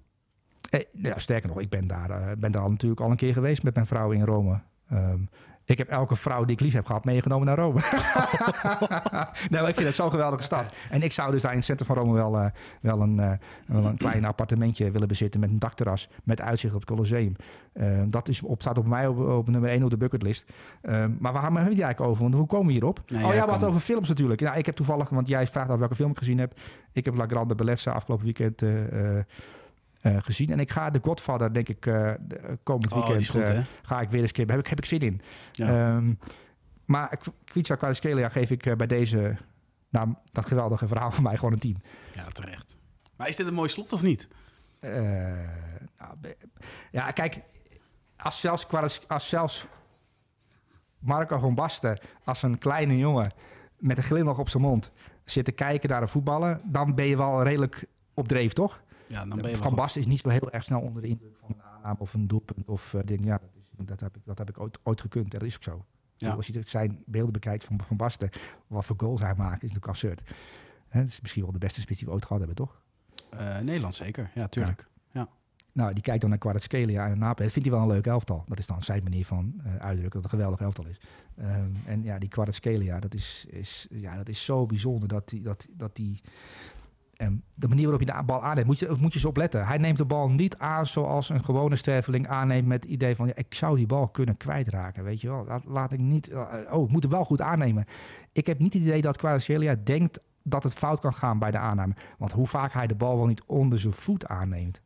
Eh, 0.70 0.82
ja, 0.94 1.20
sterker 1.20 1.50
nog, 1.50 1.60
ik 1.60 1.70
ben 1.70 1.88
daar, 1.88 2.10
eh, 2.10 2.38
ben 2.38 2.52
daar 2.52 2.70
natuurlijk 2.70 3.02
al 3.02 3.12
een 3.12 3.18
keer 3.18 3.34
geweest 3.34 3.64
met 3.64 3.74
mijn 3.74 3.86
vrouw 3.86 4.12
in 4.12 4.24
Rome. 4.24 4.62
Ehm, 4.90 5.20
ik 5.70 5.78
heb 5.78 5.88
elke 5.88 6.16
vrouw 6.16 6.46
die 6.46 6.56
ik 6.56 6.62
lief 6.62 6.74
heb 6.74 6.86
gehad 6.86 7.06
meegenomen 7.06 7.48
naar 7.48 7.58
Rome. 7.58 7.80
nou, 9.54 9.68
ik 9.68 9.76
vind 9.76 9.88
het 9.88 9.96
zo'n 9.96 10.10
geweldige 10.10 10.44
stad. 10.44 10.74
En 10.90 11.02
ik 11.02 11.12
zou 11.12 11.32
dus 11.32 11.42
daar 11.42 11.52
in 11.52 11.58
het 11.58 11.66
centrum 11.66 11.88
van 11.88 11.98
Rome 11.98 12.14
wel, 12.14 12.38
eh, 12.38 12.46
wel, 12.82 13.02
een, 13.02 13.20
eh, 13.20 13.32
wel 13.68 13.86
een 13.86 13.98
klein 14.08 14.26
appartementje 14.26 14.92
willen 14.92 15.08
bezitten 15.08 15.40
met 15.40 15.50
een 15.50 15.60
dakterras 15.60 16.10
met 16.24 16.42
uitzicht 16.42 16.74
op 16.74 16.80
het 16.80 16.90
Colosseum. 16.90 17.36
Eh, 17.74 18.04
dat 18.08 18.28
is 18.28 18.42
op, 18.42 18.62
staat 18.62 18.78
op 18.78 18.86
mij 18.86 19.08
op, 19.08 19.20
op 19.20 19.50
nummer 19.50 19.70
1 19.70 19.84
op 19.84 19.90
de 19.90 19.98
bucketlist. 19.98 20.46
Maar 21.20 21.34
waar 21.34 21.42
hebben 21.42 21.64
we 21.64 21.70
het 21.70 21.80
eigenlijk 21.80 22.02
over? 22.02 22.22
Want 22.22 22.34
hoe 22.34 22.46
komen 22.46 22.68
we 22.68 22.72
hierop? 22.72 23.02
Nee, 23.08 23.26
oh 23.26 23.34
ja, 23.34 23.46
wat 23.46 23.64
over 23.64 23.80
films 23.80 24.10
natuurlijk. 24.10 24.42
Nou, 24.42 24.58
ik 24.58 24.66
heb 24.66 24.76
toevallig, 24.76 25.10
want 25.10 25.28
jij 25.28 25.48
vraagt 25.48 25.70
af 25.70 25.80
welke 25.80 25.96
film 25.96 26.12
ik 26.12 26.18
gezien 26.18 26.38
heb. 26.38 26.54
Ik 26.92 27.06
heb 27.06 27.16
La 27.16 27.26
Grande 27.28 27.56
Bellezza 27.56 27.92
afgelopen 27.92 28.26
weekend 28.26 28.62
eh, 30.02 30.18
gezien. 30.22 30.50
En 30.52 30.60
ik 30.60 30.72
ga 30.72 30.90
The 30.92 31.00
Godfather, 31.02 31.54
denk 31.54 31.70
ik, 31.70 31.86
eh, 31.86 32.12
de- 32.20 32.36
eh, 32.38 32.54
komend 32.64 32.92
Oh, 32.92 32.98
weekend 33.08 33.28
goed, 33.30 33.52
ga 33.82 34.02
ik 34.02 34.10
weer 34.10 34.22
eens 34.22 34.32
kippen. 34.32 34.56
Heb 34.56 34.64
ik, 34.64 34.70
heb 34.70 34.78
ik 34.80 34.86
zin 34.86 35.00
in. 35.00 35.22
Ja. 35.52 35.68
Ehm, 35.96 36.14
maar 36.86 37.18
Kwica 37.46 37.76
Kvaratskhelia 37.76 38.30
geef 38.30 38.50
ik 38.52 38.78
bij 38.78 38.88
deze, 38.88 39.36
nou, 39.90 40.14
dat 40.32 40.46
geweldige 40.46 40.88
verhaal 40.88 41.12
van 41.12 41.24
mij 41.24 41.36
gewoon 41.36 41.54
een 41.54 41.60
10. 41.60 41.84
ja, 42.14 42.24
terecht. 42.28 42.78
Maar 43.16 43.28
is 43.28 43.36
dit 43.36 43.48
een 43.48 43.54
mooi 43.54 43.70
slot 43.70 43.94
of 43.94 44.02
niet? 44.02 44.28
Nou, 44.82 46.18
ja, 46.92 47.12
kijk, 47.12 47.42
als 48.18 48.40
zelfs, 48.40 48.68
als 49.08 49.30
zelfs 49.30 49.66
Marco 51.00 51.40
van 51.40 51.56
Basten, 51.56 52.00
als 52.24 52.44
een 52.44 52.58
kleine 52.58 52.98
jongen 52.98 53.32
met 53.78 53.98
een 53.98 54.04
glimlach 54.04 54.38
op 54.38 54.50
zijn 54.50 54.64
mond, 54.64 54.92
zit 55.24 55.46
te 55.46 55.52
kijken 55.52 55.90
naar 55.90 56.02
een 56.02 56.08
voetballen, 56.08 56.62
dan 56.64 56.96
ben 56.96 57.06
je 57.06 57.18
wel 57.18 57.44
redelijk 57.44 57.86
op 58.14 58.28
dreef, 58.28 58.54
toch? 58.54 58.82
Ja, 59.10 59.26
dan 59.26 59.42
ben 59.42 59.50
je 59.50 59.58
Van. 59.58 59.76
Basten 59.76 60.02
is 60.02 60.08
niet 60.08 60.20
zo 60.20 60.30
heel 60.30 60.52
erg 60.52 60.64
snel 60.64 60.82
onder 60.82 61.02
de 61.02 61.08
indruk 61.08 61.38
van 61.38 61.50
een 61.50 61.62
aanname 61.62 62.00
of 62.00 62.14
een 62.14 62.28
doelpunt. 62.28 62.68
Of 62.68 62.96
ding. 63.06 63.26
Ja, 63.26 63.38
dat, 63.38 63.50
is, 63.54 63.86
dat, 63.86 64.00
heb 64.00 64.16
ik, 64.16 64.22
dat 64.26 64.38
heb 64.38 64.50
ik 64.50 64.60
ooit, 64.60 64.80
ooit 64.84 65.02
gekund. 65.02 65.32
Dat 65.32 65.44
is 65.44 65.56
ook 65.56 65.64
zo. 65.64 65.86
Ja. 66.18 66.34
Als 66.34 66.48
je 66.48 66.62
zijn 66.62 67.04
beelden 67.06 67.34
bekijkt 67.34 67.66
van 67.66 67.82
Van 67.88 67.98
Basten, 67.98 68.30
wat 68.68 68.86
voor 68.86 68.96
goals 69.00 69.22
hij 69.22 69.36
maakt, 69.36 69.64
is 69.64 69.72
natuurlijk 69.72 69.88
absurd. 69.88 70.32
Het 70.88 71.08
is 71.08 71.22
misschien 71.22 71.44
wel 71.44 71.52
de 71.52 71.60
beste 71.60 71.82
spits 71.82 72.00
die 72.00 72.08
we 72.08 72.14
ooit 72.14 72.26
gehad 72.26 72.40
hebben, 72.40 72.66
toch? 72.66 72.82
Eh, 73.30 73.60
Nederland 73.60 73.96
zeker, 73.96 74.32
ja, 74.34 74.48
tuurlijk. 74.48 74.90
Nou, 75.72 75.94
die 75.94 76.04
kijkt 76.04 76.22
dan 76.22 76.30
naar 76.30 76.40
Kvaratskhelia 76.40 77.08
en 77.08 77.20
Napoli. 77.20 77.44
Dat 77.44 77.52
vindt 77.52 77.70
hij 77.70 77.78
wel 77.78 77.88
een 77.88 77.94
leuk 77.94 78.08
elftal. 78.08 78.44
Dat 78.48 78.60
is 78.60 78.68
dan 78.68 78.84
zijn 78.84 79.04
manier 79.04 79.26
van 79.26 79.54
eh, 79.64 79.76
uitdrukken 79.76 80.22
dat 80.22 80.24
het 80.24 80.24
een 80.24 80.40
geweldig 80.40 80.60
elftal 80.60 80.86
is. 80.86 81.00
Ehm, 81.38 81.72
en 81.86 82.04
ja, 82.04 82.18
die 82.18 82.30
Kvaratskhelia, 82.30 83.00
dat 83.00 83.14
is, 83.14 83.46
is, 83.50 83.88
ja, 83.90 84.16
dat 84.16 84.30
is 84.30 84.46
zo 84.46 84.66
bijzonder 84.66 85.08
dat 85.08 85.30
die... 85.30 85.42
Dat, 85.42 85.68
dat 85.72 85.96
die 85.96 86.22
de 87.56 87.68
manier 87.68 87.84
waarop 87.90 88.08
je 88.08 88.14
de 88.16 88.24
bal 88.26 88.44
aanneemt, 88.44 88.68
moet 88.68 88.80
je, 88.80 88.88
moet 88.88 88.98
je 89.14 89.20
eens 89.20 89.26
opletten. 89.26 89.68
Hij 89.68 89.78
neemt 89.78 89.98
de 89.98 90.06
bal 90.06 90.30
niet 90.30 90.58
aan 90.58 90.86
zoals 90.86 91.30
een 91.30 91.44
gewone 91.44 91.76
sterveling 91.76 92.28
aanneemt 92.28 92.68
met 92.68 92.84
het 92.84 92.92
idee 92.92 93.16
van... 93.16 93.28
Ja, 93.28 93.36
ik 93.36 93.54
zou 93.54 93.76
die 93.76 93.86
bal 93.86 94.08
kunnen 94.08 94.38
kwijtraken, 94.38 95.04
weet 95.04 95.22
je 95.22 95.28
wel. 95.30 95.46
Laat, 95.48 95.64
laat 95.66 95.92
ik 95.92 96.00
niet... 96.00 96.30
eh, 96.30 96.42
oh, 96.72 96.84
ik 96.84 96.92
moet 96.92 97.04
hem 97.04 97.12
wel 97.12 97.24
goed 97.24 97.42
aannemen. 97.42 97.86
Ik 98.32 98.46
heb 98.48 98.60
niet 98.60 98.74
het 98.74 98.82
idee 98.82 99.02
dat 99.02 99.18
Kvaratskhelia 99.18 99.76
denkt 99.84 100.20
dat 100.44 100.64
het 100.64 100.74
fout 100.74 101.00
kan 101.00 101.14
gaan 101.14 101.40
bij 101.40 101.52
de 101.52 101.58
aanname. 101.58 101.94
Want 102.18 102.32
hoe 102.32 102.48
vaak 102.48 102.74
hij 102.74 102.88
de 102.88 102.96
bal 102.96 103.18
wel 103.18 103.28
niet 103.28 103.44
onder 103.46 103.80
zijn 103.80 103.94
voet 103.94 104.28
aanneemt. 104.28 104.82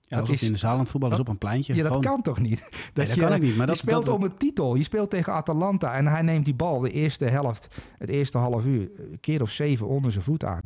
Ja, 0.00 0.16
Dat 0.18 0.28
is- 0.28 0.42
in 0.42 0.52
de 0.52 0.58
zaal 0.58 0.72
aan 0.72 0.78
het 0.78 0.88
voetballen 0.88 1.18
is 1.18 1.24
dat- 1.24 1.34
op 1.34 1.42
een 1.42 1.48
pleintje. 1.48 1.74
Ja, 1.74 1.78
dat 1.82 1.88
Gewoon- 1.92 2.04
kan 2.06 2.22
toch 2.22 2.38
niet? 2.40 2.58
Dat, 2.60 2.70
Nee, 2.94 3.06
dat 3.06 3.14
je, 3.14 3.20
kan 3.20 3.32
ik 3.32 3.42
niet. 3.42 3.56
Maar 3.56 3.66
dat, 3.66 3.76
je 3.76 3.82
speelt 3.82 4.04
dat, 4.06 4.14
om 4.14 4.22
een 4.22 4.36
titel. 4.36 4.74
Je 4.74 4.82
speelt 4.82 5.10
tegen 5.10 5.32
Atalanta 5.32 5.94
en 5.94 6.06
hij 6.06 6.22
neemt 6.22 6.44
die 6.44 6.54
bal 6.54 6.80
de 6.80 6.90
eerste 6.90 7.24
helft, 7.24 7.80
het 7.98 8.08
eerste 8.08 8.38
half 8.38 8.64
uur, 8.66 8.90
een 8.96 9.20
keer 9.20 9.42
of 9.42 9.50
zeven 9.50 9.86
onder 9.86 10.12
zijn 10.12 10.24
voet 10.24 10.44
aan. 10.44 10.60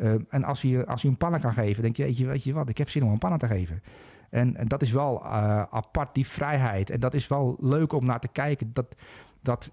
Eh, 0.00 0.12
en 0.28 0.44
als 0.44 0.62
hij, 0.62 0.86
als 0.86 1.02
hij 1.02 1.10
een 1.10 1.16
pannen 1.16 1.40
kan 1.40 1.52
geven, 1.52 1.82
denk 1.82 1.96
je, 1.96 2.02
weet 2.02 2.16
je, 2.16 2.26
weet 2.26 2.44
je 2.44 2.52
wat, 2.52 2.68
ik 2.68 2.78
heb 2.78 2.90
zin 2.90 3.04
om 3.04 3.10
een 3.10 3.18
pannen 3.18 3.38
te 3.38 3.46
geven. 3.46 3.82
En, 4.30 4.56
en 4.56 4.68
dat 4.68 4.82
is 4.82 4.92
wel 4.92 5.24
eh, 5.24 5.62
apart, 5.70 6.14
die 6.14 6.26
vrijheid. 6.26 6.90
En 6.90 7.00
dat 7.00 7.14
is 7.14 7.28
wel 7.28 7.56
leuk 7.60 7.92
om 7.92 8.04
naar 8.04 8.20
te 8.20 8.28
kijken, 8.28 8.70
dat, 8.72 8.94
dat, 9.40 9.70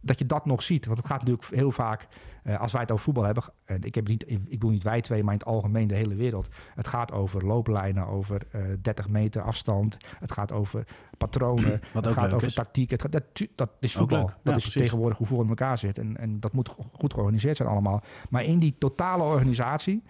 dat 0.00 0.18
je 0.18 0.26
dat 0.26 0.46
nog 0.46 0.62
ziet. 0.62 0.86
Want 0.86 0.98
het 0.98 1.06
gaat 1.06 1.18
natuurlijk 1.20 1.48
heel 1.54 1.70
vaak, 1.70 2.06
eh, 2.42 2.60
als 2.60 2.72
wij 2.72 2.80
het 2.80 2.90
over 2.90 3.04
voetbal 3.04 3.24
hebben... 3.24 3.44
en 3.64 3.82
ik, 3.82 3.94
heb 3.94 4.08
niet, 4.08 4.30
ik 4.30 4.48
bedoel 4.48 4.70
niet 4.70 4.82
wij 4.82 5.00
twee, 5.00 5.22
maar 5.24 5.32
in 5.32 5.38
het 5.38 5.48
algemeen 5.48 5.86
de 5.86 5.94
hele 5.94 6.14
wereld. 6.14 6.48
Het 6.74 6.86
gaat 6.86 7.12
over 7.12 7.46
looplijnen, 7.46 8.06
over 8.06 8.42
eh 8.50 8.62
30 8.80 9.08
meter 9.08 9.42
afstand. 9.42 9.96
Het 10.18 10.32
gaat 10.32 10.52
over 10.52 10.86
patronen. 11.18 11.80
Wat 11.94 12.04
het 12.04 12.14
gaat 12.14 12.32
over 12.32 12.46
is. 12.46 12.54
tactiek. 12.54 12.90
Het, 12.90 13.02
gaat- 13.02 13.12
dat, 13.12 13.24
dat 13.54 13.70
is 13.80 13.92
voetbal. 13.96 14.20
Dat 14.26 14.34
Ja, 14.42 14.54
is 14.54 14.62
precies. 14.62 14.72
tegenwoordig 14.82 15.18
hoe 15.18 15.26
voetbal 15.26 15.44
in 15.44 15.50
elkaar 15.52 15.78
zit. 15.78 15.98
En, 15.98 16.16
en 16.16 16.40
dat 16.40 16.52
moet 16.52 16.68
go- 16.68 16.86
goed 16.92 17.12
georganiseerd 17.12 17.56
zijn 17.56 17.68
allemaal. 17.68 18.02
Maar 18.30 18.44
in 18.44 18.58
die 18.58 18.74
totale 18.78 19.22
organisatie 19.22 20.02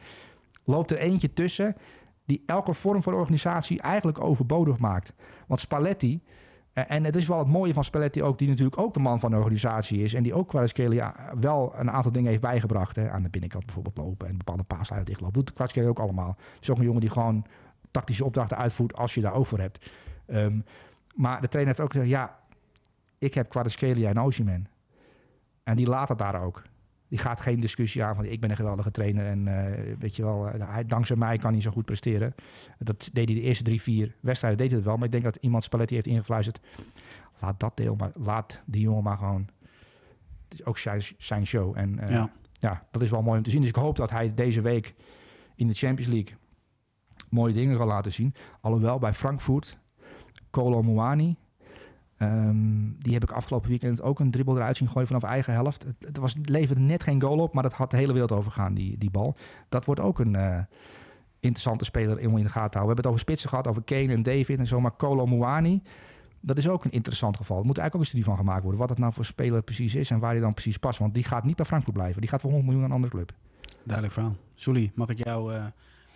loopt 0.65 0.91
er 0.91 0.99
eentje 0.99 1.33
tussen... 1.33 1.77
die 2.25 2.43
elke 2.47 2.75
vorm 2.75 3.03
van 3.03 3.15
organisatie 3.15 3.81
eigenlijk 3.81 4.21
overbodig 4.25 4.79
maakt. 4.79 5.13
Want 5.47 5.61
Spalletti... 5.61 6.21
eh, 6.87 6.97
En 6.97 7.05
het 7.05 7.17
is 7.17 7.29
wel 7.29 7.39
het 7.39 7.49
mooie 7.49 7.73
van 7.73 7.85
Spalletti 7.85 8.23
ook, 8.23 8.39
die 8.39 8.49
natuurlijk 8.49 8.79
ook 8.79 8.95
de 8.95 9.01
man 9.01 9.21
van 9.21 9.31
de 9.31 9.37
organisatie 9.37 10.03
is. 10.03 10.15
En 10.15 10.23
die 10.23 10.35
ook 10.35 10.49
Kvaratskhelia 10.49 11.15
wel 11.41 11.73
een 11.77 11.91
aantal 11.91 12.13
dingen 12.13 12.31
heeft 12.31 12.43
bijgebracht. 12.43 12.97
Hè. 12.97 13.11
Aan 13.11 13.23
de 13.23 13.29
binnenkant 13.29 13.65
bijvoorbeeld 13.65 13.97
lopen 13.97 14.29
en 14.29 14.37
bepaalde 14.37 14.63
paaslijnen 14.63 15.07
dichtlopen. 15.07 15.35
Doet 15.35 15.53
Kvaratskhelia 15.53 15.89
ook 15.89 15.99
allemaal. 15.99 16.37
Het 16.55 16.63
is 16.63 16.71
ook 16.71 16.79
een 16.79 16.85
jongen 16.85 17.01
die 17.01 17.11
gewoon 17.11 17.47
tactische 17.91 18.25
opdrachten 18.25 18.57
uitvoert 18.57 18.95
als 18.95 19.15
je 19.15 19.21
daar 19.21 19.35
ook 19.35 19.47
voor 19.47 19.59
hebt. 19.59 19.91
Ehm, 20.27 20.61
maar 21.15 21.41
de 21.41 21.49
trainer 21.49 21.75
heeft 21.75 21.87
ook 21.87 21.93
gezegd, 21.93 22.11
ja, 22.11 22.39
ik 23.19 23.35
heb 23.35 23.49
Kvaratskhelia 23.49 24.09
en 24.09 24.21
Osimhen. 24.21 24.69
En 25.63 25.77
die 25.77 25.87
laat 25.87 26.09
het 26.09 26.19
daar 26.19 26.43
ook. 26.43 26.63
Die 27.09 27.19
gaat 27.19 27.41
geen 27.41 27.61
discussie 27.61 28.05
aan 28.05 28.15
van 28.15 28.25
ik 28.25 28.41
ben 28.41 28.51
een 28.51 28.57
geweldige 28.57 28.91
trainer 28.91 29.27
en 29.27 29.49
eh, 29.49 29.97
weet 29.99 30.17
je 30.17 30.23
wel, 30.23 30.49
eh, 30.49 30.69
hij, 30.69 30.87
dankzij 30.87 31.17
mij 31.17 31.39
kan 31.39 31.53
hij 31.53 31.61
zo 31.61 31.71
goed 31.71 31.85
presteren. 31.85 32.35
Dat 32.79 33.11
deed 33.13 33.29
hij 33.29 33.37
de 33.37 33.43
eerste 33.43 33.63
drie, 33.65 33.83
vier 33.83 34.17
wedstrijden, 34.21 34.59
deed 34.59 34.69
hij 34.69 34.77
het 34.79 34.87
wel. 34.87 34.97
Maar 34.97 35.07
ik 35.07 35.13
denk 35.13 35.25
dat 35.25 35.37
iemand 35.37 35.65
Spalletti 35.65 35.95
heeft 35.95 36.07
ingefluisterd. 36.07 36.61
Laat 37.41 37.61
dat 37.61 37.77
deel 37.77 37.95
maar, 37.95 38.11
laat 38.15 38.61
die 38.67 38.81
jongen 38.81 39.03
maar 39.03 39.19
gewoon. 39.19 39.49
Het 40.49 40.59
is 40.59 40.65
ook 40.65 40.79
zijn, 40.79 41.03
zijn 41.19 41.47
show. 41.47 41.77
En 41.77 41.99
eh, 41.99 42.09
Ja. 42.09 42.31
ja, 42.53 42.87
dat 42.91 43.03
is 43.03 43.11
wel 43.11 43.23
mooi 43.23 43.39
om 43.39 43.45
te 43.45 43.51
zien. 43.51 43.61
Dus 43.61 43.71
ik 43.71 43.77
hoop 43.77 43.97
dat 43.97 44.11
hij 44.11 44.35
deze 44.35 44.61
week 44.61 44.95
in 45.55 45.67
de 45.67 45.75
Champions 45.75 46.13
League 46.13 46.37
mooie 47.31 47.53
dingen 47.53 47.77
kan 47.77 47.87
laten 47.87 48.13
zien. 48.13 48.35
Alhoewel 48.61 48.99
bij 48.99 49.15
Frankfurt, 49.15 49.79
Kolo 50.51 50.83
Muani, 50.83 51.37
Ehm, 52.19 52.91
die 52.99 53.13
heb 53.13 53.23
ik 53.23 53.31
afgelopen 53.31 53.69
weekend 53.69 54.03
ook 54.03 54.21
een 54.21 54.31
dribbel 54.31 54.57
eruit 54.57 54.77
zien 54.77 54.89
gooien 54.89 55.07
vanaf 55.07 55.23
eigen 55.23 55.53
helft. 55.53 55.85
Het, 55.99 56.17
was, 56.17 56.35
leverde 56.43 56.81
net 56.81 57.03
geen 57.03 57.23
goal 57.23 57.39
op, 57.39 57.55
maar 57.55 57.63
dat 57.63 57.73
had 57.73 57.91
de 57.91 57.97
hele 57.97 58.13
wereld 58.13 58.33
overgaan, 58.33 58.75
die, 58.75 58.99
die 58.99 59.11
bal. 59.11 59.37
Dat 59.69 59.85
wordt 59.85 60.01
ook 60.01 60.19
een 60.19 60.35
eh, 60.35 60.59
interessante 61.41 61.85
speler 61.85 62.21
in 62.21 62.35
de 62.35 62.49
gaten 62.49 62.53
te 62.53 62.59
houden. 62.59 62.73
We 62.73 62.79
hebben 62.79 62.97
het 62.97 63.07
over 63.07 63.21
spitsen 63.21 63.49
gehad, 63.49 63.67
over 63.67 63.83
Kane 63.83 64.13
en 64.13 64.23
David 64.23 64.59
en 64.59 64.67
zo, 64.67 64.81
maar 64.81 64.91
Kolo 64.91 65.27
Muani... 65.27 65.83
Dat 66.41 66.57
is 66.57 66.69
ook 66.69 66.85
een 66.85 66.91
interessant 66.91 67.37
geval. 67.37 67.59
Er 67.59 67.65
moet 67.65 67.79
eigenlijk 67.79 67.95
ook 67.95 68.01
een 68.01 68.07
studie 68.07 68.25
van 68.25 68.37
gemaakt 68.37 68.63
worden. 68.63 68.81
Wat 68.81 68.89
het 68.89 68.99
nou 68.99 69.13
voor 69.13 69.25
speler 69.25 69.63
precies 69.63 69.95
is 69.95 70.11
en 70.11 70.19
waar 70.19 70.31
hij 70.31 70.41
dan 70.41 70.53
precies 70.53 70.77
past. 70.77 70.99
Want 70.99 71.15
die 71.15 71.25
gaat 71.25 71.45
niet 71.45 71.57
bij 71.57 71.65
Frankfurt 71.65 71.95
blijven. 71.95 72.21
Die 72.21 72.31
gaat 72.31 72.41
voor 72.41 72.51
100 72.51 72.71
miljoen 72.71 72.89
naar 72.89 72.99
een 72.99 73.05
andere 73.05 73.25
club. 73.25 73.37
Duidelijk 73.83 74.15
verhaal. 74.15 74.37
Sully, 74.55 74.93
mag 74.95 75.09
ik 75.09 75.25
jou 75.25 75.55
uh, 75.55 75.65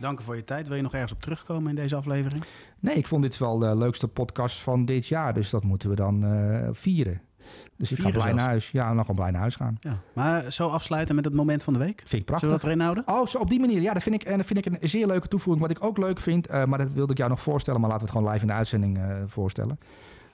danken 0.02 0.24
voor 0.24 0.36
je 0.36 0.44
tijd. 0.44 0.68
Wil 0.68 0.76
je 0.76 0.82
nog 0.82 0.92
ergens 0.92 1.12
op 1.12 1.20
terugkomen 1.20 1.68
in 1.68 1.74
deze 1.74 1.96
aflevering? 1.96 2.44
Nee, 2.80 2.94
ik 2.94 3.06
vond 3.06 3.22
dit 3.22 3.38
wel 3.38 3.58
de 3.58 3.76
leukste 3.76 4.08
podcast 4.08 4.60
van 4.60 4.84
dit 4.84 5.06
jaar. 5.06 5.34
Dus 5.34 5.50
dat 5.50 5.64
moeten 5.64 5.88
we 5.88 5.94
dan 5.94 6.24
uh, 6.24 6.68
vieren. 6.72 7.20
Dus 7.76 7.92
ik 7.92 7.98
ga 7.98 8.10
blij 8.10 8.20
zelfs. 8.20 8.36
naar 8.36 8.46
huis. 8.46 8.70
Ja, 8.70 8.92
nog 8.92 9.00
gewoon 9.00 9.16
blij 9.16 9.30
naar 9.30 9.40
huis 9.40 9.56
gaan. 9.56 9.76
Ja. 9.80 9.98
Maar 10.12 10.52
zo 10.52 10.68
afsluiten 10.68 11.14
met 11.14 11.24
het 11.24 11.34
moment 11.34 11.62
van 11.62 11.72
de 11.72 11.78
week? 11.78 12.02
Vind 12.04 12.12
ik 12.12 12.24
prachtig. 12.24 12.48
Zullen 12.48 12.54
we 12.54 12.60
dat 12.60 12.70
erin 12.70 12.80
houden? 12.80 13.20
Oh, 13.20 13.26
zo 13.26 13.38
op 13.38 13.50
die 13.50 13.60
manier. 13.60 13.80
Ja, 13.80 13.92
dat 13.92 14.02
vind 14.02 14.14
ik, 14.14 14.22
en 14.22 14.36
dat 14.36 14.46
vind 14.46 14.66
ik 14.66 14.72
een 14.72 14.88
zeer 14.88 15.06
leuke 15.06 15.28
toevoeging. 15.28 15.66
Wat 15.66 15.76
ik 15.76 15.84
ook 15.84 15.98
leuk 15.98 16.18
vind, 16.18 16.50
uh, 16.50 16.64
maar 16.64 16.78
dat 16.78 16.92
wilde 16.92 17.12
ik 17.12 17.18
jou 17.18 17.30
nog 17.30 17.40
voorstellen. 17.40 17.80
Maar 17.80 17.90
laten 17.90 18.06
we 18.06 18.10
het 18.12 18.20
gewoon 18.20 18.32
live 18.32 18.46
in 18.46 18.50
de 18.50 18.58
uitzending 18.58 18.98
uh, 18.98 19.16
voorstellen. 19.26 19.78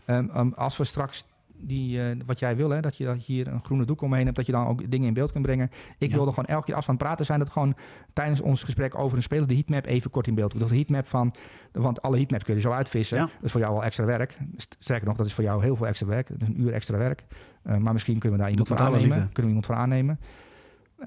Um, 0.07 0.31
um, 0.37 0.53
als 0.57 0.77
we 0.77 0.85
straks 0.85 1.25
die, 1.61 1.99
uh, 1.99 2.05
wat 2.27 2.39
jij 2.39 2.57
wil, 2.57 2.71
hè, 2.71 2.81
dat 2.81 2.97
je 2.97 3.17
hier 3.25 3.47
een 3.47 3.65
groene 3.65 3.85
doek 3.85 4.01
omheen 4.01 4.25
hebt, 4.25 4.37
dat 4.37 4.47
je 4.47 4.53
dan 4.53 4.67
ook 4.67 4.91
dingen 4.91 5.07
in 5.07 5.15
beeld 5.15 5.33
kunt 5.33 5.45
brengen. 5.45 5.71
Ik 5.99 6.11
ja. 6.11 6.15
wilde 6.15 6.31
gewoon 6.31 6.45
elke 6.45 6.65
keer 6.65 6.75
als 6.75 6.85
we 6.85 6.91
aan 6.91 6.97
het 6.97 7.07
praten 7.07 7.27
zijn, 7.27 7.39
dat 7.39 7.49
gewoon 7.49 7.75
tijdens 8.13 8.41
ons 8.41 8.63
gesprek 8.63 8.99
over 8.99 9.17
een 9.17 9.23
speler 9.23 9.47
de 9.47 9.55
heatmap 9.55 9.87
even 9.87 10.11
kort 10.11 10.27
in 10.27 10.35
beeld 10.35 10.51
komt. 10.51 10.63
Dat 10.63 10.71
heatmap 10.71 11.07
van, 11.07 11.35
want 11.73 12.03
alle 12.03 12.17
heatmaps 12.17 12.45
kun 12.45 12.55
je 12.55 12.61
zo 12.61 12.71
uitvissen. 12.71 13.17
Ja. 13.17 13.25
Dat 13.25 13.45
is 13.45 13.53
voor 13.53 13.61
jou 13.61 13.75
al 13.75 13.85
extra 13.85 14.05
werk. 14.05 14.39
Sterker 14.79 15.07
nog, 15.07 15.17
dat 15.17 15.27
is 15.27 15.35
voor 15.35 15.45
jou 15.45 15.63
heel 15.63 15.77
veel 15.77 15.87
extra 15.87 16.07
werk. 16.07 16.29
Dat 16.29 16.43
is 16.43 16.49
een 16.49 16.61
uur 16.61 16.73
extra 16.73 16.97
werk. 16.99 17.25
Uh, 17.67 17.77
maar 17.77 17.93
misschien 17.93 18.19
kunnen 18.19 18.39
we 18.39 18.45
daar 18.45 18.51
iemand 18.51 18.69
voor 18.69 18.79
aannemen. 18.79 19.11
Kunnen 19.11 19.33
we 19.35 19.47
iemand 19.47 19.67
voor 19.67 19.75
aannemen. 19.75 20.19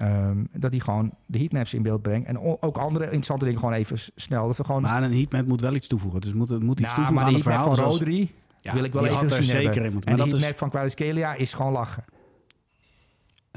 Um, 0.02 0.48
dat 0.52 0.70
die 0.70 0.80
gewoon 0.80 1.12
de 1.26 1.38
heatmaps 1.38 1.74
in 1.74 1.82
beeld 1.82 2.02
brengt. 2.02 2.28
En 2.28 2.38
ook 2.38 2.78
andere 2.78 3.04
interessante 3.04 3.44
dingen 3.44 3.60
gewoon 3.60 3.74
even 3.74 3.98
snel. 4.14 4.46
Dat 4.46 4.56
we 4.56 4.64
gewoon... 4.64 4.82
Maar 4.82 5.02
een 5.02 5.12
heatmap 5.12 5.46
moet 5.46 5.60
wel 5.60 5.74
iets 5.74 5.86
toevoegen. 5.86 6.20
Dus 6.20 6.32
moet, 6.32 6.62
moet 6.62 6.80
iets 6.80 6.94
nou, 6.94 6.94
toevoegen 6.94 7.26
aan 7.26 7.34
het 7.34 7.42
verhaal. 7.42 7.74
van 7.74 7.84
Rodri, 7.84 8.34
ja, 8.62 8.74
wil 8.74 8.84
ik 8.84 8.92
wel 8.92 9.06
even 9.06 9.30
zien 9.30 9.44
zeker 9.44 9.82
hebben. 9.82 10.00
in. 10.00 10.06
En 10.06 10.16
maar 10.16 10.26
die 10.26 10.40
dat 10.40 10.50
is... 10.50 10.56
van 10.56 10.68
Kvaratskhelia 10.68 11.34
is 11.34 11.54
gewoon 11.54 11.72
lachen. 11.72 12.04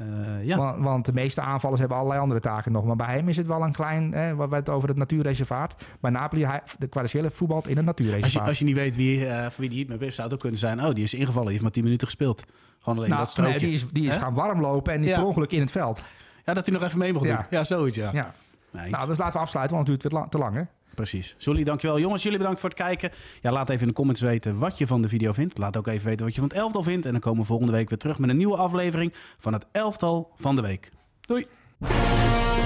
Uh, 0.02 0.44
ja. 0.44 0.56
want, 0.56 0.82
want, 0.82 1.06
de 1.06 1.12
meeste 1.12 1.40
aanvallers 1.40 1.80
hebben 1.80 1.98
allerlei 1.98 2.20
andere 2.20 2.40
taken 2.40 2.72
nog. 2.72 2.84
Maar 2.84 2.96
bij 2.96 3.14
hem 3.14 3.28
is 3.28 3.36
het 3.36 3.46
wel 3.46 3.62
een 3.62 3.72
klein... 3.72 4.12
Hè, 4.12 4.34
wat 4.34 4.48
we 4.48 4.54
het 4.54 4.68
over 4.68 4.88
het 4.88 4.96
natuurreservaat. 4.96 5.74
Bij 6.00 6.10
Napoli, 6.10 6.44
hij, 6.44 6.62
de 6.78 6.86
Kvaratskhelia 6.86 7.30
voetbalt 7.30 7.68
in 7.68 7.76
het 7.76 7.86
natuurreservaat. 7.86 8.32
Als 8.32 8.42
je, 8.42 8.48
als 8.48 8.58
je 8.58 8.64
niet 8.64 8.74
weet 8.74 8.96
wie, 8.96 9.20
uh, 9.20 9.40
voor 9.40 9.52
wie 9.56 9.68
die 9.68 9.78
niet 9.78 9.88
meer 9.88 10.02
is, 10.02 10.14
zou 10.14 10.26
het 10.26 10.36
ook 10.36 10.40
kunnen 10.40 10.58
zijn... 10.58 10.84
oh, 10.84 10.94
die 10.94 11.04
is 11.04 11.14
ingevallen, 11.14 11.42
die 11.42 11.50
heeft 11.50 11.62
maar 11.62 11.72
10 11.72 11.82
minuten 11.82 12.06
gespeeld. 12.06 12.44
Gewoon 12.78 12.98
alleen 12.98 13.10
nou, 13.10 13.20
dat 13.20 13.30
strookje. 13.30 13.52
Nee, 13.52 13.60
die 13.60 13.72
is, 13.72 13.86
die 13.92 14.08
is 14.08 14.16
gaan 14.16 14.34
warmlopen 14.34 14.92
en 14.92 15.00
die 15.00 15.10
ja. 15.10 15.16
per 15.16 15.26
ongeluk 15.26 15.52
in 15.52 15.60
het 15.60 15.70
veld. 15.70 16.02
Ja, 16.44 16.54
dat 16.54 16.66
hij 16.66 16.74
nog 16.74 16.82
even 16.82 16.98
mee 16.98 17.12
mocht 17.12 17.24
ja. 17.24 17.36
doen. 17.36 17.46
Ja, 17.50 17.64
zoiets, 17.64 17.96
ja. 17.96 18.10
ja. 18.12 18.34
Nice. 18.70 18.90
Nou, 18.90 19.06
dus 19.06 19.18
laten 19.18 19.34
we 19.34 19.38
afsluiten, 19.38 19.76
want 19.76 19.88
het 19.88 20.00
duurt 20.00 20.12
weer 20.12 20.28
te 20.28 20.38
lang, 20.38 20.54
hè? 20.54 20.62
Precies. 20.96 21.34
Sully, 21.38 21.64
dankjewel. 21.64 21.98
Jongens, 21.98 22.22
jullie 22.22 22.38
bedankt 22.38 22.60
voor 22.60 22.68
het 22.68 22.78
kijken. 22.78 23.10
Ja, 23.42 23.52
laat 23.52 23.68
even 23.68 23.82
in 23.82 23.88
de 23.88 23.94
comments 23.94 24.20
weten 24.20 24.58
wat 24.58 24.78
je 24.78 24.86
van 24.86 25.02
de 25.02 25.08
video 25.08 25.32
vindt. 25.32 25.58
Laat 25.58 25.76
ook 25.76 25.86
even 25.86 26.06
weten 26.06 26.24
wat 26.24 26.34
je 26.34 26.40
van 26.40 26.48
het 26.48 26.58
elftal 26.58 26.82
vindt. 26.82 27.06
En 27.06 27.12
dan 27.12 27.20
komen 27.20 27.40
we 27.40 27.46
volgende 27.46 27.72
week 27.72 27.88
weer 27.88 27.98
terug 27.98 28.18
met 28.18 28.30
een 28.30 28.36
nieuwe 28.36 28.56
aflevering 28.56 29.12
van 29.38 29.52
het 29.52 29.66
elftal 29.72 30.32
van 30.36 30.56
de 30.56 30.62
week. 30.62 30.90
Doei. 31.20 31.44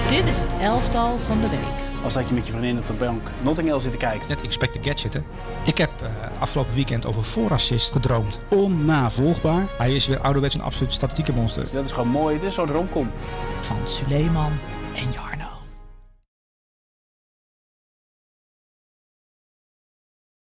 Dit 0.07 0.27
is 0.27 0.39
het 0.39 0.53
elftal 0.59 1.19
van 1.19 1.41
de 1.41 1.49
week. 1.49 2.03
Als 2.03 2.13
dat 2.13 2.27
je 2.27 2.33
met 2.33 2.45
je 2.45 2.51
vriendin 2.51 2.77
op 2.77 2.87
de 2.87 2.93
bank 2.93 3.21
Notting 3.41 3.67
Hill 3.67 3.79
zit 3.79 3.91
te 3.91 3.97
kijken. 3.97 4.29
Net 4.29 4.41
Expect 4.41 4.73
the 4.73 4.89
Gadget, 4.89 5.13
hè? 5.13 5.19
Ik 5.65 5.77
heb 5.77 5.91
uh, 6.01 6.41
afgelopen 6.41 6.73
weekend 6.73 7.05
over 7.05 7.23
voorassist 7.23 7.91
gedroomd. 7.91 8.39
Onnavolgbaar. 8.49 9.65
Hij 9.77 9.95
is 9.95 10.07
weer 10.07 10.19
ouderwets 10.19 10.55
een 10.55 10.61
absoluut 10.61 10.93
statistieke 10.93 11.33
monster. 11.33 11.63
Dus 11.63 11.71
dat 11.71 11.85
is 11.85 11.91
gewoon 11.91 12.09
mooi. 12.09 12.39
Dit 12.39 12.47
is 12.47 12.53
zo'n 12.53 12.71
romcom. 12.71 13.11
Van 13.61 13.87
Suleiman 13.87 14.51
en 14.95 15.11
Jar. 15.11 15.30